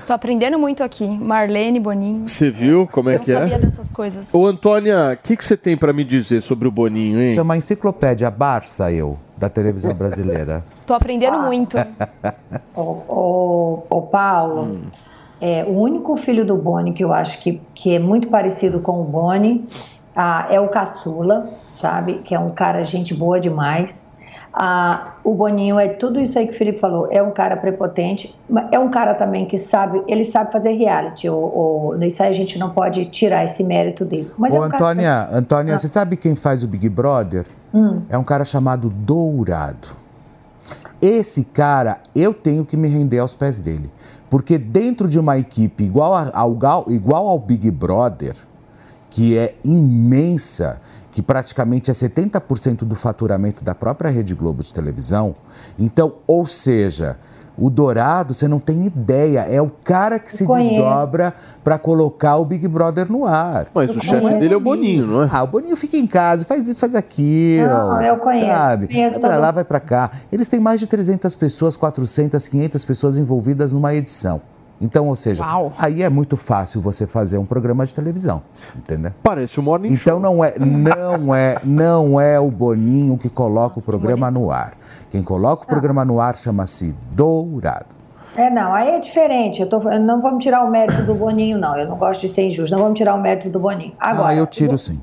Tô 0.05 0.13
aprendendo 0.13 0.57
muito 0.57 0.84
aqui. 0.84 1.07
Marlene, 1.07 1.79
Boninho. 1.79 2.27
Você 2.27 2.49
viu 2.49 2.88
como 2.91 3.09
é 3.09 3.15
Eu 3.15 3.19
que 3.19 3.32
não 3.32 3.39
sabia 3.39 3.55
é? 3.55 3.59
dessas 3.59 3.89
coisas. 3.91 4.27
Ô, 4.34 4.45
Antônia, 4.47 5.13
o 5.13 5.23
que, 5.23 5.38
que 5.38 5.45
você 5.45 5.55
tem 5.55 5.77
pra 5.77 5.93
me 5.93 6.03
dizer 6.03 6.41
sobre 6.41 6.67
o 6.67 6.71
Boninho, 6.71 7.21
hein? 7.21 7.36
Chama 7.36 7.53
a 7.53 7.57
enciclopédia 7.57 8.29
Barça, 8.29 8.91
eu, 8.91 9.17
da 9.38 9.47
televisão 9.47 9.93
brasileira. 9.93 10.63
Tô 10.91 10.95
aprendendo 10.95 11.37
muito. 11.43 11.77
Ô, 12.75 12.81
ô, 13.07 13.83
ô, 13.89 14.01
Paulo, 14.01 14.63
Hum. 14.63 14.81
é, 15.39 15.63
o 15.63 15.71
único 15.71 16.17
filho 16.17 16.43
do 16.43 16.57
Boni 16.57 16.91
que 16.91 17.01
eu 17.01 17.13
acho 17.13 17.39
que, 17.41 17.61
que 17.73 17.95
é 17.95 17.99
muito 17.99 18.27
parecido 18.27 18.81
com 18.81 18.99
o 18.99 19.05
Boni 19.05 19.65
ah, 20.13 20.47
é 20.49 20.59
o 20.59 20.67
Caçula, 20.67 21.47
sabe? 21.77 22.15
Que 22.25 22.35
é 22.35 22.39
um 22.39 22.49
cara 22.49 22.83
gente 22.83 23.13
boa 23.13 23.39
demais. 23.39 24.05
Ah, 24.53 25.13
o 25.23 25.33
Boninho 25.33 25.79
é 25.79 25.87
tudo 25.87 26.19
isso 26.19 26.37
aí 26.37 26.45
que 26.45 26.53
o 26.53 26.57
Felipe 26.57 26.79
falou. 26.79 27.07
É 27.09 27.23
um 27.23 27.31
cara 27.31 27.55
prepotente, 27.55 28.35
mas 28.49 28.67
é 28.69 28.77
um 28.77 28.89
cara 28.89 29.13
também 29.13 29.45
que 29.45 29.57
sabe, 29.57 30.03
ele 30.09 30.25
sabe 30.25 30.51
fazer 30.51 30.73
reality. 30.73 31.29
O, 31.29 31.93
o, 31.95 32.03
isso 32.03 32.21
aí 32.21 32.27
a 32.27 32.33
gente 32.33 32.59
não 32.59 32.71
pode 32.71 33.05
tirar 33.05 33.45
esse 33.45 33.63
mérito 33.63 34.03
dele. 34.03 34.29
Mas 34.37 34.53
Ô, 34.53 34.57
é 34.57 34.67
um 34.67 34.69
cara 34.69 34.83
Antônia, 34.83 35.29
Antônia, 35.31 35.75
Ah. 35.75 35.77
você 35.77 35.87
sabe 35.87 36.17
quem 36.17 36.35
faz 36.35 36.65
o 36.65 36.67
Big 36.67 36.89
Brother? 36.89 37.45
Hum. 37.73 38.01
É 38.09 38.17
um 38.17 38.25
cara 38.25 38.43
chamado 38.43 38.89
Dourado. 38.89 40.01
Esse 41.02 41.45
cara, 41.45 41.99
eu 42.14 42.34
tenho 42.34 42.64
que 42.64 42.78
me 42.78 42.88
render 42.88 43.20
aos 43.20 43.36
pés 43.36 43.60
dele. 43.60 43.91
Porque 44.30 44.58
dentro 44.58 45.08
de 45.08 45.20
uma 45.20 45.38
equipe 45.38 45.84
igual, 45.84 46.14
ao, 46.34 46.89
igual 46.89 47.28
ao 47.28 47.39
Big 47.39 47.70
Brother, 47.72 48.36
que 49.10 49.38
é 49.38 49.56
imensa, 49.64 50.80
que 51.12 51.22
praticamente 51.22 51.91
é 51.91 51.93
70% 51.93 52.86
do 52.86 52.95
faturamento 52.95 53.64
da 53.64 53.76
própria 53.76 54.10
Rede 54.10 54.34
Globo 54.34 54.64
de 54.64 54.74
televisão. 54.74 55.36
Então, 55.78 56.14
ou 56.26 56.47
seja, 56.47 57.20
o 57.62 57.70
Dourado, 57.70 58.34
você 58.34 58.47
não 58.47 58.57
tem 58.59 58.88
ideia, 58.88 59.41
é 59.41 59.62
o 59.62 59.70
cara 59.70 60.18
que 60.18 60.36
se 60.36 60.45
Conheço. 60.45 60.70
desdobra 60.72 61.32
para 61.64 61.78
colocar 61.78 62.38
o 62.38 62.43
Big 62.43 62.68
Brother 62.68 63.09
no 63.12 63.24
ar. 63.28 63.68
Mas 63.72 63.95
o 63.95 64.01
chefe 64.01 64.34
dele 64.39 64.55
é 64.55 64.57
o 64.57 64.59
Boninho, 64.59 65.05
não 65.05 65.22
é? 65.22 65.30
Ah, 65.32 65.43
o 65.43 65.47
Boninho 65.47 65.78
fica 65.78 65.95
em 65.95 66.07
casa, 66.07 66.43
faz 66.43 66.68
isso, 66.68 66.80
faz 66.80 66.95
aquilo. 66.95 67.68
Não, 67.70 68.01
eu 68.01 68.18
conheço, 68.18 68.47
Sabe? 68.47 68.88
conheço 68.88 69.12
vai 69.12 69.20
pra 69.20 69.30
todo 69.34 69.41
lá, 69.41 69.51
vai 69.51 69.64
pra 69.64 69.80
cá. 69.80 70.09
Eles 70.32 70.49
têm 70.49 70.59
mais 70.59 70.80
de 70.80 70.88
300 70.88 71.36
pessoas, 71.36 71.78
400, 71.78 72.47
500 72.47 72.84
pessoas 72.84 73.18
envolvidas 73.20 73.72
numa 73.72 73.93
edição. 73.93 74.41
Então, 74.82 75.07
ou 75.09 75.16
seja, 75.16 75.45
aí 75.78 76.01
é 76.01 76.09
muito 76.09 76.36
fácil 76.36 76.82
você 76.82 77.05
fazer 77.05 77.38
um 77.38 77.45
programa 77.45 77.86
de 77.86 77.93
televisão, 77.93 78.41
entendeu? 78.76 79.12
Parece 79.22 79.59
o 79.59 79.64
Morning 79.64 79.89
Então 79.93 80.20
não 80.20 80.43
é, 80.43 80.55
não 80.57 81.36
é, 81.36 81.57
não 81.64 82.20
é 82.20 82.39
o 82.39 82.49
Boninho 82.49 83.16
que 83.16 83.30
coloca 83.30 83.78
o 83.78 83.82
programa 83.84 84.32
no 84.32 84.49
ar. 84.49 84.74
Quem 85.12 85.22
coloca 85.22 85.66
o 85.66 85.68
programa 85.68 86.05
no 86.05 86.22
ar 86.22 86.38
chama-se 86.38 86.95
Dourado. 87.12 87.88
É, 88.38 88.49
não, 88.49 88.74
aí 88.74 88.91
é 88.91 88.99
diferente. 88.99 89.62
Eu 89.62 89.68
tô, 89.68 89.78
eu 89.89 89.99
não 89.99 90.22
vamos 90.22 90.41
tirar 90.41 90.64
o 90.64 90.72
mérito 90.72 91.03
do 91.03 91.14
Boninho, 91.14 91.57
não. 91.57 91.78
Eu 91.78 91.86
não 91.86 91.97
gosto 91.97 92.22
de 92.22 92.30
ser 92.30 92.43
injusto. 92.43 92.74
Não 92.74 92.82
vamos 92.82 92.97
tirar 92.97 93.14
o 93.14 93.20
mérito 93.20 93.49
do 93.49 93.59
Boninho. 93.59 93.91
Agora, 93.99 94.30
ah, 94.30 94.36
eu 94.36 94.47
tiro 94.47 94.78
sim. 94.78 95.01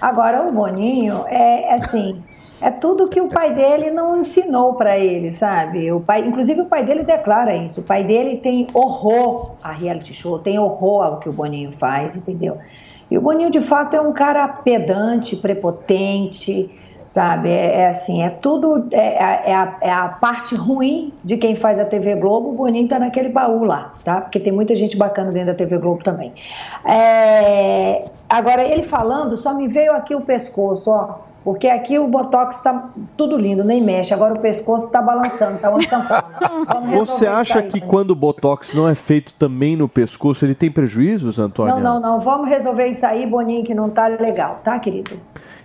agora 0.00 0.46
o 0.46 0.52
Boninho 0.52 1.24
é 1.26 1.74
assim. 1.74 2.22
É 2.60 2.70
tudo 2.70 3.08
que 3.08 3.20
o 3.20 3.28
pai 3.28 3.52
dele 3.52 3.90
não 3.90 4.20
ensinou 4.20 4.74
para 4.74 4.96
ele, 4.96 5.32
sabe? 5.32 5.90
O 5.90 6.00
pai, 6.00 6.26
inclusive 6.26 6.60
o 6.60 6.66
pai 6.66 6.84
dele 6.84 7.02
declara 7.02 7.56
isso. 7.56 7.80
O 7.80 7.84
pai 7.84 8.04
dele 8.04 8.36
tem 8.36 8.66
horror 8.72 9.56
a 9.62 9.72
reality 9.72 10.12
show, 10.14 10.38
tem 10.38 10.58
horror 10.58 11.02
ao 11.04 11.18
que 11.18 11.28
o 11.28 11.32
Boninho 11.32 11.72
faz, 11.72 12.16
entendeu? 12.16 12.58
E 13.10 13.18
o 13.18 13.20
Boninho 13.20 13.50
de 13.50 13.60
fato 13.60 13.96
é 13.96 14.00
um 14.00 14.12
cara 14.12 14.46
pedante, 14.46 15.34
prepotente, 15.36 16.70
sabe? 17.18 17.48
É, 17.48 17.80
é 17.80 17.88
assim, 17.88 18.22
é 18.22 18.30
tudo 18.30 18.86
é, 18.92 19.50
é 19.50 19.54
a, 19.54 19.76
é 19.80 19.90
a 19.90 20.08
parte 20.08 20.54
ruim 20.54 21.12
de 21.24 21.36
quem 21.36 21.56
faz 21.56 21.76
a 21.80 21.84
TV 21.84 22.14
Globo. 22.14 22.50
O 22.50 22.52
Boninho 22.52 22.86
tá 22.86 22.96
naquele 22.96 23.28
baú 23.28 23.64
lá, 23.64 23.92
tá? 24.04 24.20
Porque 24.20 24.38
tem 24.38 24.52
muita 24.52 24.72
gente 24.76 24.96
bacana 24.96 25.32
dentro 25.32 25.48
da 25.48 25.54
TV 25.54 25.78
Globo 25.78 26.04
também. 26.04 26.32
É, 26.84 28.04
agora 28.28 28.62
ele 28.62 28.84
falando, 28.84 29.36
só 29.36 29.52
me 29.52 29.66
veio 29.66 29.90
aqui 29.92 30.14
o 30.14 30.20
pescoço, 30.20 30.92
ó. 30.92 31.26
Porque 31.42 31.66
aqui 31.66 31.98
o 31.98 32.06
Botox 32.06 32.58
tá 32.58 32.90
tudo 33.16 33.36
lindo, 33.36 33.64
nem 33.64 33.82
mexe. 33.82 34.14
Agora 34.14 34.34
o 34.34 34.38
pescoço 34.38 34.88
tá 34.88 35.02
balançando, 35.02 35.58
tá 35.58 35.70
uma 35.70 35.82
sanfona. 35.82 36.24
Você 36.98 37.26
acha 37.26 37.60
aí. 37.60 37.68
que 37.68 37.80
quando 37.80 38.10
o 38.10 38.14
Botox 38.14 38.74
não 38.74 38.88
é 38.88 38.94
feito 38.94 39.32
também 39.34 39.74
no 39.74 39.88
pescoço, 39.88 40.44
ele 40.44 40.54
tem 40.54 40.70
prejuízos, 40.70 41.38
Antônia? 41.38 41.74
Não, 41.74 41.80
não, 41.80 42.00
não. 42.00 42.20
Vamos 42.20 42.48
resolver 42.48 42.86
isso 42.86 43.04
aí, 43.04 43.26
Boninho, 43.26 43.64
que 43.64 43.74
não 43.74 43.88
tá 43.88 44.06
legal, 44.06 44.60
tá, 44.62 44.78
querido? 44.78 45.18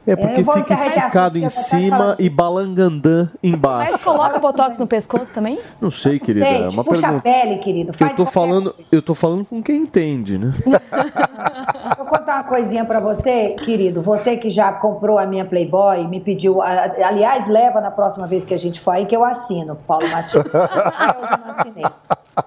É 0.05 0.15
porque 0.17 0.43
vou 0.43 0.55
fica 0.55 0.73
esticado 0.73 1.37
em 1.37 1.47
cima 1.47 2.15
e 2.19 2.29
balangandã 2.29 3.29
embaixo. 3.41 3.93
Mas 3.93 4.01
coloca 4.03 4.37
botox 4.37 4.77
no 4.77 4.85
pescoço 4.85 5.31
também? 5.33 5.57
Não 5.79 5.89
sei, 5.89 6.19
querida. 6.19 6.45
é 6.45 6.63
Gente, 6.63 6.73
uma 6.73 6.83
puxa 6.83 7.01
pergunta. 7.03 7.29
a 7.29 7.31
pele, 7.33 7.57
querido. 7.59 7.93
Faz 7.93 8.11
Eu 8.11 8.17
tô 8.17 8.25
falando, 8.25 8.75
eu 8.91 9.01
tô 9.01 9.15
falando 9.15 9.45
com 9.45 9.63
quem 9.63 9.77
entende, 9.83 10.37
né? 10.37 10.53
Vou 11.97 12.05
contar 12.05 12.35
uma 12.35 12.43
coisinha 12.43 12.83
pra 12.83 12.99
você, 12.99 13.51
querido. 13.63 14.01
Você 14.01 14.35
que 14.35 14.49
já 14.49 14.73
comprou 14.73 15.17
a 15.17 15.25
minha 15.25 15.45
Playboy, 15.45 16.05
me 16.07 16.19
pediu. 16.19 16.61
Aliás, 16.61 17.47
leva 17.47 17.79
na 17.79 17.89
próxima 17.91 18.27
vez 18.27 18.43
que 18.45 18.53
a 18.53 18.59
gente 18.59 18.79
for 18.81 18.91
aí 18.91 19.05
que 19.05 19.15
eu 19.15 19.23
assino, 19.23 19.75
Paulo 19.87 20.07
Matias. 20.09 20.43
eu 20.45 20.51
não 20.51 21.55
assinei. 21.59 21.83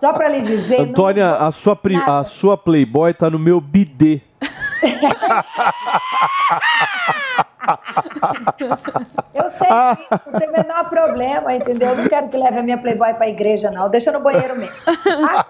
Só 0.00 0.12
pra 0.12 0.28
lhe 0.28 0.42
dizer. 0.42 0.78
não- 0.78 0.84
Antônia, 0.90 1.36
a 1.36 1.50
sua, 1.50 1.74
pri- 1.74 2.02
a 2.06 2.22
sua 2.24 2.56
Playboy 2.58 3.14
tá 3.14 3.30
no 3.30 3.38
meu 3.38 3.60
bidê. 3.62 4.20
Eu 9.34 9.48
sei 9.50 9.68
disso, 9.68 10.20
não 10.26 10.38
tem 10.40 10.48
o 10.48 10.52
menor 10.52 10.88
problema, 10.88 11.54
entendeu? 11.54 11.90
Eu 11.90 11.96
não 11.96 12.08
quero 12.08 12.28
que 12.28 12.36
leve 12.36 12.58
a 12.58 12.62
minha 12.62 12.78
Playboy 12.78 13.14
pra 13.14 13.28
igreja, 13.28 13.70
não. 13.70 13.88
Deixa 13.88 14.10
no 14.12 14.20
banheiro 14.20 14.56
mesmo. 14.56 14.74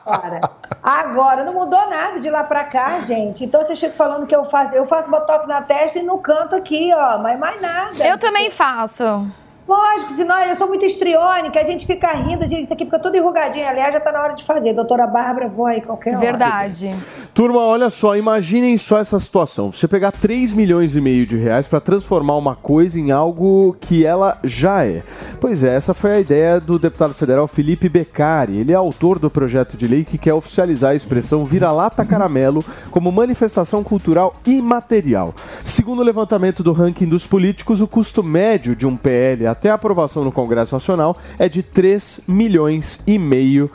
Agora, 0.05 0.41
agora, 0.83 1.45
não 1.45 1.53
mudou 1.53 1.89
nada 1.89 2.19
de 2.19 2.31
lá 2.31 2.45
pra 2.45 2.65
cá, 2.65 3.01
gente. 3.01 3.45
Então 3.45 3.63
vocês 3.63 3.79
ficam 3.79 3.97
falando 3.97 4.27
que 4.27 4.35
eu 4.35 4.45
faço. 4.45 4.75
Eu 4.75 4.85
faço 4.85 5.11
botox 5.11 5.47
na 5.47 5.63
testa 5.63 5.99
e 5.99 6.03
no 6.03 6.19
canto 6.19 6.57
aqui, 6.57 6.93
ó, 6.95 7.19
mas 7.19 7.39
mais 7.39 7.61
nada. 7.61 8.07
Eu 8.07 8.19
também 8.19 8.51
faço. 8.51 9.27
Lógico, 9.69 10.15
senão 10.15 10.39
eu 10.45 10.55
sou 10.55 10.69
muito 10.69 10.85
estriônica, 10.85 11.59
a 11.61 11.65
gente 11.65 11.87
fica 11.87 12.13
rindo, 12.15 12.45
a 12.45 12.47
gente- 12.47 12.63
isso 12.63 12.73
aqui 12.73 12.85
fica 12.85 13.01
tudo 13.01 13.17
enrugadinho. 13.17 13.67
Aliás, 13.67 13.93
já 13.93 13.99
tá 13.99 14.13
na 14.13 14.23
hora 14.23 14.35
de 14.35 14.45
fazer. 14.45 14.73
Doutora 14.73 15.07
Bárbara, 15.09 15.49
vou 15.49 15.67
aí 15.67 15.81
qualquer 15.81 16.11
hora. 16.11 16.19
Verdade. 16.21 16.95
Turma, 17.35 17.59
olha 17.59 17.91
só, 17.91 18.17
imaginem 18.17 18.79
só 18.79 18.99
essa 18.99 19.19
situação. 19.19 19.73
Você 19.73 19.89
pegar 19.89 20.13
3 20.13 20.53
milhões 20.53 20.95
e 20.95 21.01
meio 21.01 21.27
de 21.27 21.37
reais 21.37 21.67
para 21.67 21.81
transformar 21.81 22.37
uma 22.37 22.55
coisa 22.55 22.99
em 22.99 23.11
algo 23.11 23.77
que 23.81 24.07
ela 24.07 24.39
já 24.45 24.85
é. 24.85 25.03
Pois 25.41 25.65
é, 25.65 25.75
essa 25.75 25.93
foi 25.93 26.13
a 26.13 26.21
ideia 26.21 26.61
do 26.61 26.79
deputado 26.79 27.13
federal 27.15 27.49
Felipe 27.49 27.89
Beccari. 27.89 28.59
Ele 28.59 28.73
é 28.73 28.77
autor 28.77 29.19
do 29.19 29.29
projeto 29.29 29.77
de 29.77 29.89
lei 29.89 30.05
que 30.05 30.17
quer 30.17 30.33
oficializar 30.33 30.93
a 30.93 30.95
expressão 30.95 31.45
vira-lata 31.45 32.05
caramelo 32.05 32.65
como 32.91 33.11
manifestação 33.11 33.83
cultural 33.83 34.37
imaterial. 34.47 35.35
Segundo 35.65 35.99
o 35.99 36.05
levantamento 36.05 36.63
do 36.63 36.73
ranking 36.73 37.09
dos 37.09 37.27
políticos, 37.27 37.81
o 37.81 37.89
custo 37.89 38.23
médio 38.23 38.77
de 38.77 38.87
um 38.87 38.97
PL 38.97 39.47
até 39.57 39.71
a 39.71 39.75
aprovação 39.75 40.23
no 40.23 40.31
Congresso 40.31 40.75
Nacional 40.75 41.17
é 41.39 41.49
de 41.49 41.63
3 41.63 42.21
milhões 42.29 43.01
e 43.07 43.19
meio 43.19 43.71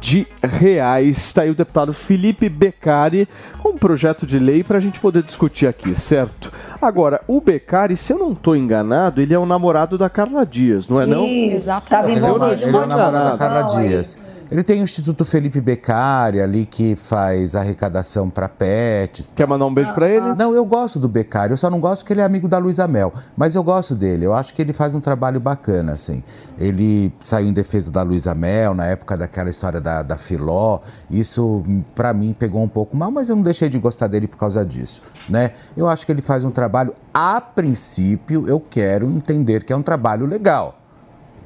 de 0.00 0.26
reais. 0.42 1.16
Está 1.18 1.42
aí 1.42 1.50
o 1.50 1.54
deputado 1.54 1.92
Felipe 1.92 2.48
Beccari 2.48 3.28
com 3.58 3.70
um 3.70 3.76
projeto 3.78 4.26
de 4.26 4.38
lei 4.38 4.62
para 4.64 4.78
a 4.78 4.80
gente 4.80 4.98
poder 5.00 5.22
discutir 5.22 5.66
aqui, 5.66 5.94
certo? 5.98 6.52
Agora, 6.80 7.20
o 7.26 7.40
Beccari, 7.40 7.96
se 7.96 8.12
eu 8.12 8.18
não 8.18 8.32
estou 8.32 8.56
enganado, 8.56 9.20
ele 9.20 9.32
é 9.34 9.38
o 9.38 9.46
namorado 9.46 9.96
da 9.98 10.08
Carla 10.10 10.44
Dias, 10.44 10.88
não 10.88 11.00
é 11.00 11.06
não? 11.06 11.24
Isso, 11.26 11.68
tava 11.88 12.10
Ele 12.10 12.18
é, 12.24 12.32
o- 12.32 12.52
ele 12.52 12.64
é 12.64 12.68
o 12.68 12.86
namorado 12.86 13.30
da 13.32 13.38
Carla 13.38 13.62
Não, 13.62 13.78
aí. 13.78 13.88
Dias. 13.88 14.18
Ele 14.50 14.62
tem 14.62 14.80
o 14.80 14.84
Instituto 14.84 15.24
Felipe 15.24 15.60
Beccari 15.60 16.40
ali 16.40 16.66
que 16.66 16.94
faz 16.94 17.56
arrecadação 17.56 18.30
para 18.30 18.48
pets. 18.48 19.32
Quer 19.34 19.46
mandar 19.46 19.66
um 19.66 19.74
beijo 19.74 19.92
para 19.92 20.08
ele? 20.08 20.34
Não, 20.34 20.54
eu 20.54 20.64
gosto 20.64 21.00
do 21.00 21.08
Beccari. 21.08 21.52
Eu 21.52 21.56
só 21.56 21.68
não 21.68 21.80
gosto 21.80 22.04
que 22.04 22.12
ele 22.12 22.20
é 22.20 22.24
amigo 22.24 22.46
da 22.46 22.58
Luísa 22.58 22.86
Mel. 22.86 23.12
Mas 23.36 23.54
eu 23.54 23.64
gosto 23.64 23.94
dele. 23.94 24.24
Eu 24.24 24.34
acho 24.34 24.54
que 24.54 24.62
ele 24.62 24.72
faz 24.72 24.94
um 24.94 25.00
trabalho 25.00 25.40
bacana, 25.40 25.92
assim. 25.92 26.22
Ele 26.58 27.12
saiu 27.20 27.48
em 27.48 27.52
defesa 27.52 27.90
da 27.90 28.02
Luísa 28.02 28.34
Mel 28.34 28.74
na 28.74 28.86
época 28.86 29.16
daquela 29.16 29.50
história 29.50 29.80
da, 29.80 30.02
da 30.02 30.16
Filó. 30.16 30.80
Isso, 31.10 31.64
para 31.94 32.12
mim, 32.12 32.32
pegou 32.32 32.62
um 32.62 32.68
pouco 32.68 32.96
mal, 32.96 33.10
mas 33.10 33.28
eu 33.28 33.36
não 33.36 33.42
deixei 33.42 33.68
de 33.68 33.78
gostar 33.78 34.06
dele 34.06 34.26
por 34.26 34.38
causa 34.38 34.64
disso, 34.64 35.02
né? 35.28 35.52
Eu 35.76 35.88
acho 35.88 36.06
que 36.06 36.12
ele 36.12 36.22
faz 36.22 36.44
um 36.44 36.50
trabalho, 36.50 36.94
a 37.12 37.40
princípio, 37.40 38.48
eu 38.48 38.60
quero 38.60 39.06
entender 39.10 39.64
que 39.64 39.72
é 39.72 39.76
um 39.76 39.82
trabalho 39.82 40.26
legal. 40.26 40.85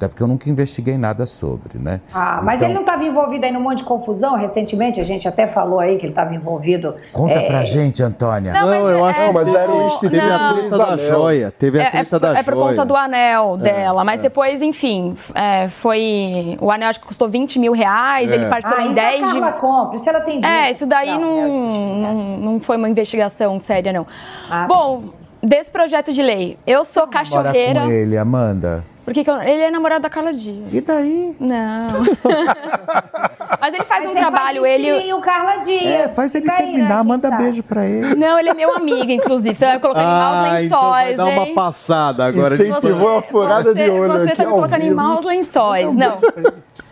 Até 0.01 0.09
porque 0.09 0.23
eu 0.23 0.27
nunca 0.27 0.49
investiguei 0.49 0.97
nada 0.97 1.27
sobre, 1.27 1.79
né? 1.79 2.01
Ah, 2.15 2.41
mas 2.43 2.57
Então, 2.57 2.69
ele 2.69 2.75
não 2.75 2.81
estava 2.81 3.05
envolvido 3.05 3.45
aí 3.45 3.53
num 3.53 3.61
monte 3.61 3.79
de 3.81 3.85
confusão 3.85 4.35
recentemente? 4.35 4.99
A 4.99 5.05
gente 5.05 5.29
até 5.29 5.47
falou 5.47 5.79
aí 5.79 5.99
que 5.99 6.07
ele 6.07 6.13
estava 6.13 6.35
envolvido. 6.35 6.95
Conta 7.13 7.35
é, 7.35 7.47
pra 7.47 7.65
gente, 7.65 8.03
Antônia. 8.03 8.51
Não, 8.51 8.67
mas 8.67 8.81
eu 8.83 9.07
é- 9.07 9.11
acho 9.11 9.21
é 9.21 9.27
que 9.27 9.33
mas 9.35 9.55
era 9.55 9.71
o 9.71 9.99
teve 9.99 10.19
a 10.21 10.39
Não. 10.39 10.55
treta 10.55 10.79
da 10.79 10.97
joia. 10.97 11.51
Teve 11.51 11.79
a 11.81 11.83
É, 11.83 11.87
é, 11.87 11.91
treta 11.91 12.19
da 12.19 12.39
é 12.39 12.43
por 12.43 12.55
joia. 12.55 12.69
conta 12.71 12.85
do 12.87 12.97
anel 12.97 13.59
dela, 13.59 14.03
mas 14.03 14.21
depois, 14.23 14.63
enfim, 14.63 15.15
é, 15.35 15.69
foi. 15.69 16.57
O 16.63 16.71
anel 16.71 16.89
acho 16.89 17.01
que 17.01 17.07
custou 17.07 17.29
20 17.29 17.59
mil 17.59 17.73
reais, 17.75 18.33
É. 18.33 18.37
ele 18.37 18.47
parcelou 18.47 18.79
Ah, 18.79 18.87
em 18.87 18.93
isso 18.93 19.01
a 19.01 19.03
10 19.03 19.19
de. 19.29 19.33
Carla 19.39 19.53
compra, 19.53 19.97
isso 19.97 20.09
ela 20.09 20.21
tem 20.23 20.41
dinheiro. 20.41 20.65
É, 20.65 20.71
isso 20.71 20.87
daí 20.87 21.11
Não, 21.11 21.21
não, 21.21 21.39
é, 21.39 21.99
não, 22.01 22.15
não 22.53 22.61
foi 22.61 22.79
uma 22.79 22.89
investigação 22.89 23.61
séria, 23.61 23.93
não. 23.93 24.07
Ah, 24.51 24.65
Bom, 24.67 25.03
desse 25.43 25.71
projeto 25.71 26.11
de 26.11 26.23
lei, 26.23 26.57
eu 26.67 26.87
sou 26.87 27.07
cachorreira. 27.07 27.83
com 27.83 27.91
ele, 27.91 28.17
Amanda. 28.17 28.83
Porque 29.11 29.25
que 29.25 29.31
eu- 29.31 29.43
ele 29.43 29.63
é 29.63 29.71
namorado 29.73 30.03
da 30.03 30.09
Carla 30.09 30.33
Dias. 30.33 30.73
E 30.73 30.81
daí? 30.81 31.35
Não. 31.41 32.05
Mas 33.61 33.75
ele 33.75 33.83
faz 33.85 34.05
Mas 34.05 34.11
um 34.11 34.15
tem 34.15 34.23
trabalho, 34.23 34.65
ele. 34.65 35.13
o 35.13 35.21
Carla 35.21 35.65
Dias. 35.65 35.83
É, 35.85 36.09
faz 36.09 36.33
ele 36.35 36.47
Traíra, 36.47 36.65
terminar, 36.65 37.03
manda 37.05 37.29
sabe? 37.29 37.43
beijo 37.43 37.63
pra 37.65 37.85
ele. 37.85 38.15
Não, 38.15 38.39
ele 38.39 38.49
é 38.51 38.55
meu 38.55 38.75
amigo, 38.75 39.11
inclusive. 39.11 39.55
Você 39.57 39.67
vai 39.67 39.81
colocar 39.81 40.01
em 40.03 40.07
maus 40.07 40.37
Ah, 40.37 40.63
então 40.63 40.81
vai 40.91 41.05
lençóis, 41.05 41.17
dar 41.17 41.27
uma 41.27 41.47
hein? 41.49 41.55
passada 41.55 42.25
agora. 42.25 42.57
de 42.57 42.69
Incentivou 42.69 43.19
a 43.19 43.23
furada 43.23 43.73
você, 43.73 43.75
de 43.85 43.91
olho 43.91 44.13
Você 44.13 44.29
aqui 44.29 44.37
tá 44.37 44.45
me 44.45 44.51
colocando 44.53 44.83
em 44.83 44.95
maus 44.95 45.25
lençóis. 45.25 45.95
Não. 45.95 46.17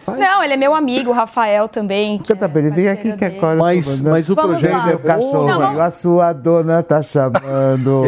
Não, 0.09 0.43
ele 0.43 0.55
é 0.55 0.57
meu 0.57 0.75
amigo, 0.75 1.11
o 1.11 1.13
Rafael 1.13 1.69
também. 1.69 2.19
que 2.19 2.29
Canta 2.33 2.47
é 2.47 2.49
pra 2.49 2.61
ele, 2.61 2.71
vem 2.71 2.89
aqui 2.89 3.13
que 3.13 3.17
dele. 3.17 3.37
agora. 3.39 3.57
Mas, 3.57 4.01
mas 4.01 4.29
o 4.29 4.35
Vamos 4.35 4.59
projeto 4.59 4.73
lá. 4.77 4.83
é 4.83 4.87
Meu 4.87 4.99
bom. 4.99 5.05
cachorro, 5.07 5.47
Não, 5.47 5.59
vamos- 5.59 5.81
a 5.81 5.91
sua 5.91 6.33
dona 6.33 6.83
tá 6.83 7.01
chamando. 7.05 8.03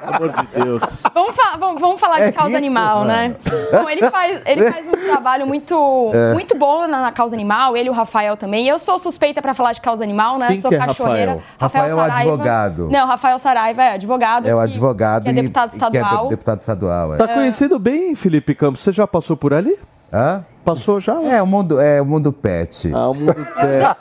Pelo 0.00 0.14
amor 0.14 0.30
de 0.30 0.46
Deus. 0.62 0.82
Vamos, 1.14 1.34
fa- 1.36 1.56
vamos- 1.58 1.80
vamos 1.80 2.00
falar 2.00 2.19
É 2.20 2.26
de 2.26 2.32
causa 2.32 2.48
isso, 2.50 2.58
animal, 2.58 3.04
né? 3.04 3.34
Bom, 3.72 3.88
ele 3.88 4.02
faz, 4.10 4.40
ele 4.46 4.70
faz 4.70 4.86
um 4.86 4.92
trabalho 4.92 5.46
muito, 5.46 6.10
É. 6.14 6.32
muito 6.32 6.56
bom 6.56 6.86
na, 6.86 7.00
na 7.02 7.12
causa 7.12 7.34
animal, 7.34 7.76
ele 7.76 7.88
e 7.88 7.90
o 7.90 7.94
Rafael 7.94 8.36
também. 8.36 8.66
Eu 8.68 8.78
sou 8.78 8.98
suspeita 8.98 9.40
pra 9.42 9.54
falar 9.54 9.72
de 9.72 9.80
causa 9.80 10.02
animal, 10.04 10.38
né? 10.38 10.48
Quem 10.48 10.60
sou 10.60 10.68
que 10.70 10.74
é 10.76 10.78
cachorreira. 10.78 11.38
Rafael? 11.58 11.96
Rafael 11.96 12.00
é 12.00 12.20
advogado. 12.20 12.88
Não, 12.90 13.06
Rafael 13.06 13.38
Saraiva 13.38 13.82
é 13.82 13.92
advogado. 13.94 14.46
É 14.48 14.54
o 14.54 14.58
que- 14.58 14.64
advogado 14.64 15.24
que 15.24 15.30
é 15.30 15.32
deputado 15.32 15.70
que 15.70 15.76
é 15.76 15.88
de- 15.90 15.96
estadual. 15.96 16.28
deputado 16.28 16.60
estadual, 16.60 17.14
é. 17.14 17.16
Tá 17.16 17.28
conhecido 17.28 17.78
bem, 17.78 18.14
Felipe 18.14 18.54
Campos? 18.54 18.80
Você 18.80 18.92
já 18.92 19.06
passou 19.06 19.36
por 19.36 19.52
ali? 19.54 19.76
Hã? 20.12 20.44
Passou 20.64 21.00
já? 21.00 21.20
É, 21.22 21.40
o 21.40 21.46
mundo, 21.46 21.80
é 21.80 22.02
o 22.02 22.04
mundo 22.04 22.32
pet. 22.32 22.92
Ah, 22.94 23.08
o 23.08 23.14
mundo 23.14 23.34
pet. 23.34 23.96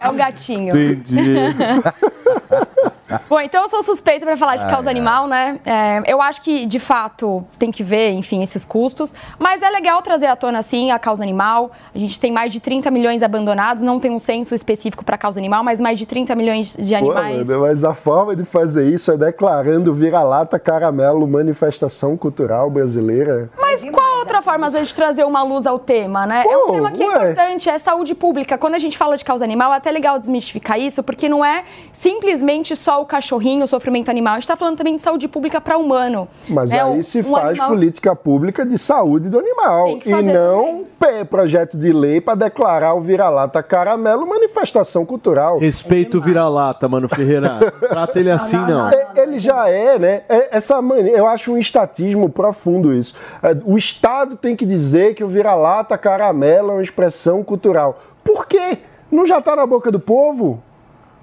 É 0.00 0.08
o 0.08 0.12
gatinho. 0.12 0.76
Entendi. 0.76 1.34
Bom, 3.28 3.40
então 3.40 3.62
eu 3.62 3.68
sou 3.68 3.82
suspeita 3.82 4.24
para 4.26 4.36
falar 4.36 4.56
de 4.56 4.66
causa 4.66 4.88
animal, 4.90 5.26
né? 5.26 5.58
É, 5.64 6.02
eu 6.06 6.20
acho 6.20 6.42
que, 6.42 6.66
de 6.66 6.78
fato, 6.78 7.44
tem 7.58 7.70
que 7.70 7.82
ver, 7.82 8.10
enfim, 8.12 8.42
esses 8.42 8.64
custos. 8.64 9.12
Mas 9.38 9.62
é 9.62 9.70
legal 9.70 10.00
trazer 10.02 10.26
à 10.26 10.36
tona, 10.36 10.62
sim, 10.62 10.90
a 10.90 10.98
causa 10.98 11.22
animal. 11.22 11.70
A 11.94 11.98
gente 11.98 12.18
tem 12.20 12.32
mais 12.32 12.52
de 12.52 12.60
30 12.60 12.90
milhões 12.90 13.22
abandonados. 13.22 13.82
Não 13.82 13.98
tem 14.00 14.10
um 14.10 14.18
censo 14.18 14.54
específico 14.54 15.04
para 15.04 15.16
causa 15.18 15.38
animal, 15.40 15.62
mas 15.64 15.80
mais 15.80 15.98
de 15.98 16.06
30 16.06 16.34
milhões 16.34 16.76
de 16.76 16.90
Pô, 16.90 16.96
animais. 17.12 17.48
mas- 17.48 17.58
mas 17.60 17.84
a 17.84 17.94
forma 17.94 18.34
de 18.34 18.44
fazer 18.44 18.88
isso 18.88 19.10
é 19.12 19.16
declarando 19.16 19.92
vira-lata 19.94 20.58
caramelo 20.58 21.26
manifestação 21.26 22.16
cultural 22.16 22.70
brasileira. 22.70 23.50
Mas 23.60 23.82
qual 23.90 24.18
outra 24.18 24.42
forma, 24.42 24.66
às 24.66 24.72
vezes, 24.74 24.88
de 24.88 24.94
trazer 24.94 25.24
uma 25.24 25.42
luz 25.42 25.66
ao 25.66 25.78
tema, 25.78 26.26
né? 26.26 26.44
é 26.46 26.56
um 26.56 26.66
Pô, 26.66 26.72
tema 26.72 26.90
que 26.92 27.02
é 27.02 27.06
ué. 27.08 27.14
importante, 27.32 27.68
é 27.70 27.78
saúde 27.78 28.14
pública. 28.14 28.58
Quando 28.58 28.74
a 28.74 28.78
gente 28.78 28.96
fala 28.98 29.16
de 29.16 29.24
causa 29.24 29.44
animal, 29.44 29.72
é 29.72 29.76
até 29.76 29.90
legal 29.90 30.18
desmistificar 30.18 30.78
isso, 30.78 31.02
porque 31.02 31.28
não 31.28 31.44
é 31.44 31.64
simplesmente 31.92 32.74
só 32.76 32.99
o 33.02 33.06
cachorrinho, 33.06 33.64
o 33.64 33.68
sofrimento 33.68 34.10
animal. 34.10 34.32
A 34.34 34.36
gente 34.36 34.44
está 34.44 34.56
falando 34.56 34.76
também 34.76 34.96
de 34.96 35.02
saúde 35.02 35.26
pública 35.28 35.60
para 35.60 35.76
humano. 35.76 36.28
Mas 36.48 36.70
né? 36.70 36.82
aí 36.82 36.98
Um- 36.98 37.02
se 37.02 37.20
um 37.20 37.24
faz 37.24 37.48
animal- 37.58 37.68
política 37.68 38.14
pública 38.16 38.64
de 38.66 38.76
saúde 38.78 39.28
do 39.28 39.38
animal. 39.38 39.98
E 40.04 40.22
não 40.22 40.84
pé, 40.98 41.24
projeto 41.24 41.78
de 41.78 41.92
lei 41.92 42.20
para 42.20 42.34
declarar 42.34 42.94
o 42.94 43.00
vira-lata 43.00 43.62
caramelo 43.62 44.26
manifestação 44.26 45.04
cultural. 45.06 45.58
Respeito 45.58 46.18
o 46.18 46.20
vira-lata, 46.20 46.86
mano 46.88 47.08
Ferreira. 47.08 47.58
Trata 47.88 48.18
ele 48.20 48.30
assim, 48.30 48.56
não. 48.58 48.88
É, 48.90 49.08
Ele 49.16 49.38
já 49.38 49.68
é, 49.68 49.98
né? 49.98 50.22
É- 50.28 50.56
Essa 50.56 50.80
mania, 50.82 51.16
eu 51.16 51.26
acho 51.26 51.52
um 51.52 51.58
estatismo 51.58 52.28
profundo 52.28 52.92
isso. 52.94 53.14
É, 53.42 53.56
O 53.64 53.76
Estado 53.78 54.36
tem 54.36 54.54
que 54.54 54.66
dizer 54.66 55.14
que 55.14 55.24
o 55.24 55.28
vira-lata 55.28 55.96
caramelo 55.96 56.70
é 56.70 56.74
uma 56.74 56.82
expressão 56.82 57.42
cultural. 57.42 57.98
Por 58.22 58.46
quê? 58.46 58.78
Não 59.10 59.26
já 59.26 59.38
está 59.38 59.56
na 59.56 59.66
boca 59.66 59.90
do 59.90 59.98
povo? 59.98 60.62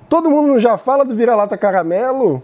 Todo 0.10 0.32
mundo 0.32 0.58
já 0.60 0.78
fala 0.78 1.04
do 1.04 1.14
vira-lata 1.16 1.58
caramelo? 1.58 2.42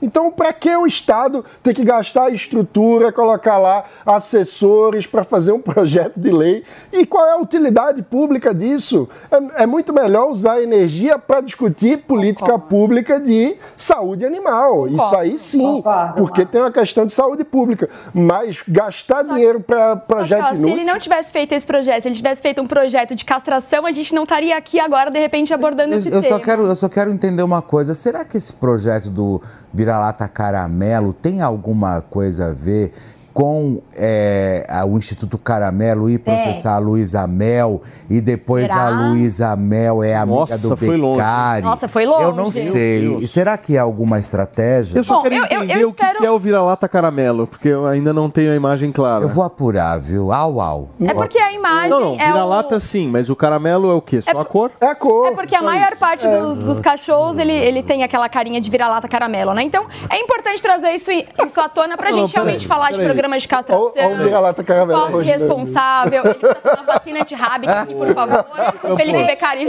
Então, 0.00 0.30
para 0.30 0.52
que 0.52 0.74
o 0.76 0.86
Estado 0.86 1.44
ter 1.62 1.72
que 1.74 1.84
gastar 1.84 2.30
estrutura, 2.30 3.10
colocar 3.10 3.58
lá 3.58 3.84
assessores 4.04 5.06
para 5.06 5.24
fazer 5.24 5.52
um 5.52 5.60
projeto 5.62 6.18
de 6.20 6.30
lei? 6.30 6.64
E 6.92 7.06
qual 7.06 7.26
é 7.26 7.32
a 7.32 7.38
utilidade 7.38 8.02
pública 8.02 8.54
disso? 8.54 9.08
É, 9.30 9.62
é 9.62 9.66
muito 9.66 9.92
melhor 9.92 10.30
usar 10.30 10.60
energia 10.60 11.18
para 11.18 11.40
discutir 11.40 11.98
política 11.98 12.58
pública 12.58 13.18
de 13.20 13.56
saúde 13.76 14.24
animal. 14.24 14.88
Isso 14.88 15.16
aí 15.16 15.38
sim, 15.38 15.58
Concordo, 15.58 16.14
porque 16.14 16.44
tem 16.44 16.60
uma 16.60 16.70
questão 16.72 17.06
de 17.06 17.12
saúde 17.12 17.44
pública. 17.44 17.88
Mas 18.12 18.62
gastar 18.68 19.22
dinheiro 19.22 19.60
para 19.60 19.90
Só 19.90 19.96
que, 19.96 20.06
projeto 20.06 20.42
ó, 20.42 20.48
se 20.48 20.54
ele 20.56 20.66
inútil. 20.66 20.86
não 20.86 20.98
tivesse 20.98 21.32
feito 21.32 21.52
esse 21.52 21.66
projeto, 21.66 22.02
se 22.02 22.08
ele 22.08 22.14
tivesse 22.16 22.42
feito 22.42 22.60
um 22.60 22.66
projeto 22.66 23.14
de 23.14 23.24
castração, 23.24 23.86
a 23.86 23.92
gente 23.92 24.14
não 24.14 24.24
estaria 24.24 24.56
aqui 24.56 24.78
agora, 24.78 25.10
de 25.10 25.18
repente, 25.18 25.52
abordando 25.54 25.92
Eu, 25.94 25.98
esse 25.98 26.08
eu 26.08 26.20
tema. 26.20 26.36
só 26.36 26.40
quero, 26.40 26.66
eu 26.66 26.76
só 26.76 26.88
quero 26.88 27.12
entender 27.12 27.42
uma 27.42 27.62
coisa. 27.62 27.94
Será 27.94 28.24
que 28.24 28.36
esse 28.36 28.52
projeto 28.52 29.10
do 29.10 29.40
Vira-Lata 29.86 30.26
Caramelo 30.26 31.12
tem 31.12 31.40
alguma 31.40 32.00
coisa 32.00 32.46
a 32.48 32.52
ver 32.52 32.92
com 33.36 33.82
é, 33.94 34.64
a- 34.66 34.86
o 34.86 34.96
Instituto 34.96 35.36
Caramelo 35.36 36.08
ir 36.08 36.18
processar 36.20 36.76
a 36.76 36.78
Luísa 36.78 37.26
Mel 37.26 37.82
e 38.08 38.18
depois 38.18 38.66
Será? 38.70 38.86
a 38.86 39.10
Luísa 39.10 39.54
Mel 39.54 40.02
é 40.02 40.14
amiga 40.16 40.38
Nossa, 40.40 40.56
do 40.58 40.74
foi 40.74 40.96
longe. 40.96 41.20
Nossa, 41.62 41.86
foi 41.86 42.06
longe. 42.06 42.22
Eu 42.22 42.30
não 42.30 42.44
Meu 42.44 42.50
sei. 42.52 43.00
Deus. 43.00 43.22
E 43.24 43.28
será 43.28 43.58
que 43.58 43.76
é 43.76 43.78
alguma 43.78 44.18
estratégia? 44.18 44.98
Eu 44.98 45.04
só 45.04 45.16
Bom, 45.16 45.22
quero 45.24 45.34
eu- 45.34 45.40
eu- 45.50 45.64
entender 45.64 45.82
eu 45.82 45.88
o 45.90 45.92
que 45.92 46.00
espero- 46.02 46.18
que 46.20 46.24
é 46.24 46.30
o 46.30 46.38
vira-lata 46.38 46.88
caramelo, 46.88 47.46
porque 47.46 47.68
eu 47.68 47.86
ainda 47.86 48.10
não 48.10 48.30
tenho 48.30 48.52
a 48.52 48.56
imagem 48.56 48.90
clara. 48.90 49.24
Eu 49.24 49.28
vou 49.28 49.44
apurar, 49.44 50.00
viu? 50.00 50.32
Au, 50.32 50.58
au. 50.58 50.88
É 50.98 51.12
porque 51.12 51.38
a 51.38 51.52
imagem 51.52 51.90
Não, 51.90 52.00
não, 52.00 52.14
é 52.18 52.26
vira-lata 52.28 52.76
o... 52.76 52.80
sim, 52.80 53.06
mas 53.10 53.28
o 53.28 53.36
caramelo 53.36 53.90
é 53.90 53.94
o 53.94 54.00
quê? 54.00 54.22
Só 54.22 54.38
a 54.40 54.44
cor? 54.46 54.70
É 54.80 54.86
a 54.86 54.94
cor. 54.94 55.26
É 55.26 55.30
porque 55.32 55.54
a 55.54 55.60
maior 55.60 55.94
parte 55.96 56.26
dos, 56.26 56.54
dos 56.56 56.80
cachorros, 56.80 57.36
ele, 57.36 57.52
ele 57.52 57.82
tem 57.82 58.02
aquela 58.02 58.30
carinha 58.30 58.62
de 58.62 58.70
vira-lata 58.70 59.06
caramelo, 59.06 59.52
né? 59.52 59.62
Então, 59.62 59.84
é 60.08 60.18
importante 60.22 60.62
trazer 60.62 60.92
isso, 60.92 61.10
isso 61.10 61.60
à 61.60 61.68
tona 61.68 61.98
pra 61.98 62.10
Não, 62.10 62.20
gente 62.20 62.32
realmente 62.32 62.66
falar 62.66 62.92
de 62.92 62.96
peraí. 62.96 63.25
Programas 63.26 63.42
de 63.42 63.48
castração. 63.48 63.92
Ó, 63.96 64.08
ó 64.08 64.12
o 64.12 64.16
vira-lata 64.18 64.64
caramelo 64.64 65.10
Posse 65.10 65.26
né? 65.26 65.32
responsável. 65.32 66.24
Ele 66.24 66.34
precisa 66.34 66.54
tomar 66.54 66.82
vacina 66.84 67.20
antirrábica 67.20 67.80
aqui, 67.80 67.94
por 67.94 68.14
favor. 68.14 68.46
O 68.84 68.96
Felipe 68.96 69.24
Becari 69.24 69.62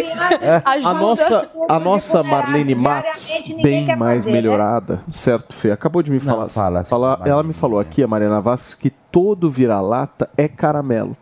ajuda. 0.66 0.90
A 0.90 0.94
nossa, 0.94 1.50
a 1.70 1.80
nossa 1.80 2.24
Marlene 2.24 2.76
Matos, 2.76 3.54
bem 3.62 3.86
quer 3.86 3.98
mais 3.98 4.20
fazer, 4.20 4.30
né? 4.30 4.36
melhorada, 4.36 5.02
certo, 5.12 5.56
Fê? 5.56 5.72
Acabou 5.72 6.02
de 6.02 6.12
me 6.12 6.20
Não, 6.20 6.26
falar. 6.26 6.48
fala 6.48 6.80
assim, 6.80 6.90
falar- 6.90 7.10
Marlene. 7.10 7.30
ela 7.32 7.44
me 7.44 7.54
falou 7.54 7.80
aqui, 7.80 8.04
a 8.04 8.08
Mariana 8.08 8.40
Vasques, 8.42 8.76
que 8.76 8.90
todo 8.90 9.50
vira-lata 9.50 10.30
é 10.38 10.48
caramelo. 10.48 11.16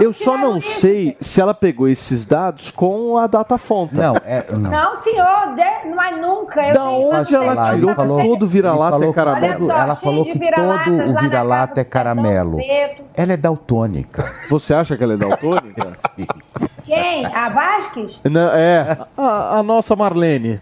Eu 0.00 0.12
só 0.12 0.36
não 0.38 0.58
isso? 0.58 0.80
sei 0.80 1.16
se 1.20 1.40
ela 1.40 1.52
pegou 1.54 1.88
esses 1.88 2.24
dados 2.26 2.70
com 2.70 3.18
a 3.18 3.26
data 3.26 3.58
fonte. 3.58 3.94
Não, 3.94 4.14
é. 4.24 4.44
Não. 4.50 4.70
Não, 4.70 4.96
senhor, 5.02 5.54
de- 5.54 5.88
mas 5.94 6.20
nunca. 6.20 6.60
Eu 6.66 6.74
Da 6.74 6.80
tenho- 6.84 7.08
onde 7.20 7.34
ela 7.36 7.74
tirou 7.74 7.94
falou- 7.94 8.22
todo 8.22 8.46
vira-lata 8.46 8.90
falou 8.92 9.10
é 9.10 9.12
caramelo? 9.12 9.66
só, 9.66 9.72
ela 9.78 9.96
falou 9.96 10.24
que 10.24 10.38
todo 10.38 10.66
lá 10.68 10.84
o 11.06 11.20
vira-lata 11.20 11.80
é 11.80 11.84
caramelo. 11.84 12.58
Ela 13.14 13.32
é 13.32 13.36
daltônica. 13.36 14.24
Você 14.48 14.72
acha 14.74 14.96
que 14.96 15.02
ela 15.04 15.14
é 15.14 15.16
daltônica? 15.16 15.92
Sim. 16.14 16.26
Quem? 16.84 17.26
A 17.26 17.48
Vasques? 17.48 18.20
Não, 18.24 18.50
é, 18.54 18.98
a, 19.16 19.58
a 19.58 19.62
nossa 19.62 19.94
Marlene. 19.94 20.60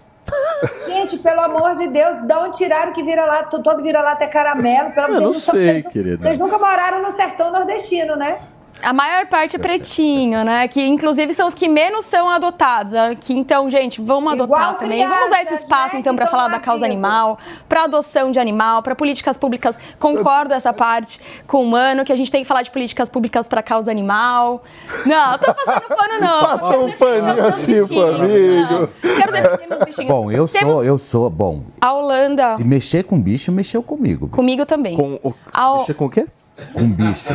Gente, 0.87 1.19
pelo 1.19 1.41
amor 1.41 1.77
de 1.77 1.87
Deus, 1.89 2.21
de 2.23 2.35
onde 2.35 2.57
tiraram 2.57 2.93
que 2.93 3.03
vira-lata, 3.03 3.59
todo 3.63 3.83
vira-lata 3.83 4.25
é 4.25 4.27
caramelo? 4.27 4.91
Pelo 4.93 5.15
Eu 5.15 5.21
não 5.21 5.35
sei, 5.35 5.83
vocês- 5.83 5.93
querida. 5.93 6.23
Vocês 6.25 6.39
nunca 6.39 6.59
moraram 6.59 7.03
no 7.03 7.13
sertão 7.13 7.53
nordestino, 7.53 8.17
né? 8.17 8.37
A 8.83 8.93
maior 8.93 9.27
parte 9.27 9.57
é 9.57 9.59
pretinho, 9.59 10.45
né? 10.45 10.69
Que 10.69 10.85
inclusive 10.87 11.33
são 11.35 11.49
os 11.49 11.55
que 11.55 11.67
menos 11.69 12.05
são 12.05 12.29
adotados. 12.31 12.93
Que 13.21 13.33
então, 13.33 13.69
gente, 13.71 14.01
vamos 14.01 14.33
Igual 14.35 14.45
adotar 14.55 14.79
também. 14.79 15.07
Vamos 15.07 15.27
usar 15.27 15.43
esse 15.43 15.55
espaço 15.55 15.95
né, 15.95 16.01
então 16.01 16.15
para 16.15 16.27
falar 16.27 16.49
da 16.49 16.61
causa 16.61 16.85
animal, 16.85 17.39
para 17.69 17.85
adoção 17.85 18.31
de 18.31 18.39
animal, 18.39 18.83
para 18.83 18.95
políticas 18.95 19.37
públicas. 19.37 19.79
Concordo 19.99 20.53
essa 20.55 20.73
parte 20.73 21.21
com 21.47 21.63
o 21.65 21.67
Mano 21.71 22.05
que 22.05 22.13
a 22.13 22.17
gente 22.17 22.31
tem 22.31 22.43
que 22.43 22.49
falar 22.49 22.63
de 22.63 22.71
políticas 22.71 23.09
públicas 23.09 23.49
para 23.49 23.63
causa 23.63 23.91
animal. 23.91 24.63
Não, 25.05 25.33
eu 25.33 25.39
tô 25.39 25.55
passando 25.55 25.89
pano 25.89 26.21
não. 26.21 26.41
Passou 26.47 26.87
um 26.87 26.93
paninho 26.93 27.45
assim 27.47 27.87
pro 27.87 28.07
amigo. 28.09 28.73
não. 29.03 29.15
Quero 29.17 29.33
defender 29.33 29.67
meus 29.69 29.85
bichinhos. 29.85 30.09
Bom, 30.11 30.31
eu 30.31 30.47
Temos 30.47 30.73
sou, 30.75 30.85
eu 30.85 30.99
sou. 30.99 31.31
Bom, 31.31 31.63
A 31.81 31.93
Holanda 31.93 32.55
se 32.57 32.65
mexer 32.65 33.05
com 33.05 33.21
bicho, 33.21 33.51
mexeu 33.51 33.83
comigo. 33.83 34.29
comigo 34.29 34.65
também. 34.67 34.97
Com 34.97 35.15
o... 35.23 35.35
Ao- 35.53 35.79
Mexer 35.79 35.95
com 35.95 36.05
o 36.07 36.11
quê? 36.11 36.27
Com 36.73 36.89
bicho. 36.91 37.35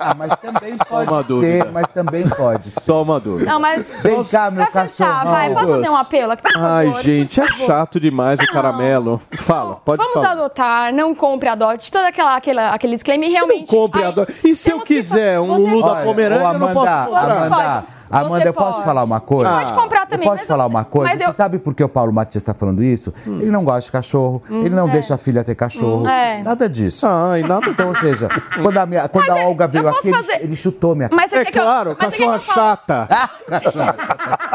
Ah, 0.00 0.14
mas 0.16 0.30
também 0.36 0.74
uma 0.74 0.84
pode 0.84 1.28
dúvida. 1.28 1.64
ser, 1.64 1.72
mas 1.72 1.90
também 1.90 2.28
pode 2.28 2.70
ser. 2.70 2.80
Só 2.80 3.02
uma 3.02 3.20
dúvida. 3.20 3.50
Não, 3.50 3.60
mas 3.60 3.86
Vem 4.02 4.24
cá, 4.24 4.50
meu 4.50 4.66
pra 4.66 4.82
fechar, 4.88 5.06
cachorrão. 5.06 5.32
vai, 5.32 5.52
posso 5.54 5.68
fazer 5.68 5.88
um 5.90 5.96
apelo 5.96 6.32
aqui, 6.32 6.42
por 6.42 6.64
Ai, 6.64 6.86
favor? 6.86 7.02
gente, 7.02 7.40
é 7.40 7.46
chato 7.66 8.00
demais 8.00 8.40
o 8.40 8.46
caramelo. 8.52 9.20
Fala, 9.38 9.76
pode 9.84 9.98
Vamos 9.98 10.14
falar. 10.14 10.30
adotar, 10.32 10.92
não 10.92 11.14
compre, 11.14 11.48
adote, 11.48 11.92
toda 11.92 12.08
aquela, 12.08 12.36
aquela 12.36 12.70
aquele 12.70 12.94
disclaimer 12.94 13.28
realmente. 13.30 13.70
Compre, 13.70 14.02
Ai, 14.02 14.08
adoro. 14.08 14.32
E 14.42 14.54
se 14.54 14.70
eu 14.70 14.80
quiser 14.80 15.38
um 15.40 15.80
pode. 15.80 16.04
Pomerânia, 16.04 16.46
eu 16.54 16.58
não 16.58 16.72
posso 16.72 17.04
comprar. 17.06 17.46
Amanda. 17.46 17.84
Amanda, 18.10 18.44
eu 18.46 18.54
posso 18.54 18.82
falar 18.84 19.02
uma 19.04 19.20
coisa? 19.20 19.50
Pode 19.50 19.72
comprar 19.72 20.06
também, 20.06 20.26
Eu 20.26 20.32
posso 20.32 20.42
mas 20.42 20.46
falar 20.46 20.64
eu- 20.64 20.68
uma 20.68 20.84
coisa? 20.84 21.10
mas 21.10 21.18
Você 21.22 21.28
eu- 21.28 21.32
sabe 21.32 21.58
por 21.58 21.74
que 21.74 21.82
o 21.82 21.88
Paulo 21.88 22.12
Matias 22.12 22.42
está 22.42 22.54
falando 22.54 22.82
isso? 22.82 23.12
Ele 23.26 23.50
não 23.50 23.64
gosta 23.64 23.82
de 23.82 23.92
cachorro, 23.92 24.42
ele 24.48 24.70
não 24.70 24.88
deixa 24.88 25.14
a 25.14 25.18
filha 25.18 25.42
ter 25.44 25.54
cachorro, 25.54 26.06
é. 26.08 26.42
nada 26.42 26.68
disso. 26.68 27.06
Ai, 27.08 27.42
nada. 27.42 27.68
Então, 27.68 27.88
ou 27.88 27.94
seja, 27.96 28.28
quando 28.62 28.78
a, 28.78 28.86
minha, 28.86 29.08
quando 29.08 29.30
a 29.30 29.34
Mas 29.34 29.42
é- 29.42 29.46
Olga 29.46 29.64
eu 29.64 29.68
veio 29.70 29.84
posso 29.84 29.98
aqui, 29.98 30.08
ele, 30.08 30.16
fazer- 30.16 30.42
ele 30.44 30.56
chutou 30.56 30.94
minha 30.94 31.08
Mas 31.12 31.30
você 31.30 31.36
É 31.36 31.44
claro, 31.46 31.96
mas 31.98 31.98
cachorra 31.98 32.38
chata. 32.38 33.08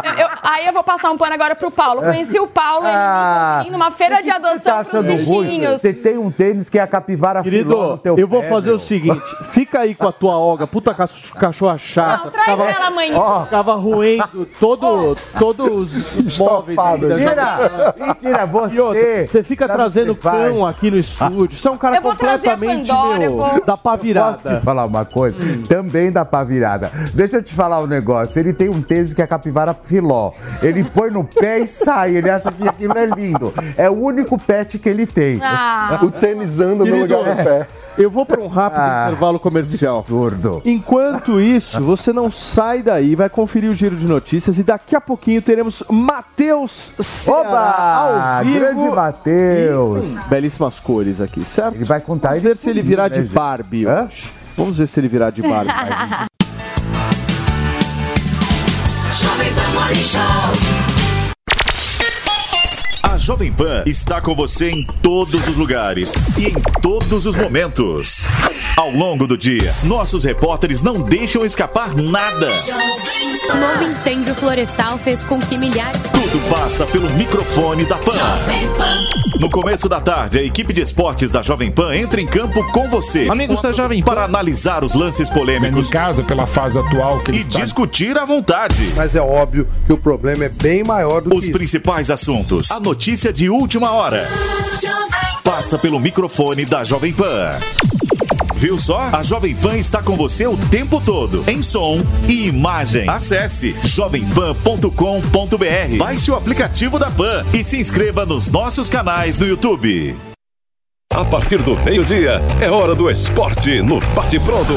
Eu- 0.03 0.17
eu- 0.17 0.29
aí 0.43 0.65
eu 0.67 0.73
vou 0.73 0.83
passar 0.83 1.11
um 1.11 1.17
pano 1.17 1.33
agora 1.33 1.55
pro 1.55 1.69
Paulo. 1.71 2.01
Conheci 2.01 2.39
o 2.39 2.47
Paulo 2.47 2.85
Ah, 2.87 3.59
ele 3.61 3.71
numa 3.71 3.91
feira 3.91 4.21
de 4.21 4.29
adoção 4.29 4.57
Você 4.57 4.63
tá 4.63 4.79
achando 4.79 5.07
ruim? 5.07 5.17
bichinhos. 5.45 5.81
Você 5.81 5.93
tem 5.93 6.17
um 6.17 6.31
tênis 6.31 6.69
que 6.69 6.77
é 6.79 6.81
a 6.81 6.87
capivara 6.87 7.43
filó 7.43 7.51
no 7.53 7.77
Querido, 7.83 7.97
teu 7.99 8.17
eu 8.17 8.27
vou 8.27 8.41
fazer 8.43 8.71
o 8.71 8.79
seguinte: 8.79 9.21
fica 9.51 9.79
aí 9.81 9.95
com 9.95 10.07
a 10.07 10.11
tua 10.11 10.37
Olga, 10.37 10.65
puta 10.67 10.93
cach- 10.93 11.31
cachorra 11.33 11.77
chata. 11.77 12.25
Não, 12.25 12.31
traz 12.31 12.59
ela, 12.75 12.91
mãe. 12.91 13.11
Ficava 13.43 13.75
roendo 13.75 14.47
todo, 14.59 15.15
todos 15.37 16.15
os 16.15 16.37
móveis. 16.37 16.77
Mentira! 17.01 17.95
Mentira, 17.97 18.45
você. 18.45 18.75
E 18.75 18.79
outra, 18.79 19.23
você 19.25 19.43
fica 19.43 19.67
sabe 19.67 19.77
trazendo 19.79 20.15
que 20.15 20.21
você 20.21 20.29
faz? 20.29 20.53
cão 20.53 20.65
aqui 20.67 20.91
no 20.91 20.97
estúdio. 20.97 21.57
Você 21.57 21.67
é 21.67 21.71
um 21.71 21.77
cara 21.77 21.97
Eu 21.97 22.01
vou 22.01 22.15
trazer 22.15 22.49
a 22.49 22.51
completamente 22.51 22.87
Pandora, 22.87 23.23
eu 23.23 23.31
meu, 23.31 23.37
vou- 23.37 23.65
da 23.65 23.77
Posso 23.77 24.49
te 24.55 24.61
falar 24.61 24.85
uma 24.85 25.05
coisa? 25.05 25.37
Também 25.67 26.11
dá 26.11 26.23
pra 26.25 26.43
virada. 26.43 26.91
Deixa 27.13 27.37
eu 27.37 27.43
te 27.43 27.53
falar 27.53 27.79
um 27.81 27.87
negócio. 27.87 28.39
Ele 28.39 28.53
tem 28.53 28.69
um 28.69 28.81
tênis 28.81 29.13
que 29.13 29.21
é 29.21 29.25
a 29.25 29.27
capivara 29.27 29.75
filó. 29.83 30.31
Ele 30.61 30.83
põe 30.83 31.09
no 31.09 31.23
pé 31.23 31.59
e 31.59 31.67
sai. 31.67 32.15
Ele 32.15 32.29
acha 32.29 32.51
que 32.51 32.67
aquilo 32.67 32.97
é 32.97 33.05
lindo. 33.05 33.53
É 33.77 33.89
o 33.89 33.93
único 33.93 34.37
pet 34.39 34.79
que 34.79 34.89
ele 34.89 35.05
tem. 35.05 35.39
Ah, 35.41 35.99
O 36.01 36.09
tênis 36.11 36.59
anda 36.59 36.75
no 36.75 36.85
Querido, 36.85 37.17
lugar 37.17 37.35
do 37.35 37.43
pé. 37.43 37.67
Eu 37.97 38.09
vou 38.09 38.25
para 38.25 38.39
um 38.41 38.47
rápido 38.47 38.79
Ah, 38.79 39.05
intervalo 39.07 39.39
comercial. 39.39 39.99
Absurdo. 39.99 40.61
Enquanto 40.65 41.41
isso, 41.41 41.81
você 41.81 42.13
não 42.13 42.31
sai 42.31 42.81
daí, 42.81 43.15
vai 43.15 43.29
conferir 43.29 43.69
o 43.69 43.73
giro 43.73 43.95
de 43.97 44.05
notícias 44.07 44.57
e 44.57 44.63
daqui 44.63 44.95
a 44.95 45.01
pouquinho 45.01 45.41
teremos 45.41 45.83
Matheus 45.89 46.95
Oba! 47.27 47.59
ao 47.59 48.45
vivo. 48.45 48.59
Grande 48.59 48.89
Matheus! 48.89 50.19
Belíssimas 50.27 50.79
cores 50.79 51.19
aqui, 51.19 51.43
certo? 51.43 51.75
Ele 51.75 51.85
vai 51.85 51.99
contar 51.99 52.29
Vamos 52.29 52.43
ver 52.43 52.57
se 52.57 52.69
ele 52.69 52.81
virar 52.81 53.09
né, 53.09 53.21
de? 53.21 53.29
Barbie. 53.29 53.85
Vamos 54.55 54.77
ver 54.77 54.87
se 54.87 54.99
ele 54.99 55.07
virar 55.07 55.29
de 55.31 55.41
Barbie. 55.41 55.71
Jovem 59.13 59.53
Pan 59.53 59.73
Morning 59.79 59.95
Show. 59.95 60.90
A 63.21 63.23
Jovem 63.23 63.53
Pan 63.53 63.83
está 63.85 64.19
com 64.19 64.33
você 64.33 64.71
em 64.71 64.83
todos 64.83 65.47
os 65.47 65.55
lugares 65.55 66.11
e 66.35 66.47
em 66.47 66.55
todos 66.81 67.27
os 67.27 67.35
momentos. 67.35 68.23
Ao 68.75 68.89
longo 68.89 69.27
do 69.27 69.37
dia, 69.37 69.75
nossos 69.83 70.23
repórteres 70.23 70.81
não 70.81 70.99
deixam 71.03 71.45
escapar 71.45 71.93
nada. 71.93 72.47
O 73.51 73.55
novo 73.55 73.83
incêndio 73.83 74.33
florestal 74.33 74.97
fez 74.97 75.23
com 75.23 75.39
que 75.39 75.55
milhares. 75.55 76.01
Tudo 76.01 76.49
passa 76.49 76.83
pelo 76.87 77.07
microfone 77.11 77.85
da 77.85 77.97
Pan. 77.97 78.13
No 79.39 79.49
começo 79.49 79.89
da 79.89 79.99
tarde, 79.99 80.39
a 80.39 80.43
equipe 80.43 80.71
de 80.71 80.81
esportes 80.81 81.31
da 81.31 81.41
Jovem 81.41 81.71
Pan 81.71 81.95
entra 81.95 82.21
em 82.21 82.27
campo 82.27 82.63
com 82.71 82.89
você. 82.89 83.27
Amigos 83.29 83.61
da 83.61 83.71
Jovem 83.71 84.03
Para 84.03 84.23
analisar 84.23 84.83
os 84.83 84.93
lances 84.93 85.29
polêmicos. 85.29 85.87
Em 85.87 85.91
casa, 85.91 86.23
pela 86.23 86.45
fase 86.45 86.77
atual 86.77 87.19
que 87.19 87.31
E 87.31 87.43
discutir 87.43 88.17
à 88.17 88.25
vontade. 88.25 88.93
Mas 88.95 89.15
é 89.15 89.21
óbvio 89.21 89.67
que 89.85 89.93
o 89.93 89.97
problema 89.97 90.45
é 90.45 90.49
bem 90.49 90.83
maior 90.83 91.21
do 91.21 91.35
Os 91.35 91.45
que 91.45 91.51
principais 91.51 92.09
assuntos. 92.09 92.69
A 92.71 92.79
notícia 92.79 93.10
de 93.11 93.49
última 93.49 93.91
hora. 93.91 94.25
Passa 95.43 95.77
pelo 95.77 95.99
microfone 95.99 96.65
da 96.65 96.81
Jovem 96.81 97.11
Pan. 97.11 97.59
Viu 98.55 98.77
só? 98.77 99.09
A 99.11 99.21
Jovem 99.21 99.53
Pan 99.53 99.77
está 99.77 100.01
com 100.01 100.15
você 100.15 100.47
o 100.47 100.55
tempo 100.55 101.01
todo, 101.01 101.43
em 101.45 101.61
som 101.61 101.99
e 102.25 102.47
imagem. 102.47 103.09
Acesse 103.09 103.75
jovempan.com.br. 103.83 105.97
Baixe 105.97 106.31
o 106.31 106.35
aplicativo 106.35 106.97
da 106.97 107.11
Pan 107.11 107.43
e 107.53 107.65
se 107.65 107.77
inscreva 107.77 108.25
nos 108.25 108.47
nossos 108.47 108.87
canais 108.87 109.37
no 109.37 109.45
YouTube. 109.45 110.15
A 111.13 111.25
partir 111.25 111.61
do 111.61 111.75
meio-dia, 111.83 112.41
é 112.61 112.71
hora 112.71 112.95
do 112.95 113.09
esporte 113.09 113.81
no 113.81 113.99
Bate 114.15 114.39
Pronto. 114.39 114.73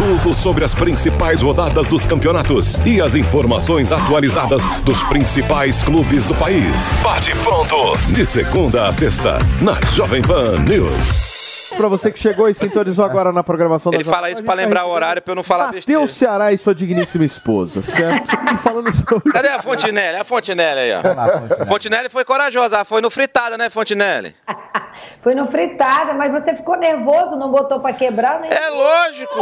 Tudo 0.00 0.32
sobre 0.32 0.64
as 0.64 0.72
principais 0.72 1.42
rodadas 1.42 1.86
dos 1.86 2.06
campeonatos 2.06 2.74
e 2.86 3.02
as 3.02 3.14
informações 3.14 3.92
atualizadas 3.92 4.64
dos 4.82 5.02
principais 5.02 5.84
clubes 5.84 6.24
do 6.24 6.34
país. 6.34 6.74
Bate 7.02 7.32
Pronto, 7.36 7.98
de 8.10 8.24
segunda 8.26 8.88
a 8.88 8.94
sexta, 8.94 9.38
na 9.60 9.78
Jovem 9.92 10.22
Pan 10.22 10.58
News. 10.66 11.29
Pra 11.80 11.88
você 11.88 12.10
que 12.10 12.18
chegou 12.18 12.46
e 12.46 12.52
sintonizou 12.52 13.02
agora 13.02 13.32
na 13.32 13.42
programação 13.42 13.90
Ele 13.90 14.04
da 14.04 14.12
fala 14.12 14.30
isso 14.30 14.44
pra 14.44 14.52
lembrar 14.52 14.84
o 14.84 14.90
horário 14.90 15.22
pra 15.22 15.32
eu 15.32 15.36
não 15.36 15.42
falar 15.42 15.72
besteira. 15.72 15.98
Matheus 15.98 16.14
Ceará 16.14 16.52
e 16.52 16.58
sua 16.58 16.74
digníssima 16.74 17.24
esposa, 17.24 17.82
certo? 17.82 18.30
E 18.52 18.56
falando 18.58 18.94
sobre... 18.94 19.32
Cadê 19.32 19.48
a 19.48 19.62
Fontinelli? 19.62 20.18
A 20.18 20.24
Fontinelli 20.24 20.80
aí, 20.80 20.92
ó. 20.92 21.00
Fontinelli 21.64 22.10
foi 22.10 22.22
corajosa, 22.22 22.76
ela 22.76 22.84
foi 22.84 23.00
no 23.00 23.10
fritada, 23.10 23.56
né, 23.56 23.70
Fontinelli? 23.70 24.36
Foi 25.22 25.34
no 25.34 25.46
fritada, 25.46 26.14
mas 26.14 26.32
você 26.32 26.54
ficou 26.54 26.76
nervoso, 26.76 27.36
não 27.36 27.50
botou 27.50 27.80
pra 27.80 27.92
quebrar, 27.92 28.40
né? 28.40 28.48
É 28.50 28.68
lógico! 28.68 29.38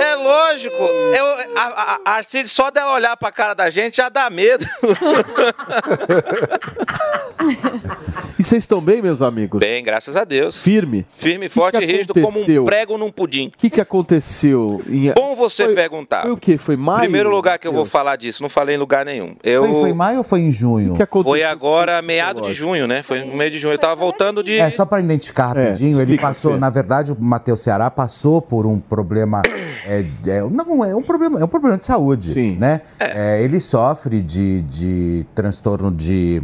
É 0.00 0.14
lógico! 0.16 0.76
Eu, 0.76 1.26
a, 1.56 2.00
a, 2.04 2.18
a 2.18 2.22
só 2.46 2.70
dela 2.70 2.92
olhar 2.92 3.16
pra 3.16 3.32
cara 3.32 3.54
da 3.54 3.70
gente 3.70 3.96
já 3.96 4.08
dá 4.08 4.28
medo. 4.28 4.66
E 8.38 8.44
vocês 8.44 8.62
estão 8.62 8.80
bem, 8.80 9.02
meus 9.02 9.20
amigos? 9.20 9.58
Bem, 9.58 9.82
graças 9.82 10.14
a 10.14 10.22
Deus. 10.22 10.62
Firme? 10.62 11.04
Firme, 11.16 11.48
forte 11.48 11.76
que 11.78 11.84
e 11.84 11.86
rígido, 11.88 12.14
como 12.14 12.28
aconteceu? 12.28 12.62
um 12.62 12.66
prego 12.66 12.96
num 12.96 13.10
pudim. 13.10 13.48
O 13.48 13.58
que, 13.58 13.68
que 13.68 13.80
aconteceu? 13.80 14.80
Em... 14.88 15.12
Bom 15.12 15.34
você 15.34 15.64
Foi- 15.64 15.74
perguntar. 15.74 16.22
Foi 16.22 16.30
o 16.30 16.36
quê? 16.36 16.56
Foi 16.56 16.76
maio? 16.76 17.00
Primeiro 17.00 17.30
lugar 17.30 17.58
que 17.58 17.66
eu 17.66 17.72
vou 17.72 17.84
falar 17.84 18.14
disso, 18.14 18.40
não 18.40 18.48
falei 18.48 18.76
em 18.76 18.78
lugar 18.78 19.04
nenhum. 19.04 19.34
Eu... 19.42 19.64
Foi, 19.64 19.80
foi 19.80 19.90
em 19.90 19.94
maio 19.94 20.18
ou 20.18 20.24
foi 20.24 20.40
em 20.42 20.52
junho? 20.52 20.94
Foi 21.24 21.42
agora, 21.42 22.00
meado 22.00 22.40
de 22.40 22.52
junho, 22.52 22.86
né? 22.86 23.02
Foi 23.02 23.24
no 23.24 23.36
meio 23.36 23.50
de 23.50 23.58
junho. 23.58 23.74
Eu 23.74 23.78
tava 23.78 23.96
voltando 23.96 24.44
de. 24.44 24.56
É, 24.56 24.70
só 24.70 24.86
para 24.86 25.00
identificar 25.00 25.48
rapidinho, 25.48 25.96
ele 25.96 26.02
explica, 26.02 26.28
passou, 26.28 26.56
na 26.56 26.70
verdade, 26.70 27.10
o 27.10 27.16
Matheus 27.20 27.60
Ceará 27.60 27.90
passou 27.90 28.40
por 28.40 28.66
um 28.66 28.78
problema. 28.78 29.42
é, 29.84 30.04
é, 30.28 30.42
não, 30.42 30.84
é 30.84 30.94
um 30.94 31.02
problema, 31.02 31.40
é 31.40 31.44
um 31.44 31.48
problema 31.48 31.76
de 31.76 31.84
saúde. 31.84 32.56
Né? 32.56 32.82
É, 33.00 33.42
ele 33.42 33.58
sofre 33.58 34.20
de, 34.20 34.60
de 34.62 35.26
transtorno 35.34 35.90
de. 35.90 36.40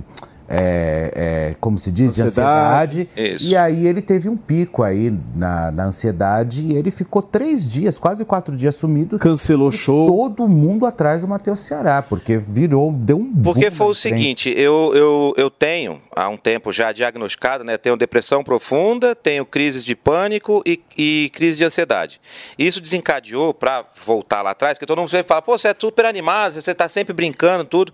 É, 0.48 1.12
é, 1.14 1.54
como 1.60 1.78
se 1.78 1.90
diz? 1.90 2.18
Ansiedade. 2.18 3.04
De 3.04 3.20
ansiedade. 3.20 3.34
Isso. 3.34 3.46
E 3.48 3.56
aí 3.56 3.86
ele 3.86 4.02
teve 4.02 4.28
um 4.28 4.36
pico 4.36 4.82
aí 4.82 5.12
na, 5.34 5.70
na 5.70 5.84
ansiedade 5.86 6.66
e 6.66 6.76
ele 6.76 6.90
ficou 6.90 7.22
três 7.22 7.70
dias, 7.70 7.98
quase 7.98 8.24
quatro 8.24 8.56
dias 8.56 8.74
sumido. 8.74 9.18
Cancelou 9.18 9.72
show. 9.72 10.06
Todo 10.06 10.48
mundo 10.48 10.86
atrás 10.86 11.22
do 11.22 11.28
Matheus 11.28 11.60
Ceará, 11.60 12.02
porque 12.02 12.36
virou, 12.36 12.92
deu 12.92 13.16
um 13.16 13.32
Porque 13.42 13.70
foi 13.70 13.86
o 13.86 13.94
seguinte, 13.94 14.52
eu, 14.56 14.92
eu, 14.94 15.34
eu 15.36 15.50
tenho, 15.50 16.00
há 16.14 16.28
um 16.28 16.36
tempo 16.36 16.72
já 16.72 16.92
diagnosticado, 16.92 17.64
né? 17.64 17.76
Tenho 17.76 17.96
depressão 17.96 18.44
profunda, 18.44 19.14
tenho 19.14 19.44
crises 19.46 19.84
de 19.84 19.96
pânico 19.96 20.62
e, 20.66 20.80
e 20.96 21.30
crise 21.34 21.58
de 21.58 21.64
ansiedade. 21.64 22.20
Isso 22.58 22.80
desencadeou, 22.80 23.54
para 23.54 23.84
voltar 24.04 24.42
lá 24.42 24.50
atrás, 24.50 24.78
que 24.78 24.86
todo 24.86 24.98
mundo 24.98 25.10
sempre 25.10 25.28
fala, 25.28 25.42
pô, 25.42 25.56
você 25.56 25.68
é 25.68 25.74
super 25.78 26.04
animado, 26.04 26.52
você 26.52 26.70
está 26.70 26.88
sempre 26.88 27.14
brincando, 27.14 27.64
tudo. 27.64 27.92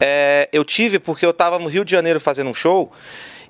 É, 0.00 0.48
eu 0.52 0.64
tive 0.64 0.98
porque 0.98 1.26
eu 1.26 1.30
estava 1.30 1.58
no 1.58 1.66
Rio 1.66 1.84
de 1.84 1.96
Janeiro 1.98 2.20
fazendo 2.20 2.50
um 2.50 2.54
show 2.54 2.90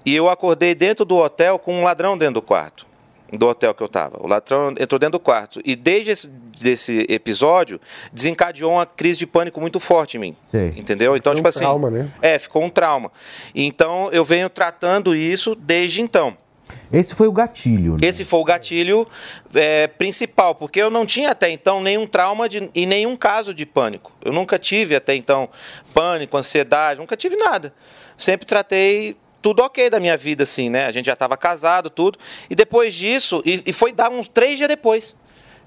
e 0.04 0.14
eu 0.14 0.28
acordei 0.28 0.74
dentro 0.74 1.04
do 1.04 1.16
hotel 1.16 1.58
com 1.58 1.80
um 1.80 1.84
ladrão 1.84 2.16
dentro 2.16 2.34
do 2.34 2.42
quarto. 2.42 2.86
Do 3.30 3.46
hotel 3.46 3.74
que 3.74 3.82
eu 3.82 3.86
estava. 3.86 4.16
O 4.22 4.26
ladrão 4.26 4.70
entrou 4.78 4.98
dentro 4.98 5.18
do 5.18 5.20
quarto. 5.20 5.60
E 5.64 5.76
desde 5.76 6.10
esse 6.12 6.28
desse 6.58 7.06
episódio, 7.08 7.80
desencadeou 8.12 8.72
uma 8.72 8.84
crise 8.86 9.18
de 9.18 9.26
pânico 9.26 9.60
muito 9.60 9.78
forte 9.78 10.16
em 10.16 10.20
mim. 10.20 10.36
Sei. 10.42 10.74
Entendeu? 10.76 11.16
Então, 11.16 11.32
Foi 11.32 11.36
tipo 11.36 11.46
um 11.46 11.50
assim. 11.50 11.60
trauma, 11.60 11.90
né? 11.90 12.10
É, 12.20 12.38
ficou 12.38 12.62
um 12.64 12.70
trauma. 12.70 13.12
Então, 13.54 14.08
eu 14.12 14.24
venho 14.24 14.50
tratando 14.50 15.14
isso 15.14 15.54
desde 15.54 16.02
então. 16.02 16.36
Esse 16.92 17.14
foi 17.14 17.28
o 17.28 17.32
gatilho. 17.32 17.92
né? 17.92 17.98
Esse 18.02 18.24
foi 18.24 18.40
o 18.40 18.44
gatilho 18.44 19.06
é, 19.54 19.86
principal, 19.86 20.54
porque 20.54 20.80
eu 20.80 20.90
não 20.90 21.06
tinha 21.06 21.30
até 21.30 21.50
então 21.50 21.80
nenhum 21.80 22.06
trauma 22.06 22.48
de, 22.48 22.68
e 22.74 22.84
nenhum 22.86 23.16
caso 23.16 23.54
de 23.54 23.64
pânico. 23.64 24.12
Eu 24.22 24.32
nunca 24.32 24.58
tive 24.58 24.94
até 24.94 25.14
então 25.14 25.48
pânico, 25.94 26.36
ansiedade, 26.36 27.00
nunca 27.00 27.16
tive 27.16 27.36
nada. 27.36 27.72
Sempre 28.18 28.46
tratei 28.46 29.16
tudo 29.40 29.62
ok 29.62 29.88
da 29.88 30.00
minha 30.00 30.16
vida, 30.16 30.42
assim, 30.42 30.68
né? 30.68 30.86
A 30.86 30.90
gente 30.90 31.06
já 31.06 31.12
estava 31.14 31.36
casado, 31.36 31.88
tudo. 31.88 32.18
E 32.50 32.54
depois 32.54 32.92
disso, 32.92 33.40
e, 33.46 33.62
e 33.64 33.72
foi 33.72 33.92
dar 33.92 34.10
uns 34.10 34.28
três 34.28 34.58
dias 34.58 34.68
depois. 34.68 35.16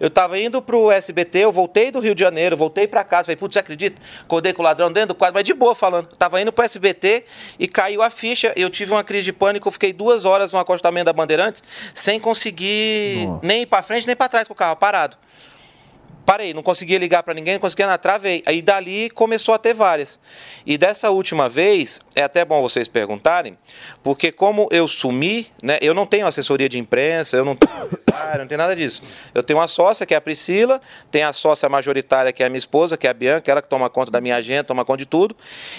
Eu 0.02 0.08
estava 0.08 0.40
indo 0.40 0.60
pro 0.64 0.92
SBT, 0.92 1.40
eu 1.40 1.52
voltei 1.52 1.92
do 1.92 2.00
Rio 2.00 2.16
de 2.16 2.22
Janeiro, 2.22 2.58
voltei 2.58 2.88
para 2.88 3.04
casa, 3.04 3.26
falei, 3.26 3.36
putz, 3.36 3.54
você 3.54 3.60
acredita? 3.60 4.02
Acordei 4.22 4.52
com 4.52 4.64
o 4.64 4.66
ladrão 4.66 4.92
dentro 4.92 5.10
do 5.10 5.16
quadro, 5.16 5.36
mas 5.36 5.44
de 5.44 5.54
boa 5.54 5.76
falando. 5.76 6.08
Tava 6.18 6.42
indo 6.42 6.52
pro 6.52 6.66
SBT 6.66 7.24
e 7.60 7.68
caiu 7.68 8.02
a 8.02 8.10
ficha, 8.10 8.52
eu 8.56 8.68
tive 8.68 8.92
uma 8.92 9.04
crise 9.04 9.26
de 9.26 9.34
pânico, 9.34 9.70
fiquei 9.70 9.94
duas 9.94 10.26
horas 10.26 10.52
no 10.52 10.58
acostamento 10.58 11.06
da 11.06 11.14
Bandeirantes 11.14 11.64
sem 11.94 12.20
conseguir 12.20 13.30
nem 13.44 13.62
ir 13.62 13.66
para 13.68 13.84
frente 13.84 14.08
nem 14.08 14.16
para 14.16 14.28
trás 14.28 14.48
com 14.48 14.56
o 14.56 14.58
carro 14.58 14.76
parado. 14.76 15.16
Parei, 16.26 16.54
não 16.54 16.64
conseguia 16.64 16.98
ligar 16.98 17.24
para 17.24 17.34
ninguém, 17.34 17.56
não 17.56 17.60
conseguia 17.60 17.88
nada, 17.88 17.98
travei. 17.98 18.44
Aí 18.46 18.62
dali 18.62 19.10
começou 19.10 19.54
a 19.54 19.58
ter 19.58 19.74
várias. 19.74 20.20
E 20.66 20.78
dessa 20.78 21.10
última 21.10 21.50
vez, 21.50 22.00
é 22.16 22.24
até 22.24 22.46
bom 22.46 22.62
vocês 22.62 22.88
perguntarem, 22.88 23.58
porque 24.04 24.32
como 24.32 24.68
eu 24.72 24.88
sumi, 24.88 25.48
né, 25.62 25.78
eu 25.82 25.94
não 25.94 26.06
tenho 26.06 26.28
assessoria 26.28 26.70
de 26.70 26.78
imprensa, 26.80 27.38
eu 27.38 27.46
não 27.46 27.56
tenho 27.56 27.86
empresário, 27.86 28.40
não 28.40 28.48
tenho 28.48 28.58
nada 28.58 28.76
disso. 28.76 29.02
Eu 29.34 29.44
tenho 29.44 29.60
uma 29.60 29.68
sócia, 29.68 30.06
que 30.06 30.14
é 30.14 30.18
a 30.18 30.22
Priscila, 30.22 30.80
tem 31.10 31.24
a 31.24 31.34
sócia 31.34 31.68
majoritária, 31.68 32.32
que 32.32 32.44
é 32.44 32.46
a 32.46 32.50
minha 32.50 32.60
esposa, 32.60 32.98
que 32.98 33.08
é 33.08 33.10
a 33.10 33.14
Bianca, 33.14 33.52
ela 33.52 33.62
que 33.62 33.70
toma 33.70 33.90
conta 33.90 34.12
da 34.12 34.22
minha 34.22 34.36
agenda, 34.36 34.64
toma 34.64 34.86
conta 34.86 35.00
de 35.00 35.06
tudo. 35.06 35.36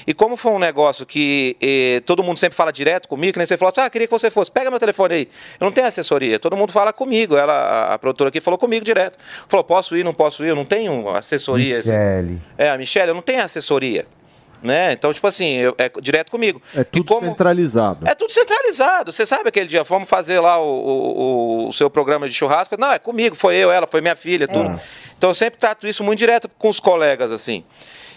E 0.06 0.12
como 0.12 0.36
foi 0.36 0.52
um 0.52 0.59
negócio 0.59 1.06
que 1.06 1.56
eh, 1.60 2.02
todo 2.05 2.23
mundo 2.23 2.39
sempre 2.39 2.56
fala 2.56 2.73
direto 2.73 3.09
comigo, 3.09 3.32
que 3.32 3.39
nem 3.39 3.47
você 3.47 3.56
falou 3.56 3.70
assim, 3.70 3.81
ah, 3.81 3.90
queria 3.90 4.06
que 4.06 4.12
você 4.12 4.31
fosse, 4.31 4.51
pega 4.51 4.70
meu 4.70 4.81
telefone 4.81 5.14
aí. 5.14 5.28
Eu 5.60 5.64
não 5.64 5.73
tenho 5.73 5.86
assessoria, 5.86 6.39
todo 6.39 6.56
mundo 6.56 6.73
fala 6.73 6.93
comigo. 6.93 7.36
Ela, 7.36 7.52
a, 7.52 7.94
a 7.94 7.98
produtora 7.98 8.28
aqui 8.28 8.40
falou 8.40 8.59
comigo 8.59 8.85
direto. 8.85 9.19
Falou, 9.48 9.64
posso 9.64 9.97
ir, 9.97 10.05
não 10.05 10.14
posso 10.14 10.31
ir, 10.40 10.48
eu 10.48 10.54
não 10.56 10.64
tenho 10.64 11.09
assessoria. 11.10 11.78
assim. 11.80 11.90
Michele. 11.90 12.40
É, 12.56 12.70
a 12.70 12.78
Michelle, 12.78 13.09
eu 13.10 13.14
não 13.14 13.22
tenho 13.22 13.42
assessoria. 13.42 14.06
Né? 14.62 14.92
Então, 14.92 15.12
tipo 15.12 15.26
assim, 15.26 15.56
eu- 15.56 15.74
é 15.76 15.90
direto 16.00 16.30
comigo. 16.30 16.62
É 16.76 16.84
tudo 16.84 17.18
centralizado. 17.18 18.09
É 18.09 18.14
tudo 18.14 18.32
centralizado. 18.32 19.10
Você 19.10 19.26
sabe 19.26 19.48
aquele 19.48 19.66
dia, 19.66 19.82
vamos 19.82 20.09
fazer 20.09 20.38
lá 20.38 20.56
o, 20.62 20.64
o- 20.64 21.68
o 21.68 21.72
seu 21.72 21.90
programa 21.90 22.28
de 22.28 22.34
churrasco? 22.34 22.76
Não, 22.78 22.92
é 22.92 22.98
comigo, 23.00 23.34
foi 23.34 23.56
eu, 23.56 23.72
ela, 23.72 23.88
foi 23.88 24.00
minha 24.00 24.14
filha, 24.14 24.46
tudo. 24.46 24.80
Então 25.18 25.30
eu 25.30 25.34
sempre 25.34 25.59
trato 25.59 25.88
isso 25.88 26.04
muito 26.04 26.20
direto 26.20 26.48
com 26.59 26.68
os 26.68 26.78
colegas, 26.78 27.32
assim. 27.32 27.64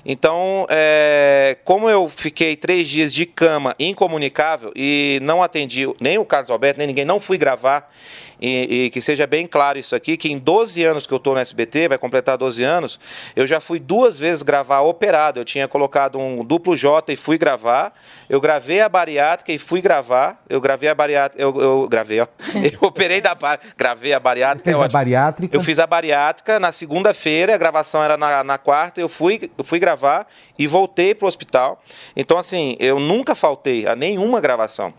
Então, 0.06 0.68
é, 0.70 1.58
como 1.66 1.90
eu 1.90 2.08
fiquei 2.08 2.56
três 2.56 2.88
dias 2.88 3.12
de 3.12 3.26
cama 3.26 3.74
incomunicável 3.80 4.72
e 4.76 5.20
não 5.24 5.42
atendi 5.42 5.88
nem 6.00 6.20
o 6.20 6.26
Carlos 6.26 6.52
Alberto, 6.52 6.78
nem 6.78 6.86
ninguém, 6.86 7.06
não 7.06 7.20
fui 7.20 7.40
gravar. 7.40 7.92
E, 8.42 8.86
e 8.86 8.90
que 8.90 9.02
seja 9.02 9.26
bem 9.26 9.48
claro 9.48 9.80
isso 9.80 9.96
aqui, 9.96 10.18
que 10.18 10.32
em 10.32 10.38
12 10.38 10.84
anos 10.84 11.08
que 11.08 11.14
eu 11.14 11.18
estou 11.18 11.34
no 11.34 11.40
SBT, 11.40 11.90
vai 11.90 11.98
completar 11.98 12.38
12 12.38 12.64
anos, 12.64 13.00
eu 13.36 13.48
já 13.48 13.60
fui 13.60 13.80
duas 13.80 14.20
vezes 14.20 14.44
gravar 14.44 14.82
operado. 14.82 15.40
Eu 15.40 15.46
tinha 15.46 15.68
colocado 15.68 16.20
um 16.20 16.44
duplo 16.44 16.76
J 16.76 17.14
e 17.14 17.16
fui 17.16 17.38
gravar. 17.38 17.94
Eu 18.30 18.42
gravei 18.42 18.82
a 18.82 18.90
bariátrica 18.90 19.52
e 19.52 19.58
fui 19.58 19.82
gravar. 19.82 20.42
Eu 20.50 20.60
gravei 20.60 20.90
a 20.90 20.96
bariátrica. 20.96 21.42
Eu, 21.42 21.62
eu 21.62 21.88
gravei, 21.88 22.20
ó. 22.22 22.28
Eu 22.76 22.88
operei 22.88 23.22
da 23.22 23.36
bar... 23.36 23.60
Gravei 23.78 24.14
a 24.14 24.20
bariátrica. 24.20 24.72
Fez 24.72 24.82
é 24.82 24.86
a 24.86 24.88
bariátrica? 24.88 25.56
Eu 25.56 25.62
fiz 25.62 25.80
a 25.80 25.88
bariátrica 25.88 26.60
na 26.60 26.72
segunda-feira, 26.72 27.54
a 27.54 27.58
gravação 27.58 28.04
era 28.04 28.18
na, 28.18 28.44
na 28.44 28.58
quarta, 28.58 29.00
eu 29.00 29.08
fui, 29.08 29.50
eu 29.58 29.64
fui 29.64 29.80
gravar 29.80 30.28
e 30.58 30.68
voltei 30.68 31.14
pro 31.14 31.28
hospital. 31.28 31.82
Então, 32.16 32.38
assim, 32.38 32.76
eu 32.80 33.00
nunca 33.00 33.36
faltei 33.36 33.88
a 33.88 33.96
nenhuma 33.96 34.42
gravação. 34.42 34.94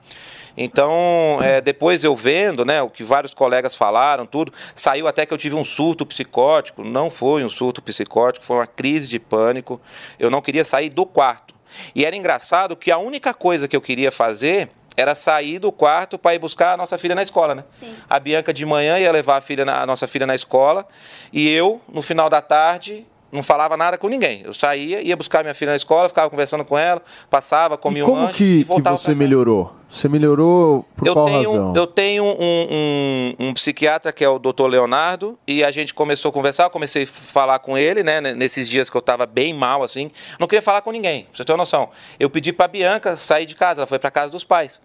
Então, 0.56 1.38
é, 1.42 1.60
depois 1.60 2.02
eu 2.02 2.16
vendo, 2.16 2.64
né, 2.64 2.80
o 2.82 2.88
que 2.88 3.04
vários 3.04 3.34
colegas 3.34 3.74
falaram, 3.74 4.24
tudo, 4.24 4.52
saiu 4.74 5.06
até 5.06 5.26
que 5.26 5.34
eu 5.34 5.38
tive 5.38 5.54
um 5.54 5.64
surto 5.64 6.06
psicótico. 6.06 6.82
Não 6.82 7.10
foi 7.10 7.44
um 7.44 7.48
surto 7.48 7.82
psicótico, 7.82 8.44
foi 8.44 8.56
uma 8.56 8.66
crise 8.66 9.08
de 9.08 9.18
pânico. 9.18 9.80
Eu 10.18 10.30
não 10.30 10.40
queria 10.40 10.64
sair 10.64 10.88
do 10.88 11.04
quarto. 11.04 11.54
E 11.94 12.04
era 12.06 12.16
engraçado 12.16 12.74
que 12.76 12.90
a 12.90 12.96
única 12.98 13.34
coisa 13.34 13.68
que 13.68 13.76
eu 13.76 13.80
queria 13.80 14.10
fazer 14.10 14.70
era 14.96 15.14
sair 15.14 15.58
do 15.58 15.70
quarto 15.70 16.16
para 16.18 16.34
ir 16.34 16.38
buscar 16.38 16.72
a 16.72 16.76
nossa 16.78 16.96
filha 16.96 17.14
na 17.14 17.20
escola, 17.22 17.54
né? 17.54 17.64
A 18.08 18.18
Bianca 18.18 18.50
de 18.50 18.64
manhã 18.64 18.98
ia 18.98 19.12
levar 19.12 19.36
a, 19.36 19.40
filha 19.42 19.62
na- 19.62 19.82
a 19.82 19.86
nossa 19.86 20.06
filha 20.06 20.26
na 20.26 20.34
escola 20.34 20.86
e 21.30 21.50
eu, 21.50 21.82
no 21.86 22.00
final 22.00 22.30
da 22.30 22.40
tarde, 22.40 23.06
não 23.30 23.42
falava 23.42 23.76
nada 23.76 23.98
com 23.98 24.08
ninguém. 24.08 24.40
Eu 24.42 24.54
saía, 24.54 25.02
ia 25.02 25.14
buscar 25.14 25.42
minha 25.44 25.52
filha 25.52 25.72
na 25.72 25.76
escola, 25.76 26.08
ficava 26.08 26.30
conversando 26.30 26.64
com 26.64 26.78
ela, 26.78 27.02
passava, 27.28 27.76
comia 27.76 28.06
um 28.06 28.08
Como 28.08 28.22
lanche 28.22 28.38
que, 28.38 28.44
e 28.44 28.58
que 28.62 28.64
voltava 28.64 28.96
você 28.96 29.14
melhorou? 29.14 29.75
Você 29.90 30.08
melhorou 30.08 30.84
por 30.96 31.06
eu 31.06 31.12
qual 31.14 31.26
tenho, 31.26 31.50
razão? 31.52 31.72
eu 31.76 31.86
tenho 31.86 32.24
um, 32.24 32.36
um- 32.40 33.34
um 33.48 33.54
psiquiatra 33.54 34.12
que 34.12 34.24
é 34.24 34.28
o 34.28 34.38
Dr. 34.38 34.66
Leonardo 34.66 35.38
e 35.46 35.62
a 35.64 35.70
gente 35.70 35.94
começou 35.94 36.28
a 36.30 36.32
conversar, 36.32 36.64
eu 36.64 36.70
comecei 36.70 37.04
a 37.04 37.06
falar 37.06 37.58
com 37.60 37.78
ele, 37.78 38.02
né, 38.02 38.20
nesses 38.20 38.68
dias 38.68 38.90
que 38.90 38.96
eu 38.96 39.00
estava 39.00 39.24
bem 39.26 39.54
mal 39.54 39.82
assim. 39.84 40.10
Não 40.40 40.46
queria 40.48 40.60
falar 40.60 40.82
com 40.82 40.90
ninguém, 40.90 41.22
pra 41.24 41.36
você 41.36 41.44
ter 41.44 41.52
uma 41.52 41.58
noção. 41.58 41.88
Eu 42.18 42.28
pedi 42.28 42.52
para 42.52 42.66
Bianca 42.68 43.16
sair 43.16 43.46
de 43.46 43.54
casa, 43.54 43.80
ela 43.80 43.86
foi 43.86 43.98
para 43.98 44.10
casa 44.10 44.30
dos 44.32 44.44
pais. 44.44 44.80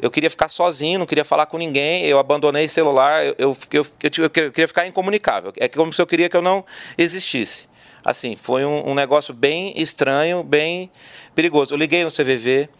Eu 0.00 0.10
queria 0.10 0.30
ficar 0.30 0.48
sozinho, 0.48 0.98
não 0.98 1.06
queria 1.06 1.24
falar 1.24 1.44
com 1.46 1.58
ninguém, 1.58 2.06
eu 2.06 2.18
abandonei 2.18 2.64
o 2.64 2.70
celular, 2.70 3.22
eu, 3.26 3.34
eu, 3.36 3.56
eu, 3.72 3.86
eu- 4.02 4.10
eu 4.24 4.30
queria 4.30 4.68
ficar 4.68 4.86
incomunicável. 4.86 5.52
É 5.56 5.68
como 5.68 5.92
se 5.92 6.00
eu 6.00 6.06
queria 6.06 6.28
que 6.30 6.36
eu 6.36 6.40
não 6.40 6.64
existisse. 6.96 7.68
Assim, 8.02 8.34
foi 8.34 8.64
um, 8.64 8.88
um 8.90 8.94
negócio 8.94 9.34
bem 9.34 9.74
estranho, 9.78 10.42
bem 10.42 10.90
perigoso. 11.34 11.74
Eu 11.74 11.78
liguei 11.78 12.02
no 12.02 12.10
CVV, 12.10 12.70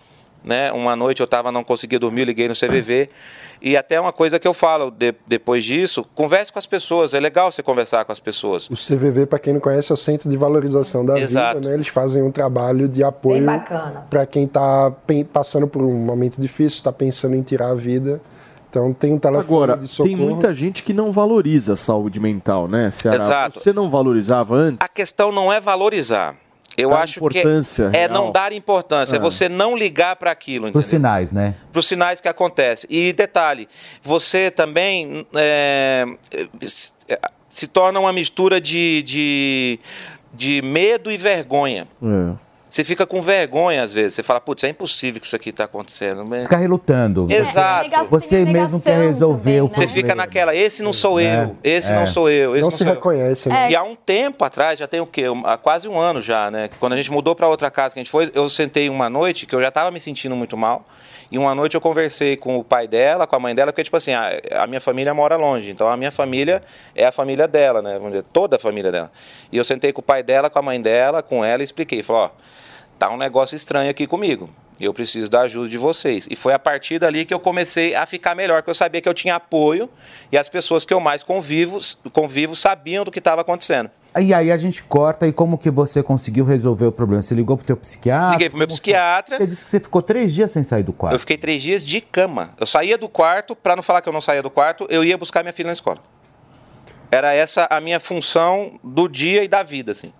né? 0.45 0.71
Uma 0.73 0.95
noite 0.97 1.21
eu 1.21 1.27
tava, 1.27 1.51
não 1.53 1.62
conseguia 1.65 1.99
dormir, 1.99 2.23
eu 2.23 2.27
liguei 2.27 2.49
no 2.49 2.55
CVV. 2.55 3.09
E 3.62 3.77
até 3.77 4.01
uma 4.01 4.11
coisa 4.12 4.39
que 4.39 4.49
eu 4.49 4.55
falo 4.55 4.91
de- 4.91 5.15
depois 5.27 5.65
disso, 5.65 6.05
converse 6.15 6.51
com 6.53 6.59
as 6.59 6.65
pessoas, 6.67 7.12
é 7.12 7.21
legal 7.21 7.53
você 7.53 7.62
conversar 7.62 8.05
com 8.07 8.12
as 8.12 8.19
pessoas. 8.21 8.69
O 8.71 8.75
CVV, 8.75 9.27
para 9.27 9.39
quem 9.39 9.53
não 9.53 9.61
conhece, 9.61 9.93
é 9.93 9.95
o 9.95 9.99
Centro 9.99 10.31
de 10.31 10.37
Valorização 10.37 11.05
da 11.05 11.19
Exato. 11.19 11.57
Vida, 11.59 11.69
né? 11.69 11.75
Eles 11.75 11.89
fazem 11.89 12.23
um 12.23 12.31
trabalho 12.33 12.89
de 12.89 13.05
apoio 13.05 13.45
Bem 13.45 13.59
bacana. 13.59 14.07
para 14.09 14.25
quem 14.25 14.45
está 14.45 14.91
passando 15.33 15.67
por 15.69 15.83
um 15.83 15.93
momento 15.93 16.41
difícil, 16.41 16.79
está 16.79 16.91
pensando 16.93 17.35
em 17.37 17.43
tirar 17.43 17.69
a 17.69 17.75
vida. 17.75 18.21
Então 18.71 18.93
tem 18.95 19.12
um 19.12 19.19
telefone 19.19 19.45
Agora, 19.47 19.77
de 19.77 19.89
socorro. 19.89 20.17
tem 20.17 20.27
muita 20.27 20.55
gente 20.55 20.83
que 20.85 20.93
não 20.95 21.11
valoriza 21.12 21.73
a 21.73 21.77
saúde 21.77 22.21
mental, 22.21 22.69
né, 22.69 22.91
Ceará? 22.93 23.17
Exato. 23.17 23.61
Você 23.61 23.73
não 23.73 23.91
valorizava 23.91 24.55
antes? 24.55 24.79
A 24.81 24.89
questão 24.89 25.33
não 25.33 25.53
é 25.53 25.61
valorizar. 25.61 26.37
Eu 26.76 26.90
Dar 26.90 27.01
acho 27.02 27.20
que 27.28 27.38
é 27.38 27.42
real. 28.06 28.09
não 28.10 28.32
dar 28.32 28.52
importância, 28.52 29.16
é 29.16 29.18
Ah. 29.18 29.20
você 29.22 29.48
não 29.48 29.76
ligar 29.76 30.16
para 30.16 30.30
aquilo, 30.30 30.64
Por 30.64 30.68
entendeu? 30.68 30.82
sinais, 30.88 31.32
né? 31.32 31.55
para 31.72 31.80
os 31.80 31.86
sinais 31.86 32.20
que 32.20 32.28
acontecem. 32.28 32.88
E 32.90 33.12
detalhe, 33.12 33.68
você 34.02 34.51
também 34.51 35.26
é, 35.34 36.06
se- 36.62 36.92
se 37.48 37.66
torna 37.66 37.98
uma 38.01 38.12
mistura 38.12 38.60
de, 38.60 39.02
de, 39.02 39.80
de 40.32 40.62
medo 40.62 41.10
e 41.10 41.16
vergonha. 41.16 41.86
É. 42.02 42.49
Você 42.70 42.84
fica 42.84 43.05
com 43.05 43.20
vergonha 43.20 43.82
às 43.82 43.92
vezes. 43.92 44.14
Você 44.14 44.22
fala, 44.22 44.40
putz, 44.40 44.62
é 44.62 44.68
impossível 44.68 45.20
que 45.20 45.26
isso 45.26 45.34
aqui 45.34 45.51
está 45.51 45.64
acontecendo. 45.64 46.24
Mas- 46.24 46.44
Ficar 46.44 46.59
relutando. 46.59 47.26
Exato. 47.28 47.90
Você 48.09 48.44
mesmo 48.44 48.80
quer 48.80 48.98
resolver 49.01 49.60
o 49.62 49.64
Você 49.66 49.70
problema. 49.70 49.92
fica 49.92 50.14
naquela, 50.14 50.55
esse 50.55 50.80
não 50.82 50.92
sou 50.92 51.18
É, 51.18 51.44
eu, 51.44 51.56
esse 51.64 51.90
é. 51.90 51.94
não 51.97 52.06
sou 52.06 52.30
eu, 52.30 52.52
esse 52.52 52.60
Não 52.60 52.66
não, 52.66 52.70
se 52.70 52.78
sou 52.78 52.86
eu. 52.86 52.94
reconhece, 52.94 53.48
né? 53.48 53.68
E 53.70 53.74
há 53.76 53.82
um 53.82 53.97
tempo 53.97 54.44
atrás, 54.44 54.78
já 54.78 54.86
tem 54.86 55.01
o 55.01 55.06
quê? 55.06 55.24
Há 55.44 55.56
quase 55.59 55.88
um 55.88 55.98
ano 55.98 56.22
já, 56.22 56.48
né? 56.48 56.70
Quando 56.78 56.92
a 56.92 56.97
gente 56.97 57.10
mudou 57.10 57.34
para 57.34 57.48
outra 57.48 57.70
casa 57.72 57.92
que 57.92 57.98
a 58.01 58.02
gente 58.05 58.10
foi, 58.12 58.30
eu 58.34 58.48
sentei 58.48 58.88
uma 58.88 59.10
noite 59.10 59.47
que 59.47 59.55
eu 59.55 59.60
já 59.60 59.68
estava 59.68 59.90
me 59.90 60.01
sentindo 60.01 60.36
muito 60.36 60.56
mal. 60.56 60.86
E 61.32 61.38
uma 61.38 61.55
noite 61.55 61.74
eu 61.76 61.80
conversei 61.80 62.36
com 62.36 62.56
o 62.59 62.64
pai 62.64 62.88
dela, 62.88 63.24
com 63.26 63.36
a 63.36 63.38
mãe 63.38 63.55
dela, 63.55 63.72
porque, 63.72 63.84
tipo 63.84 63.97
assim, 63.97 64.12
a, 64.12 64.30
a 64.62 64.66
minha 64.66 64.80
família 64.80 65.12
mora 65.14 65.36
longe. 65.36 65.70
Então 65.70 65.86
a 65.88 65.97
minha 65.97 66.10
família 66.10 66.60
é 66.94 67.05
a 67.06 67.12
família 67.12 67.47
dela, 67.47 67.80
né? 67.82 67.94
Vamos 67.94 68.10
dizer, 68.12 68.24
toda 68.32 68.56
a 68.56 68.59
família 68.59 68.90
dela. 68.92 69.10
E 69.52 69.56
eu 69.56 69.62
sentei 69.64 69.92
com 69.92 70.01
o 70.01 70.05
pai 70.05 70.22
dela, 70.24 70.51
com 70.51 70.59
a 70.59 70.62
mãe 70.62 70.80
dela, 70.80 71.22
com 71.22 71.44
ela 71.44 71.62
e 71.62 71.64
expliquei. 71.64 72.02
Falei, 72.02 72.22
ó, 72.22 72.30
tá 73.01 73.10
um 73.10 73.16
negócio 73.16 73.56
estranho 73.56 73.90
aqui 73.90 74.06
comigo. 74.06 74.51
Eu 74.78 74.93
preciso 74.93 75.31
da 75.31 75.40
ajuda 75.43 75.68
de 75.68 75.78
vocês. 75.78 76.28
E 76.31 76.36
foi 76.36 76.52
a 76.52 76.59
partir 76.59 76.98
dali 76.98 77.24
que 77.24 77.32
eu 77.32 77.40
comecei 77.40 77.94
a 77.94 78.05
ficar 78.05 78.35
melhor, 78.35 78.59
porque 78.59 78.70
eu 78.70 78.74
sabia 78.74 79.01
que 79.01 79.09
eu 79.09 79.14
tinha 79.14 79.36
apoio 79.36 79.89
e 80.31 80.36
as 80.36 80.48
pessoas 80.48 80.85
que 80.85 80.93
eu 80.93 81.01
mais 81.01 81.22
convivo, 81.22 81.78
convivo 82.12 82.55
sabiam 82.55 83.05
do 83.05 83.10
que 83.10 83.18
estava 83.18 83.40
acontecendo. 83.40 83.90
E 84.18 84.35
aí 84.35 84.51
a 84.51 84.56
gente 84.56 84.82
corta 84.82 85.27
e 85.27 85.32
como 85.32 85.56
que 85.56 85.70
você 85.70 86.02
conseguiu 86.02 86.44
resolver 86.44 86.86
o 86.86 86.93
problema? 86.93 87.22
Você 87.22 87.35
ligou 87.35 87.56
pro 87.56 87.66
teu 87.66 87.77
psiquiatra? 87.77 88.32
Liguei 88.32 88.48
pro 88.51 88.59
meu 88.59 88.66
psiquiatra. 88.66 89.39
Você 89.39 89.47
disse 89.47 89.64
que 89.64 89.70
você 89.70 89.81
ficou 89.81 90.02
três 90.02 90.35
dias 90.35 90.51
sem 90.51 90.62
sair 90.62 90.82
do 90.82 90.93
quarto. 90.93 91.14
Eu 91.14 91.20
fiquei 91.20 91.39
três 91.39 91.62
dias 91.62 91.85
de 91.85 92.01
cama. 92.01 92.51
Eu 92.59 92.66
saía 92.66 92.98
do 92.98 93.09
quarto, 93.09 93.55
para 93.55 93.77
não 93.77 93.82
falar 93.82 94.02
que 94.02 94.09
eu 94.09 94.12
não 94.12 94.20
saía 94.20 94.43
do 94.43 94.51
quarto, 94.51 94.86
eu 94.90 95.05
ia 95.05 95.16
buscar 95.16 95.43
minha 95.43 95.52
filha 95.52 95.68
na 95.68 95.72
escola. 95.72 95.98
Era 97.10 97.32
essa 97.32 97.66
a 97.70 97.81
minha 97.81 98.01
função 98.01 98.78
do 98.82 99.09
dia 99.09 99.44
e 99.44 99.48
da 99.48 99.62
vida, 99.62 99.93
assim. 99.93 100.12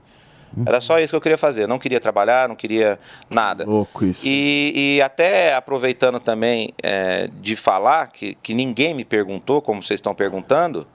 Era 0.67 0.81
só 0.81 0.99
isso 0.99 1.13
que 1.13 1.17
eu 1.17 1.21
queria 1.21 1.39
fazer. 1.39 1.63
Eu 1.63 1.69
não 1.69 1.79
queria 1.79 2.01
trabalhar, 2.01 2.49
não 2.49 2.57
queria 2.57 2.99
nada. 3.29 3.65
Louco 3.65 4.05
isso. 4.05 4.21
E, 4.25 4.97
e 4.97 5.03
até 5.03 5.55
aproveitando 5.55 6.19
também 6.19 6.75
é, 6.83 7.29
de 7.41 7.55
falar, 7.55 8.09
que, 8.09 8.35
que 8.37 8.53
ninguém 8.55 8.95
me 8.95 9.05
perguntou, 9.05 9.63
como 9.63 9.83
vocês 9.83 9.99
estão 9.99 10.15
perguntando, 10.15 10.87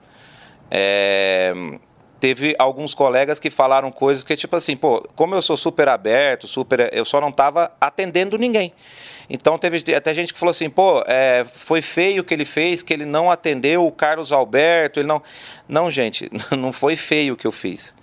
é, 0.69 1.53
teve 2.19 2.55
alguns 2.59 2.93
colegas 2.93 3.39
que 3.39 3.49
falaram 3.49 3.91
coisas 3.91 4.23
que, 4.23 4.35
tipo 4.35 4.55
assim, 4.55 4.75
pô, 4.75 5.01
como 5.15 5.35
eu 5.35 5.41
sou 5.41 5.55
super 5.55 5.87
aberto, 5.87 6.47
super. 6.47 6.89
Eu 6.93 7.05
só 7.05 7.21
não 7.21 7.29
estava 7.29 7.71
atendendo 7.79 8.37
ninguém. 8.37 8.73
Então 9.29 9.57
teve 9.57 9.95
até 9.95 10.13
gente 10.13 10.33
que 10.33 10.39
falou 10.39 10.51
assim, 10.51 10.69
pô, 10.69 11.03
é, 11.07 11.45
foi 11.51 11.81
feio 11.81 12.21
o 12.21 12.25
que 12.25 12.33
ele 12.33 12.45
fez, 12.45 12.83
que 12.83 12.93
ele 12.93 13.05
não 13.05 13.31
atendeu 13.31 13.85
o 13.85 13.91
Carlos 13.91 14.31
Alberto, 14.31 14.99
ele 14.99 15.07
não. 15.07 15.21
Não, 15.67 15.89
gente, 15.89 16.29
não 16.57 16.71
foi 16.71 16.95
feio 16.95 17.33
o 17.33 17.37
que 17.37 17.47
eu 17.47 17.51
fiz. 17.51 17.95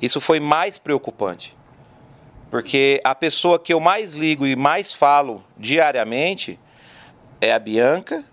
Isso 0.00 0.20
foi 0.20 0.40
mais 0.40 0.78
preocupante. 0.78 1.56
Porque 2.50 3.00
a 3.04 3.14
pessoa 3.14 3.58
que 3.58 3.72
eu 3.72 3.78
mais 3.78 4.14
ligo 4.14 4.46
e 4.46 4.56
mais 4.56 4.92
falo 4.92 5.44
diariamente 5.56 6.58
é 7.40 7.52
a 7.52 7.58
Bianca, 7.58 8.24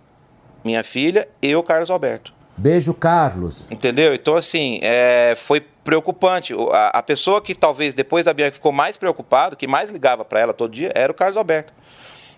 minha 0.64 0.84
filha, 0.84 1.28
e 1.42 1.56
o 1.56 1.62
Carlos 1.62 1.92
Alberto. 1.92 2.34
Beijo, 2.58 2.94
Carlos. 2.96 3.68
Entendeu? 3.70 4.16
Então, 4.16 4.36
assim, 4.36 4.80
é, 4.82 5.36
foi 5.38 5.62
preocupante. 5.62 6.56
A, 6.72 6.98
a 6.98 7.04
pessoa 7.04 7.40
que 7.40 7.54
talvez 7.54 7.94
depois 7.94 8.26
da 8.26 8.34
Bianca 8.34 8.54
ficou 8.54 8.72
mais 8.72 8.98
preocupado, 8.98 9.56
que 9.56 9.68
mais 9.68 9.92
ligava 9.92 10.26
para 10.26 10.40
ela 10.40 10.54
todo 10.54 10.74
dia, 10.74 10.92
era 10.96 11.12
o 11.12 11.16
Carlos 11.16 11.38
Alberto. 11.38 11.72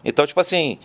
Então, 0.04 0.28
tipo 0.28 0.40
assim, 0.40 0.78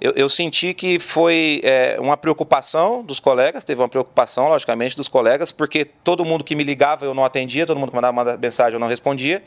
eu, 0.00 0.12
eu 0.12 0.28
senti 0.28 0.72
que 0.72 0.98
foi 0.98 1.60
é, 1.64 1.96
uma 1.98 2.16
preocupação 2.16 3.02
dos 3.02 3.18
colegas, 3.18 3.64
teve 3.64 3.80
uma 3.80 3.88
preocupação, 3.88 4.48
logicamente, 4.48 4.96
dos 4.96 5.08
colegas, 5.08 5.50
porque 5.50 5.84
todo 5.84 6.24
mundo 6.24 6.44
que 6.44 6.54
me 6.54 6.62
ligava 6.62 7.04
eu 7.04 7.14
não 7.14 7.24
atendia, 7.24 7.66
todo 7.66 7.78
mundo 7.78 7.90
que 7.90 7.96
mandava 7.96 8.12
uma 8.12 8.36
mensagem 8.36 8.74
eu 8.74 8.80
não 8.80 8.86
respondia, 8.86 9.42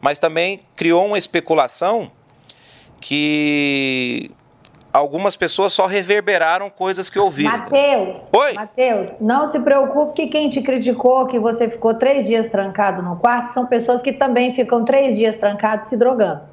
mas 0.00 0.18
também 0.18 0.60
criou 0.74 1.06
uma 1.06 1.18
especulação 1.18 2.10
que 3.00 4.30
algumas 4.92 5.36
pessoas 5.36 5.72
só 5.72 5.86
reverberaram 5.86 6.68
coisas 6.68 7.08
que 7.08 7.18
ouviram. 7.18 7.50
Matheus, 7.50 8.28
Oi? 8.32 8.52
Matheus, 8.54 9.14
não 9.20 9.46
se 9.48 9.58
preocupe 9.60 10.14
que 10.14 10.26
quem 10.26 10.48
te 10.48 10.60
criticou 10.60 11.26
que 11.26 11.38
você 11.38 11.68
ficou 11.68 11.94
três 11.94 12.26
dias 12.26 12.48
trancado 12.48 13.02
no 13.02 13.16
quarto 13.16 13.52
são 13.52 13.66
pessoas 13.66 14.02
que 14.02 14.12
também 14.12 14.52
ficam 14.52 14.84
três 14.84 15.16
dias 15.16 15.38
trancados 15.38 15.86
se 15.86 15.96
drogando. 15.96 16.51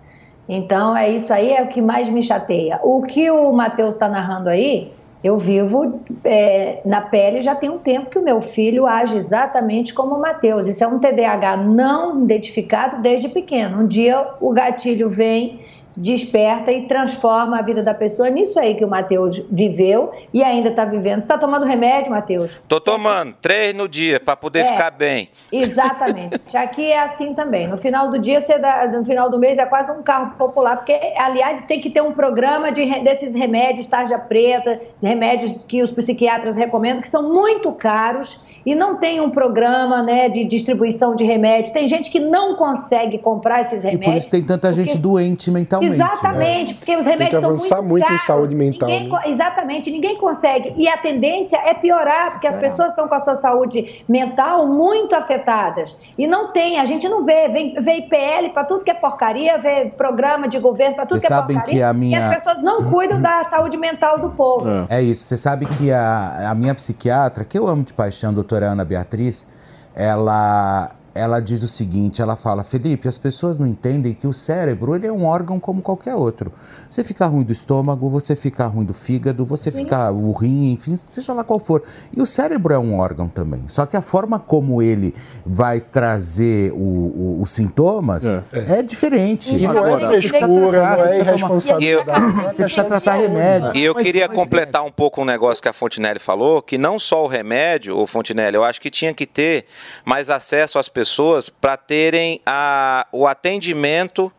Então, 0.49 0.97
é 0.97 1.07
isso 1.11 1.31
aí, 1.31 1.53
é 1.53 1.61
o 1.61 1.67
que 1.67 1.79
mais 1.79 2.09
me 2.09 2.23
chateia. 2.23 2.79
O 2.83 3.03
que 3.03 3.29
o 3.29 3.53
Matheus 3.53 3.93
está 3.93 4.09
narrando 4.09 4.49
aí, 4.49 4.91
eu 5.23 5.37
vivo 5.37 6.01
é, 6.23 6.81
na 6.83 7.01
pele 7.01 7.43
já 7.43 7.53
tem 7.53 7.69
um 7.69 7.77
tempo 7.77 8.09
que 8.09 8.17
o 8.17 8.23
meu 8.23 8.41
filho 8.41 8.87
age 8.87 9.15
exatamente 9.15 9.93
como 9.93 10.15
o 10.15 10.21
Matheus. 10.21 10.67
Isso 10.67 10.83
é 10.83 10.87
um 10.87 10.97
TDAH 10.97 11.57
não 11.57 12.23
identificado 12.23 13.01
desde 13.01 13.29
pequeno. 13.29 13.83
Um 13.83 13.87
dia 13.87 14.25
o 14.41 14.51
gatilho 14.51 15.07
vem 15.07 15.59
desperta 15.95 16.71
e 16.71 16.87
transforma 16.87 17.59
a 17.59 17.61
vida 17.61 17.83
da 17.83 17.93
pessoa. 17.93 18.27
É 18.27 18.31
nisso 18.31 18.59
aí 18.59 18.75
que 18.75 18.85
o 18.85 18.87
Matheus 18.87 19.41
viveu 19.51 20.11
e 20.33 20.43
ainda 20.43 20.69
está 20.69 20.85
vivendo. 20.85 21.15
Você 21.21 21.25
está 21.25 21.37
tomando 21.37 21.65
remédio, 21.65 22.11
Matheus? 22.11 22.59
Tô 22.67 22.79
tomando 22.79 23.33
três 23.41 23.73
no 23.75 23.87
dia 23.87 24.19
para 24.19 24.35
poder 24.35 24.59
É. 24.59 24.65
ficar 24.65 24.91
bem. 24.91 25.29
Exatamente. 25.51 26.39
Aqui 26.57 26.91
é 26.91 26.99
assim 26.99 27.33
também. 27.33 27.67
No 27.67 27.77
final 27.77 28.09
do 28.11 28.19
dia, 28.19 28.41
você 28.41 28.57
dá- 28.57 28.87
no 28.87 29.03
final 29.05 29.29
do 29.29 29.37
mês 29.39 29.57
é 29.57 29.65
quase 29.65 29.91
um 29.91 30.01
carro 30.01 30.35
popular, 30.37 30.77
porque, 30.77 30.97
aliás, 31.17 31.61
tem 31.63 31.79
que 31.81 31.89
ter 31.89 32.01
um 32.01 32.11
programa 32.13 32.71
de, 32.71 32.85
desses 33.01 33.33
remédios, 33.35 33.85
tarja 33.85 34.17
preta, 34.17 34.79
remédios 35.01 35.63
que 35.67 35.81
os 35.83 35.91
psiquiatras 35.91 36.55
recomendam, 36.55 37.01
que 37.01 37.09
são 37.09 37.23
muito 37.33 37.71
caros 37.71 38.39
e 38.65 38.75
não 38.75 38.97
tem 38.97 39.21
um 39.21 39.29
programa 39.29 40.01
né, 40.03 40.29
de 40.29 40.43
distribuição 40.43 41.15
de 41.15 41.23
remédio. 41.23 41.71
Tem 41.73 41.87
gente 41.87 42.09
que 42.11 42.19
não 42.19 42.55
consegue 42.55 43.17
comprar 43.17 43.61
esses 43.61 43.83
E 43.83 43.87
remédios. 43.87 44.11
por 44.13 44.17
isso 44.17 44.29
tem 44.31 44.43
tanta 44.43 44.71
gente 44.73 44.87
porque- 44.89 45.01
doente 45.01 45.51
mentalmente. 45.51 45.93
Exatamente, 45.93 46.73
né? 46.73 46.77
porque 46.79 46.95
os 46.97 47.05
Tem 47.05 47.17
que 47.17 47.23
remédios 47.23 47.41
são 47.41 47.49
avançar 47.51 47.75
muito, 47.81 47.89
muito 48.09 48.13
em 48.13 48.17
saúde 48.25 48.55
mental, 48.55 48.89
Ninguém 48.89 49.09
né? 49.09 49.21
exatamente, 49.27 49.91
ninguém 49.91 50.17
consegue. 50.17 50.73
E 50.77 50.87
a 50.87 50.97
tendência 50.97 51.57
é 51.57 51.73
piorar, 51.73 52.31
porque 52.31 52.47
as 52.47 52.57
pessoas 52.57 52.89
estão 52.89 53.07
com 53.07 53.15
a 53.15 53.19
sua 53.19 53.35
saúde 53.35 54.03
mental 54.07 54.67
muito 54.67 55.15
afetadas. 55.15 55.97
E 56.17 56.27
não 56.27 56.51
tem, 56.51 56.79
a 56.79 56.85
gente 56.85 57.07
não 57.07 57.23
vê. 57.25 57.47
Vem, 57.49 57.73
vê 57.79 57.93
IPL 57.99 58.49
para 58.53 58.63
tudo 58.65 58.83
que 58.83 58.91
é 58.91 58.93
porcaria, 58.93 59.57
vê 59.57 59.85
programa 59.97 60.47
de 60.47 60.59
governo 60.59 60.95
para 60.95 61.05
tudo 61.05 61.19
que 61.19 61.25
é 61.25 61.29
porcaria. 61.29 61.63
que 61.63 61.81
a 61.81 61.93
minha- 61.93 62.19
E 62.19 62.23
as 62.23 62.33
pessoas 62.35 62.61
não 62.61 62.83
cuidam 62.91 63.21
da 63.21 63.45
saúde 63.45 63.77
mental 63.77 64.19
do 64.19 64.29
povo. 64.31 64.67
É 64.89 65.01
isso. 65.01 65.23
Você 65.23 65.37
sabe 65.37 65.65
que 65.65 65.91
a, 65.91 66.49
a 66.51 66.55
minha 66.55 66.73
psiquiatra, 66.75 67.43
que 67.45 67.57
eu 67.57 67.67
amo 67.67 67.83
de 67.83 67.93
paixão, 67.93 68.31
a 68.31 68.33
doutora 68.49 68.71
Ana 68.71 68.83
Beatriz, 68.83 69.47
ela, 69.93 70.89
ela 71.15 71.39
diz 71.39 71.63
o 71.63 71.67
seguinte: 71.67 72.21
ela 72.21 72.35
fala, 72.35 72.63
Felipe, 72.63 73.07
as 73.07 73.17
pessoas 73.17 73.59
não 73.59 73.67
entendem 73.67 74.13
que 74.13 74.27
o 74.27 74.33
cérebro 74.33 74.95
ele 74.95 75.07
é 75.07 75.11
um 75.11 75.25
órgão 75.25 75.59
como 75.59 75.81
qualquer 75.81 76.15
outro. 76.15 76.51
Você 76.89 77.03
ficar 77.03 77.27
ruim 77.27 77.43
do 77.43 77.51
estômago, 77.51 78.09
você 78.09 78.35
ficar 78.35 78.67
ruim 78.67 78.85
do 78.85 78.93
fígado, 78.93 79.45
você 79.45 79.71
ficar 79.71 80.11
o 80.11 80.31
rim, 80.31 80.71
enfim, 80.71 80.95
seja 80.95 81.33
lá 81.33 81.43
qual 81.43 81.59
for. 81.59 81.83
E 82.15 82.21
o 82.21 82.25
cérebro 82.25 82.73
é 82.73 82.79
um 82.79 82.97
órgão 82.97 83.27
também. 83.27 83.63
Só 83.67 83.85
que 83.85 83.95
a 83.95 84.01
forma 84.01 84.39
como 84.39 84.81
ele 84.81 85.13
vai 85.45 85.79
trazer 85.79 86.71
o- 86.73 86.75
o- 86.77 87.39
os 87.41 87.51
sintomas 87.51 88.25
é, 88.51 88.81
diferente. 88.81 89.55
E 89.55 89.61
não 89.67 89.73
é 89.75 89.77
Agora, 89.79 90.07
você 90.07 90.27
precisa 90.29 90.29
frescura, 90.39 90.79
tratar, 90.79 90.97
não 90.97 91.03
você 91.03 91.09
é 91.09 91.19
irresponsabilidade. 91.19 92.55
Você 92.55 92.63
precisa 92.63 92.83
tratar 92.85 93.13
remédio. 93.13 93.75
E 93.75 93.83
eu 93.83 93.93
Mas- 93.93 94.03
queria 94.03 94.27
mas- 94.27 94.35
completar 94.35 94.83
um 94.83 94.91
pouco 94.91 95.21
um 95.21 95.25
negócio 95.25 95.61
que 95.61 95.69
a 95.69 95.73
Fontinelli 95.73 96.19
falou, 96.19 96.61
que 96.61 96.77
não 96.77 96.97
só 96.97 97.23
o 97.23 97.27
remédio, 97.27 97.97
ô 97.97 98.07
Fontinelli, 98.07 98.55
eu 98.55 98.63
acho 98.63 98.81
que 98.81 98.89
tinha 98.89 99.13
que 99.13 99.25
ter 99.25 99.65
mais 100.05 100.29
acesso 100.29 100.79
às 100.79 100.89
pessoas 100.99 101.47
para 101.47 101.77
terem 101.77 102.41
a, 102.45 103.07
o 103.13 103.25
atendimento 103.25 104.29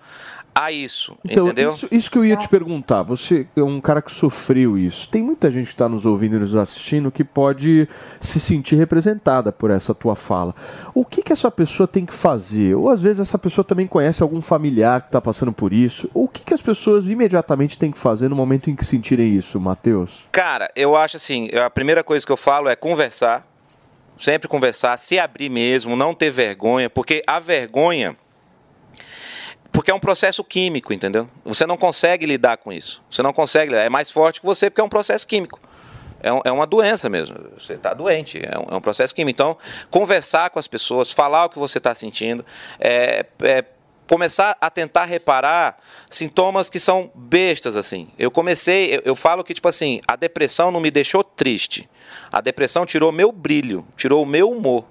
a 0.54 0.70
isso, 0.70 1.16
Então, 1.24 1.46
entendeu? 1.46 1.72
Isso, 1.72 1.88
isso 1.90 2.10
que 2.10 2.18
eu 2.18 2.24
ia 2.24 2.36
te 2.36 2.46
perguntar. 2.48 3.02
Você 3.04 3.46
é 3.56 3.62
um 3.62 3.80
cara 3.80 4.02
que 4.02 4.12
sofreu 4.12 4.76
isso. 4.76 5.08
Tem 5.08 5.22
muita 5.22 5.50
gente 5.50 5.66
que 5.66 5.72
está 5.72 5.88
nos 5.88 6.04
ouvindo 6.04 6.36
e 6.36 6.38
nos 6.38 6.54
assistindo 6.54 7.10
que 7.10 7.24
pode 7.24 7.88
se 8.20 8.38
sentir 8.38 8.74
representada 8.74 9.52
por 9.52 9.70
essa 9.70 9.94
tua 9.94 10.14
fala. 10.14 10.54
O 10.92 11.02
que, 11.02 11.22
que 11.22 11.32
essa 11.32 11.50
pessoa 11.50 11.86
tem 11.86 12.04
que 12.04 12.12
fazer? 12.12 12.74
Ou 12.74 12.90
às 12.90 13.00
vezes 13.00 13.20
essa 13.20 13.38
pessoa 13.38 13.64
também 13.64 13.86
conhece 13.86 14.22
algum 14.22 14.42
familiar 14.42 15.00
que 15.00 15.06
está 15.06 15.20
passando 15.20 15.52
por 15.52 15.72
isso. 15.72 16.10
O 16.12 16.28
que, 16.28 16.42
que 16.42 16.52
as 16.52 16.60
pessoas 16.60 17.08
imediatamente 17.08 17.78
têm 17.78 17.92
que 17.92 17.98
fazer 17.98 18.28
no 18.28 18.36
momento 18.36 18.68
em 18.68 18.76
que 18.76 18.84
sentirem 18.84 19.34
isso, 19.34 19.58
Matheus? 19.58 20.18
Cara, 20.30 20.70
eu 20.76 20.94
acho 20.94 21.16
assim, 21.16 21.48
a 21.54 21.70
primeira 21.70 22.04
coisa 22.04 22.26
que 22.26 22.32
eu 22.32 22.36
falo 22.36 22.68
é 22.68 22.76
conversar, 22.76 23.46
sempre 24.16 24.48
conversar, 24.48 24.96
se 24.98 25.18
abrir 25.18 25.48
mesmo, 25.48 25.96
não 25.96 26.12
ter 26.14 26.30
vergonha, 26.30 26.88
porque 26.90 27.22
a 27.26 27.38
vergonha 27.40 28.16
porque 29.72 29.90
é 29.90 29.94
um 29.94 30.00
processo 30.00 30.42
químico, 30.42 30.92
entendeu? 30.92 31.28
Você 31.44 31.64
não 31.64 31.76
consegue 31.76 32.26
lidar 32.26 32.56
com 32.56 32.72
isso. 32.72 33.00
Você 33.08 33.22
não 33.22 33.32
consegue, 33.32 33.72
é 33.74 33.88
mais 33.88 34.10
forte 34.10 34.40
que 34.40 34.46
você 34.46 34.68
porque 34.68 34.80
é 34.80 34.84
um 34.84 34.88
processo 34.88 35.24
químico. 35.26 35.60
É, 36.22 36.32
um- 36.32 36.40
é 36.44 36.50
uma 36.50 36.66
doença 36.66 37.08
mesmo. 37.08 37.36
Você 37.56 37.74
está 37.74 37.94
doente. 37.94 38.38
É 38.44 38.58
um, 38.58 38.74
é 38.74 38.76
um 38.76 38.80
processo 38.80 39.14
químico. 39.14 39.36
Então, 39.36 39.56
conversar 39.88 40.50
com 40.50 40.58
as 40.58 40.66
pessoas, 40.66 41.12
falar 41.12 41.44
o 41.44 41.48
que 41.50 41.58
você 41.58 41.78
está 41.78 41.94
sentindo, 41.94 42.44
é, 42.80 43.24
é 43.42 43.64
começar 44.10 44.56
a 44.60 44.68
tentar 44.68 45.04
reparar 45.04 45.78
sintomas 46.10 46.68
que 46.68 46.80
são 46.80 47.12
bestas 47.14 47.76
assim. 47.76 48.08
Eu 48.18 48.28
comecei, 48.28 48.96
eu, 48.96 49.02
eu 49.04 49.14
falo 49.14 49.44
que 49.44 49.54
tipo 49.54 49.68
assim, 49.68 50.00
a 50.04 50.16
depressão 50.16 50.72
não 50.72 50.80
me 50.80 50.90
deixou 50.90 51.22
triste. 51.22 51.88
A 52.32 52.40
depressão 52.40 52.84
tirou 52.84 53.12
meu 53.12 53.30
brilho, 53.30 53.86
tirou 53.96 54.20
o 54.24 54.26
meu 54.26 54.50
humor. 54.50 54.84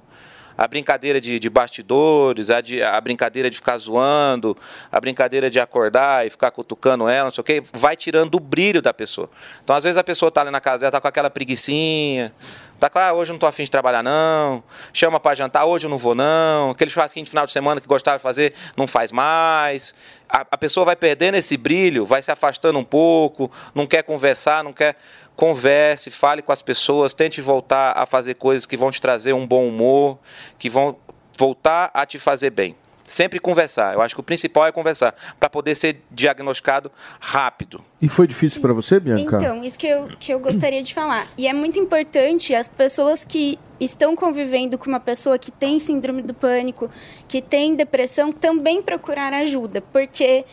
A 0.57 0.65
brincadeira 0.69 1.19
de, 1.19 1.37
de 1.37 1.49
bastidores, 1.49 2.49
a, 2.49 2.61
de- 2.61 2.81
a 2.81 2.99
brincadeira 3.01 3.49
de 3.49 3.57
ficar 3.57 3.77
zoando, 3.77 4.57
a 4.89 4.99
brincadeira 5.01 5.49
de 5.49 5.59
acordar 5.59 6.25
e 6.25 6.29
ficar 6.29 6.51
cutucando 6.51 7.07
ela, 7.09 7.25
não 7.25 7.31
sei 7.31 7.41
o 7.41 7.45
quê, 7.45 7.63
vai 7.73 7.97
tirando 7.97 8.35
o 8.35 8.39
brilho 8.39 8.81
da 8.81 8.93
pessoa. 8.93 9.29
Então, 9.63 9.75
às 9.75 9.83
vezes, 9.83 9.97
a 9.97 10.03
pessoa 10.03 10.31
tá 10.31 10.41
ali 10.41 10.51
na 10.51 10.59
casa 10.61 10.79
dela, 10.79 10.91
tá 10.91 11.01
com 11.01 11.07
aquela 11.09 11.29
preguicinha, 11.29 12.33
tá 12.79 12.89
com, 12.89 12.97
ah, 12.97 13.13
hoje 13.13 13.31
eu 13.31 13.33
não 13.33 13.39
tô 13.39 13.45
afim 13.45 13.63
de 13.63 13.71
trabalhar, 13.71 14.01
não. 14.01 14.63
Chama 14.93 15.19
para 15.19 15.35
jantar, 15.35 15.65
hoje 15.65 15.85
eu 15.85 15.89
não 15.89 15.97
vou, 15.97 16.15
não. 16.15 16.71
Aquele 16.71 16.89
churrasquinho 16.89 17.23
de 17.23 17.29
final 17.29 17.45
de 17.45 17.51
semana 17.51 17.79
que 17.79 17.87
gostava 17.87 18.17
de 18.17 18.23
fazer, 18.23 18.53
não 18.75 18.87
faz 18.87 19.11
mais. 19.11 19.93
A, 20.27 20.45
a 20.51 20.57
pessoa 20.57 20.85
vai 20.85 20.95
perdendo 20.95 21.35
esse 21.35 21.57
brilho, 21.57 22.05
vai 22.05 22.23
se 22.23 22.31
afastando 22.31 22.79
um 22.79 22.83
pouco, 22.83 23.51
não 23.75 23.85
quer 23.85 24.03
conversar, 24.03 24.63
não 24.63 24.73
quer. 24.73 24.95
Converse, 25.35 26.11
fale 26.11 26.41
com 26.41 26.51
as 26.51 26.61
pessoas, 26.61 27.13
tente 27.13 27.39
voltar 27.39 27.93
a 27.95 28.05
fazer 28.05 28.33
coisas 28.33 28.65
que 28.65 28.75
vão 28.75 28.91
te 28.91 28.99
trazer 28.99 29.31
um 29.31 29.47
bom 29.47 29.65
humor, 29.65 30.19
que 30.57 30.69
vão 30.69 30.97
voltar 31.37 31.89
a 31.93 32.05
te 32.05 32.19
fazer 32.19 32.49
bem. 32.49 32.75
Sempre 33.09 33.39
conversar. 33.39 33.95
Eu 33.95 34.01
acho 34.01 34.13
que 34.13 34.21
o 34.21 34.23
principal 34.23 34.67
é 34.67 34.71
conversar, 34.71 35.15
para 35.39 35.49
poder 35.49 35.73
ser 35.73 36.03
diagnosticado 36.11 36.91
rápido. 37.19 37.83
E 37.99 38.07
foi 38.07 38.27
difícil 38.27 38.61
para 38.61 38.71
você, 38.71 38.99
Bianca? 38.99 39.37
Então, 39.37 39.63
isso 39.63 39.79
que 39.79 39.87
eu, 39.87 40.07
que 40.19 40.31
eu 40.31 40.39
gostaria 40.39 40.83
de 40.83 40.93
falar. 40.93 41.27
E 41.35 41.47
é 41.47 41.53
muito 41.53 41.79
importante 41.79 42.53
as 42.53 42.67
pessoas 42.67 43.25
que 43.25 43.57
estão 43.79 44.15
convivendo 44.15 44.77
com 44.77 44.87
uma 44.87 44.99
pessoa 44.99 45.39
que 45.39 45.51
tem 45.51 45.79
síndrome 45.79 46.21
do 46.21 46.35
pânico, 46.35 46.87
que 47.27 47.41
tem 47.41 47.75
depressão, 47.75 48.31
também 48.31 48.81
procurar 48.81 49.33
ajuda, 49.33 49.81
porque 49.81 50.45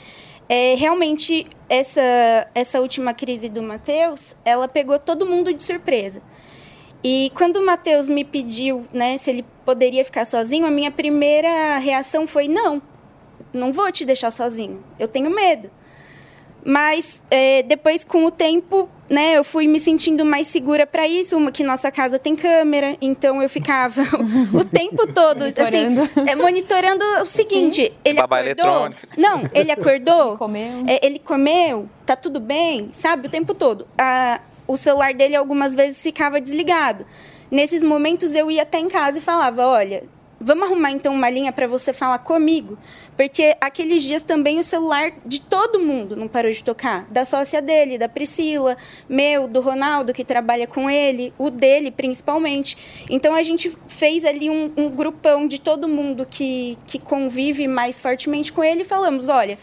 é, 0.48 0.74
realmente 0.76 1.46
essa, 1.68 2.00
essa 2.54 2.80
última 2.80 3.12
crise 3.12 3.50
do 3.50 3.62
Matheus, 3.62 4.34
ela 4.44 4.66
pegou 4.66 4.98
todo 4.98 5.26
mundo 5.26 5.52
de 5.52 5.62
surpresa. 5.62 6.22
E 7.08 7.30
quando 7.34 7.58
o 7.58 7.64
Matheus 7.64 8.08
me 8.08 8.24
pediu 8.24 8.84
né, 8.92 9.16
se 9.16 9.30
ele 9.30 9.44
poderia 9.64 10.04
ficar 10.04 10.24
sozinho, 10.24 10.66
a 10.66 10.70
minha 10.72 10.90
primeira 10.90 11.78
reação 11.78 12.26
foi: 12.26 12.48
não, 12.48 12.82
não 13.52 13.72
vou 13.72 13.92
te 13.92 14.04
deixar 14.04 14.32
sozinho, 14.32 14.82
eu 14.98 15.06
tenho 15.06 15.30
medo. 15.30 15.70
Mas 16.64 17.22
é, 17.30 17.62
depois, 17.62 18.02
com 18.02 18.24
o 18.24 18.30
tempo, 18.30 18.88
né, 19.08 19.36
eu 19.36 19.44
fui 19.44 19.68
me 19.68 19.78
sentindo 19.78 20.24
mais 20.24 20.48
segura 20.48 20.84
para 20.84 21.06
isso. 21.06 21.36
Uma 21.36 21.52
que 21.52 21.62
nossa 21.62 21.92
casa 21.92 22.18
tem 22.18 22.34
câmera, 22.34 22.96
então 23.00 23.40
eu 23.40 23.48
ficava 23.48 24.02
o 24.52 24.64
tempo 24.64 25.06
todo 25.06 25.42
Monitorando. 25.42 26.02
assim, 26.02 26.28
é, 26.28 26.34
monitorando 26.34 27.04
o 27.22 27.24
seguinte: 27.24 27.92
ele 28.04 28.16
Babá 28.18 28.40
acordou. 28.40 28.64
eletrônica. 28.64 29.08
Não, 29.16 29.48
ele 29.54 29.70
acordou. 29.70 30.36
comeu. 30.38 30.84
é, 30.88 31.06
ele 31.06 31.20
comeu, 31.20 31.88
tá 32.04 32.16
tudo 32.16 32.40
bem, 32.40 32.88
sabe? 32.92 33.28
O 33.28 33.30
tempo 33.30 33.54
todo. 33.54 33.86
A- 33.96 34.40
o 34.66 34.76
celular 34.76 35.14
dele 35.14 35.36
algumas 35.36 35.74
vezes 35.74 36.02
ficava 36.02 36.40
desligado. 36.40 37.06
Nesses 37.50 37.82
momentos 37.82 38.34
eu 38.34 38.50
ia 38.50 38.62
até 38.62 38.78
em 38.78 38.88
casa 38.88 39.18
e 39.18 39.20
falava: 39.20 39.66
olha, 39.66 40.04
vamos 40.40 40.66
arrumar 40.66 40.90
então 40.90 41.14
uma 41.14 41.30
linha 41.30 41.52
para 41.52 41.66
você 41.66 41.92
falar 41.92 42.18
comigo, 42.18 42.76
porque 43.16 43.56
aqueles 43.60 44.02
dias 44.02 44.22
também 44.22 44.58
o 44.58 44.62
celular 44.62 45.12
de 45.24 45.40
todo 45.40 45.80
mundo 45.80 46.16
não 46.16 46.28
parou 46.28 46.50
de 46.50 46.62
tocar, 46.62 47.06
da 47.06 47.24
sócia 47.24 47.62
dele, 47.62 47.98
da 47.98 48.08
Priscila, 48.08 48.76
meu, 49.08 49.48
do 49.48 49.60
Ronaldo 49.60 50.12
que 50.12 50.24
trabalha 50.24 50.66
com 50.66 50.90
ele, 50.90 51.32
o 51.38 51.50
dele 51.50 51.90
principalmente. 51.90 53.06
Então 53.08 53.34
a 53.34 53.42
gente 53.42 53.76
fez 53.86 54.24
ali 54.24 54.50
um, 54.50 54.72
um 54.76 54.90
grupão 54.90 55.46
de 55.46 55.60
todo 55.60 55.88
mundo 55.88 56.26
que, 56.28 56.76
que 56.86 56.98
convive 56.98 57.66
mais 57.66 57.98
fortemente 57.98 58.52
com 58.52 58.62
ele 58.62 58.82
e 58.82 58.84
falamos: 58.84 59.28
olha 59.28 59.58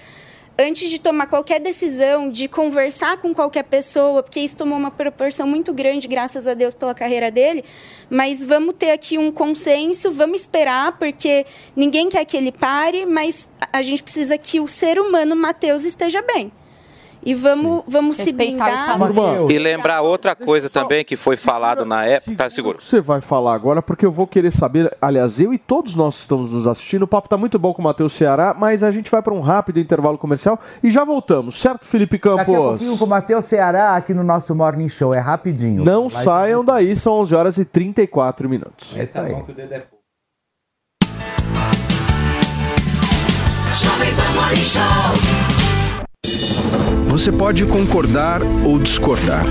antes 0.58 0.90
de 0.90 1.00
tomar 1.00 1.28
qualquer 1.28 1.60
decisão, 1.60 2.30
de 2.30 2.48
conversar 2.48 3.18
com 3.18 3.34
qualquer 3.34 3.64
pessoa, 3.64 4.22
porque 4.22 4.40
isso 4.40 4.56
tomou 4.56 4.78
uma 4.78 4.92
proporção 4.92 5.48
muito 5.48 5.74
grande, 5.74 6.08
graças 6.08 6.48
a 6.48 6.54
Deus, 6.54 6.74
pela 6.74 6.94
carreira 6.94 7.32
dele, 7.32 7.64
mas 8.10 8.44
vamos 8.44 8.76
ter 8.78 8.92
aqui 8.92 9.18
um 9.18 9.32
consenso, 9.32 10.12
vamos 10.12 10.42
esperar, 10.42 10.98
porque 10.98 11.46
ninguém 11.76 12.10
quer 12.10 12.26
que 12.26 12.38
ele 12.38 12.52
pare, 12.52 13.06
mas 13.06 13.50
a 13.72 13.82
gente 13.82 14.04
precisa 14.04 14.38
que 14.38 14.60
o 14.60 14.68
ser 14.68 15.00
humano, 15.00 15.36
Matheus, 15.36 15.86
esteja 15.86 16.22
bem. 16.22 16.52
E 17.26 17.34
vamos, 17.34 17.84
vamos 17.88 18.18
se 18.18 18.30
o 18.30 18.34
blindar. 18.34 18.98
E 19.50 19.60
lembrar 19.60 20.02
outra 20.02 20.36
coisa 20.36 20.70
também 20.70 21.04
que 21.06 21.16
foi 21.16 21.38
falado 21.38 21.86
na 21.86 22.06
época. 22.06 22.36
Tá, 22.36 22.50
seguro. 22.50 22.78
Você 22.82 23.00
vai 23.00 23.22
falar 23.22 23.54
agora, 23.54 23.82
porque 23.82 24.06
eu 24.06 24.12
vou 24.12 24.28
querer 24.28 24.52
saber, 24.52 24.96
aliás, 25.02 25.40
eu 25.40 25.54
e 25.54 25.58
todos 25.58 25.96
nós 25.96 26.16
que 26.16 26.22
estamos 26.22 26.52
nos 26.52 26.68
assistindo, 26.68 27.04
o 27.04 27.08
papo 27.08 27.30
tá 27.30 27.38
muito 27.38 27.58
bom 27.58 27.74
com 27.74 27.82
o 27.82 27.86
Matheus 27.86 28.14
Ceará, 28.14 28.54
mas 28.58 28.84
a 28.84 28.92
gente 28.92 29.10
vai 29.10 29.22
para 29.22 29.34
um 29.34 29.42
rápido 29.42 29.80
intervalo 29.80 30.18
comercial 30.18 30.60
e 30.82 30.92
já 30.92 31.04
voltamos, 31.04 31.60
certo, 31.60 31.86
Felipe 31.86 32.18
Campos? 32.20 32.38
Daqui 32.46 32.56
a 32.56 32.60
pouquinho 32.60 32.98
com 32.98 33.06
o 33.06 33.08
Matheus 33.08 33.46
Ceará 33.46 33.96
aqui 33.96 34.14
no 34.14 34.24
nosso 34.24 34.54
Morning 34.56 34.90
Show. 34.90 35.14
É 35.14 35.20
rapidinho. 35.20 35.84
Não 35.84 36.10
Vai- 36.10 36.24
saiam 36.24 36.64
daí, 36.64 36.96
são 36.96 37.14
11 37.14 37.36
horas 37.36 37.58
e 37.58 37.66
34 37.66 38.50
minutos. 38.50 38.96
É 38.98 39.04
isso 39.04 39.20
aí. 39.20 39.32
Jovem 43.76 44.16
Pan 44.16 44.32
Morning 44.36 44.56
Show. 44.56 45.53
Você 47.14 47.32
pode 47.32 47.64
concordar 47.68 48.42
ou 48.66 48.80
discordar. 48.80 49.46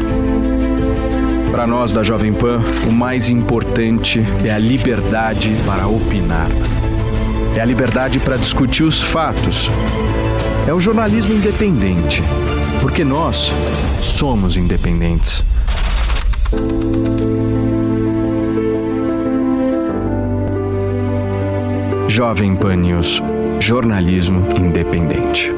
Para 1.53 1.65
nós 1.65 1.93
da 1.93 2.03
Jovem 2.03 2.33
Pan, 2.33 2.61
o 2.89 2.91
mais 2.91 3.29
importante 3.29 4.21
é 4.45 4.51
a 4.51 4.59
liberdade 4.59 5.55
para 5.65 5.87
opinar. 5.87 6.49
É 7.57 7.61
a 7.61 7.65
liberdade 7.65 8.19
para 8.19 8.37
discutir 8.37 8.83
os 8.83 9.01
fatos. 9.01 9.71
É 10.67 10.75
o 10.75 10.81
jornalismo 10.81 11.33
independente. 11.33 12.21
Porque 12.81 13.05
nós 13.05 13.53
somos 14.03 14.57
independentes. 14.57 15.45
Jovem 22.09 22.57
Pan 22.57 22.75
News. 22.75 23.23
Jornalismo 23.61 24.49
independente. 24.59 25.55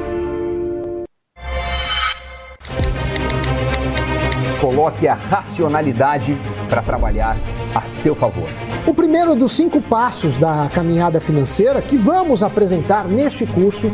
Coloque 4.75 5.07
a 5.07 5.15
racionalidade 5.15 6.37
para 6.69 6.83
trabalhar 6.83 7.37
a 7.73 7.83
seu 7.83 8.13
favor. 8.13 8.49
O 8.85 8.93
primeiro 8.93 9.37
dos 9.37 9.53
cinco 9.53 9.81
passos 9.81 10.37
da 10.37 10.69
caminhada 10.73 11.21
financeira 11.21 11.81
que 11.81 11.97
vamos 11.97 12.43
apresentar 12.43 13.07
neste 13.07 13.47
curso 13.47 13.93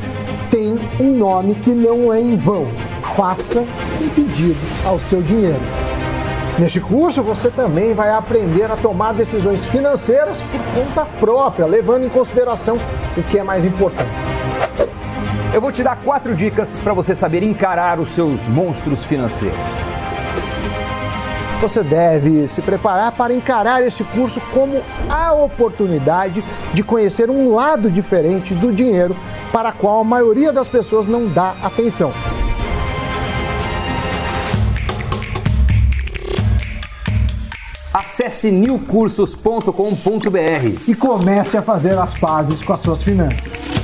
tem 0.51 0.79
um 0.99 1.15
nome 1.19 1.57
que 1.57 1.73
não 1.73 2.11
é 2.11 2.19
em 2.19 2.35
vão. 2.35 2.67
Faça 3.15 3.61
um 3.61 4.09
pedido 4.15 4.57
ao 4.83 4.99
seu 4.99 5.21
dinheiro. 5.21 5.61
Neste 6.59 6.81
curso, 6.81 7.23
você 7.23 7.51
também 7.51 7.93
vai 7.93 8.11
aprender 8.11 8.73
a 8.73 8.77
tomar 8.77 9.13
decisões 9.13 9.63
financeiras 9.63 10.41
por 10.41 10.83
conta 10.83 11.05
própria, 11.05 11.67
levando 11.67 12.07
em 12.07 12.09
consideração 12.09 12.79
o 13.19 13.23
que 13.23 13.39
é 13.39 13.45
mais 13.45 13.67
importante. 13.67 14.11
Eu 15.53 15.61
vou 15.61 15.71
te 15.71 15.83
dar 15.83 15.97
quatro 15.97 16.35
dicas 16.35 16.79
para 16.79 16.95
você 16.95 17.15
saber 17.15 17.43
encarar 17.43 18.01
os 18.01 18.13
seus 18.13 18.49
monstros 18.49 19.05
financeiros. 19.05 19.69
Você 21.61 21.83
deve 21.83 22.49
se 22.49 22.63
preparar 22.63 23.13
para 23.13 23.35
encarar 23.35 23.87
este 23.87 24.03
curso 24.03 24.41
como 24.51 24.81
a 25.11 25.35
oportunidade 25.35 26.43
de 26.73 26.83
conhecer 26.83 27.29
um 27.29 27.55
lado 27.55 27.91
diferente 27.91 28.55
do 28.55 28.73
dinheiro 28.73 29.15
para 29.53 29.69
a 29.69 29.73
qual 29.73 30.01
a 30.01 30.05
maioria 30.05 30.55
das 30.55 30.69
pessoas 30.69 31.07
não 31.07 31.27
dá 31.27 31.55
atenção. 31.63 32.15
Acesse 37.93 38.51
newcursos.com.br 38.51 39.71
e 40.89 40.95
comece 40.95 41.59
a 41.59 41.63
fazer 41.63 41.99
as 41.99 42.17
pazes 42.17 42.65
com 42.65 42.73
as 42.73 42.81
suas 42.81 43.03
finanças. 43.03 43.80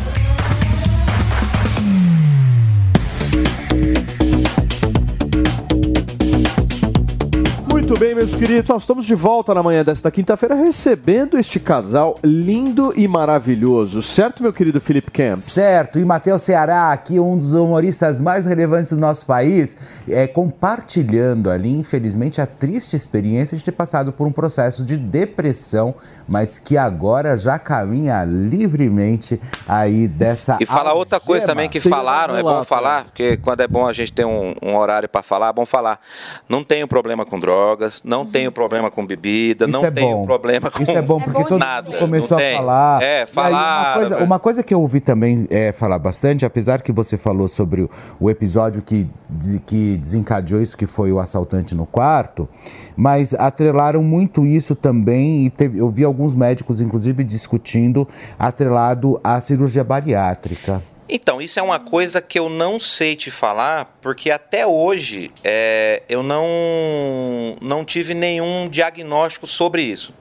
Muito 7.87 8.01
bem, 8.01 8.17
meus 8.17 8.35
queridos, 8.35 8.69
nós 8.69 8.83
estamos 8.83 9.07
de 9.07 9.15
volta 9.15 9.55
na 9.55 9.63
manhã 9.63 9.85
desta 9.85 10.11
quinta-feira 10.11 10.57
recebendo 10.57 11.39
este 11.39 11.61
casal 11.61 12.19
lindo 12.21 12.93
e 12.97 13.07
maravilhoso, 13.07 14.03
certo, 14.03 14.43
meu 14.43 14.53
querido 14.53 14.81
Felipe 14.81 15.13
Camp? 15.13 15.39
Certo, 15.39 15.97
e 16.01 16.05
Matheus 16.05 16.43
Ceará, 16.43 16.91
aqui 16.91 17.21
um 17.21 17.39
dos 17.39 17.55
humoristas 17.55 18.21
mais 18.21 18.45
relevantes 18.45 18.93
do 18.93 18.99
nosso 18.99 19.25
país, 19.25 19.79
é, 20.09 20.27
compartilhando 20.27 21.49
ali, 21.49 21.79
infelizmente, 21.79 22.41
a 22.41 22.47
triste 22.47 22.97
experiência 22.97 23.57
de 23.57 23.63
ter 23.63 23.71
passado 23.71 24.13
por 24.13 24.27
um 24.27 24.33
processo 24.33 24.85
de 24.85 24.97
depressão, 24.97 25.95
mas 26.29 26.59
que 26.59 26.77
agora 26.77 27.39
já 27.39 27.57
caminha 27.57 28.25
livremente 28.25 29.41
aí 29.69 30.09
dessa. 30.09 30.59
E 30.61 30.67
falar 30.67 30.95
outra 30.95 31.21
coisa 31.21 31.47
também 31.47 31.69
que 31.69 31.79
falaram, 31.79 32.37
é 32.37 32.43
bom 32.43 32.65
falar, 32.65 33.05
porque 33.05 33.37
quando 33.37 33.61
é 33.61 33.69
bom 33.69 33.87
a 33.87 33.93
gente 33.93 34.13
ter 34.13 34.25
um, 34.25 34.57
um 34.61 34.77
horário 34.77 35.09
para 35.09 35.23
falar, 35.23 35.51
é 35.51 35.53
bom 35.53 35.65
falar. 35.65 36.01
Não 36.49 36.65
tenho 36.65 36.89
problema 36.89 37.25
com 37.25 37.39
drogas, 37.77 38.03
não 38.05 38.25
tenho 38.27 38.51
problema 38.51 38.91
com 38.91 39.07
bebida, 39.07 39.65
Isso 39.67 39.73
não 39.73 39.85
é 39.85 39.91
tenho 39.91 40.17
bom. 40.17 40.25
problema 40.25 40.71
com 40.71 40.83
Isso 40.83 40.91
é 40.93 41.03
bom 41.03 41.21
porque 41.21 41.45
todo 41.45 41.59
nada. 41.59 41.89
mundo 41.91 41.99
começou 41.99 42.39
não 42.39 42.45
a 42.45 42.49
tem. 42.49 42.57
falar. 42.57 43.03
É, 43.03 43.27
falar. 43.27 43.87
uma, 43.89 43.95
coisa, 43.95 44.25
uma 44.25 44.39
coisa 44.39 44.63
que 44.63 44.75
eu 44.75 44.81
ouvi 44.81 45.01
também 45.01 45.47
é, 45.51 45.73
falar 45.73 45.99
bastante, 45.99 46.45
apesar 46.45 46.81
que 46.83 46.93
você 46.93 47.17
falou 47.19 47.47
sobre 47.49 47.83
o, 47.83 47.91
o 48.19 48.31
episódio 48.31 48.83
que, 48.83 49.07
de- 49.29 49.59
que 49.61 49.97
desencadeou 49.99 50.61
isso, 50.61 50.77
que 50.77 50.87
foi 50.87 51.13
o 51.13 51.21
assaltante 51.21 51.75
no 51.75 51.87
quarto, 51.87 52.49
mas 52.97 53.35
atrelaram 53.35 54.03
muito 54.03 54.45
isso 54.47 54.75
também, 54.75 55.47
e 55.47 55.51
teve- 55.51 55.79
eu 55.79 55.89
vi 55.89 56.05
alguns 56.05 56.35
médicos, 56.35 56.81
inclusive, 56.81 57.23
discutindo 57.25 58.09
atrelado 58.39 59.21
à 59.23 59.41
cirurgia 59.41 59.85
bariátrica. 59.85 60.83
Então, 61.09 61.41
isso 61.41 61.59
é 61.59 61.63
uma 61.63 61.79
coisa 61.79 62.21
que 62.21 62.39
eu 62.39 62.49
não 62.49 62.79
sei 62.81 63.15
te 63.15 63.31
falar, 63.31 63.97
porque 64.03 64.31
até 64.31 64.67
hoje 64.67 65.31
é, 65.45 66.03
eu 66.09 66.23
não, 66.23 67.57
não 67.61 67.85
tive 67.85 68.13
nenhum 68.13 68.69
diagnóstico 68.69 69.47
sobre 69.47 69.83
isso. 69.83 70.13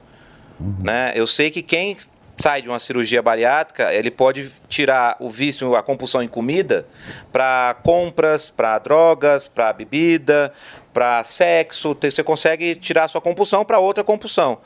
Né? 0.60 1.12
Eu 1.16 1.26
sei 1.26 1.50
que 1.50 1.60
quem 1.60 1.96
sai 2.38 2.62
de 2.62 2.68
uma 2.68 2.78
cirurgia 2.78 3.22
bariátrica, 3.22 3.92
ele 3.92 4.10
pode 4.10 4.50
tirar 4.68 5.16
o 5.18 5.28
vício, 5.28 5.74
a 5.74 5.82
compulsão 5.82 6.22
em 6.22 6.28
comida, 6.28 6.86
para 7.32 7.76
compras, 7.82 8.50
para 8.50 8.78
drogas, 8.78 9.48
para 9.48 9.72
bebida, 9.72 10.52
para 10.92 11.24
sexo. 11.24 11.96
Você 12.00 12.22
consegue 12.22 12.74
tirar 12.74 13.04
a 13.04 13.08
sua 13.08 13.20
compulsão 13.20 13.64
para 13.64 13.78
outra 13.78 14.04
compulsão. 14.04 14.58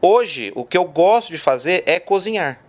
Hoje, 0.00 0.52
o 0.54 0.64
que 0.64 0.76
eu 0.76 0.84
gosto 0.84 1.30
de 1.30 1.38
fazer 1.38 1.82
é 1.86 2.00
cozinhar. 2.00 2.63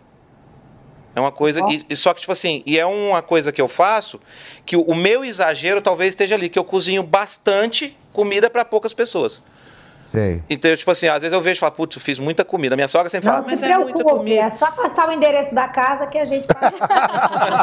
É 1.15 1.19
uma 1.19 1.31
coisa. 1.31 1.61
E, 1.69 1.85
e 1.89 1.95
só 1.95 2.13
que, 2.13 2.19
tipo 2.19 2.33
assim, 2.33 2.61
e 2.65 2.77
é 2.77 2.85
uma 2.85 3.21
coisa 3.21 3.51
que 3.51 3.61
eu 3.61 3.67
faço 3.67 4.19
que 4.65 4.75
o, 4.75 4.81
o 4.81 4.93
meu 4.93 5.23
exagero 5.23 5.81
talvez 5.81 6.09
esteja 6.09 6.35
ali, 6.35 6.49
que 6.49 6.59
eu 6.59 6.63
cozinho 6.63 7.01
bastante 7.01 7.97
comida 8.11 8.49
para 8.49 8.65
poucas 8.65 8.93
pessoas. 8.93 9.43
Sei. 10.05 10.41
Então, 10.49 10.75
tipo 10.75 10.89
assim, 10.91 11.07
às 11.07 11.21
vezes 11.21 11.33
eu 11.33 11.41
vejo 11.41 11.57
e 11.57 11.59
falo, 11.59 11.71
putz, 11.73 11.95
eu 11.97 12.01
fiz 12.01 12.19
muita 12.19 12.45
comida. 12.45 12.75
Minha 12.75 12.87
sogra 12.87 13.09
sempre 13.09 13.27
fala, 13.27 13.41
Não 13.41 13.49
mas 13.49 13.59
se 13.59 13.71
é 13.71 13.77
muita 13.77 14.03
comida. 14.03 14.41
é 14.41 14.49
só 14.49 14.71
passar 14.71 15.09
o 15.09 15.11
endereço 15.11 15.53
da 15.53 15.67
casa 15.67 16.07
que 16.07 16.17
a 16.17 16.25
gente 16.25 16.45
vai. 16.47 16.71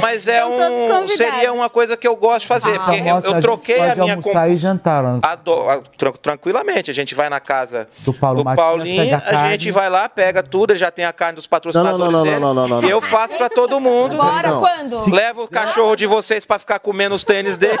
Mas 0.00 0.28
é 0.28 0.44
um. 0.44 1.08
Seria 1.08 1.52
uma 1.52 1.68
coisa 1.70 1.96
que 1.96 2.06
eu 2.06 2.16
gosto 2.16 2.42
de 2.42 2.46
fazer. 2.46 2.78
porque 2.78 3.00
eu, 3.00 3.06
eu 3.06 3.16
a 3.16 3.20
gente 3.20 3.40
troquei 3.40 3.80
a 3.80 3.86
pode 3.88 4.00
minha 4.00 4.14
almoçar 4.14 4.50
e 4.50 4.56
jantar 4.56 5.02
lá 5.02 5.12
no 5.14 5.20
Ado- 5.22 5.70
a- 5.70 5.82
tran- 5.96 6.12
tranquilamente. 6.12 6.90
A 6.90 6.94
gente 6.94 7.14
vai 7.14 7.28
na 7.28 7.40
casa 7.40 7.88
do 8.00 8.12
Paulo 8.12 8.38
do 8.38 8.44
Matias, 8.44 8.66
Paulinho, 8.66 9.16
a 9.16 9.20
carne. 9.20 9.50
gente 9.50 9.70
vai 9.70 9.88
lá, 9.90 10.08
pega 10.08 10.42
tudo, 10.42 10.72
ele 10.72 10.78
já 10.78 10.90
tem 10.90 11.04
a 11.04 11.12
carne 11.12 11.36
dos 11.36 11.46
patrocinadores 11.46 11.98
Não, 11.98 12.10
não, 12.10 12.18
não, 12.18 12.24
dele. 12.24 12.38
não, 12.40 12.54
não, 12.54 12.68
não, 12.68 12.80
não, 12.82 12.88
E 12.88 12.90
eu 12.90 13.00
faço 13.00 13.36
pra 13.36 13.48
todo 13.48 13.80
mundo. 13.80 14.16
Bora, 14.16 14.48
Não. 14.50 14.60
quando? 14.60 15.10
Leva 15.12 15.42
o 15.42 15.48
cachorro 15.48 15.96
de 15.96 16.06
vocês 16.06 16.44
pra 16.44 16.58
ficar 16.58 16.78
comendo 16.78 17.14
os 17.14 17.24
tênis 17.24 17.56
dele. 17.58 17.78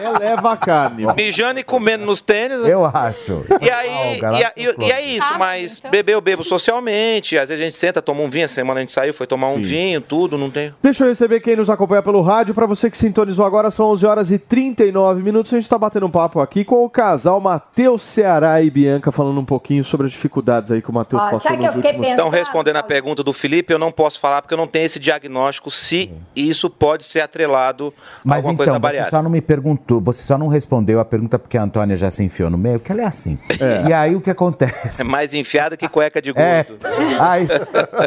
É, 0.00 0.18
leva 0.18 0.52
a 0.52 0.56
carne. 0.56 1.06
Mijando 1.14 1.60
e 1.60 1.62
comendo 1.62 2.04
nos 2.06 2.22
tênis. 2.22 2.61
Eu 2.68 2.84
acho. 2.84 3.44
E 3.60 3.70
aí, 3.70 4.20
e, 4.56 4.62
e- 4.64 4.86
e 4.86 4.92
é 4.92 5.00
isso, 5.02 5.38
mas 5.38 5.80
beber 5.90 6.12
eu 6.14 6.20
bebo 6.20 6.42
socialmente. 6.44 7.36
Às 7.38 7.48
vezes 7.48 7.62
a 7.62 7.64
gente 7.64 7.76
senta, 7.76 8.00
toma 8.02 8.22
um 8.22 8.28
vinho. 8.30 8.44
Essa 8.44 8.54
semana 8.54 8.80
a 8.80 8.82
gente 8.82 8.92
saiu, 8.92 9.12
foi 9.14 9.26
tomar 9.26 9.48
um 9.48 9.60
vinho, 9.60 10.00
tudo, 10.00 10.36
não 10.38 10.50
tem. 10.50 10.72
Deixa 10.82 11.04
eu 11.04 11.08
receber 11.08 11.40
quem 11.40 11.56
nos 11.56 11.68
acompanha 11.70 12.02
pelo 12.02 12.22
rádio. 12.22 12.54
Para 12.54 12.66
você 12.66 12.90
que 12.90 12.98
sintonizou 12.98 13.44
agora, 13.44 13.70
são 13.70 13.86
11 13.92 14.06
horas 14.06 14.30
e 14.30 14.38
39 14.38 15.22
minutos. 15.22 15.52
A 15.52 15.56
gente 15.56 15.64
está 15.64 15.78
batendo 15.78 16.06
um 16.06 16.10
papo 16.10 16.40
aqui 16.40 16.64
com 16.64 16.84
o 16.84 16.90
casal 16.90 17.40
Matheus 17.40 18.02
Ceará 18.02 18.62
e 18.62 18.70
Bianca, 18.70 19.10
falando 19.12 19.38
um 19.40 19.44
pouquinho 19.44 19.84
sobre 19.84 20.06
as 20.06 20.12
dificuldades 20.12 20.70
aí 20.72 20.80
que 20.82 20.90
o 20.90 20.92
Matheus 20.92 21.22
passou 21.22 21.52
nos 21.56 21.66
eu 21.66 21.72
fiquei 21.74 21.90
últimos 21.92 22.08
Então, 22.08 22.28
respondendo 22.28 22.76
a 22.76 22.82
pergunta 22.82 23.22
do 23.22 23.32
Felipe, 23.32 23.72
eu 23.72 23.78
não 23.78 23.90
posso 23.92 24.18
falar 24.20 24.42
porque 24.42 24.54
eu 24.54 24.58
não 24.58 24.66
tenho 24.66 24.86
esse 24.86 24.98
diagnóstico 24.98 25.70
se 25.70 26.10
isso 26.34 26.68
pode 26.70 27.04
ser 27.04 27.20
atrelado 27.20 27.92
a 27.98 28.20
Mas 28.24 28.36
alguma 28.38 28.56
coisa 28.56 28.70
então, 28.70 28.74
na 28.74 28.78
você 28.78 28.82
bariátrica. 28.82 29.16
só 29.16 29.22
não 29.22 29.30
me 29.30 29.40
perguntou, 29.40 30.00
você 30.00 30.22
só 30.22 30.36
não 30.38 30.48
respondeu 30.48 31.00
a 31.00 31.04
pergunta 31.04 31.38
porque 31.38 31.56
a 31.56 31.62
Antônia 31.62 31.96
já 31.96 32.10
se 32.10 32.22
enfiou 32.22 32.50
no 32.52 32.58
meio, 32.58 32.78
porque 32.78 32.92
ela 32.92 33.02
é 33.02 33.06
assim. 33.06 33.38
É. 33.58 33.88
E 33.88 33.92
aí 33.92 34.14
o 34.14 34.20
que 34.20 34.30
acontece? 34.30 35.00
É 35.02 35.04
mais 35.04 35.34
enfiada 35.34 35.76
que 35.76 35.88
cueca 35.88 36.22
de 36.22 36.30
gordo. 36.32 36.44
É. 36.86 37.20
Aí, 37.20 37.48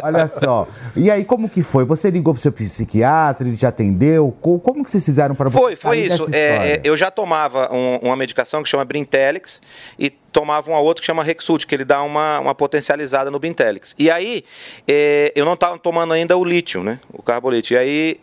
olha 0.02 0.26
só. 0.28 0.66
E 0.96 1.10
aí, 1.10 1.24
como 1.24 1.48
que 1.48 1.60
foi? 1.62 1.84
Você 1.84 2.10
ligou 2.10 2.32
pro 2.32 2.40
seu 2.42 2.52
psiquiatra, 2.52 3.46
ele 3.46 3.56
te 3.56 3.66
atendeu? 3.66 4.34
Co- 4.40 4.58
Como 4.60 4.82
que 4.84 4.90
vocês 4.90 5.04
fizeram 5.04 5.34
para 5.34 5.50
você 5.50 5.58
Foi, 5.58 5.76
foi 5.76 5.98
isso. 5.98 6.34
É, 6.34 6.72
é, 6.74 6.80
eu 6.84 6.96
já 6.96 7.10
tomava 7.10 7.68
um- 7.72 7.98
uma 8.02 8.16
medicação 8.16 8.62
que 8.62 8.68
chama 8.68 8.84
Brintelix 8.84 9.60
e 9.98 10.08
tomava 10.08 10.70
uma 10.70 10.78
outra 10.80 11.00
que 11.02 11.06
chama 11.06 11.24
Rexult, 11.24 11.66
que 11.66 11.74
ele 11.74 11.84
dá 11.84 12.02
uma, 12.02 12.38
uma 12.40 12.54
potencializada 12.54 13.30
no 13.30 13.38
Brintelix. 13.38 13.94
E 13.98 14.10
aí, 14.10 14.44
é, 14.86 15.32
eu 15.34 15.44
não 15.44 15.54
estava 15.54 15.78
tomando 15.78 16.12
ainda 16.12 16.36
o 16.36 16.44
lítio, 16.44 16.82
né? 16.82 17.00
O 17.12 17.22
carbolítio. 17.22 17.74
E 17.74 17.78
aí, 17.78 18.20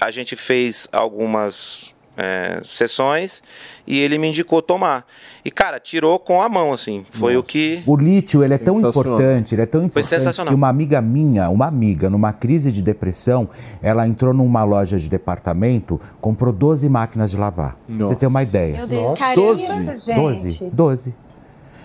a 0.00 0.10
gente 0.10 0.34
fez 0.34 0.88
algumas 0.92 1.94
é, 2.20 2.60
sessões 2.64 3.42
e 3.86 3.98
ele 3.98 4.18
me 4.18 4.28
indicou 4.28 4.60
tomar. 4.60 5.06
E, 5.44 5.50
cara, 5.50 5.80
tirou 5.80 6.18
com 6.18 6.42
a 6.42 6.48
mão, 6.48 6.72
assim. 6.72 7.04
Foi 7.10 7.36
o 7.36 7.42
que... 7.42 7.82
O 7.86 7.96
lítio, 7.96 8.44
ele 8.44 8.54
é 8.54 8.58
tão 8.58 8.78
importante, 8.78 9.54
ele 9.54 9.62
é 9.62 9.66
tão 9.66 9.82
importante 9.82 10.10
sensacional. 10.10 10.52
que 10.52 10.54
uma 10.54 10.68
amiga 10.68 11.00
minha, 11.00 11.48
uma 11.48 11.66
amiga, 11.66 12.10
numa 12.10 12.32
crise 12.32 12.70
de 12.70 12.82
depressão, 12.82 13.48
ela 13.82 14.06
entrou 14.06 14.34
numa 14.34 14.62
loja 14.62 14.98
de 14.98 15.08
departamento, 15.08 16.00
comprou 16.20 16.52
12 16.52 16.88
máquinas 16.88 17.30
de 17.30 17.36
lavar. 17.38 17.76
Pra 17.86 17.94
Nossa. 17.96 18.12
Você 18.12 18.18
tem 18.18 18.28
uma 18.28 18.42
ideia. 18.42 18.76
Meu 18.76 18.86
Deus, 18.86 19.18
caramba. 19.18 19.42
12? 19.42 20.14
12, 20.14 20.70
12. 20.72 21.14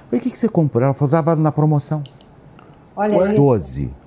Falei, 0.06 0.20
o 0.20 0.20
que, 0.20 0.30
que 0.30 0.38
você 0.38 0.50
comprou? 0.50 0.84
Ela 0.84 0.94
falou, 0.94 1.12
tava 1.12 1.36
na 1.36 1.52
promoção. 1.52 2.04
Olha 2.96 3.24
aí. 3.24 4.05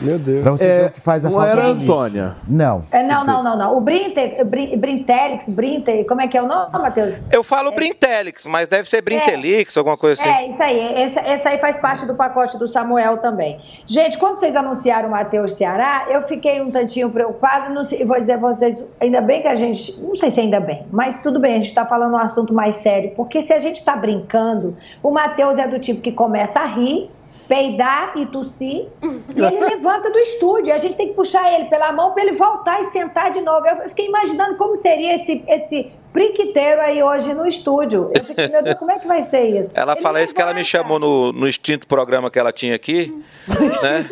12. 0.00 0.04
Meu 0.04 0.18
Deus. 0.18 0.42
Pra 0.42 0.50
você 0.52 0.66
ver 0.66 0.86
o 0.86 0.90
que 0.92 1.00
faz 1.00 1.24
a 1.24 1.30
não 1.30 1.36
falta 1.36 1.52
era 1.52 1.60
de 1.62 1.66
a 1.66 1.72
limite. 1.72 1.84
Antônia. 1.90 2.34
Não. 2.48 2.84
É, 2.90 3.02
não, 3.02 3.24
não, 3.24 3.42
não, 3.42 3.56
não. 3.58 3.76
O 3.76 3.80
Brinte, 3.80 4.20
Brin- 4.44 4.76
Brintelix, 4.78 5.48
Brinte, 5.48 6.04
como 6.04 6.20
é 6.20 6.28
que 6.28 6.36
é 6.36 6.42
o 6.42 6.46
nome, 6.46 6.70
Matheus? 6.72 7.22
Eu 7.32 7.42
falo 7.42 7.72
Brintelix, 7.72 8.46
mas 8.46 8.68
deve 8.68 8.88
ser 8.88 9.02
Brintelix, 9.02 9.76
alguma 9.76 9.96
coisa 9.96 10.20
assim. 10.20 10.30
É, 10.30 10.48
isso 10.48 10.62
aí. 10.62 11.02
Esse, 11.02 11.20
esse 11.20 11.48
aí 11.48 11.58
faz 11.58 11.76
parte 11.78 12.06
do 12.06 12.14
pacote 12.14 12.58
do 12.58 12.66
Samuel 12.66 13.18
também. 13.18 13.58
Gente, 13.86 14.18
quando 14.18 14.38
vocês 14.38 14.56
anunciaram 14.56 15.08
o 15.08 15.10
Matheus 15.10 15.54
Ceará, 15.54 16.06
eu 16.10 16.22
fiquei 16.22 16.60
um 16.60 16.70
tantinho 16.70 17.10
preocupada. 17.10 17.68
Não 17.70 17.84
sei, 17.84 18.04
vou 18.04 18.18
dizer 18.18 18.32
a 18.32 18.38
vocês, 18.38 18.84
ainda 19.00 19.20
bem 19.20 19.42
que 19.42 19.48
a 19.48 19.56
gente. 19.56 20.00
Não 20.00 20.16
sei 20.16 20.30
se 20.30 20.40
ainda 20.40 20.60
bem, 20.60 20.86
mas 20.90 21.16
tudo 21.22 21.40
bem, 21.40 21.52
a 21.52 21.56
gente 21.56 21.66
está 21.66 21.84
falando 21.84 22.14
um 22.14 22.18
assunto 22.18 22.52
mais 22.54 22.76
sério. 22.76 23.12
Porque 23.16 23.42
se 23.42 23.52
a 23.52 23.60
gente 23.60 23.76
está 23.76 23.96
brincando, 23.96 24.76
o 25.02 25.10
Matheus 25.10 25.58
é 25.58 25.66
do 25.66 25.78
tipo 25.78 26.00
que 26.00 26.12
começa 26.12 26.60
a 26.60 26.66
rir. 26.66 27.10
Peidar 27.48 28.12
e 28.16 28.26
tossir, 28.26 28.86
e 29.02 29.40
ele 29.40 29.58
levanta 29.58 30.10
do 30.10 30.18
estúdio. 30.18 30.74
A 30.74 30.78
gente 30.78 30.96
tem 30.96 31.08
que 31.08 31.14
puxar 31.14 31.50
ele 31.52 31.64
pela 31.70 31.92
mão 31.92 32.12
para 32.12 32.24
ele 32.24 32.32
voltar 32.32 32.80
e 32.80 32.84
sentar 32.84 33.30
de 33.30 33.40
novo. 33.40 33.66
Eu 33.66 33.88
fiquei 33.88 34.06
imaginando 34.06 34.56
como 34.56 34.76
seria 34.76 35.14
esse, 35.14 35.42
esse 35.48 35.90
priquiteiro 36.12 36.80
aí 36.80 37.02
hoje 37.02 37.34
no 37.34 37.46
estúdio. 37.46 38.10
Eu 38.14 38.24
fiquei, 38.24 38.48
meu 38.48 38.62
Deus, 38.62 38.76
como 38.76 38.90
é 38.90 38.98
que 38.98 39.06
vai 39.06 39.22
ser 39.22 39.60
isso? 39.60 39.70
Ela 39.74 39.96
fala 39.96 40.22
isso 40.22 40.34
que 40.34 40.40
ela 40.42 40.54
me 40.54 40.64
chamou 40.64 40.98
no, 40.98 41.32
no 41.32 41.46
extinto 41.46 41.86
programa 41.86 42.30
que 42.30 42.38
ela 42.38 42.52
tinha 42.52 42.74
aqui, 42.74 43.14
né? 43.82 44.06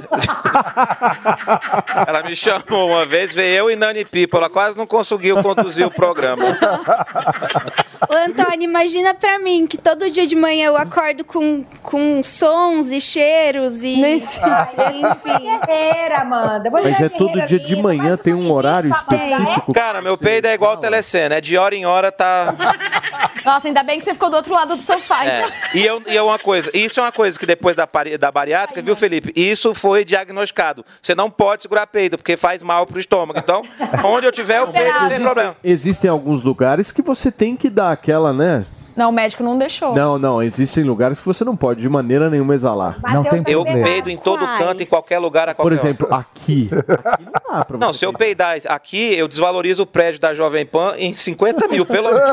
ela 2.06 2.22
me 2.22 2.36
chamou 2.36 2.88
uma 2.88 3.04
vez, 3.04 3.34
veio 3.34 3.56
eu 3.56 3.70
e 3.70 3.76
Nani 3.76 4.04
Pipo, 4.04 4.36
ela 4.36 4.48
quase 4.48 4.76
não 4.76 4.86
conseguiu 4.86 5.42
conduzir 5.42 5.86
o 5.86 5.90
programa. 5.90 6.44
Ô, 8.08 8.14
Antônio, 8.14 8.62
imagina 8.62 9.14
pra 9.14 9.38
mim 9.38 9.66
que 9.66 9.78
todo 9.78 10.10
dia 10.10 10.26
de 10.26 10.36
manhã 10.36 10.66
eu 10.66 10.76
acordo 10.76 11.24
com, 11.24 11.64
com 11.82 12.22
sons 12.22 12.88
e 12.88 13.00
cheiros 13.00 13.82
e. 13.82 14.00
Enfim. 14.00 14.40
Era, 15.68 16.20
Amanda. 16.20 16.70
Mas 16.70 17.00
é 17.00 17.08
todo 17.08 17.40
dia 17.46 17.58
de 17.58 17.76
manhã, 17.76 18.16
tem 18.16 18.34
um 18.34 18.52
horário 18.52 18.90
específico. 18.90 19.72
Cara, 19.72 20.02
meu 20.02 20.16
peido 20.16 20.46
é 20.46 20.54
igual 20.54 20.76
telecena, 20.76 21.36
é 21.36 21.40
de 21.40 21.56
hora 21.56 21.74
em 21.74 21.86
hora 21.86 21.95
tá. 22.10 22.54
Nossa, 23.44 23.68
ainda 23.68 23.82
bem 23.82 23.98
que 23.98 24.04
você 24.04 24.12
ficou 24.12 24.28
do 24.28 24.36
outro 24.36 24.52
lado 24.52 24.76
do 24.76 24.82
sofá. 24.82 25.24
É. 25.24 25.38
então. 25.38 25.50
E, 25.74 25.84
eu, 25.84 26.02
e 26.06 26.16
é 26.16 26.22
uma 26.22 26.38
coisa, 26.38 26.70
isso 26.74 27.00
é 27.00 27.02
uma 27.02 27.12
coisa 27.12 27.38
que 27.38 27.46
depois 27.46 27.76
da, 27.76 27.88
da 28.18 28.32
bariátrica, 28.32 28.82
viu, 28.82 28.96
Felipe? 28.96 29.32
Isso 29.36 29.74
foi 29.74 30.04
diagnosticado. 30.04 30.84
Você 31.00 31.14
não 31.14 31.30
pode 31.30 31.62
segurar 31.62 31.86
peito, 31.86 32.16
porque 32.16 32.36
faz 32.36 32.62
mal 32.62 32.86
pro 32.86 32.98
estômago. 32.98 33.38
Então, 33.38 33.62
onde 34.04 34.26
eu 34.26 34.32
tiver 34.32 34.60
o 34.60 34.68
peito, 34.68 35.00
não 35.00 35.08
tem 35.08 35.20
problema. 35.20 35.56
Existem 35.62 36.10
alguns 36.10 36.42
lugares 36.42 36.90
que 36.90 37.02
você 37.02 37.30
tem 37.30 37.56
que 37.56 37.70
dar 37.70 37.92
aquela, 37.92 38.32
né? 38.32 38.66
Não, 38.96 39.10
o 39.10 39.12
médico 39.12 39.42
não 39.42 39.58
deixou. 39.58 39.94
Não, 39.94 40.18
não, 40.18 40.42
existem 40.42 40.82
lugares 40.82 41.20
que 41.20 41.26
você 41.26 41.44
não 41.44 41.54
pode 41.56 41.80
de 41.80 41.88
maneira 41.88 42.30
nenhuma 42.30 42.54
exalar. 42.54 42.98
Eu 43.46 43.64
peido 43.64 44.08
em 44.10 44.16
todo 44.16 44.40
canto, 44.58 44.82
em 44.82 44.86
qualquer 44.86 45.18
lugar, 45.18 45.48
a 45.48 45.54
qualquer 45.54 45.62
Por 45.62 45.72
exemplo, 45.72 46.06
hora. 46.10 46.20
aqui. 46.20 46.70
Não, 47.78 47.92
se 47.92 48.04
eu 48.04 48.12
peidar 48.12 48.56
aqui, 48.68 49.14
eu 49.16 49.28
desvalorizo 49.28 49.82
o 49.82 49.86
prédio 49.86 50.20
da 50.20 50.32
Jovem 50.34 50.64
Pan 50.64 50.94
em 50.96 51.12
50 51.12 51.68
mil, 51.68 51.84
pelo 51.84 52.08
menos. 52.12 52.30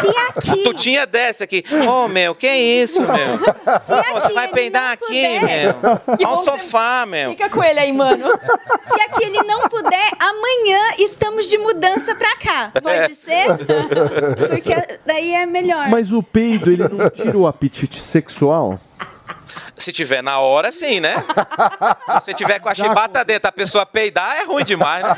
Se 0.00 0.08
aqui. 0.28 0.62
Tu 0.64 0.74
tinha 0.74 1.06
desse 1.06 1.42
aqui. 1.42 1.62
Ô, 1.88 2.08
meu, 2.08 2.34
que 2.34 2.48
isso, 2.48 3.02
meu? 3.02 3.38
Pô, 3.38 4.20
Você 4.20 4.32
vai 4.32 4.48
peidar 4.48 4.92
aqui, 4.92 5.38
meu? 5.40 6.16
Que 6.16 6.24
Olha 6.24 6.34
o 6.34 6.44
sofá, 6.44 7.04
meu. 7.06 7.30
Fica 7.30 7.48
com 7.50 7.62
ele 7.62 7.80
aí, 7.80 7.92
mano. 7.92 8.24
Se 8.26 9.00
aqui 9.02 9.24
ele 9.24 9.42
não 9.42 9.68
puder, 9.68 10.10
amanhã 10.18 10.78
estamos 10.98 11.46
de 11.46 11.58
mudança 11.58 12.14
pra 12.14 12.36
cá. 12.36 12.72
Pode 12.82 12.94
É. 12.96 13.08
ser? 13.10 13.46
Porque 14.48 14.98
daí 15.04 15.34
é 15.34 15.46
melhor. 15.46 15.73
Mas 15.88 16.12
o 16.12 16.22
peido, 16.22 16.70
ele 16.70 16.88
não 16.88 17.10
tira 17.10 17.36
o 17.36 17.46
apetite 17.46 18.00
sexual? 18.00 18.78
Se 19.76 19.92
tiver 19.92 20.22
na 20.22 20.38
hora, 20.38 20.70
sim, 20.70 21.00
né? 21.00 21.14
Se 22.24 22.32
tiver 22.32 22.60
com 22.60 22.68
a 22.68 22.74
chibata 22.74 23.24
dentro, 23.24 23.48
a 23.48 23.52
pessoa 23.52 23.84
peidar, 23.84 24.36
é 24.36 24.44
ruim 24.44 24.64
demais, 24.64 25.02
né? 25.02 25.16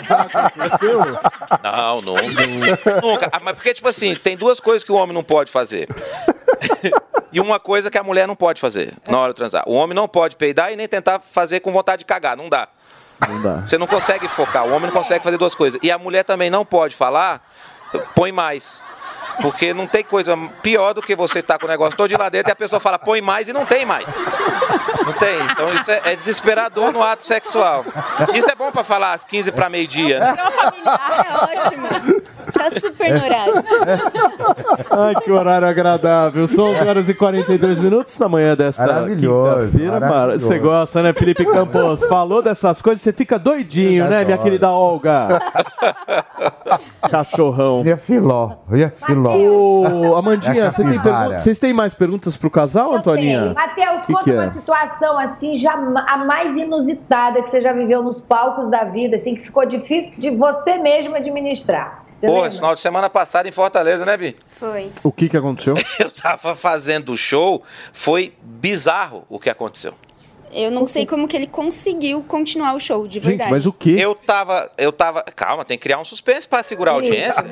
Não, 1.63 2.01
nunca. 2.01 3.01
Nunca. 3.03 3.29
Ah, 3.33 3.41
Mas 3.43 3.55
porque, 3.55 3.75
tipo 3.75 3.89
assim, 3.89 4.15
tem 4.15 4.37
duas 4.37 4.59
coisas 4.59 4.83
que 4.83 4.91
o 4.91 4.95
homem 4.95 5.15
não 5.15 5.25
pode 5.25 5.51
fazer. 5.51 5.89
E 7.33 7.41
uma 7.41 7.61
coisa 7.61 7.91
que 7.91 7.99
a 7.99 8.03
mulher 8.03 8.27
não 8.27 8.37
pode 8.37 8.59
fazer 8.61 8.95
na 9.07 9.19
hora 9.19 9.33
de 9.33 9.37
transar. 9.37 9.63
O 9.67 9.73
homem 9.75 9.95
não 9.95 10.09
pode 10.09 10.37
peidar 10.37 10.73
e 10.73 10.77
nem 10.77 10.87
tentar 10.87 11.21
fazer 11.21 11.61
com 11.61 11.71
vontade 11.71 11.99
de 11.99 12.05
cagar. 12.07 12.35
Não 12.35 12.49
dá. 12.49 12.67
Não 13.29 13.43
dá. 13.43 13.57
Você 13.57 13.77
não 13.77 13.87
consegue 13.87 14.27
focar. 14.27 14.65
O 14.65 14.71
homem 14.71 14.87
não 14.87 14.93
consegue 14.93 15.23
fazer 15.23 15.37
duas 15.37 15.55
coisas. 15.55 15.79
E 15.83 15.91
a 15.91 15.99
mulher 15.99 16.23
também 16.25 16.49
não 16.49 16.65
pode 16.65 16.97
falar, 16.97 17.47
põe 18.15 18.33
mais. 18.33 18.83
Porque 19.41 19.75
não 19.75 19.87
tem 19.87 20.03
coisa 20.03 20.37
pior 20.63 20.95
do 20.95 21.03
que 21.03 21.15
você 21.15 21.41
estar 21.41 21.59
com 21.59 21.67
o 21.67 21.69
negócio 21.69 21.97
todo 21.97 22.09
de 22.09 22.17
lá 22.17 22.29
dentro 22.29 22.51
e 22.51 22.53
a 22.53 22.57
pessoa 22.57 22.81
fala, 22.81 22.99
põe 22.99 23.21
mais 23.21 23.49
e 23.49 23.53
não 23.53 23.67
tem 23.67 23.85
mais. 23.85 24.17
Não 25.05 25.13
tem. 25.13 25.39
Então 25.53 25.73
isso 25.75 25.91
é, 25.91 26.01
é 26.05 26.17
desesperador 26.17 26.93
no 26.93 27.03
ato 27.03 27.23
sexual. 27.23 27.85
Isso 28.35 28.51
é 28.51 28.55
bom 28.55 28.71
pra 28.73 28.83
falar 28.83 29.13
às 29.13 29.25
15 29.25 29.53
para 29.53 29.69
meio-dia. 29.69 30.21
né? 30.21 30.37
É 30.37 31.59
ótimo. 31.59 32.16
Tá 32.57 32.71
super 32.71 33.13
no 33.19 33.25
horário. 33.25 33.55
Ai, 34.91 35.15
que 35.17 35.31
horário 35.31 35.69
agradável. 35.69 36.47
São 36.49 36.71
11 36.73 36.89
horas 36.89 37.09
e 37.09 37.15
42 37.15 37.81
minutos 37.81 38.19
da 38.19 38.29
manhã 38.29 38.57
desta 38.57 38.87
Maravilhoso, 38.87 39.79
quinta-feira. 39.79 40.01
maravilhoso. 40.01 40.47
Você 40.47 40.59
gosta, 40.59 41.03
né, 41.03 41.13
Felipe 41.13 41.45
Campos? 41.45 42.03
Falou 42.09 42.43
dessas 42.43 42.81
coisas, 42.81 43.03
você 43.03 43.13
fica 43.13 43.39
doidinho, 43.39 44.09
né, 44.09 44.25
minha 44.25 44.39
querida 44.39 44.71
Olga? 44.71 45.41
Cachorrão. 47.11 47.83
E 47.85 47.93
a 47.93 47.97
filó, 47.97 48.51
e 48.73 48.83
a 48.85 48.91
filó. 48.91 49.37
Ô, 49.37 50.17
Amandinha, 50.17 50.65
É 50.65 50.67
a 50.67 50.71
você 50.71 50.83
tem 50.85 50.99
pergun- 51.01 51.35
vocês 51.39 51.59
têm 51.59 51.73
mais 51.73 51.95
perguntas 51.95 52.37
pro 52.37 52.51
casal, 52.51 52.95
Antoninha? 52.95 53.53
Matheus, 53.55 54.05
Que 54.07 54.13
conta 54.13 54.25
que 54.25 54.31
é? 54.33 54.35
uma 54.41 54.53
situação 54.53 55.19
assim, 55.19 55.57
já, 55.57 55.73
a 55.75 56.19
mais 56.25 56.57
inusitada 56.57 57.43
que 57.43 57.51
você 57.51 57.61
já 57.63 57.73
viveu 57.73 58.03
nos 58.03 58.21
palcos 58.21 58.71
da 58.71 58.85
vida, 58.85 59.17
assim, 59.17 59.35
que 59.35 59.43
ficou 59.43 59.65
difícil 59.67 60.13
de 60.19 60.31
você 60.31 60.79
mesmo 60.79 61.15
administrar. 61.17 62.06
Pô, 62.21 62.47
esse 62.47 62.57
final 62.57 62.75
de 62.75 62.81
semana 62.81 63.11
passado 63.11 63.47
em 63.47 63.53
Fortaleza, 63.53 64.05
né, 64.07 64.17
Bi? 64.17 64.37
Foi. 64.59 64.91
O 65.03 65.13
que 65.13 65.29
que 65.29 65.37
aconteceu? 65.37 65.75
Eu 66.01 66.11
tava 66.11 66.55
fazendo 66.55 67.13
o 67.13 67.17
show, 67.17 67.63
foi 67.93 68.35
bizarro 68.43 69.25
o 69.29 69.39
que 69.39 69.51
aconteceu. 69.51 69.95
Eu 70.53 70.71
não 70.71 70.87
sei 70.87 71.05
como 71.05 71.29
que 71.29 71.37
ele 71.37 71.47
conseguiu 71.47 72.23
continuar 72.27 72.75
o 72.75 72.81
show, 72.81 73.07
de 73.07 73.21
verdade. 73.21 73.73
quê? 73.79 73.97
Eu 73.99 74.15
tava, 74.15 74.71
eu 74.79 74.93
tava. 74.93 75.23
Calma, 75.23 75.65
tem 75.65 75.77
que 75.77 75.83
criar 75.83 75.99
um 75.99 76.05
suspense 76.05 76.47
pra 76.47 76.63
segurar 76.63 76.93
a 76.93 76.95
audiência. 76.95 77.45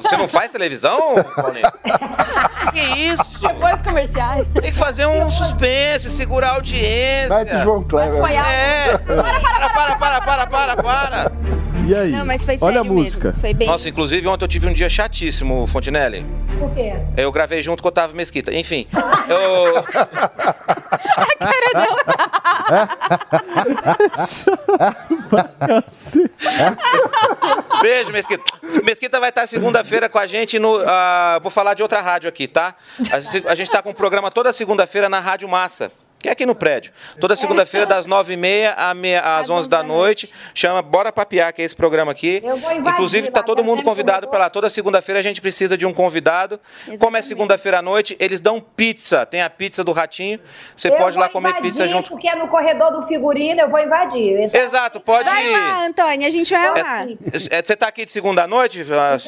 Você 0.00 0.16
não 0.16 0.28
faz 0.28 0.50
televisão, 0.50 1.00
Paulinho? 1.34 1.66
Que 2.72 2.80
isso? 2.80 3.22
Depois 3.40 3.80
comerciais. 3.82 4.48
Tem 4.52 4.72
que 4.72 4.76
fazer 4.76 5.06
um 5.06 5.30
suspense, 5.30 6.10
segurar 6.10 6.48
a 6.48 6.54
audiência. 6.54 7.28
Vai 7.28 7.44
de 7.44 7.62
João. 7.62 7.86
Mas 7.92 8.12
alto. 8.14 8.26
É. 8.26 8.98
Para, 8.98 9.96
para, 9.96 9.96
para, 9.96 10.20
para, 10.20 10.46
para, 10.46 10.82
para. 10.82 11.32
E 11.86 11.94
aí? 11.94 12.10
Não, 12.10 12.24
mas 12.24 12.42
foi 12.42 12.56
Olha 12.60 12.80
a 12.80 12.82
sério 12.82 12.84
mesmo. 12.84 12.94
música. 12.94 13.32
Foi 13.34 13.52
bem. 13.52 13.68
Nossa, 13.68 13.88
inclusive 13.88 14.26
ontem 14.26 14.44
eu 14.44 14.48
tive 14.48 14.66
um 14.66 14.72
dia 14.72 14.88
chatíssimo, 14.88 15.66
Fontinelli. 15.66 16.24
Por 16.58 16.72
quê? 16.74 16.94
Eu 17.16 17.30
gravei 17.30 17.62
junto 17.62 17.82
com 17.82 17.88
o 17.88 17.90
Otávio 17.90 18.16
Mesquita. 18.16 18.52
Enfim, 18.54 18.86
eu. 19.28 19.84
Beijo, 27.82 28.12
Mesquita. 28.12 28.44
Mesquita 28.82 29.20
vai 29.20 29.30
estar 29.30 29.46
segunda-feira 29.46 30.08
com 30.08 30.18
a 30.18 30.26
gente 30.26 30.58
no. 30.58 30.82
ah, 30.86 31.38
vou 31.42 31.50
falar 31.50 31.74
de 31.74 31.82
outra 31.82 32.00
rádio 32.00 32.28
aqui, 32.28 32.46
tá? 32.46 32.74
A 33.10 33.20
gente, 33.20 33.48
a 33.48 33.54
gente 33.54 33.70
tá 33.70 33.82
com 33.82 33.90
um 33.90 33.94
programa 33.94 34.30
toda 34.30 34.52
segunda-feira 34.52 35.08
na 35.08 35.20
Rádio 35.20 35.48
Massa. 35.48 35.90
Que 36.24 36.30
é 36.30 36.32
aqui 36.32 36.46
no 36.46 36.54
prédio. 36.54 36.90
Toda 37.20 37.36
segunda-feira, 37.36 37.84
das 37.84 38.06
nove 38.06 38.32
e 38.32 38.36
meia 38.38 38.74
às 39.22 39.50
onze 39.50 39.68
da 39.68 39.82
noite. 39.82 40.32
Chama 40.54 40.80
Bora 40.80 41.12
Papiar, 41.12 41.52
que 41.52 41.60
é 41.60 41.66
esse 41.66 41.76
programa 41.76 42.12
aqui. 42.12 42.40
Eu 42.42 42.56
vou 42.56 42.72
invadir 42.72 42.94
Inclusive, 42.94 43.30
tá 43.30 43.40
lá, 43.40 43.44
todo 43.44 43.58
tá 43.58 43.62
mundo 43.62 43.82
convidado 43.82 44.26
para 44.28 44.38
lá. 44.38 44.48
Toda 44.48 44.70
segunda-feira 44.70 45.20
a 45.20 45.22
gente 45.22 45.42
precisa 45.42 45.76
de 45.76 45.84
um 45.84 45.92
convidado. 45.92 46.58
Como 46.98 47.14
é 47.14 47.20
segunda-feira 47.20 47.80
à 47.80 47.82
noite, 47.82 48.16
eles 48.18 48.40
dão 48.40 48.58
pizza. 48.58 49.26
Tem 49.26 49.42
a 49.42 49.50
pizza 49.50 49.84
do 49.84 49.92
Ratinho. 49.92 50.40
Você 50.74 50.88
Eu 50.88 50.96
pode 50.96 51.18
ir 51.18 51.20
lá 51.20 51.28
comer 51.28 51.50
invadir, 51.50 51.70
pizza 51.70 51.86
junto. 51.86 52.08
Porque 52.08 52.26
é 52.26 52.34
no 52.34 52.48
corredor 52.48 52.90
do 52.90 53.06
figurino, 53.06 53.60
eu 53.60 53.68
vou 53.68 53.80
invadir. 53.80 54.44
Então, 54.44 54.62
Exato, 54.62 55.00
pode 55.00 55.28
Vai 55.28 55.46
ir. 55.46 55.52
lá, 55.52 55.84
Antônia, 55.84 56.26
a 56.26 56.30
gente 56.30 56.50
vai 56.50 56.82
lá. 56.82 57.06
É, 57.50 57.62
Você 57.62 57.76
tá 57.76 57.88
aqui 57.88 58.06
de 58.06 58.10
segunda 58.10 58.44
à 58.44 58.46
noite? 58.46 58.82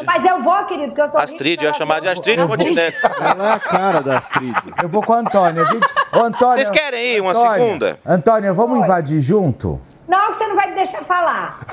Mas 0.06 0.24
eu 0.24 0.40
vou, 0.40 0.64
querido, 0.64 0.86
porque 0.86 1.02
eu 1.02 1.09
sou 1.10 1.20
Astrid, 1.20 1.62
eu 1.62 1.68
ia 1.68 1.74
chamar 1.74 2.01
de 2.01 2.09
Astrid 2.09 2.40
Fontenelle. 2.40 2.97
Ela 3.20 3.51
é 3.51 3.52
a 3.52 3.60
cara 3.60 4.01
da 4.01 4.16
Astrid. 4.16 4.56
Eu 4.82 4.89
vou 4.89 5.02
com 5.02 5.12
a 5.12 5.18
Antônia. 5.18 5.62
Gente... 5.66 5.86
Ô, 6.10 6.20
Antônia, 6.20 6.56
Vocês 6.56 6.70
querem 6.70 6.86
ir 6.95 7.21
uma 7.21 7.31
Antônia, 7.31 7.53
segunda? 7.53 8.01
Antônia, 8.05 8.53
vamos 8.53 8.79
invadir 8.79 9.21
junto? 9.21 9.81
Não, 10.07 10.33
que 10.33 10.39
você 10.39 10.47
não 10.47 10.57
vai 10.57 10.69
me 10.69 10.75
deixar 10.77 11.03
falar. 11.03 11.61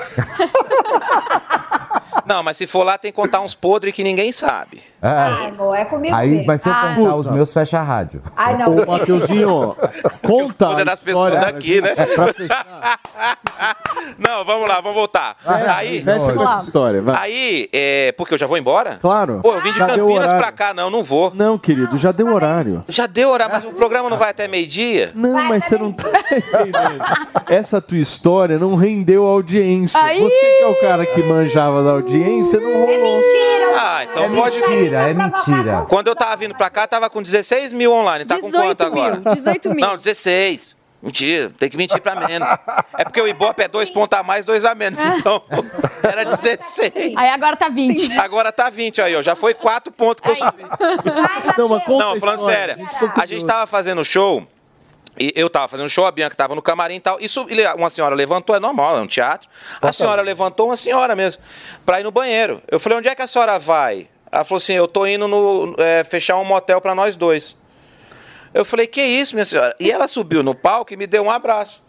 Não, 2.26 2.42
mas 2.42 2.56
se 2.56 2.66
for 2.66 2.84
lá, 2.84 2.96
tem 2.96 3.10
que 3.10 3.16
contar 3.16 3.40
uns 3.40 3.54
podres 3.54 3.94
que 3.94 4.02
ninguém 4.02 4.32
sabe. 4.32 4.82
Ai, 5.06 5.46
amor, 5.48 5.76
é 5.76 5.84
comigo 5.84 6.14
Aí, 6.14 6.30
mesmo. 6.30 6.46
mas 6.46 6.62
se 6.62 6.68
eu 6.68 6.72
Ah, 6.72 6.94
contar 6.96 7.16
os 7.16 7.28
meus, 7.30 7.52
fecha 7.52 7.78
a 7.78 7.82
rádio. 7.82 8.22
Ai, 8.36 8.56
não. 8.56 8.74
Ô, 8.76 8.86
Mateuzinho, 8.86 9.76
conta. 10.22 10.66
Cuida 10.66 10.80
a 10.82 10.84
das 10.84 11.00
pessoas 11.02 11.34
história, 11.34 11.52
daqui, 11.52 11.80
né? 11.80 11.90
Não, 14.18 14.44
vamos 14.44 14.68
lá, 14.68 14.76
vamos 14.80 14.94
voltar. 14.94 15.36
aí, 15.46 16.02
Fecha 16.02 16.32
com 16.32 16.42
essa 16.42 16.62
história, 16.64 17.02
vai. 17.02 17.14
aí 17.18 17.68
é, 17.72 18.12
porque 18.16 18.34
eu 18.34 18.38
já 18.38 18.46
vou 18.46 18.56
embora? 18.56 18.98
Claro. 19.00 19.40
Pô, 19.42 19.54
eu 19.54 19.60
vim 19.60 19.72
de 19.72 19.78
Já 19.78 19.86
Campinas 19.86 20.32
pra 20.32 20.52
cá, 20.52 20.72
não, 20.74 20.88
não 20.90 21.02
vou. 21.02 21.32
Não, 21.34 21.58
querido, 21.58 21.96
já 21.98 22.12
deu 22.12 22.32
horário. 22.32 22.82
Já 22.88 23.06
deu 23.06 23.30
horário, 23.30 23.54
mas 23.54 23.64
o 23.64 23.72
programa 23.72 24.08
não 24.08 24.16
vai 24.16 24.30
até 24.30 24.48
meio-dia? 24.48 25.12
Não, 25.14 25.32
mas 25.44 25.64
você 25.64 25.76
não 25.76 25.92
tá 25.92 26.08
entendendo. 26.30 27.04
Essa 27.48 27.80
tua 27.80 27.98
história 27.98 28.58
não 28.58 28.74
rendeu 28.76 29.26
audiência. 29.26 30.00
Aí! 30.00 30.20
Você 30.20 30.34
que 30.58 30.62
é 30.62 30.66
o 30.66 30.80
cara 30.80 31.04
que 31.06 31.22
manjava 31.22 31.82
da 31.82 31.90
audiência, 31.90 32.58
não 32.60 32.72
rolou. 32.72 32.88
É 32.88 32.98
mentira! 32.98 33.64
Ah, 33.76 34.04
então 34.04 34.22
É 34.24 34.28
pode 34.28 34.60
mentira, 34.60 34.93
é 35.02 35.14
mentira. 35.14 35.86
Quando 35.88 36.08
eu 36.08 36.16
tava 36.16 36.36
vindo 36.36 36.54
pra 36.54 36.70
cá, 36.70 36.86
tava 36.86 37.08
com 37.10 37.22
16 37.22 37.72
mil 37.72 37.92
online. 37.92 38.24
Tá 38.24 38.38
com 38.38 38.46
18 38.50 38.64
quanto 38.66 38.82
agora? 38.84 39.16
mil, 39.20 39.34
18 39.34 39.70
mil. 39.74 39.86
Não, 39.86 39.96
16. 39.96 40.76
Mentira, 41.02 41.52
tem 41.58 41.68
que 41.68 41.76
mentir 41.76 42.00
pra 42.00 42.14
menos. 42.16 42.48
É 42.96 43.04
porque 43.04 43.20
o 43.20 43.28
Ibope 43.28 43.62
é 43.62 43.68
dois 43.68 43.90
pontos 43.90 44.18
a 44.18 44.22
mais, 44.22 44.42
dois 44.46 44.64
a 44.64 44.74
menos. 44.74 44.98
Então, 45.02 45.42
era 46.02 46.24
16. 46.24 46.92
Aí 47.14 47.28
agora 47.28 47.56
tá 47.56 47.68
20. 47.68 48.18
Agora 48.18 48.50
tá 48.50 48.70
20 48.70 49.02
aí, 49.02 49.14
ó. 49.14 49.20
Já 49.20 49.36
foi 49.36 49.52
quatro 49.52 49.92
pontos 49.92 50.22
que 50.22 50.30
eu 50.30 50.36
subi. 50.36 50.62
Não, 51.58 51.68
mas 51.68 51.84
conta 51.84 52.04
Não, 52.06 52.18
falando 52.18 52.38
sério. 52.46 52.74
a 52.74 52.78
gente 52.78 52.92
ficou 52.98 53.22
A 53.22 53.26
gente 53.26 53.44
tava 53.44 53.66
fazendo 53.66 54.02
show. 54.02 54.46
E 55.16 55.30
eu 55.36 55.48
tava 55.48 55.68
fazendo 55.68 55.88
show, 55.90 56.06
a 56.06 56.10
Bianca 56.10 56.34
tava 56.34 56.54
no 56.56 56.62
camarim 56.62 56.96
e 56.96 57.00
tal. 57.00 57.18
E 57.20 57.28
sub- 57.28 57.48
uma 57.76 57.88
senhora 57.90 58.14
levantou, 58.16 58.56
é 58.56 58.58
normal, 58.58 58.96
é 58.98 59.00
um 59.00 59.06
teatro. 59.06 59.48
A 59.80 59.92
senhora 59.92 60.22
levantou, 60.22 60.68
uma 60.70 60.76
senhora 60.76 61.14
mesmo, 61.14 61.40
pra 61.86 62.00
ir 62.00 62.02
no 62.02 62.10
banheiro. 62.10 62.60
Eu 62.66 62.80
falei, 62.80 62.98
onde 62.98 63.08
é 63.08 63.14
que 63.14 63.22
a 63.22 63.26
senhora 63.28 63.56
vai? 63.58 64.08
Ela 64.34 64.44
falou 64.44 64.58
assim, 64.58 64.72
eu 64.72 64.88
tô 64.88 65.06
indo 65.06 65.28
no, 65.28 65.76
é, 65.78 66.02
fechar 66.02 66.36
um 66.38 66.44
motel 66.44 66.80
pra 66.80 66.92
nós 66.92 67.14
dois. 67.16 67.56
Eu 68.52 68.64
falei, 68.64 68.84
que 68.84 69.00
isso, 69.00 69.36
minha 69.36 69.44
senhora? 69.44 69.76
E 69.78 69.92
ela 69.92 70.08
subiu 70.08 70.42
no 70.42 70.56
palco 70.56 70.92
e 70.92 70.96
me 70.96 71.06
deu 71.06 71.22
um 71.22 71.30
abraço. 71.30 71.80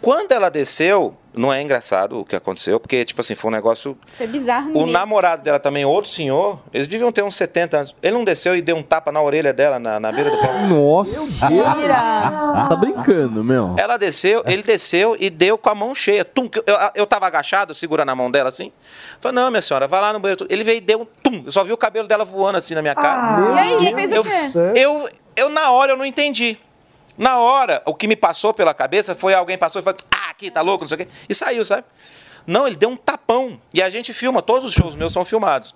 Quando 0.00 0.32
ela 0.32 0.48
desceu, 0.48 1.14
não 1.34 1.52
é 1.52 1.62
engraçado 1.62 2.18
o 2.18 2.24
que 2.24 2.34
aconteceu, 2.34 2.80
porque, 2.80 3.04
tipo 3.04 3.20
assim, 3.20 3.34
foi 3.34 3.50
um 3.50 3.54
negócio 3.54 3.96
Foi 4.16 4.26
bizarro 4.26 4.70
o 4.70 4.72
mesmo. 4.74 4.90
namorado 4.90 5.42
dela 5.42 5.58
também, 5.58 5.84
outro 5.84 6.10
senhor, 6.10 6.58
eles 6.72 6.88
deviam 6.88 7.12
ter 7.12 7.22
uns 7.22 7.36
70 7.36 7.76
anos. 7.76 7.96
Ele 8.02 8.14
não 8.14 8.24
desceu 8.24 8.56
e 8.56 8.62
deu 8.62 8.76
um 8.76 8.82
tapa 8.82 9.12
na 9.12 9.22
orelha 9.22 9.52
dela, 9.52 9.78
na, 9.78 10.00
na 10.00 10.12
beira 10.12 10.30
do 10.30 10.38
palco. 10.38 10.58
Nossa. 10.68 11.48
Tá 12.70 12.76
brincando, 12.76 13.42
meu. 13.42 13.74
Ela 13.78 13.96
desceu, 13.96 14.42
ele 14.46 14.62
desceu 14.62 15.16
e 15.18 15.30
deu 15.30 15.56
com 15.58 15.68
a 15.70 15.74
mão 15.74 15.94
cheia. 15.94 16.24
Tum, 16.24 16.48
eu, 16.66 16.76
eu 16.94 17.06
tava 17.06 17.26
agachado, 17.26 17.74
segurando 17.74 18.10
a 18.10 18.14
mão 18.14 18.30
dela 18.30 18.48
assim. 18.48 18.72
Falei, 19.20 19.34
não, 19.34 19.50
minha 19.50 19.62
senhora, 19.62 19.86
vai 19.88 20.00
lá 20.00 20.12
no 20.12 20.20
banheiro. 20.20 20.46
Ele 20.48 20.62
veio 20.64 20.78
e 20.78 20.80
deu 20.80 21.02
um 21.02 21.06
tum. 21.22 21.42
Eu 21.46 21.52
só 21.52 21.64
vi 21.64 21.72
o 21.72 21.76
cabelo 21.76 22.06
dela 22.06 22.24
voando 22.24 22.58
assim 22.58 22.74
na 22.74 22.82
minha 22.82 22.94
cara. 22.94 23.54
E 23.54 23.58
aí, 23.58 23.78
você 23.78 23.94
fez 23.94 24.12
eu, 24.12 24.20
o 24.20 24.24
quê? 24.24 24.30
eu, 24.76 25.08
eu, 25.36 25.48
na 25.48 25.70
hora, 25.70 25.92
eu 25.92 25.96
não 25.96 26.04
entendi. 26.04 26.58
Na 27.20 27.38
hora, 27.38 27.82
o 27.84 27.94
que 27.94 28.08
me 28.08 28.16
passou 28.16 28.54
pela 28.54 28.72
cabeça 28.72 29.14
foi 29.14 29.34
alguém 29.34 29.58
passou 29.58 29.80
e 29.80 29.84
falou, 29.84 29.98
ah, 30.10 30.30
aqui, 30.30 30.50
tá 30.50 30.62
louco, 30.62 30.84
não 30.84 30.88
sei 30.88 30.94
o 30.96 30.98
quê. 30.98 31.08
E 31.28 31.34
saiu, 31.34 31.64
sabe? 31.66 31.84
Não, 32.46 32.66
ele 32.66 32.76
deu 32.76 32.88
um 32.88 32.96
tapão. 32.96 33.60
E 33.74 33.82
a 33.82 33.90
gente 33.90 34.12
filma, 34.14 34.40
todos 34.40 34.64
os 34.64 34.72
shows 34.72 34.96
meus 34.96 35.12
são 35.12 35.22
filmados. 35.24 35.74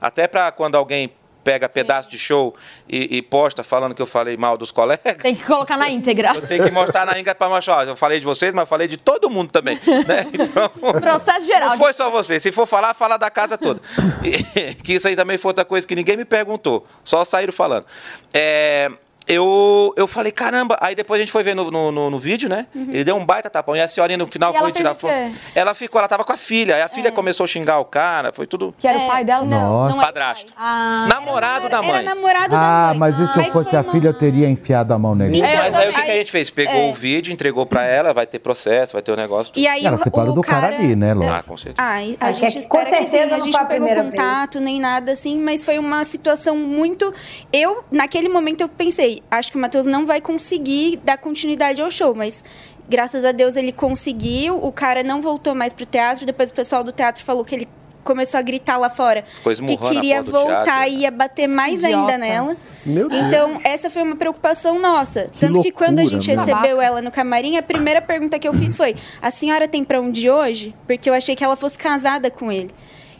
Até 0.00 0.26
pra 0.26 0.50
quando 0.50 0.74
alguém 0.74 1.12
pega 1.44 1.68
pedaço 1.68 2.08
de 2.08 2.18
show 2.18 2.56
e, 2.88 3.18
e 3.18 3.22
posta 3.22 3.62
falando 3.62 3.94
que 3.94 4.02
eu 4.02 4.06
falei 4.06 4.36
mal 4.38 4.56
dos 4.58 4.72
colegas. 4.72 5.16
Tem 5.22 5.34
que 5.34 5.44
colocar 5.44 5.76
na 5.76 5.88
íntegra. 5.88 6.32
Eu 6.34 6.44
tenho 6.46 6.64
que 6.64 6.70
mostrar 6.72 7.04
na 7.06 7.12
íntegra 7.12 7.34
pra 7.36 7.48
mostrar. 7.48 7.76
ó, 7.76 7.82
Eu 7.84 7.94
falei 7.94 8.18
de 8.18 8.24
vocês, 8.24 8.52
mas 8.54 8.62
eu 8.62 8.66
falei 8.66 8.88
de 8.88 8.96
todo 8.96 9.28
mundo 9.30 9.52
também. 9.52 9.76
Né? 9.76 10.26
Então, 10.32 10.68
Processo 11.00 11.46
geral. 11.46 11.68
não 11.70 11.76
foi 11.78 11.92
só 11.92 12.10
você. 12.10 12.40
Se 12.40 12.50
for 12.50 12.66
falar, 12.66 12.94
fala 12.94 13.16
da 13.16 13.30
casa 13.30 13.56
toda. 13.58 13.80
E- 14.24 14.74
que 14.82 14.94
isso 14.94 15.06
aí 15.06 15.14
também 15.14 15.36
foi 15.38 15.50
outra 15.50 15.64
coisa 15.64 15.86
que 15.86 15.94
ninguém 15.94 16.16
me 16.16 16.24
perguntou. 16.24 16.84
Só 17.04 17.24
saíram 17.24 17.52
falando. 17.52 17.86
É, 18.34 18.90
eu, 19.28 19.92
eu 19.96 20.06
falei, 20.06 20.30
caramba. 20.32 20.76
Aí 20.80 20.94
depois 20.94 21.18
a 21.18 21.22
gente 21.22 21.32
foi 21.32 21.42
ver 21.42 21.54
no, 21.54 21.70
no, 21.70 21.90
no- 21.90 22.10
no 22.10 22.18
vídeo, 22.18 22.48
né? 22.48 22.66
Ele 22.74 23.02
deu 23.04 23.16
um 23.16 23.24
baita 23.24 23.50
tapão. 23.50 23.74
E 23.76 23.80
a 23.80 23.88
senhorinha 23.88 24.16
no 24.18 24.26
final 24.26 24.50
Uhum. 24.52 24.56
E 24.56 24.60
foi 24.60 24.72
tirar 24.72 24.94
foto. 24.94 25.12
Ela 25.54 25.74
ficou, 25.74 25.98
ela 25.98 26.08
tava 26.08 26.24
com 26.24 26.32
a 26.32 26.36
filha. 26.36 26.76
Aí 26.76 26.82
a 26.82 26.88
filha 26.88 27.10
começou 27.10 27.44
a 27.44 27.46
xingar 27.46 27.78
o 27.80 27.84
cara. 27.84 28.32
Foi 28.32 28.46
tudo. 28.46 28.74
Que 28.78 28.86
era 28.86 28.98
o 28.98 29.06
pai 29.06 29.24
dela? 29.24 29.44
Nossa. 29.44 29.56
Não, 29.56 29.88
não 29.96 30.02
é 30.02 30.04
Padrasto. 30.06 30.52
Ah, 30.56 31.06
Namorado 31.08 31.68
da 31.68 31.82
mãe. 31.82 31.96
Era 32.04 32.14
namorado 32.14 32.54
Ah, 32.56 32.58
da 32.58 32.88
mãe. 32.90 32.98
mas 32.98 33.18
e 33.18 33.26
se 33.26 33.36
eu 33.38 33.42
Mas 33.44 33.52
fosse 33.52 33.76
a 33.76 33.82
filha, 33.82 34.08
eu 34.08 34.14
teria 34.14 34.48
enfiado 34.48 34.94
a 34.94 34.98
mão 34.98 35.14
nele. 35.14 35.40
Mas 35.40 35.74
aí 35.74 35.90
o 35.90 35.92
que, 35.92 36.02
que 36.02 36.10
a 36.10 36.14
gente 36.14 36.30
fez? 36.30 36.48
Pegou 36.50 36.74
é. 36.74 36.88
o 36.90 36.92
vídeo, 36.92 37.32
entregou 37.32 37.66
pra 37.66 37.84
ela, 37.84 38.12
vai 38.14 38.26
ter 38.26 38.38
processo, 38.38 38.92
vai 38.92 39.02
ter 39.02 39.10
o 39.12 39.16
negócio. 39.16 39.52
tudo. 39.52 39.62
E 39.62 39.66
aí 39.66 39.84
Ela 39.84 39.98
separou 39.98 40.32
o 40.32 40.34
do 40.36 40.42
cara 40.42 40.68
ali, 40.68 40.94
né, 40.94 41.12
Lô? 41.14 41.28
Ah, 41.28 41.42
com 41.46 41.56
certeza. 41.56 41.82
Ah, 41.86 41.96
a 42.20 42.28
Acho 42.28 42.40
gente 42.40 42.52
que 42.52 42.58
espera 42.60 42.84
com 42.90 42.90
que 42.96 43.04
sim. 43.04 43.10
certeza 43.10 43.34
A 43.34 43.38
não 43.38 43.44
gente 43.44 43.58
não 43.58 43.66
pegou 43.66 43.88
contato 43.88 44.60
nem 44.60 44.80
nada 44.80 45.12
assim, 45.12 45.40
mas 45.40 45.64
foi 45.64 45.78
uma 45.78 46.04
situação 46.04 46.56
muito. 46.56 47.12
Eu, 47.52 47.84
naquele 47.90 48.28
momento, 48.28 48.60
eu 48.60 48.68
pensei, 48.68 49.15
acho 49.30 49.50
que 49.50 49.58
o 49.58 49.60
Matheus 49.60 49.86
não 49.86 50.04
vai 50.06 50.20
conseguir 50.20 50.98
dar 51.04 51.18
continuidade 51.18 51.80
ao 51.82 51.90
show, 51.90 52.14
mas. 52.14 52.44
Graças 52.88 53.24
a 53.24 53.32
Deus 53.32 53.56
ele 53.56 53.72
conseguiu, 53.72 54.64
o 54.64 54.70
cara 54.70 55.02
não 55.02 55.20
voltou 55.20 55.56
mais 55.56 55.72
pro 55.72 55.84
teatro, 55.84 56.24
depois 56.24 56.50
o 56.50 56.54
pessoal 56.54 56.84
do 56.84 56.92
teatro 56.92 57.24
falou 57.24 57.44
que 57.44 57.52
ele 57.52 57.68
começou 58.04 58.38
a 58.38 58.42
gritar 58.42 58.76
lá 58.76 58.88
fora 58.88 59.24
que 59.42 59.76
queria 59.76 60.22
voltar 60.22 60.62
teatro. 60.64 60.90
e 60.92 60.98
ia 61.00 61.10
bater 61.10 61.48
mais 61.48 61.82
Idiota. 61.82 61.96
ainda 61.96 62.18
nela. 62.18 62.56
Meu 62.84 63.08
Deus. 63.08 63.24
Então, 63.24 63.60
essa 63.64 63.90
foi 63.90 64.02
uma 64.02 64.14
preocupação 64.14 64.78
nossa. 64.78 65.24
Que 65.32 65.40
Tanto 65.40 65.60
que 65.60 65.72
quando 65.72 65.98
a 65.98 66.02
loucura, 66.02 66.20
gente 66.20 66.36
meu. 66.36 66.44
recebeu 66.46 66.80
ela 66.80 67.02
no 67.02 67.10
camarim, 67.10 67.56
a 67.56 67.62
primeira 67.62 68.00
pergunta 68.00 68.38
que 68.38 68.46
eu 68.46 68.52
fiz 68.52 68.76
foi: 68.76 68.94
A 69.20 69.32
senhora 69.32 69.66
tem 69.66 69.82
pra 69.82 70.00
onde 70.00 70.30
hoje? 70.30 70.72
Porque 70.86 71.10
eu 71.10 71.14
achei 71.14 71.34
que 71.34 71.42
ela 71.42 71.56
fosse 71.56 71.76
casada 71.76 72.30
com 72.30 72.52
ele. 72.52 72.70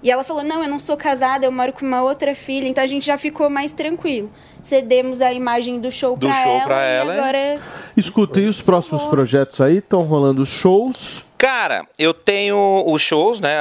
E 0.03 0.11
ela 0.11 0.25
falou: 0.25 0.43
Não, 0.43 0.63
eu 0.63 0.69
não 0.69 0.79
sou 0.79 0.97
casada, 0.97 1.45
eu 1.45 1.53
moro 1.53 1.73
com 1.73 1.85
uma 1.85 2.03
outra 2.03 2.35
filha. 2.35 2.67
Então 2.69 2.83
a 2.83 2.87
gente 2.87 3.05
já 3.05 3.19
ficou 3.19 3.51
mais 3.51 3.73
tranquilo. 3.73 4.31
Cedemos 4.63 5.21
a 5.21 5.33
imagem 5.33 5.81
do 5.81 5.91
show 5.91 6.17
Do 6.17 6.27
pra 6.27 6.43
show 6.43 6.53
ela. 6.53 6.65
pra 6.65 6.77
e 6.83 6.97
ela, 6.97 7.15
é. 7.15 7.19
agora. 7.19 7.61
Escuta, 7.97 8.41
e 8.41 8.47
os 8.47 8.63
próximos 8.63 9.05
projetos 9.05 9.61
aí? 9.61 9.79
Estão 9.79 10.03
rolando 10.03 10.47
shows. 10.47 11.26
Cara, 11.39 11.87
eu 11.99 12.15
tenho 12.15 12.83
os 12.87 13.03
shows, 13.03 13.41
né? 13.41 13.55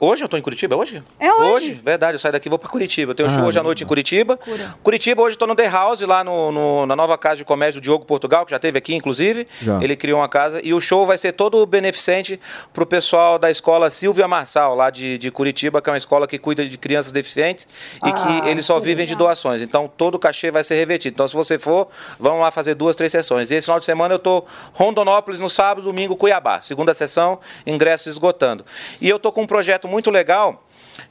Hoje 0.00 0.24
eu 0.24 0.28
tô 0.28 0.38
em 0.38 0.40
Curitiba, 0.40 0.74
é 0.74 0.78
hoje? 0.78 1.02
É 1.20 1.30
hoje. 1.32 1.74
verdade, 1.84 2.14
eu 2.14 2.18
saio 2.18 2.32
daqui 2.32 2.48
e 2.48 2.50
vou 2.50 2.58
pra 2.58 2.70
Curitiba. 2.70 3.10
Eu 3.12 3.14
tenho 3.14 3.28
um 3.28 3.32
show 3.32 3.42
Ah, 3.44 3.46
hoje 3.48 3.58
à 3.58 3.62
noite 3.62 3.84
em 3.84 3.86
Curitiba. 3.86 4.38
Curitiba, 4.82 5.20
hoje 5.22 5.34
eu 5.36 5.38
tô 5.38 5.46
no 5.46 5.54
The 5.54 5.68
House, 5.68 6.00
lá 6.00 6.24
no, 6.24 6.50
no- 6.50 6.86
na 6.86 6.96
nova 6.96 7.18
casa 7.18 7.36
de 7.36 7.44
comércio 7.44 7.82
do 7.82 7.84
Diogo 7.84 8.06
Portugal, 8.06 8.46
que 8.46 8.50
já 8.50 8.58
teve 8.58 8.78
aqui, 8.78 8.94
inclusive. 8.94 9.46
Já. 9.60 9.78
Ele 9.82 9.94
criou 9.94 10.20
uma 10.20 10.28
casa. 10.28 10.60
E 10.64 10.72
o 10.72 10.80
show 10.80 11.04
vai 11.04 11.18
ser 11.18 11.32
todo 11.32 11.64
beneficente 11.66 12.40
pro 12.72 12.86
pessoal 12.86 13.38
da 13.38 13.50
escola 13.50 13.90
Silvia 13.90 14.26
Marçal, 14.26 14.74
lá 14.74 14.88
de, 14.88 15.18
de 15.18 15.30
Curitiba, 15.30 15.82
que 15.82 15.90
é 15.90 15.92
uma 15.92 15.98
escola 15.98 16.26
que 16.26 16.38
cuida 16.38 16.64
de 16.64 16.78
crianças 16.78 17.12
deficientes 17.12 17.68
e 18.06 18.10
que 18.12 18.48
eles 18.48 18.64
só 18.64 18.80
vivem 18.80 19.04
de 19.06 19.14
doações. 19.14 19.60
Então, 19.60 19.86
todo 19.98 20.14
o 20.14 20.18
cachê 20.18 20.50
vai 20.50 20.64
ser 20.64 20.76
revertido. 20.76 21.12
Então, 21.12 21.28
se 21.28 21.34
você 21.34 21.58
for, 21.58 21.88
vamos 22.18 22.40
lá 22.40 22.50
fazer 22.50 22.74
duas, 22.74 22.96
três 22.96 23.12
sessões. 23.12 23.50
E 23.50 23.54
esse 23.54 23.66
final 23.66 23.78
de 23.78 23.84
semana 23.84 24.14
eu 24.14 24.18
tô 24.18 24.44
Rondonópolis 24.72 25.40
no 25.40 25.50
sábado, 25.50 25.84
domingo, 25.84 26.16
Cuiabá. 26.16 26.62
Segunda 26.62 26.94
sessão, 26.94 27.17
ingressos 27.66 28.06
esgotando. 28.06 28.64
E 29.00 29.08
eu 29.08 29.18
tô 29.18 29.32
com 29.32 29.42
um 29.42 29.46
projeto 29.46 29.88
muito 29.88 30.10
legal 30.10 30.64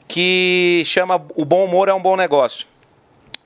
que 0.06 0.82
chama 0.84 1.16
O 1.34 1.44
Bom 1.44 1.64
Humor 1.64 1.88
é 1.88 1.94
um 1.94 2.02
Bom 2.02 2.16
Negócio 2.16 2.66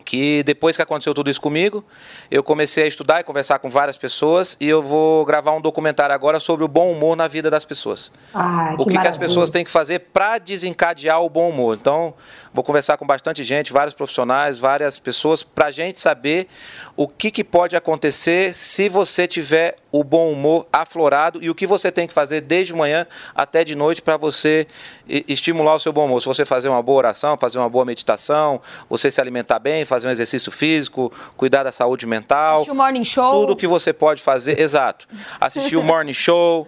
que 0.03 0.43
depois 0.43 0.77
que 0.77 0.83
aconteceu 0.83 1.15
tudo 1.15 1.31
isso 1.31 1.41
comigo, 1.41 1.85
eu 2.31 2.43
comecei 2.43 2.85
a 2.85 2.87
estudar 2.87 3.21
e 3.21 3.25
conversar 3.25 3.59
com 3.59 3.71
várias 3.71 3.97
pessoas 3.97 4.57
e 4.61 4.69
eu 4.69 4.83
vou 4.83 5.25
gravar 5.25 5.53
um 5.53 5.61
documentário 5.61 6.15
agora 6.15 6.39
sobre 6.39 6.65
o 6.65 6.69
bom 6.69 6.93
humor 6.93 7.17
na 7.17 7.29
vida 7.29 7.51
das 7.51 7.65
pessoas. 7.65 8.11
O 8.77 8.85
que, 8.85 8.93
que 8.93 8.99
as 8.99 9.17
maravilha. 9.17 9.21
pessoas 9.21 9.51
têm 9.51 9.65
que 9.65 9.71
fazer 9.71 10.01
para 10.13 10.39
desencadear 10.39 11.23
o 11.23 11.31
bom 11.31 11.49
humor. 11.49 11.79
Então, 11.81 12.15
vou 12.53 12.63
conversar 12.63 12.97
com 12.97 13.07
bastante 13.07 13.43
gente, 13.43 13.73
vários 13.73 13.95
profissionais, 13.95 14.59
várias 14.59 14.99
pessoas, 14.99 15.43
para 15.43 15.67
a 15.67 15.71
gente 15.71 16.01
saber 16.01 16.47
o 16.97 17.09
que, 17.09 17.31
que 17.31 17.43
pode 17.43 17.75
acontecer 17.75 18.55
se 18.55 18.89
você 18.89 19.27
tiver 19.27 19.77
o 19.91 20.03
bom 20.03 20.33
humor 20.33 20.67
aflorado 20.73 21.43
e 21.43 21.51
o 21.51 21.55
que 21.55 21.67
você 21.67 21.91
tem 21.93 22.07
que 22.07 22.15
fazer 22.15 22.41
desde 22.41 22.75
manhã 22.75 23.07
até 23.35 23.63
de 23.63 23.75
noite 23.75 24.01
para 24.01 24.17
você 24.17 24.67
estimular 25.07 25.75
o 25.75 25.79
seu 25.79 25.93
bom 25.93 26.07
humor. 26.07 26.21
Se 26.21 26.27
você 26.27 26.47
fazer 26.47 26.69
uma 26.69 26.83
boa 26.83 26.99
oração, 26.99 27.37
fazer 27.39 27.59
uma 27.59 27.69
boa 27.69 27.85
meditação, 27.85 28.61
você 28.89 29.11
se 29.11 29.21
alimentar 29.21 29.59
bem, 29.59 29.85
fazer 29.85 30.09
um 30.09 30.11
exercício 30.11 30.51
físico, 30.51 31.13
cuidar 31.37 31.63
da 31.63 31.73
saúde 31.73 32.07
mental. 32.07 32.57
Assistir 32.57 32.71
o 32.71 32.75
Morning 32.75 33.05
Show. 33.05 33.33
Tudo 33.33 33.57
que 33.57 33.67
você 33.67 33.93
pode 33.93 34.23
fazer, 34.23 34.59
exato. 34.59 35.07
Assistir 35.41 35.77
o 35.77 35.83
Morning 35.83 36.13
Show, 36.13 36.67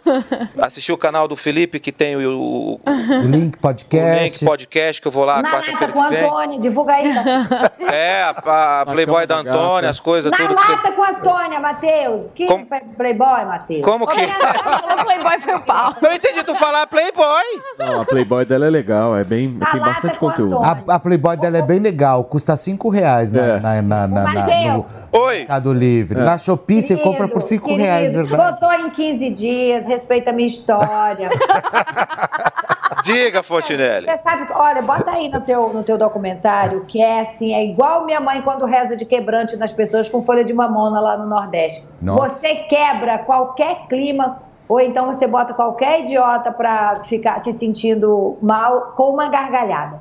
assistir 0.59 0.93
o 0.93 0.99
canal 0.99 1.27
do 1.27 1.37
Felipe, 1.37 1.81
que 1.81 1.93
tem 1.93 2.17
o, 2.17 2.31
o, 2.31 2.81
O 2.85 3.29
link 3.29 3.57
o 3.57 3.59
podcast. 3.59 4.23
link 4.23 4.45
podcast, 4.45 5.01
que 5.01 5.09
eu 5.09 5.13
vou 5.13 5.25
lá 5.25 5.43
quarta-feira 5.43 5.74
lata 5.75 5.89
com 5.93 6.09
vem. 6.09 6.25
Antônia, 6.25 6.61
divulga 6.61 6.93
aí. 6.95 7.13
É, 7.95 8.23
a, 8.23 8.81
a 8.81 8.87
Playboy 8.87 9.27
da 9.27 9.37
Antônia, 9.37 9.89
as 9.91 10.01
coisas, 10.01 10.31
Na 10.31 10.37
tudo 10.37 10.57
que 10.57 10.63
você. 10.65 10.73
lata 10.73 10.93
com 10.93 11.03
Antônia, 11.05 11.61
Matheus. 11.61 12.33
Que 12.33 12.47
Como- 12.47 12.67
playboy, 12.97 13.45
Matheus. 13.45 13.83
Como 13.85 14.07
que. 14.07 14.27
Falou 14.27 15.05
Playboy 15.05 15.41
foi 15.41 15.55
o 15.55 15.61
pau. 15.61 15.95
Não 16.01 16.13
entendi 16.13 16.43
tu 16.43 16.55
falar 16.55 16.87
Playboy. 16.87 17.43
Não, 17.79 18.01
a 18.01 18.05
Playboy 18.05 18.45
dela 18.45 18.67
é 18.67 18.71
legal, 18.71 19.17
é 19.17 19.23
bem, 19.23 19.51
tem 19.51 19.59
lata 19.61 19.79
bastante 19.91 20.19
com 20.19 20.29
conteúdo. 20.29 20.59
A, 20.65 20.95
a 20.95 20.99
Playboy 20.99 21.37
dela 21.37 21.59
é 21.59 21.63
bem 21.63 21.79
legal, 21.79 22.25
custa 22.25 22.57
5 22.57 22.89
reais 22.89 23.33
na, 23.33 23.43
É. 23.43 23.61
na, 23.61 23.83
na, 23.83 24.07
na, 24.09 24.23
na- 24.33 24.47
no 24.75 24.87
Oi. 25.13 25.39
Mercado 25.39 25.73
Livre. 25.73 26.21
Na 26.21 26.37
Shopee 26.39 26.83
você 26.83 26.97
Querido, 26.97 27.09
compra 27.11 27.29
por 27.29 27.43
5 27.43 27.65
querido, 27.67 27.83
reais, 27.85 28.13
verdade? 28.13 28.53
Botou 28.61 28.73
em 28.73 28.91
15 28.91 29.31
dias, 29.31 29.87
respeita 29.87 30.31
a 30.31 30.33
minha 30.33 30.49
história. 30.49 31.29
Diga, 33.03 33.43
Fontinelli. 33.43 34.07
Você 34.07 34.19
sabe, 34.19 34.53
olha, 34.53 34.83
bota 34.83 35.11
aí 35.11 35.29
no 35.29 35.41
teu, 35.41 35.73
no 35.73 35.83
teu 35.83 35.97
documentário 35.97 36.85
que 36.85 37.01
é 37.01 37.21
assim, 37.21 37.55
é 37.55 37.65
igual 37.65 38.05
minha 38.05 38.21
mãe 38.21 38.43
quando 38.43 38.65
reza 38.65 38.97
de 38.97 39.05
quebrante 39.05 39.57
nas 39.57 39.73
pessoas 39.73 40.09
com 40.09 40.23
folha 40.23 40.45
de 40.45 40.53
mamona 40.53 41.01
lá 41.01 41.17
no 41.17 41.27
Nordeste. 41.27 41.85
Nossa. 42.01 42.39
Você 42.39 42.55
quebra 42.69 43.19
qualquer 43.19 43.87
clima, 43.89 44.43
ou 44.69 44.81
então 44.81 45.07
você 45.07 45.27
bota 45.27 45.55
qualquer 45.55 46.01
idiota 46.01 46.51
pra 46.53 47.03
ficar 47.05 47.43
se 47.43 47.53
sentindo 47.53 48.37
mal 48.43 48.93
com 48.97 49.11
uma 49.11 49.29
gargalhada. 49.29 50.01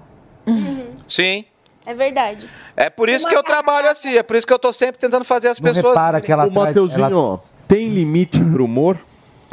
Sim. 1.07 1.45
É 1.85 1.93
verdade. 1.93 2.49
É 2.77 2.89
por 2.89 3.10
isso 3.10 3.27
que 3.27 3.35
eu 3.35 3.43
trabalho 3.43 3.89
assim, 3.89 4.15
é 4.15 4.23
por 4.23 4.38
isso 4.38 4.47
que 4.47 4.53
eu 4.53 4.60
tô 4.60 4.72
sempre 4.72 4.99
tentando 4.99 5.26
fazer 5.26 5.49
as 5.49 5.60
pessoas. 5.60 5.93
repara 5.93 6.22
que 6.22 6.31
ela 6.31 6.47
Ô, 6.47 6.49
Mateuzinho, 6.49 7.41
tem 7.68 7.89
limite 7.89 8.39
pro 8.51 8.65
humor? 8.65 8.97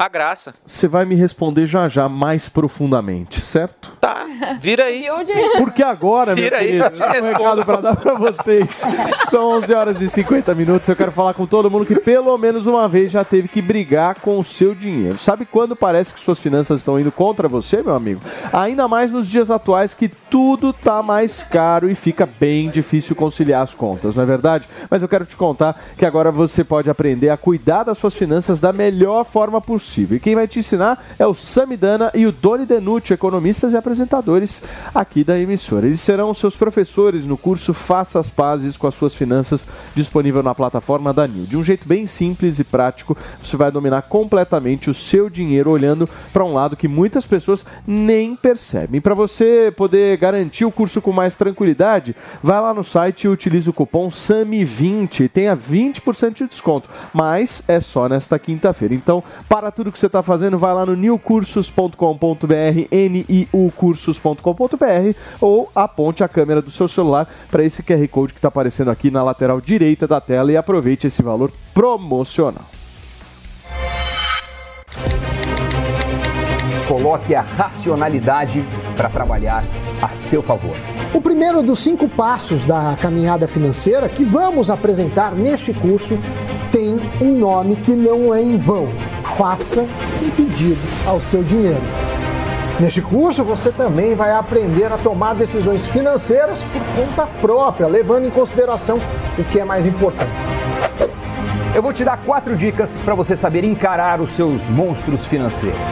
A 0.01 0.09
graça. 0.09 0.55
Você 0.65 0.89
vai 0.89 1.05
me 1.05 1.15
responder 1.15 1.67
já 1.67 1.87
já 1.87 2.09
mais 2.09 2.49
profundamente, 2.49 3.39
certo? 3.39 3.95
Tá, 4.01 4.25
vira 4.59 4.85
aí. 4.85 5.05
Porque 5.59 5.83
agora, 5.83 6.35
meu 6.35 6.43
Vira 6.43 6.57
aí, 6.57 6.69
querido, 6.69 6.85
eu 6.85 7.07
um 7.07 7.13
respondo. 7.13 7.39
recado 7.39 7.65
pra 7.67 7.77
dar 7.83 7.97
pra 7.97 8.15
vocês. 8.15 8.83
São 9.31 9.51
11 9.59 9.75
horas 9.75 10.01
e 10.01 10.09
50 10.09 10.55
minutos. 10.55 10.89
Eu 10.89 10.97
quero 10.97 11.13
falar 11.13 11.35
com 11.35 11.45
todo 11.45 11.71
mundo 11.71 11.85
que 11.85 12.01
pelo 12.01 12.39
menos 12.39 12.65
uma 12.67 12.89
vez 12.89 13.13
já 13.13 13.23
teve 13.23 13.47
que 13.47 13.61
brigar 13.61 14.15
com 14.21 14.39
o 14.39 14.45
seu 14.45 14.75
dinheiro. 14.75 15.19
Sabe 15.19 15.45
quando 15.45 15.77
parece 15.77 16.15
que 16.15 16.21
suas 16.21 16.39
finanças 16.39 16.81
estão 16.81 16.99
indo 16.99 17.13
contra 17.13 17.47
você, 17.47 17.83
meu 17.83 17.95
amigo? 17.95 18.23
Ainda 18.55 18.89
mais 18.89 19.13
nos 19.13 19.29
dias 19.29 19.51
atuais 19.51 19.93
que 19.93 20.09
tudo 20.09 20.73
tá 20.73 21.03
mais 21.03 21.43
caro 21.43 21.91
e 21.91 21.95
fica 21.95 22.25
bem 22.25 22.71
difícil 22.71 23.15
conciliar 23.15 23.65
as 23.65 23.75
contas, 23.75 24.15
não 24.17 24.23
é 24.23 24.27
verdade? 24.27 24.67
Mas 24.89 25.03
eu 25.03 25.09
quero 25.09 25.27
te 25.27 25.37
contar 25.37 25.79
que 25.99 26.07
agora 26.07 26.33
você 26.33 26.65
pode 26.65 26.89
aprender 26.89 27.29
a 27.29 27.37
cuidar 27.37 27.83
das 27.83 27.99
suas 27.99 28.15
finanças 28.15 28.61
da 28.61 28.73
melhor 28.73 29.27
forma 29.27 29.61
possível. 29.61 29.90
E 29.99 30.21
quem 30.21 30.35
vai 30.35 30.47
te 30.47 30.59
ensinar 30.59 31.05
é 31.19 31.27
o 31.27 31.35
Samidana 31.35 32.11
e 32.15 32.27
o 32.27 32.33
Doni 32.33 32.65
Denucci, 32.65 33.12
economistas 33.12 33.73
e 33.73 33.77
apresentadores 33.77 34.62
aqui 34.95 35.25
da 35.25 35.39
emissora. 35.39 35.87
Eles 35.87 36.01
serão 36.01 36.33
seus 36.33 36.57
professores 36.57 37.25
no 37.25 37.37
curso 37.37 37.75
Faça 37.75 38.21
as 38.21 38.31
Pazes 38.31 38.77
com 38.77 38.87
as 38.87 38.95
Suas 38.95 39.15
Finanças, 39.15 39.67
disponível 39.95 40.43
na 40.43 40.55
plataforma 40.55 41.12
da 41.12 41.27
NIL. 41.27 41.47
De 41.47 41.57
um 41.57 41.65
jeito 41.65 41.89
bem 41.89 42.07
simples 42.07 42.59
e 42.59 42.65
prático, 42.65 43.17
você 43.43 43.57
vai 43.57 43.73
dominar 43.73 44.03
completamente 44.03 44.89
o 44.89 44.95
seu 44.95 45.29
dinheiro 45.29 45.71
olhando 45.71 46.09
para 46.33 46.45
um 46.45 46.55
lado 46.55 46.77
que 46.77 46.87
muitas 46.87 47.27
pessoas 47.27 47.67
nem 47.87 48.37
percebem. 48.37 49.01
Para 49.01 49.15
você 49.15 49.73
poder 49.77 50.17
garantir 50.19 50.65
o 50.65 50.71
curso 50.71 51.03
com 51.03 51.12
mais 51.12 51.35
tranquilidade, 51.35 52.15
vai 52.43 52.61
lá 52.61 52.73
no 52.73 52.85
site 52.85 53.25
e 53.25 53.29
utilize 53.29 53.69
o 53.69 53.73
cupom 53.73 54.09
SAMI20 54.09 55.21
e 55.21 55.29
tenha 55.29 55.57
20% 55.57 56.35
de 56.35 56.47
desconto. 56.47 56.89
Mas 57.12 57.62
é 57.67 57.81
só 57.81 58.09
nesta 58.09 58.39
quinta-feira. 58.39 58.95
Então, 58.95 59.23
para 59.49 59.71
tudo 59.71 59.80
que 59.93 59.98
você 59.98 60.07
está 60.07 60.23
fazendo, 60.23 60.59
vai 60.59 60.74
lá 60.74 60.85
no 60.85 60.97
newcursos.com.br, 60.97 61.94
niucursos.com.br 62.93 65.16
ou 65.40 65.70
aponte 65.74 66.24
a 66.24 66.28
câmera 66.28 66.61
do 66.61 66.70
seu 66.70 66.89
celular 66.89 67.28
para 67.51 67.65
esse 67.65 67.82
QR 67.82 68.07
Code 68.09 68.32
que 68.32 68.39
está 68.39 68.48
aparecendo 68.48 68.90
aqui 68.90 69.11
na 69.11 69.23
lateral 69.23 69.61
direita 69.61 70.07
da 70.07 70.20
tela 70.20 70.52
e 70.52 70.57
aproveite 70.57 71.07
esse 71.07 71.23
valor 71.23 71.52
promocional. 71.73 72.65
Coloque 76.90 77.36
a 77.36 77.40
racionalidade 77.40 78.65
para 78.97 79.09
trabalhar 79.09 79.65
a 80.01 80.09
seu 80.09 80.43
favor. 80.43 80.77
O 81.12 81.21
primeiro 81.21 81.62
dos 81.62 81.79
cinco 81.81 82.09
passos 82.09 82.65
da 82.65 82.97
caminhada 83.01 83.49
financeira 83.49 84.09
que 84.09 84.25
vamos 84.25 84.71
apresentar 84.71 85.35
neste 85.35 85.73
curso 85.73 86.19
tem 86.71 86.99
um 87.21 87.37
nome 87.37 87.77
que 87.77 87.93
não 87.93 88.35
é 88.35 88.43
em 88.43 88.57
vão. 88.57 88.89
Faça 89.37 89.83
um 89.83 90.31
pedido 90.31 90.81
ao 91.07 91.21
seu 91.21 91.43
dinheiro. 91.43 91.83
Neste 92.79 93.03
curso, 93.03 93.45
você 93.45 93.71
também 93.71 94.15
vai 94.15 94.33
aprender 94.33 94.91
a 94.91 94.97
tomar 94.97 95.35
decisões 95.35 95.85
financeiras 95.85 96.62
por 96.65 96.83
conta 96.97 97.27
própria, 97.27 97.87
levando 97.87 98.27
em 98.27 98.31
consideração 98.31 98.99
o 99.39 99.45
que 99.45 99.61
é 99.61 99.65
mais 99.65 99.85
importante. 99.85 100.31
Eu 101.75 101.83
vou 101.83 101.93
te 101.93 102.05
dar 102.05 102.17
quatro 102.25 102.57
dicas 102.57 102.99
para 102.99 103.15
você 103.15 103.37
saber 103.37 103.65
encarar 103.65 104.21
os 104.21 104.33
seus 104.33 104.69
monstros 104.69 105.27
financeiros. 105.27 105.89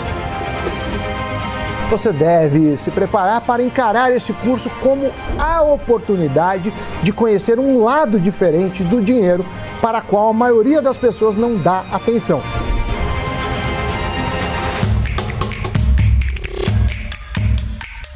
Você 1.90 2.12
deve 2.12 2.76
se 2.76 2.90
preparar 2.90 3.40
para 3.40 3.62
encarar 3.62 4.14
este 4.14 4.34
curso 4.34 4.70
como 4.82 5.10
a 5.38 5.62
oportunidade 5.62 6.70
de 7.02 7.12
conhecer 7.12 7.58
um 7.58 7.82
lado 7.82 8.20
diferente 8.20 8.84
do 8.84 9.00
dinheiro 9.00 9.44
para 9.80 9.98
a 9.98 10.02
qual 10.02 10.28
a 10.28 10.32
maioria 10.34 10.82
das 10.82 10.98
pessoas 10.98 11.34
não 11.34 11.56
dá 11.56 11.86
atenção. 11.90 12.42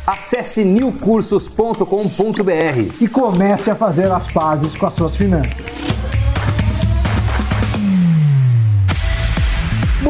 Acesse 0.06 0.64
newcursos.com.br 0.64 1.84
e 3.00 3.08
comece 3.08 3.70
a 3.70 3.74
fazer 3.74 4.12
as 4.12 4.30
pazes 4.30 4.76
com 4.76 4.84
as 4.84 4.92
suas 4.92 5.16
finanças. 5.16 5.64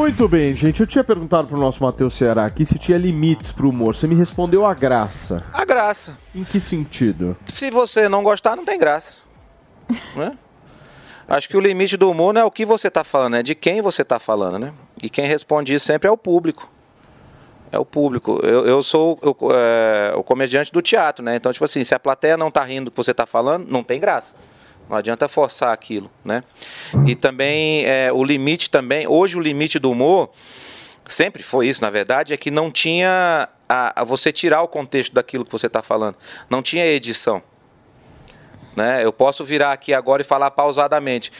Muito 0.03 0.27
bem, 0.27 0.53
gente. 0.53 0.81
Eu 0.81 0.85
tinha 0.85 1.01
perguntado 1.01 1.47
pro 1.47 1.57
nosso 1.57 1.81
Matheus 1.81 2.15
Ceará 2.15 2.45
aqui 2.45 2.65
se 2.65 2.77
tinha 2.77 2.97
limites 2.97 3.53
pro 3.53 3.69
humor. 3.69 3.95
Você 3.95 4.05
me 4.05 4.13
respondeu 4.15 4.65
a 4.65 4.73
graça. 4.73 5.41
A 5.53 5.63
graça. 5.63 6.17
Em 6.35 6.43
que 6.43 6.59
sentido? 6.59 7.37
Se 7.45 7.71
você 7.71 8.09
não 8.09 8.21
gostar, 8.21 8.57
não 8.57 8.65
tem 8.65 8.77
graça. 8.77 9.19
Né? 10.13 10.37
Acho 11.25 11.47
que 11.47 11.55
o 11.55 11.61
limite 11.61 11.95
do 11.95 12.11
humor 12.11 12.33
não 12.33 12.41
é 12.41 12.43
o 12.43 12.51
que 12.51 12.65
você 12.65 12.89
está 12.89 13.05
falando, 13.05 13.37
é 13.37 13.43
de 13.43 13.55
quem 13.55 13.81
você 13.81 14.01
está 14.01 14.19
falando, 14.19 14.59
né? 14.59 14.73
E 15.01 15.09
quem 15.09 15.25
responde 15.25 15.73
isso 15.73 15.85
sempre 15.85 16.09
é 16.09 16.11
o 16.11 16.17
público. 16.17 16.69
É 17.71 17.79
o 17.79 17.85
público. 17.85 18.41
Eu, 18.43 18.67
eu 18.67 18.83
sou 18.83 19.17
eu, 19.21 19.37
é, 19.53 20.13
o 20.17 20.21
comediante 20.21 20.69
do 20.69 20.81
teatro, 20.81 21.23
né? 21.23 21.37
Então, 21.37 21.53
tipo 21.53 21.63
assim, 21.63 21.81
se 21.81 21.95
a 21.95 21.99
plateia 21.99 22.35
não 22.35 22.51
tá 22.51 22.61
rindo 22.61 22.85
do 22.85 22.91
que 22.91 22.97
você 22.97 23.11
está 23.11 23.25
falando, 23.25 23.71
não 23.71 23.81
tem 23.81 24.01
graça. 24.01 24.35
Não 24.89 24.97
adianta 24.97 25.27
forçar 25.27 25.73
aquilo, 25.73 26.09
né? 26.23 26.43
E 27.07 27.15
também 27.15 27.85
é, 27.85 28.11
o 28.11 28.23
limite 28.23 28.69
também, 28.69 29.07
hoje 29.07 29.37
o 29.37 29.39
limite 29.39 29.79
do 29.79 29.89
humor 29.89 30.29
sempre 31.05 31.43
foi 31.43 31.67
isso, 31.67 31.81
na 31.81 31.89
verdade, 31.89 32.33
é 32.33 32.37
que 32.37 32.51
não 32.51 32.71
tinha 32.71 33.49
a, 33.67 34.01
a 34.01 34.03
você 34.03 34.31
tirar 34.31 34.61
o 34.61 34.67
contexto 34.67 35.13
daquilo 35.13 35.45
que 35.45 35.51
você 35.51 35.67
está 35.67 35.81
falando. 35.81 36.17
Não 36.49 36.61
tinha 36.61 36.85
edição. 36.85 37.41
Né? 38.75 39.03
Eu 39.03 39.13
posso 39.13 39.43
virar 39.43 39.71
aqui 39.71 39.93
agora 39.93 40.21
e 40.21 40.25
falar 40.25 40.51
pausadamente. 40.51 41.31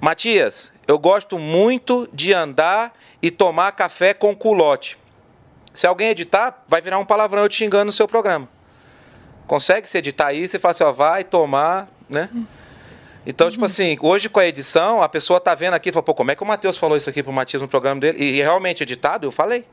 Matias, 0.00 0.70
eu 0.86 0.98
gosto 0.98 1.38
muito 1.38 2.08
de 2.12 2.32
andar 2.32 2.92
e 3.20 3.30
tomar 3.30 3.72
café 3.72 4.14
com 4.14 4.34
culote. 4.34 4.98
Se 5.74 5.86
alguém 5.86 6.08
editar, 6.08 6.64
vai 6.66 6.80
virar 6.80 6.98
um 6.98 7.04
palavrão 7.04 7.42
eu 7.42 7.48
te 7.48 7.56
xingando 7.56 7.86
no 7.86 7.92
seu 7.92 8.08
programa. 8.08 8.48
Consegue 9.46 9.88
se 9.88 9.96
editar 9.98 10.32
isso 10.32 10.56
e 10.56 10.58
fala 10.58 10.72
assim, 10.72 10.84
ó, 10.84 10.92
vai 10.92 11.24
tomar, 11.24 11.88
né? 12.08 12.28
Então, 13.26 13.50
tipo 13.50 13.64
assim, 13.64 13.96
hoje 14.00 14.28
com 14.28 14.40
a 14.40 14.46
edição, 14.46 15.02
a 15.02 15.08
pessoa 15.08 15.38
tá 15.38 15.54
vendo 15.54 15.74
aqui 15.74 15.90
e 15.90 15.92
fala, 15.92 16.02
pô, 16.02 16.14
como 16.14 16.30
é 16.30 16.34
que 16.34 16.42
o 16.42 16.46
Matheus 16.46 16.76
falou 16.78 16.96
isso 16.96 17.10
aqui 17.10 17.22
pro 17.22 17.32
Matias 17.32 17.60
no 17.60 17.68
programa 17.68 18.00
dele? 18.00 18.18
E 18.22 18.36
realmente 18.40 18.82
editado, 18.82 19.26
eu 19.26 19.30
falei. 19.32 19.64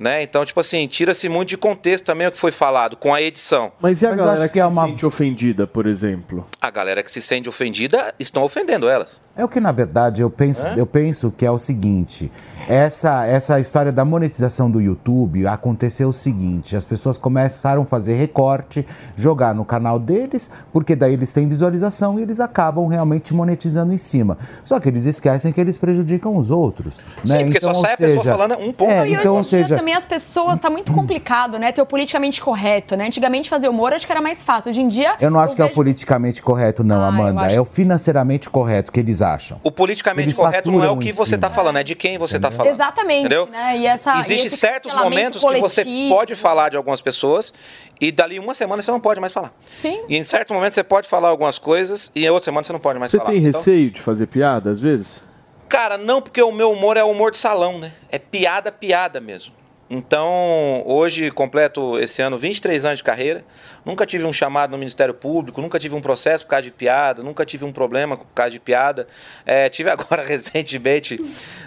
Né? 0.00 0.22
Então, 0.22 0.44
tipo 0.44 0.58
assim, 0.58 0.88
tira-se 0.88 1.28
muito 1.28 1.50
de 1.50 1.56
contexto 1.56 2.04
também 2.04 2.26
o 2.26 2.32
que 2.32 2.38
foi 2.38 2.50
falado 2.50 2.96
com 2.96 3.14
a 3.14 3.22
edição. 3.22 3.70
Mas 3.80 4.02
e 4.02 4.06
a 4.06 4.08
Mas 4.10 4.18
galera 4.18 4.48
que, 4.48 4.54
que 4.54 4.60
é 4.60 4.62
se 4.62 4.68
uma- 4.68 4.86
sente 4.86 5.06
ofendida, 5.06 5.66
por 5.68 5.86
exemplo? 5.86 6.48
A 6.60 6.70
galera 6.70 7.02
que 7.02 7.10
se 7.12 7.20
sente 7.20 7.48
ofendida 7.48 8.12
estão 8.18 8.42
ofendendo 8.42 8.88
elas. 8.88 9.20
É 9.36 9.44
o 9.44 9.48
que, 9.48 9.58
na 9.58 9.72
verdade, 9.72 10.22
eu 10.22 10.30
penso, 10.30 10.64
É? 10.64 10.74
eu 10.78 10.86
penso 10.86 11.30
que 11.36 11.44
é 11.44 11.50
o 11.50 11.58
seguinte: 11.58 12.30
essa, 12.68 13.26
essa 13.26 13.58
história 13.58 13.90
da 13.90 14.04
monetização 14.04 14.70
do 14.70 14.80
YouTube 14.80 15.44
aconteceu 15.46 16.10
o 16.10 16.12
seguinte: 16.12 16.76
as 16.76 16.86
pessoas 16.86 17.18
começaram 17.18 17.82
a 17.82 17.84
fazer 17.84 18.14
recorte, 18.14 18.86
jogar 19.16 19.52
no 19.52 19.64
canal 19.64 19.98
deles, 19.98 20.50
porque 20.72 20.94
daí 20.94 21.14
eles 21.14 21.32
têm 21.32 21.48
visualização 21.48 22.18
e 22.18 22.22
eles 22.22 22.38
acabam 22.38 22.86
realmente 22.86 23.34
monetizando 23.34 23.92
em 23.92 23.98
cima. 23.98 24.38
Só 24.64 24.78
que 24.78 24.88
eles 24.88 25.04
esquecem 25.04 25.52
que 25.52 25.60
eles 25.60 25.76
prejudicam 25.76 26.36
os 26.36 26.50
outros. 26.50 26.98
né? 27.26 27.38
Sim, 27.38 27.44
porque 27.46 27.60
só 27.60 27.70
Então, 27.70 27.80
sai 27.80 27.90
ou 27.90 27.94
a 27.94 27.96
pessoa 27.96 28.22
seja, 28.22 28.36
falando 28.36 28.54
um 28.60 28.72
ponto. 28.72 28.90
É, 28.90 29.08
e 29.08 29.14
então, 29.14 29.36
hoje 29.36 29.48
em 29.48 29.58
dia 29.58 29.64
seja, 29.64 29.76
também 29.76 29.94
as 29.94 30.06
pessoas, 30.06 30.60
tá 30.60 30.70
muito 30.70 30.92
complicado, 30.92 31.58
né? 31.58 31.72
Ter 31.72 31.82
o 31.82 31.86
politicamente 31.86 32.40
correto, 32.40 32.96
né? 32.96 33.06
Antigamente 33.06 33.50
fazer 33.50 33.68
humor 33.68 33.92
acho 33.92 34.06
que 34.06 34.12
era 34.12 34.22
mais 34.22 34.44
fácil. 34.44 34.70
Hoje 34.70 34.80
em 34.80 34.86
dia. 34.88 35.16
eu 35.20 35.28
não 35.30 35.40
acho 35.40 35.56
que 35.56 35.60
é 35.60 35.64
o 35.64 35.68
vejo- 35.68 35.74
politicamente 35.74 36.40
correto, 36.40 36.84
não, 36.84 36.96
Ah, 36.96 36.98
eu 37.00 37.04
Amanda. 37.08 37.40
acho- 37.42 37.56
É 37.56 37.60
o 37.60 37.64
financeiramente 37.64 38.48
correto 38.48 38.92
que 38.92 39.00
eles 39.00 39.23
acham. 39.24 39.60
O 39.64 39.70
politicamente 39.72 40.28
Eles 40.28 40.36
correto 40.36 40.70
não 40.70 40.84
é 40.84 40.90
o 40.90 40.96
que 40.98 41.10
você 41.12 41.34
está 41.34 41.50
falando, 41.50 41.78
é 41.78 41.82
de 41.82 41.94
quem 41.94 42.18
você 42.18 42.36
está 42.36 42.50
falando. 42.50 42.72
Exatamente, 42.72 43.20
Entendeu? 43.20 43.46
né? 43.46 43.78
E 43.78 43.86
essa. 43.86 44.18
Existem 44.20 44.48
certos 44.48 44.94
momentos 44.94 45.42
que 45.42 45.60
você 45.60 45.82
coletivo. 45.84 46.14
pode 46.14 46.34
falar 46.34 46.68
de 46.70 46.76
algumas 46.76 47.00
pessoas 47.00 47.52
e 48.00 48.12
dali 48.12 48.38
uma 48.38 48.54
semana 48.54 48.82
você 48.82 48.90
não 48.90 49.00
pode 49.00 49.20
mais 49.20 49.32
falar. 49.32 49.52
Sim. 49.72 50.02
E 50.08 50.16
em 50.16 50.22
certos 50.22 50.54
momentos 50.54 50.74
você 50.74 50.84
pode 50.84 51.08
falar 51.08 51.28
algumas 51.28 51.58
coisas 51.58 52.10
e 52.14 52.24
em 52.26 52.30
outra 52.30 52.44
semana 52.44 52.64
você 52.64 52.72
não 52.72 52.80
pode 52.80 52.98
mais 52.98 53.10
Você 53.10 53.18
falar. 53.18 53.30
tem 53.30 53.38
Então, 53.38 53.60
receio 53.60 53.90
de 53.90 54.00
fazer 54.00 54.26
piada, 54.26 54.70
às 54.70 54.80
vezes? 54.80 55.24
Cara, 55.68 55.96
não, 55.98 56.20
porque 56.22 56.42
o 56.42 56.52
meu 56.52 56.70
humor 56.70 56.96
é 56.96 57.02
humor 57.02 57.30
de 57.30 57.36
salão, 57.38 57.78
né? 57.78 57.92
É 58.10 58.18
piada, 58.18 58.70
piada 58.70 59.20
mesmo. 59.20 59.52
Então, 59.90 60.82
hoje 60.86 61.30
completo 61.30 61.98
esse 61.98 62.22
ano 62.22 62.36
23 62.38 62.84
anos 62.84 62.98
de 62.98 63.04
carreira. 63.04 63.44
Nunca 63.84 64.06
tive 64.06 64.24
um 64.24 64.32
chamado 64.32 64.70
no 64.70 64.78
Ministério 64.78 65.12
Público, 65.12 65.60
nunca 65.60 65.78
tive 65.78 65.94
um 65.94 66.00
processo 66.00 66.44
por 66.44 66.50
causa 66.50 66.62
de 66.62 66.70
piada, 66.70 67.22
nunca 67.22 67.44
tive 67.44 67.64
um 67.64 67.72
problema 67.72 68.16
por 68.16 68.26
causa 68.34 68.50
de 68.50 68.60
piada. 68.60 69.06
É, 69.44 69.68
tive 69.68 69.90
agora 69.90 70.22
recentemente 70.26 71.20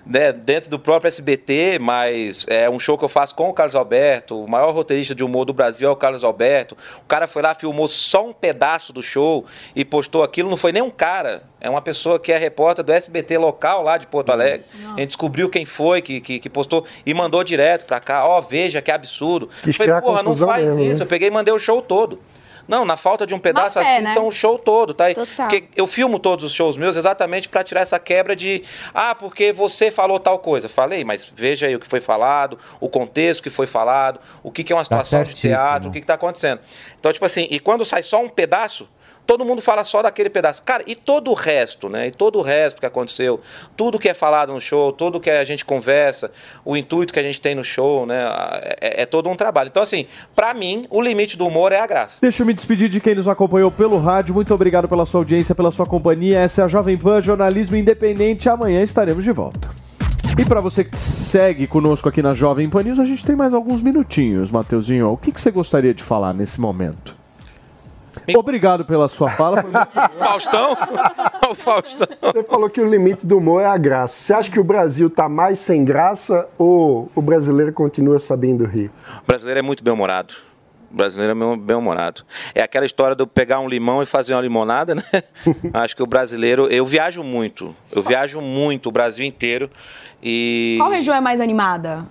né, 0.05 0.31
dentro 0.31 0.69
do 0.69 0.79
próprio 0.79 1.07
SBT, 1.07 1.79
mas 1.79 2.45
é 2.49 2.69
um 2.69 2.79
show 2.79 2.97
que 2.97 3.05
eu 3.05 3.09
faço 3.09 3.35
com 3.35 3.49
o 3.49 3.53
Carlos 3.53 3.75
Alberto, 3.75 4.43
o 4.43 4.49
maior 4.49 4.73
roteirista 4.73 5.13
de 5.13 5.23
humor 5.23 5.45
do 5.45 5.53
Brasil 5.53 5.87
é 5.87 5.91
o 5.91 5.95
Carlos 5.95 6.23
Alberto. 6.23 6.75
O 7.03 7.07
cara 7.07 7.27
foi 7.27 7.41
lá, 7.41 7.53
filmou 7.53 7.87
só 7.87 8.27
um 8.27 8.33
pedaço 8.33 8.91
do 8.91 9.03
show 9.03 9.45
e 9.75 9.85
postou 9.85 10.23
aquilo. 10.23 10.49
Não 10.49 10.57
foi 10.57 10.71
nem 10.71 10.81
um 10.81 10.89
cara, 10.89 11.43
é 11.59 11.69
uma 11.69 11.81
pessoa 11.81 12.19
que 12.19 12.31
é 12.31 12.37
repórter 12.37 12.85
do 12.85 12.91
SBT 12.91 13.37
local 13.37 13.81
lá 13.83 13.97
de 13.97 14.05
Porto 14.05 14.31
Alegre. 14.31 14.65
A 14.95 14.99
gente 14.99 15.07
descobriu 15.07 15.49
quem 15.49 15.65
foi 15.65 16.01
que, 16.01 16.21
que, 16.21 16.39
que 16.39 16.49
postou 16.49 16.85
e 17.05 17.13
mandou 17.13 17.43
direto 17.43 17.85
pra 17.85 17.99
cá. 17.99 18.27
Ó, 18.27 18.39
veja 18.41 18.81
que 18.81 18.91
absurdo. 18.91 19.49
Quis 19.63 19.67
Eu 19.67 19.73
falei, 19.73 20.01
porra, 20.01 20.23
não 20.23 20.35
faz 20.35 20.63
mesmo, 20.65 20.83
isso. 20.83 20.99
né? 20.99 21.03
Eu 21.03 21.07
peguei 21.07 21.29
e 21.29 21.31
mandei 21.31 21.53
o 21.53 21.57
show 21.57 21.81
todo. 21.81 22.06
Não, 22.67 22.83
na 22.83 22.97
falta 22.97 23.25
de 23.25 23.33
um 23.33 23.39
pedaço, 23.39 23.79
fé, 23.79 23.97
assistam 23.97 24.21
né? 24.21 24.27
o 24.27 24.31
show 24.31 24.59
todo, 24.59 24.93
tá? 24.93 25.13
Total. 25.13 25.47
Porque 25.47 25.65
eu 25.75 25.87
filmo 25.87 26.19
todos 26.19 26.43
os 26.43 26.53
shows 26.53 26.75
meus 26.75 26.95
exatamente 26.95 27.47
para 27.47 27.63
tirar 27.63 27.81
essa 27.81 27.99
quebra 27.99 28.35
de 28.35 28.63
ah, 28.93 29.15
porque 29.15 29.53
você 29.53 29.89
falou 29.89 30.19
tal 30.19 30.39
coisa. 30.39 30.67
Falei, 30.67 31.03
mas 31.03 31.31
veja 31.33 31.67
aí 31.67 31.75
o 31.75 31.79
que 31.79 31.87
foi 31.87 32.01
falado, 32.01 32.57
o 32.79 32.89
contexto 32.89 33.41
que 33.41 33.49
foi 33.49 33.67
falado, 33.67 34.19
o 34.43 34.51
que, 34.51 34.63
que 34.63 34.73
é 34.73 34.75
uma 34.75 34.83
situação 34.83 35.23
de 35.23 35.29
certíssimo. 35.29 35.53
teatro, 35.53 35.89
o 35.89 35.91
que, 35.91 36.01
que 36.01 36.07
tá 36.07 36.15
acontecendo. 36.15 36.59
Então, 36.99 37.11
tipo 37.13 37.25
assim, 37.25 37.47
e 37.49 37.59
quando 37.59 37.85
sai 37.85 38.03
só 38.03 38.21
um 38.21 38.29
pedaço, 38.29 38.87
todo 39.27 39.43
mundo 39.43 39.61
fala 39.61 39.83
só 39.83 40.01
daquele 40.01 40.29
pedaço. 40.29 40.63
Cara, 40.63 40.83
e 40.87 40.95
todo 40.95 41.29
o 41.29 41.33
resto, 41.33 41.89
né? 41.89 42.07
E 42.07 42.11
todo 42.11 42.39
o 42.39 42.41
resto 42.41 42.79
que 42.79 42.85
aconteceu, 42.85 43.39
tudo 43.75 43.99
que 43.99 44.07
é 44.07 44.13
falado 44.13 44.53
no 44.53 44.61
show, 44.61 44.93
tudo 44.93 45.19
que 45.19 45.29
a 45.29 45.43
gente 45.43 45.65
conversa, 45.65 46.31
o 46.63 46.77
intuito 46.77 47.13
que 47.13 47.19
a 47.19 47.23
gente 47.23 47.41
tem 47.41 47.53
no 47.53 47.63
show, 47.63 48.05
né? 48.05 48.23
É, 48.79 49.03
é 49.03 49.05
todo 49.05 49.29
um 49.29 49.35
trabalho. 49.35 49.67
Então, 49.67 49.83
assim, 49.83 50.07
pra 50.33 50.53
mim, 50.53 50.87
o 50.89 51.01
limite 51.01 51.37
do 51.37 51.45
humor 51.45 51.73
é 51.73 51.79
a 51.79 51.85
graça. 51.85 52.19
Deixa 52.21 52.41
eu 52.41 52.47
me 52.47 52.53
despedir 52.53 52.87
de 52.87 53.01
quem 53.01 53.13
nos 53.13 53.27
acompanhou 53.27 53.69
pelo 53.69 53.99
rádio. 53.99 54.33
Muito 54.33 54.53
obrigado 54.53 54.87
pela 54.87 55.05
sua 55.05 55.19
audiência, 55.19 55.53
pela 55.53 55.71
sua 55.71 55.85
companhia. 55.85 56.39
Essa 56.39 56.61
é 56.61 56.65
a 56.65 56.67
Jovem 56.67 56.97
Pan 56.97 57.21
Jornalismo 57.21 57.75
Independente. 57.75 58.47
Amanhã 58.49 58.81
estaremos 58.81 59.23
de 59.25 59.31
volta. 59.31 59.69
E 60.37 60.45
para 60.45 60.61
você 60.61 60.83
que 60.83 60.95
segue 60.95 61.65
conosco 61.65 62.07
aqui 62.07 62.21
na 62.21 62.33
Jovem 62.33 62.69
Pan 62.69 62.83
News, 62.83 62.99
a 62.99 63.05
gente 63.05 63.25
tem 63.25 63.35
mais 63.35 63.53
alguns 63.53 63.83
minutinhos, 63.83 64.51
Mateuzinho. 64.51 65.11
O 65.11 65.17
que, 65.17 65.31
que 65.31 65.41
você 65.41 65.51
gostaria 65.51 65.93
de 65.93 66.03
falar 66.03 66.33
nesse 66.33 66.61
momento? 66.61 67.16
Obrigado 68.35 68.83
pela 68.85 69.07
sua 69.07 69.29
fala. 69.29 69.63
Faustão? 70.19 70.75
o 71.49 71.55
Faustão. 71.55 72.07
Você 72.21 72.43
falou 72.43 72.69
que 72.69 72.81
o 72.81 72.89
limite 72.89 73.25
do 73.25 73.37
humor 73.37 73.61
é 73.61 73.65
a 73.65 73.77
graça. 73.77 74.15
Você 74.15 74.33
acha 74.33 74.51
que 74.51 74.59
o 74.59 74.63
Brasil 74.63 75.09
tá 75.09 75.29
mais 75.29 75.59
sem 75.59 75.85
graça 75.85 76.47
ou 76.57 77.09
o 77.15 77.21
brasileiro 77.21 77.71
continua 77.71 78.19
sabendo 78.19 78.65
rir? 78.65 78.91
O 79.23 79.27
brasileiro 79.27 79.59
é 79.59 79.63
muito 79.63 79.83
bem-humorado. 79.83 80.33
O 80.91 80.95
brasileiro 80.95 81.31
é 81.33 81.35
bem- 81.35 81.57
bem-humorado. 81.59 82.21
É 82.55 82.61
aquela 82.63 82.85
história 82.85 83.15
de 83.15 83.21
eu 83.21 83.27
pegar 83.27 83.59
um 83.59 83.67
limão 83.67 84.01
e 84.01 84.05
fazer 84.05 84.33
uma 84.33 84.41
limonada, 84.41 84.95
né? 84.95 85.03
Acho 85.73 85.95
que 85.95 86.01
o 86.03 86.07
brasileiro. 86.07 86.67
Eu 86.67 86.85
viajo 86.85 87.23
muito. 87.23 87.75
Eu 87.91 88.01
viajo 88.01 88.39
muito 88.39 88.87
o 88.87 88.91
Brasil 88.91 89.25
inteiro. 89.25 89.69
E. 90.23 90.77
Qual 90.79 90.89
região 90.89 91.15
é 91.15 91.21
mais 91.21 91.41
animada? 91.41 92.05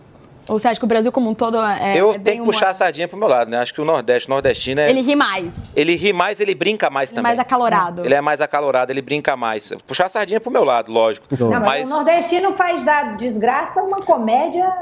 Ou 0.48 0.58
você 0.58 0.68
acha 0.68 0.78
que 0.78 0.84
o 0.84 0.88
Brasil 0.88 1.10
como 1.10 1.28
um 1.28 1.34
todo 1.34 1.60
é, 1.60 1.96
eu 1.96 2.12
é 2.12 2.18
tenho 2.18 2.44
que 2.44 2.50
puxar 2.52 2.68
a 2.68 2.74
sardinha 2.74 3.08
pro 3.08 3.16
meu 3.18 3.28
lado, 3.28 3.50
né? 3.50 3.58
Acho 3.58 3.74
que 3.74 3.80
o 3.80 3.84
Nordeste, 3.84 4.28
nordestino 4.28 4.80
é. 4.80 4.88
Ele 4.90 5.00
ri 5.00 5.16
mais. 5.16 5.54
Ele 5.74 5.96
ri 5.96 6.12
mais, 6.12 6.40
ele 6.40 6.54
brinca 6.54 6.88
mais 6.88 7.10
Ele 7.10 7.14
é 7.14 7.16
também. 7.16 7.30
mais 7.30 7.38
acalorado. 7.38 8.04
Ele 8.04 8.14
é 8.14 8.20
mais 8.20 8.40
acalorado, 8.40 8.92
ele 8.92 9.02
brinca 9.02 9.36
mais. 9.36 9.72
Puxar 9.86 10.06
a 10.06 10.08
sardinha 10.08 10.40
pro 10.40 10.50
meu 10.50 10.62
lado, 10.64 10.90
lógico. 10.92 11.26
Não, 11.38 11.50
mas, 11.50 11.62
mas, 11.62 11.90
o 11.90 11.96
nordestino 11.96 12.52
faz 12.52 12.84
da 12.84 13.14
desgraça 13.14 13.82
uma 13.82 14.02
comédia. 14.02 14.72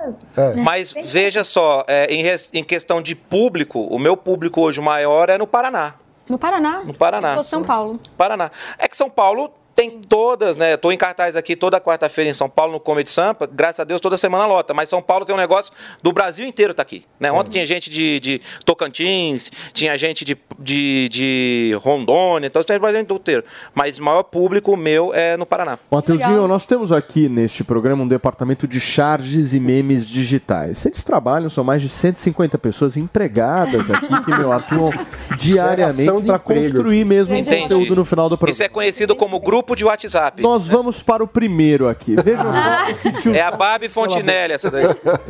mas 0.62 0.92
veja 0.92 1.44
só, 1.44 1.84
é, 1.86 2.12
em, 2.12 2.22
res- 2.22 2.50
em 2.52 2.62
questão 2.62 3.00
de 3.00 3.14
público, 3.14 3.80
o 3.80 3.98
meu 3.98 4.16
público 4.16 4.60
hoje 4.60 4.80
maior 4.80 5.28
é 5.30 5.38
no 5.38 5.46
Paraná. 5.46 5.94
No 6.28 6.38
Paraná? 6.38 6.82
No 6.84 6.94
Paraná. 6.94 7.36
Ou 7.36 7.42
São 7.42 7.62
Paulo. 7.62 7.98
Paraná. 8.16 8.50
É 8.78 8.88
que 8.88 8.96
São 8.96 9.10
Paulo 9.10 9.50
tem 9.74 10.00
todas, 10.00 10.56
né? 10.56 10.76
Tô 10.76 10.92
em 10.92 10.96
cartaz 10.96 11.36
aqui 11.36 11.56
toda 11.56 11.80
quarta-feira 11.80 12.30
em 12.30 12.34
São 12.34 12.48
Paulo 12.48 12.74
no 12.74 12.80
Comedy 12.80 13.10
Sampa. 13.10 13.48
Graças 13.50 13.80
a 13.80 13.84
Deus 13.84 14.00
toda 14.00 14.16
semana 14.16 14.46
lota. 14.46 14.72
Mas 14.72 14.88
São 14.88 15.02
Paulo 15.02 15.24
tem 15.24 15.34
um 15.34 15.38
negócio 15.38 15.72
do 16.02 16.12
Brasil 16.12 16.46
inteiro 16.46 16.72
tá 16.72 16.82
aqui. 16.82 17.04
Né? 17.18 17.32
Ontem 17.32 17.50
tinha 17.52 17.66
gente 17.66 17.90
de, 17.90 18.20
de 18.20 18.40
Tocantins, 18.64 19.50
tinha 19.72 19.96
gente 19.98 20.24
de, 20.24 20.36
de, 20.58 21.08
de 21.08 21.78
Rondônia, 21.82 22.46
então 22.46 22.62
tem 22.62 22.78
Brasil 22.78 23.00
inteiro. 23.00 23.44
Mas 23.74 23.98
o 23.98 24.02
maior 24.04 24.22
público 24.22 24.76
meu 24.76 25.12
é 25.12 25.36
no 25.36 25.44
Paraná. 25.46 25.78
Mateuzinho, 25.90 26.46
nós 26.46 26.66
temos 26.66 26.92
aqui 26.92 27.28
neste 27.28 27.64
programa 27.64 28.02
um 28.02 28.08
departamento 28.08 28.68
de 28.68 28.80
charges 28.80 29.54
e 29.54 29.60
memes 29.60 30.06
digitais. 30.06 30.84
Eles 30.86 31.02
trabalham, 31.02 31.50
são 31.50 31.64
mais 31.64 31.82
de 31.82 31.88
150 31.88 32.58
pessoas 32.58 32.96
empregadas 32.96 33.90
aqui 33.90 34.24
que 34.24 34.30
meu, 34.30 34.52
atuam 34.52 34.92
diariamente 35.36 36.26
para 36.26 36.38
construir 36.38 37.04
mesmo 37.04 37.34
um 37.34 37.38
Entendi. 37.38 37.62
conteúdo 37.62 37.96
no 37.96 38.04
final 38.04 38.28
do 38.28 38.36
programa. 38.36 38.52
Isso 38.52 38.62
é 38.62 38.68
conhecido 38.68 39.16
como 39.16 39.40
grupo 39.40 39.63
de 39.74 39.84
WhatsApp. 39.84 40.42
Nós 40.42 40.66
vamos 40.66 41.02
para 41.02 41.22
o 41.22 41.26
primeiro 41.26 41.88
aqui. 41.88 42.16
Veja 42.16 42.42
só. 42.42 42.92
o 42.92 42.96
que 42.96 43.12
tio- 43.22 43.34
É 43.34 43.40
a 43.40 43.50
Barbie 43.52 43.88
Fontinelli 43.88 44.52
essa 44.52 44.70
daí. 44.70 44.84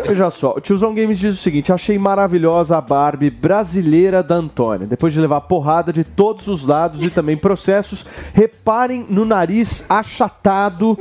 Veja 0.04 0.30
só, 0.30 0.54
o 0.56 0.60
Tiozão 0.60 0.94
Games 0.94 1.18
diz 1.18 1.34
o 1.38 1.42
seguinte: 1.42 1.72
achei 1.72 1.98
maravilhosa 1.98 2.76
a 2.76 2.80
Barbie 2.80 3.30
brasileira 3.30 4.22
da 4.22 4.34
Antônia. 4.36 4.86
Depois 4.86 5.12
de 5.12 5.20
levar 5.20 5.42
porrada 5.42 5.92
de 5.92 6.02
todos 6.04 6.48
os 6.48 6.64
lados 6.66 7.02
e 7.02 7.10
também 7.10 7.36
processos, 7.36 8.06
reparem 8.32 9.06
no 9.08 9.24
nariz 9.24 9.84
achatado 9.88 10.96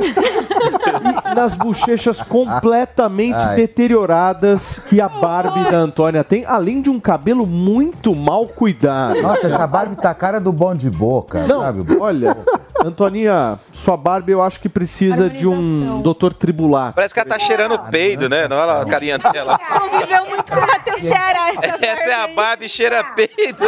nas 1.36 1.54
bochechas 1.54 2.22
completamente 2.22 3.36
Ai. 3.36 3.56
deterioradas 3.56 4.80
que 4.88 5.00
a 5.02 5.10
Barbie 5.10 5.64
da 5.70 5.78
Antônia 5.78 6.24
tem, 6.24 6.46
além 6.46 6.82
de 6.82 6.90
um 6.90 7.00
cabelo 7.00 7.46
muito 7.46 8.16
mal 8.16 8.48
cuidado. 8.48 9.22
Nossa, 9.22 9.48
essa 9.48 9.66
Barbie 9.68 9.96
tá 9.96 10.12
a 10.12 10.16
cara 10.16 10.40
do 10.40 10.52
bom 10.52 10.76
de 10.76 10.90
boca, 10.90 11.46
Não, 11.48 11.62
sabe? 11.62 11.98
olha, 12.00 12.38
Antoninha, 12.84 13.60
sua 13.72 13.96
Barbie 13.96 14.32
eu 14.34 14.42
acho 14.42 14.60
que 14.60 14.68
precisa 14.70 15.30
de 15.30 15.48
um 15.48 16.02
doutor 16.02 16.34
tribular. 16.34 16.94
Parece 16.94 17.14
que 17.14 17.20
ela 17.20 17.30
tá 17.30 17.40
cheirando 17.40 17.78
peido, 17.90 18.28
né? 18.28 18.48
Não 18.48 18.58
olha 18.58 18.82
a 18.82 18.86
carinha 18.86 19.18
dela. 19.18 19.58
Conviveu 19.80 20.26
muito 20.28 20.52
com 20.52 20.60
o 20.60 20.68
Matheus 20.68 21.02
Ceará. 21.02 21.50
Essa 21.50 21.86
Essa 21.86 22.10
é 22.10 22.24
a 22.24 22.28
Barbie 22.36 22.68
cheira 22.70 23.04
peido. 23.04 23.64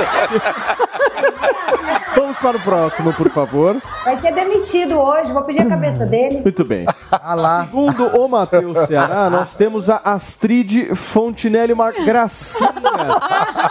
Vamos 2.15 2.37
para 2.37 2.57
o 2.57 2.59
próximo, 2.59 3.13
por 3.13 3.29
favor. 3.29 3.77
Vai 4.03 4.17
ser 4.17 4.33
demitido 4.33 4.99
hoje, 4.99 5.31
vou 5.31 5.43
pedir 5.43 5.61
a 5.61 5.69
cabeça 5.69 6.05
dele. 6.05 6.41
Muito 6.41 6.63
bem. 6.63 6.85
Lá. 7.35 7.63
Segundo 7.65 8.05
o 8.07 8.27
Matheus 8.27 8.87
Ceará, 8.87 9.29
nós 9.29 9.53
temos 9.53 9.89
a 9.89 10.01
Astrid 10.03 10.93
Fontinelli, 10.95 11.73
uma 11.73 11.91
gracinha. 11.91 12.73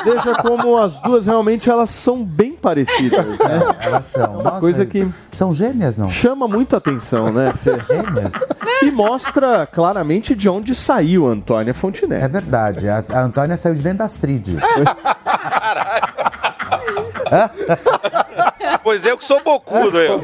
Veja 0.04 0.34
como 0.36 0.76
as 0.76 0.98
duas 1.00 1.26
realmente 1.26 1.70
elas 1.70 1.90
são 1.90 2.22
bem 2.24 2.52
parecidas, 2.52 3.38
né? 3.38 3.60
Elas 3.80 4.06
são. 4.06 4.40
Uma 4.40 4.60
coisa 4.60 4.84
que 4.86 5.08
São 5.30 5.52
gêmeas, 5.54 5.98
não? 5.98 6.10
chama 6.10 6.46
muito 6.48 6.76
atenção, 6.76 7.32
né, 7.32 7.52
Fê? 7.54 7.78
Gêmeas? 7.80 8.34
E 8.82 8.90
mostra 8.90 9.66
claramente 9.66 10.34
de 10.34 10.48
onde 10.48 10.74
saiu 10.74 11.28
a 11.28 11.30
Antônia 11.32 11.74
Fontinelli. 11.74 12.24
É 12.24 12.28
verdade. 12.28 12.88
A, 12.88 13.02
a 13.12 13.20
Antônia 13.22 13.56
saiu 13.56 13.74
de 13.74 13.82
dentro 13.82 13.98
da 13.98 14.04
Astrid. 14.04 14.56
Pois 18.82 19.04
eu 19.06 19.16
que 19.16 19.24
sou 19.24 19.42
bocudo, 19.42 19.98
eu. 20.00 20.20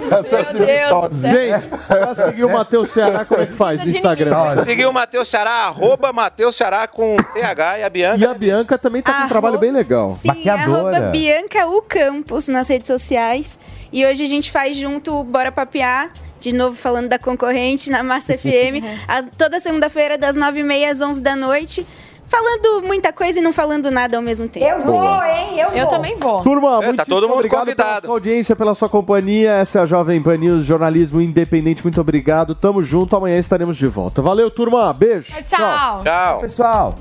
Gente, 1.31 1.67
pra 1.87 2.15
seguir 2.15 2.45
o 2.45 2.51
Matheus 2.53 2.91
Ceará, 2.91 3.25
como 3.25 3.41
é 3.41 3.47
que 3.47 3.53
faz 3.53 3.81
no 3.83 3.89
Instagram? 3.91 4.31
Seguir 4.65 4.87
o 4.87 4.93
Matheus 4.93 5.29
Ceará, 5.29 5.51
arroba 5.67 6.13
Matheus 6.13 6.57
Ceará 6.57 6.87
com 6.87 7.17
TH 7.17 7.79
e 7.79 7.83
a 7.85 7.89
Bianca. 7.89 8.19
E 8.19 8.27
a 8.27 8.35
Bianca 8.35 8.79
também 8.79 9.03
tá 9.03 9.13
com 9.13 9.25
um 9.25 9.29
trabalho 9.29 9.59
bem 9.59 9.71
legal. 9.71 10.19
Sim, 10.21 10.29
arroba 10.49 10.91
Bianca 11.11 11.67
U 11.67 11.83
Campos 11.83 12.49
nas 12.49 12.69
redes 12.69 12.87
sociais. 12.87 13.59
E 13.93 14.05
hoje 14.05 14.25
a 14.25 14.29
gente 14.29 14.51
faz 14.51 14.77
junto 14.77 15.15
o 15.15 15.25
Bora 15.25 15.51
Papear, 15.51 16.11
de 16.39 16.53
novo 16.55 16.77
falando 16.77 17.09
da 17.09 17.19
concorrente, 17.19 17.91
na 17.91 18.03
Massa 18.03 18.37
FM, 18.39 18.85
as- 19.09 19.29
toda 19.37 19.59
segunda-feira, 19.61 20.17
das 20.19 20.37
9h30 20.37 20.91
às 20.91 21.01
11 21.01 21.21
da 21.21 21.35
noite. 21.35 21.87
Falando 22.31 22.87
muita 22.87 23.13
coisa 23.13 23.41
e 23.41 23.43
não 23.43 23.53
falando 23.53 23.91
nada 23.91 24.17
ao 24.17 24.23
mesmo 24.23 24.47
tempo. 24.49 24.65
Eu 24.65 24.81
vou, 24.85 25.03
hein? 25.25 25.59
Eu, 25.59 25.69
Eu 25.71 25.89
também 25.89 26.17
vou. 26.17 26.41
Turma, 26.43 26.79
É, 26.81 26.87
muito 26.87 26.97
tá 26.99 27.05
todo 27.05 27.27
mundo 27.29 27.39
obrigado 27.39 27.65
pela 27.65 27.77
convidado. 27.77 28.07
sua 28.07 28.15
audiência, 28.15 28.55
pela 28.57 28.75
sua 28.75 28.89
companhia. 28.89 29.51
Essa 29.55 29.81
é 29.81 29.83
a 29.83 29.87
Jovem 29.87 30.23
Pan 30.23 30.37
News, 30.37 30.65
jornalismo 30.65 31.21
independente. 31.21 31.83
Muito 31.83 32.01
obrigado. 32.01 32.55
Tamo 32.55 32.85
junto. 32.85 33.17
Amanhã 33.17 33.37
estaremos 33.37 33.77
de 33.77 33.89
volta. 33.89 34.23
Valeu, 34.23 34.49
turma. 34.49 34.93
Beijo. 34.93 35.33
Tchau. 35.43 36.03
Tchau. 36.05 36.41
Pessoal. 36.41 36.95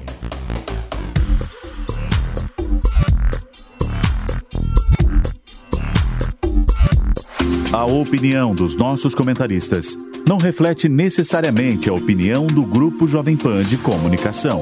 A 7.72 7.86
opinião 7.86 8.56
dos 8.56 8.76
nossos 8.76 9.14
comentaristas 9.14 9.98
não 10.28 10.38
reflete 10.38 10.90
necessariamente 10.90 11.90
a 11.90 11.94
opinião 11.94 12.48
do 12.48 12.64
Grupo 12.66 13.08
Jovem 13.08 13.38
Pan 13.38 13.64
de 13.64 13.78
Comunicação. 13.78 14.62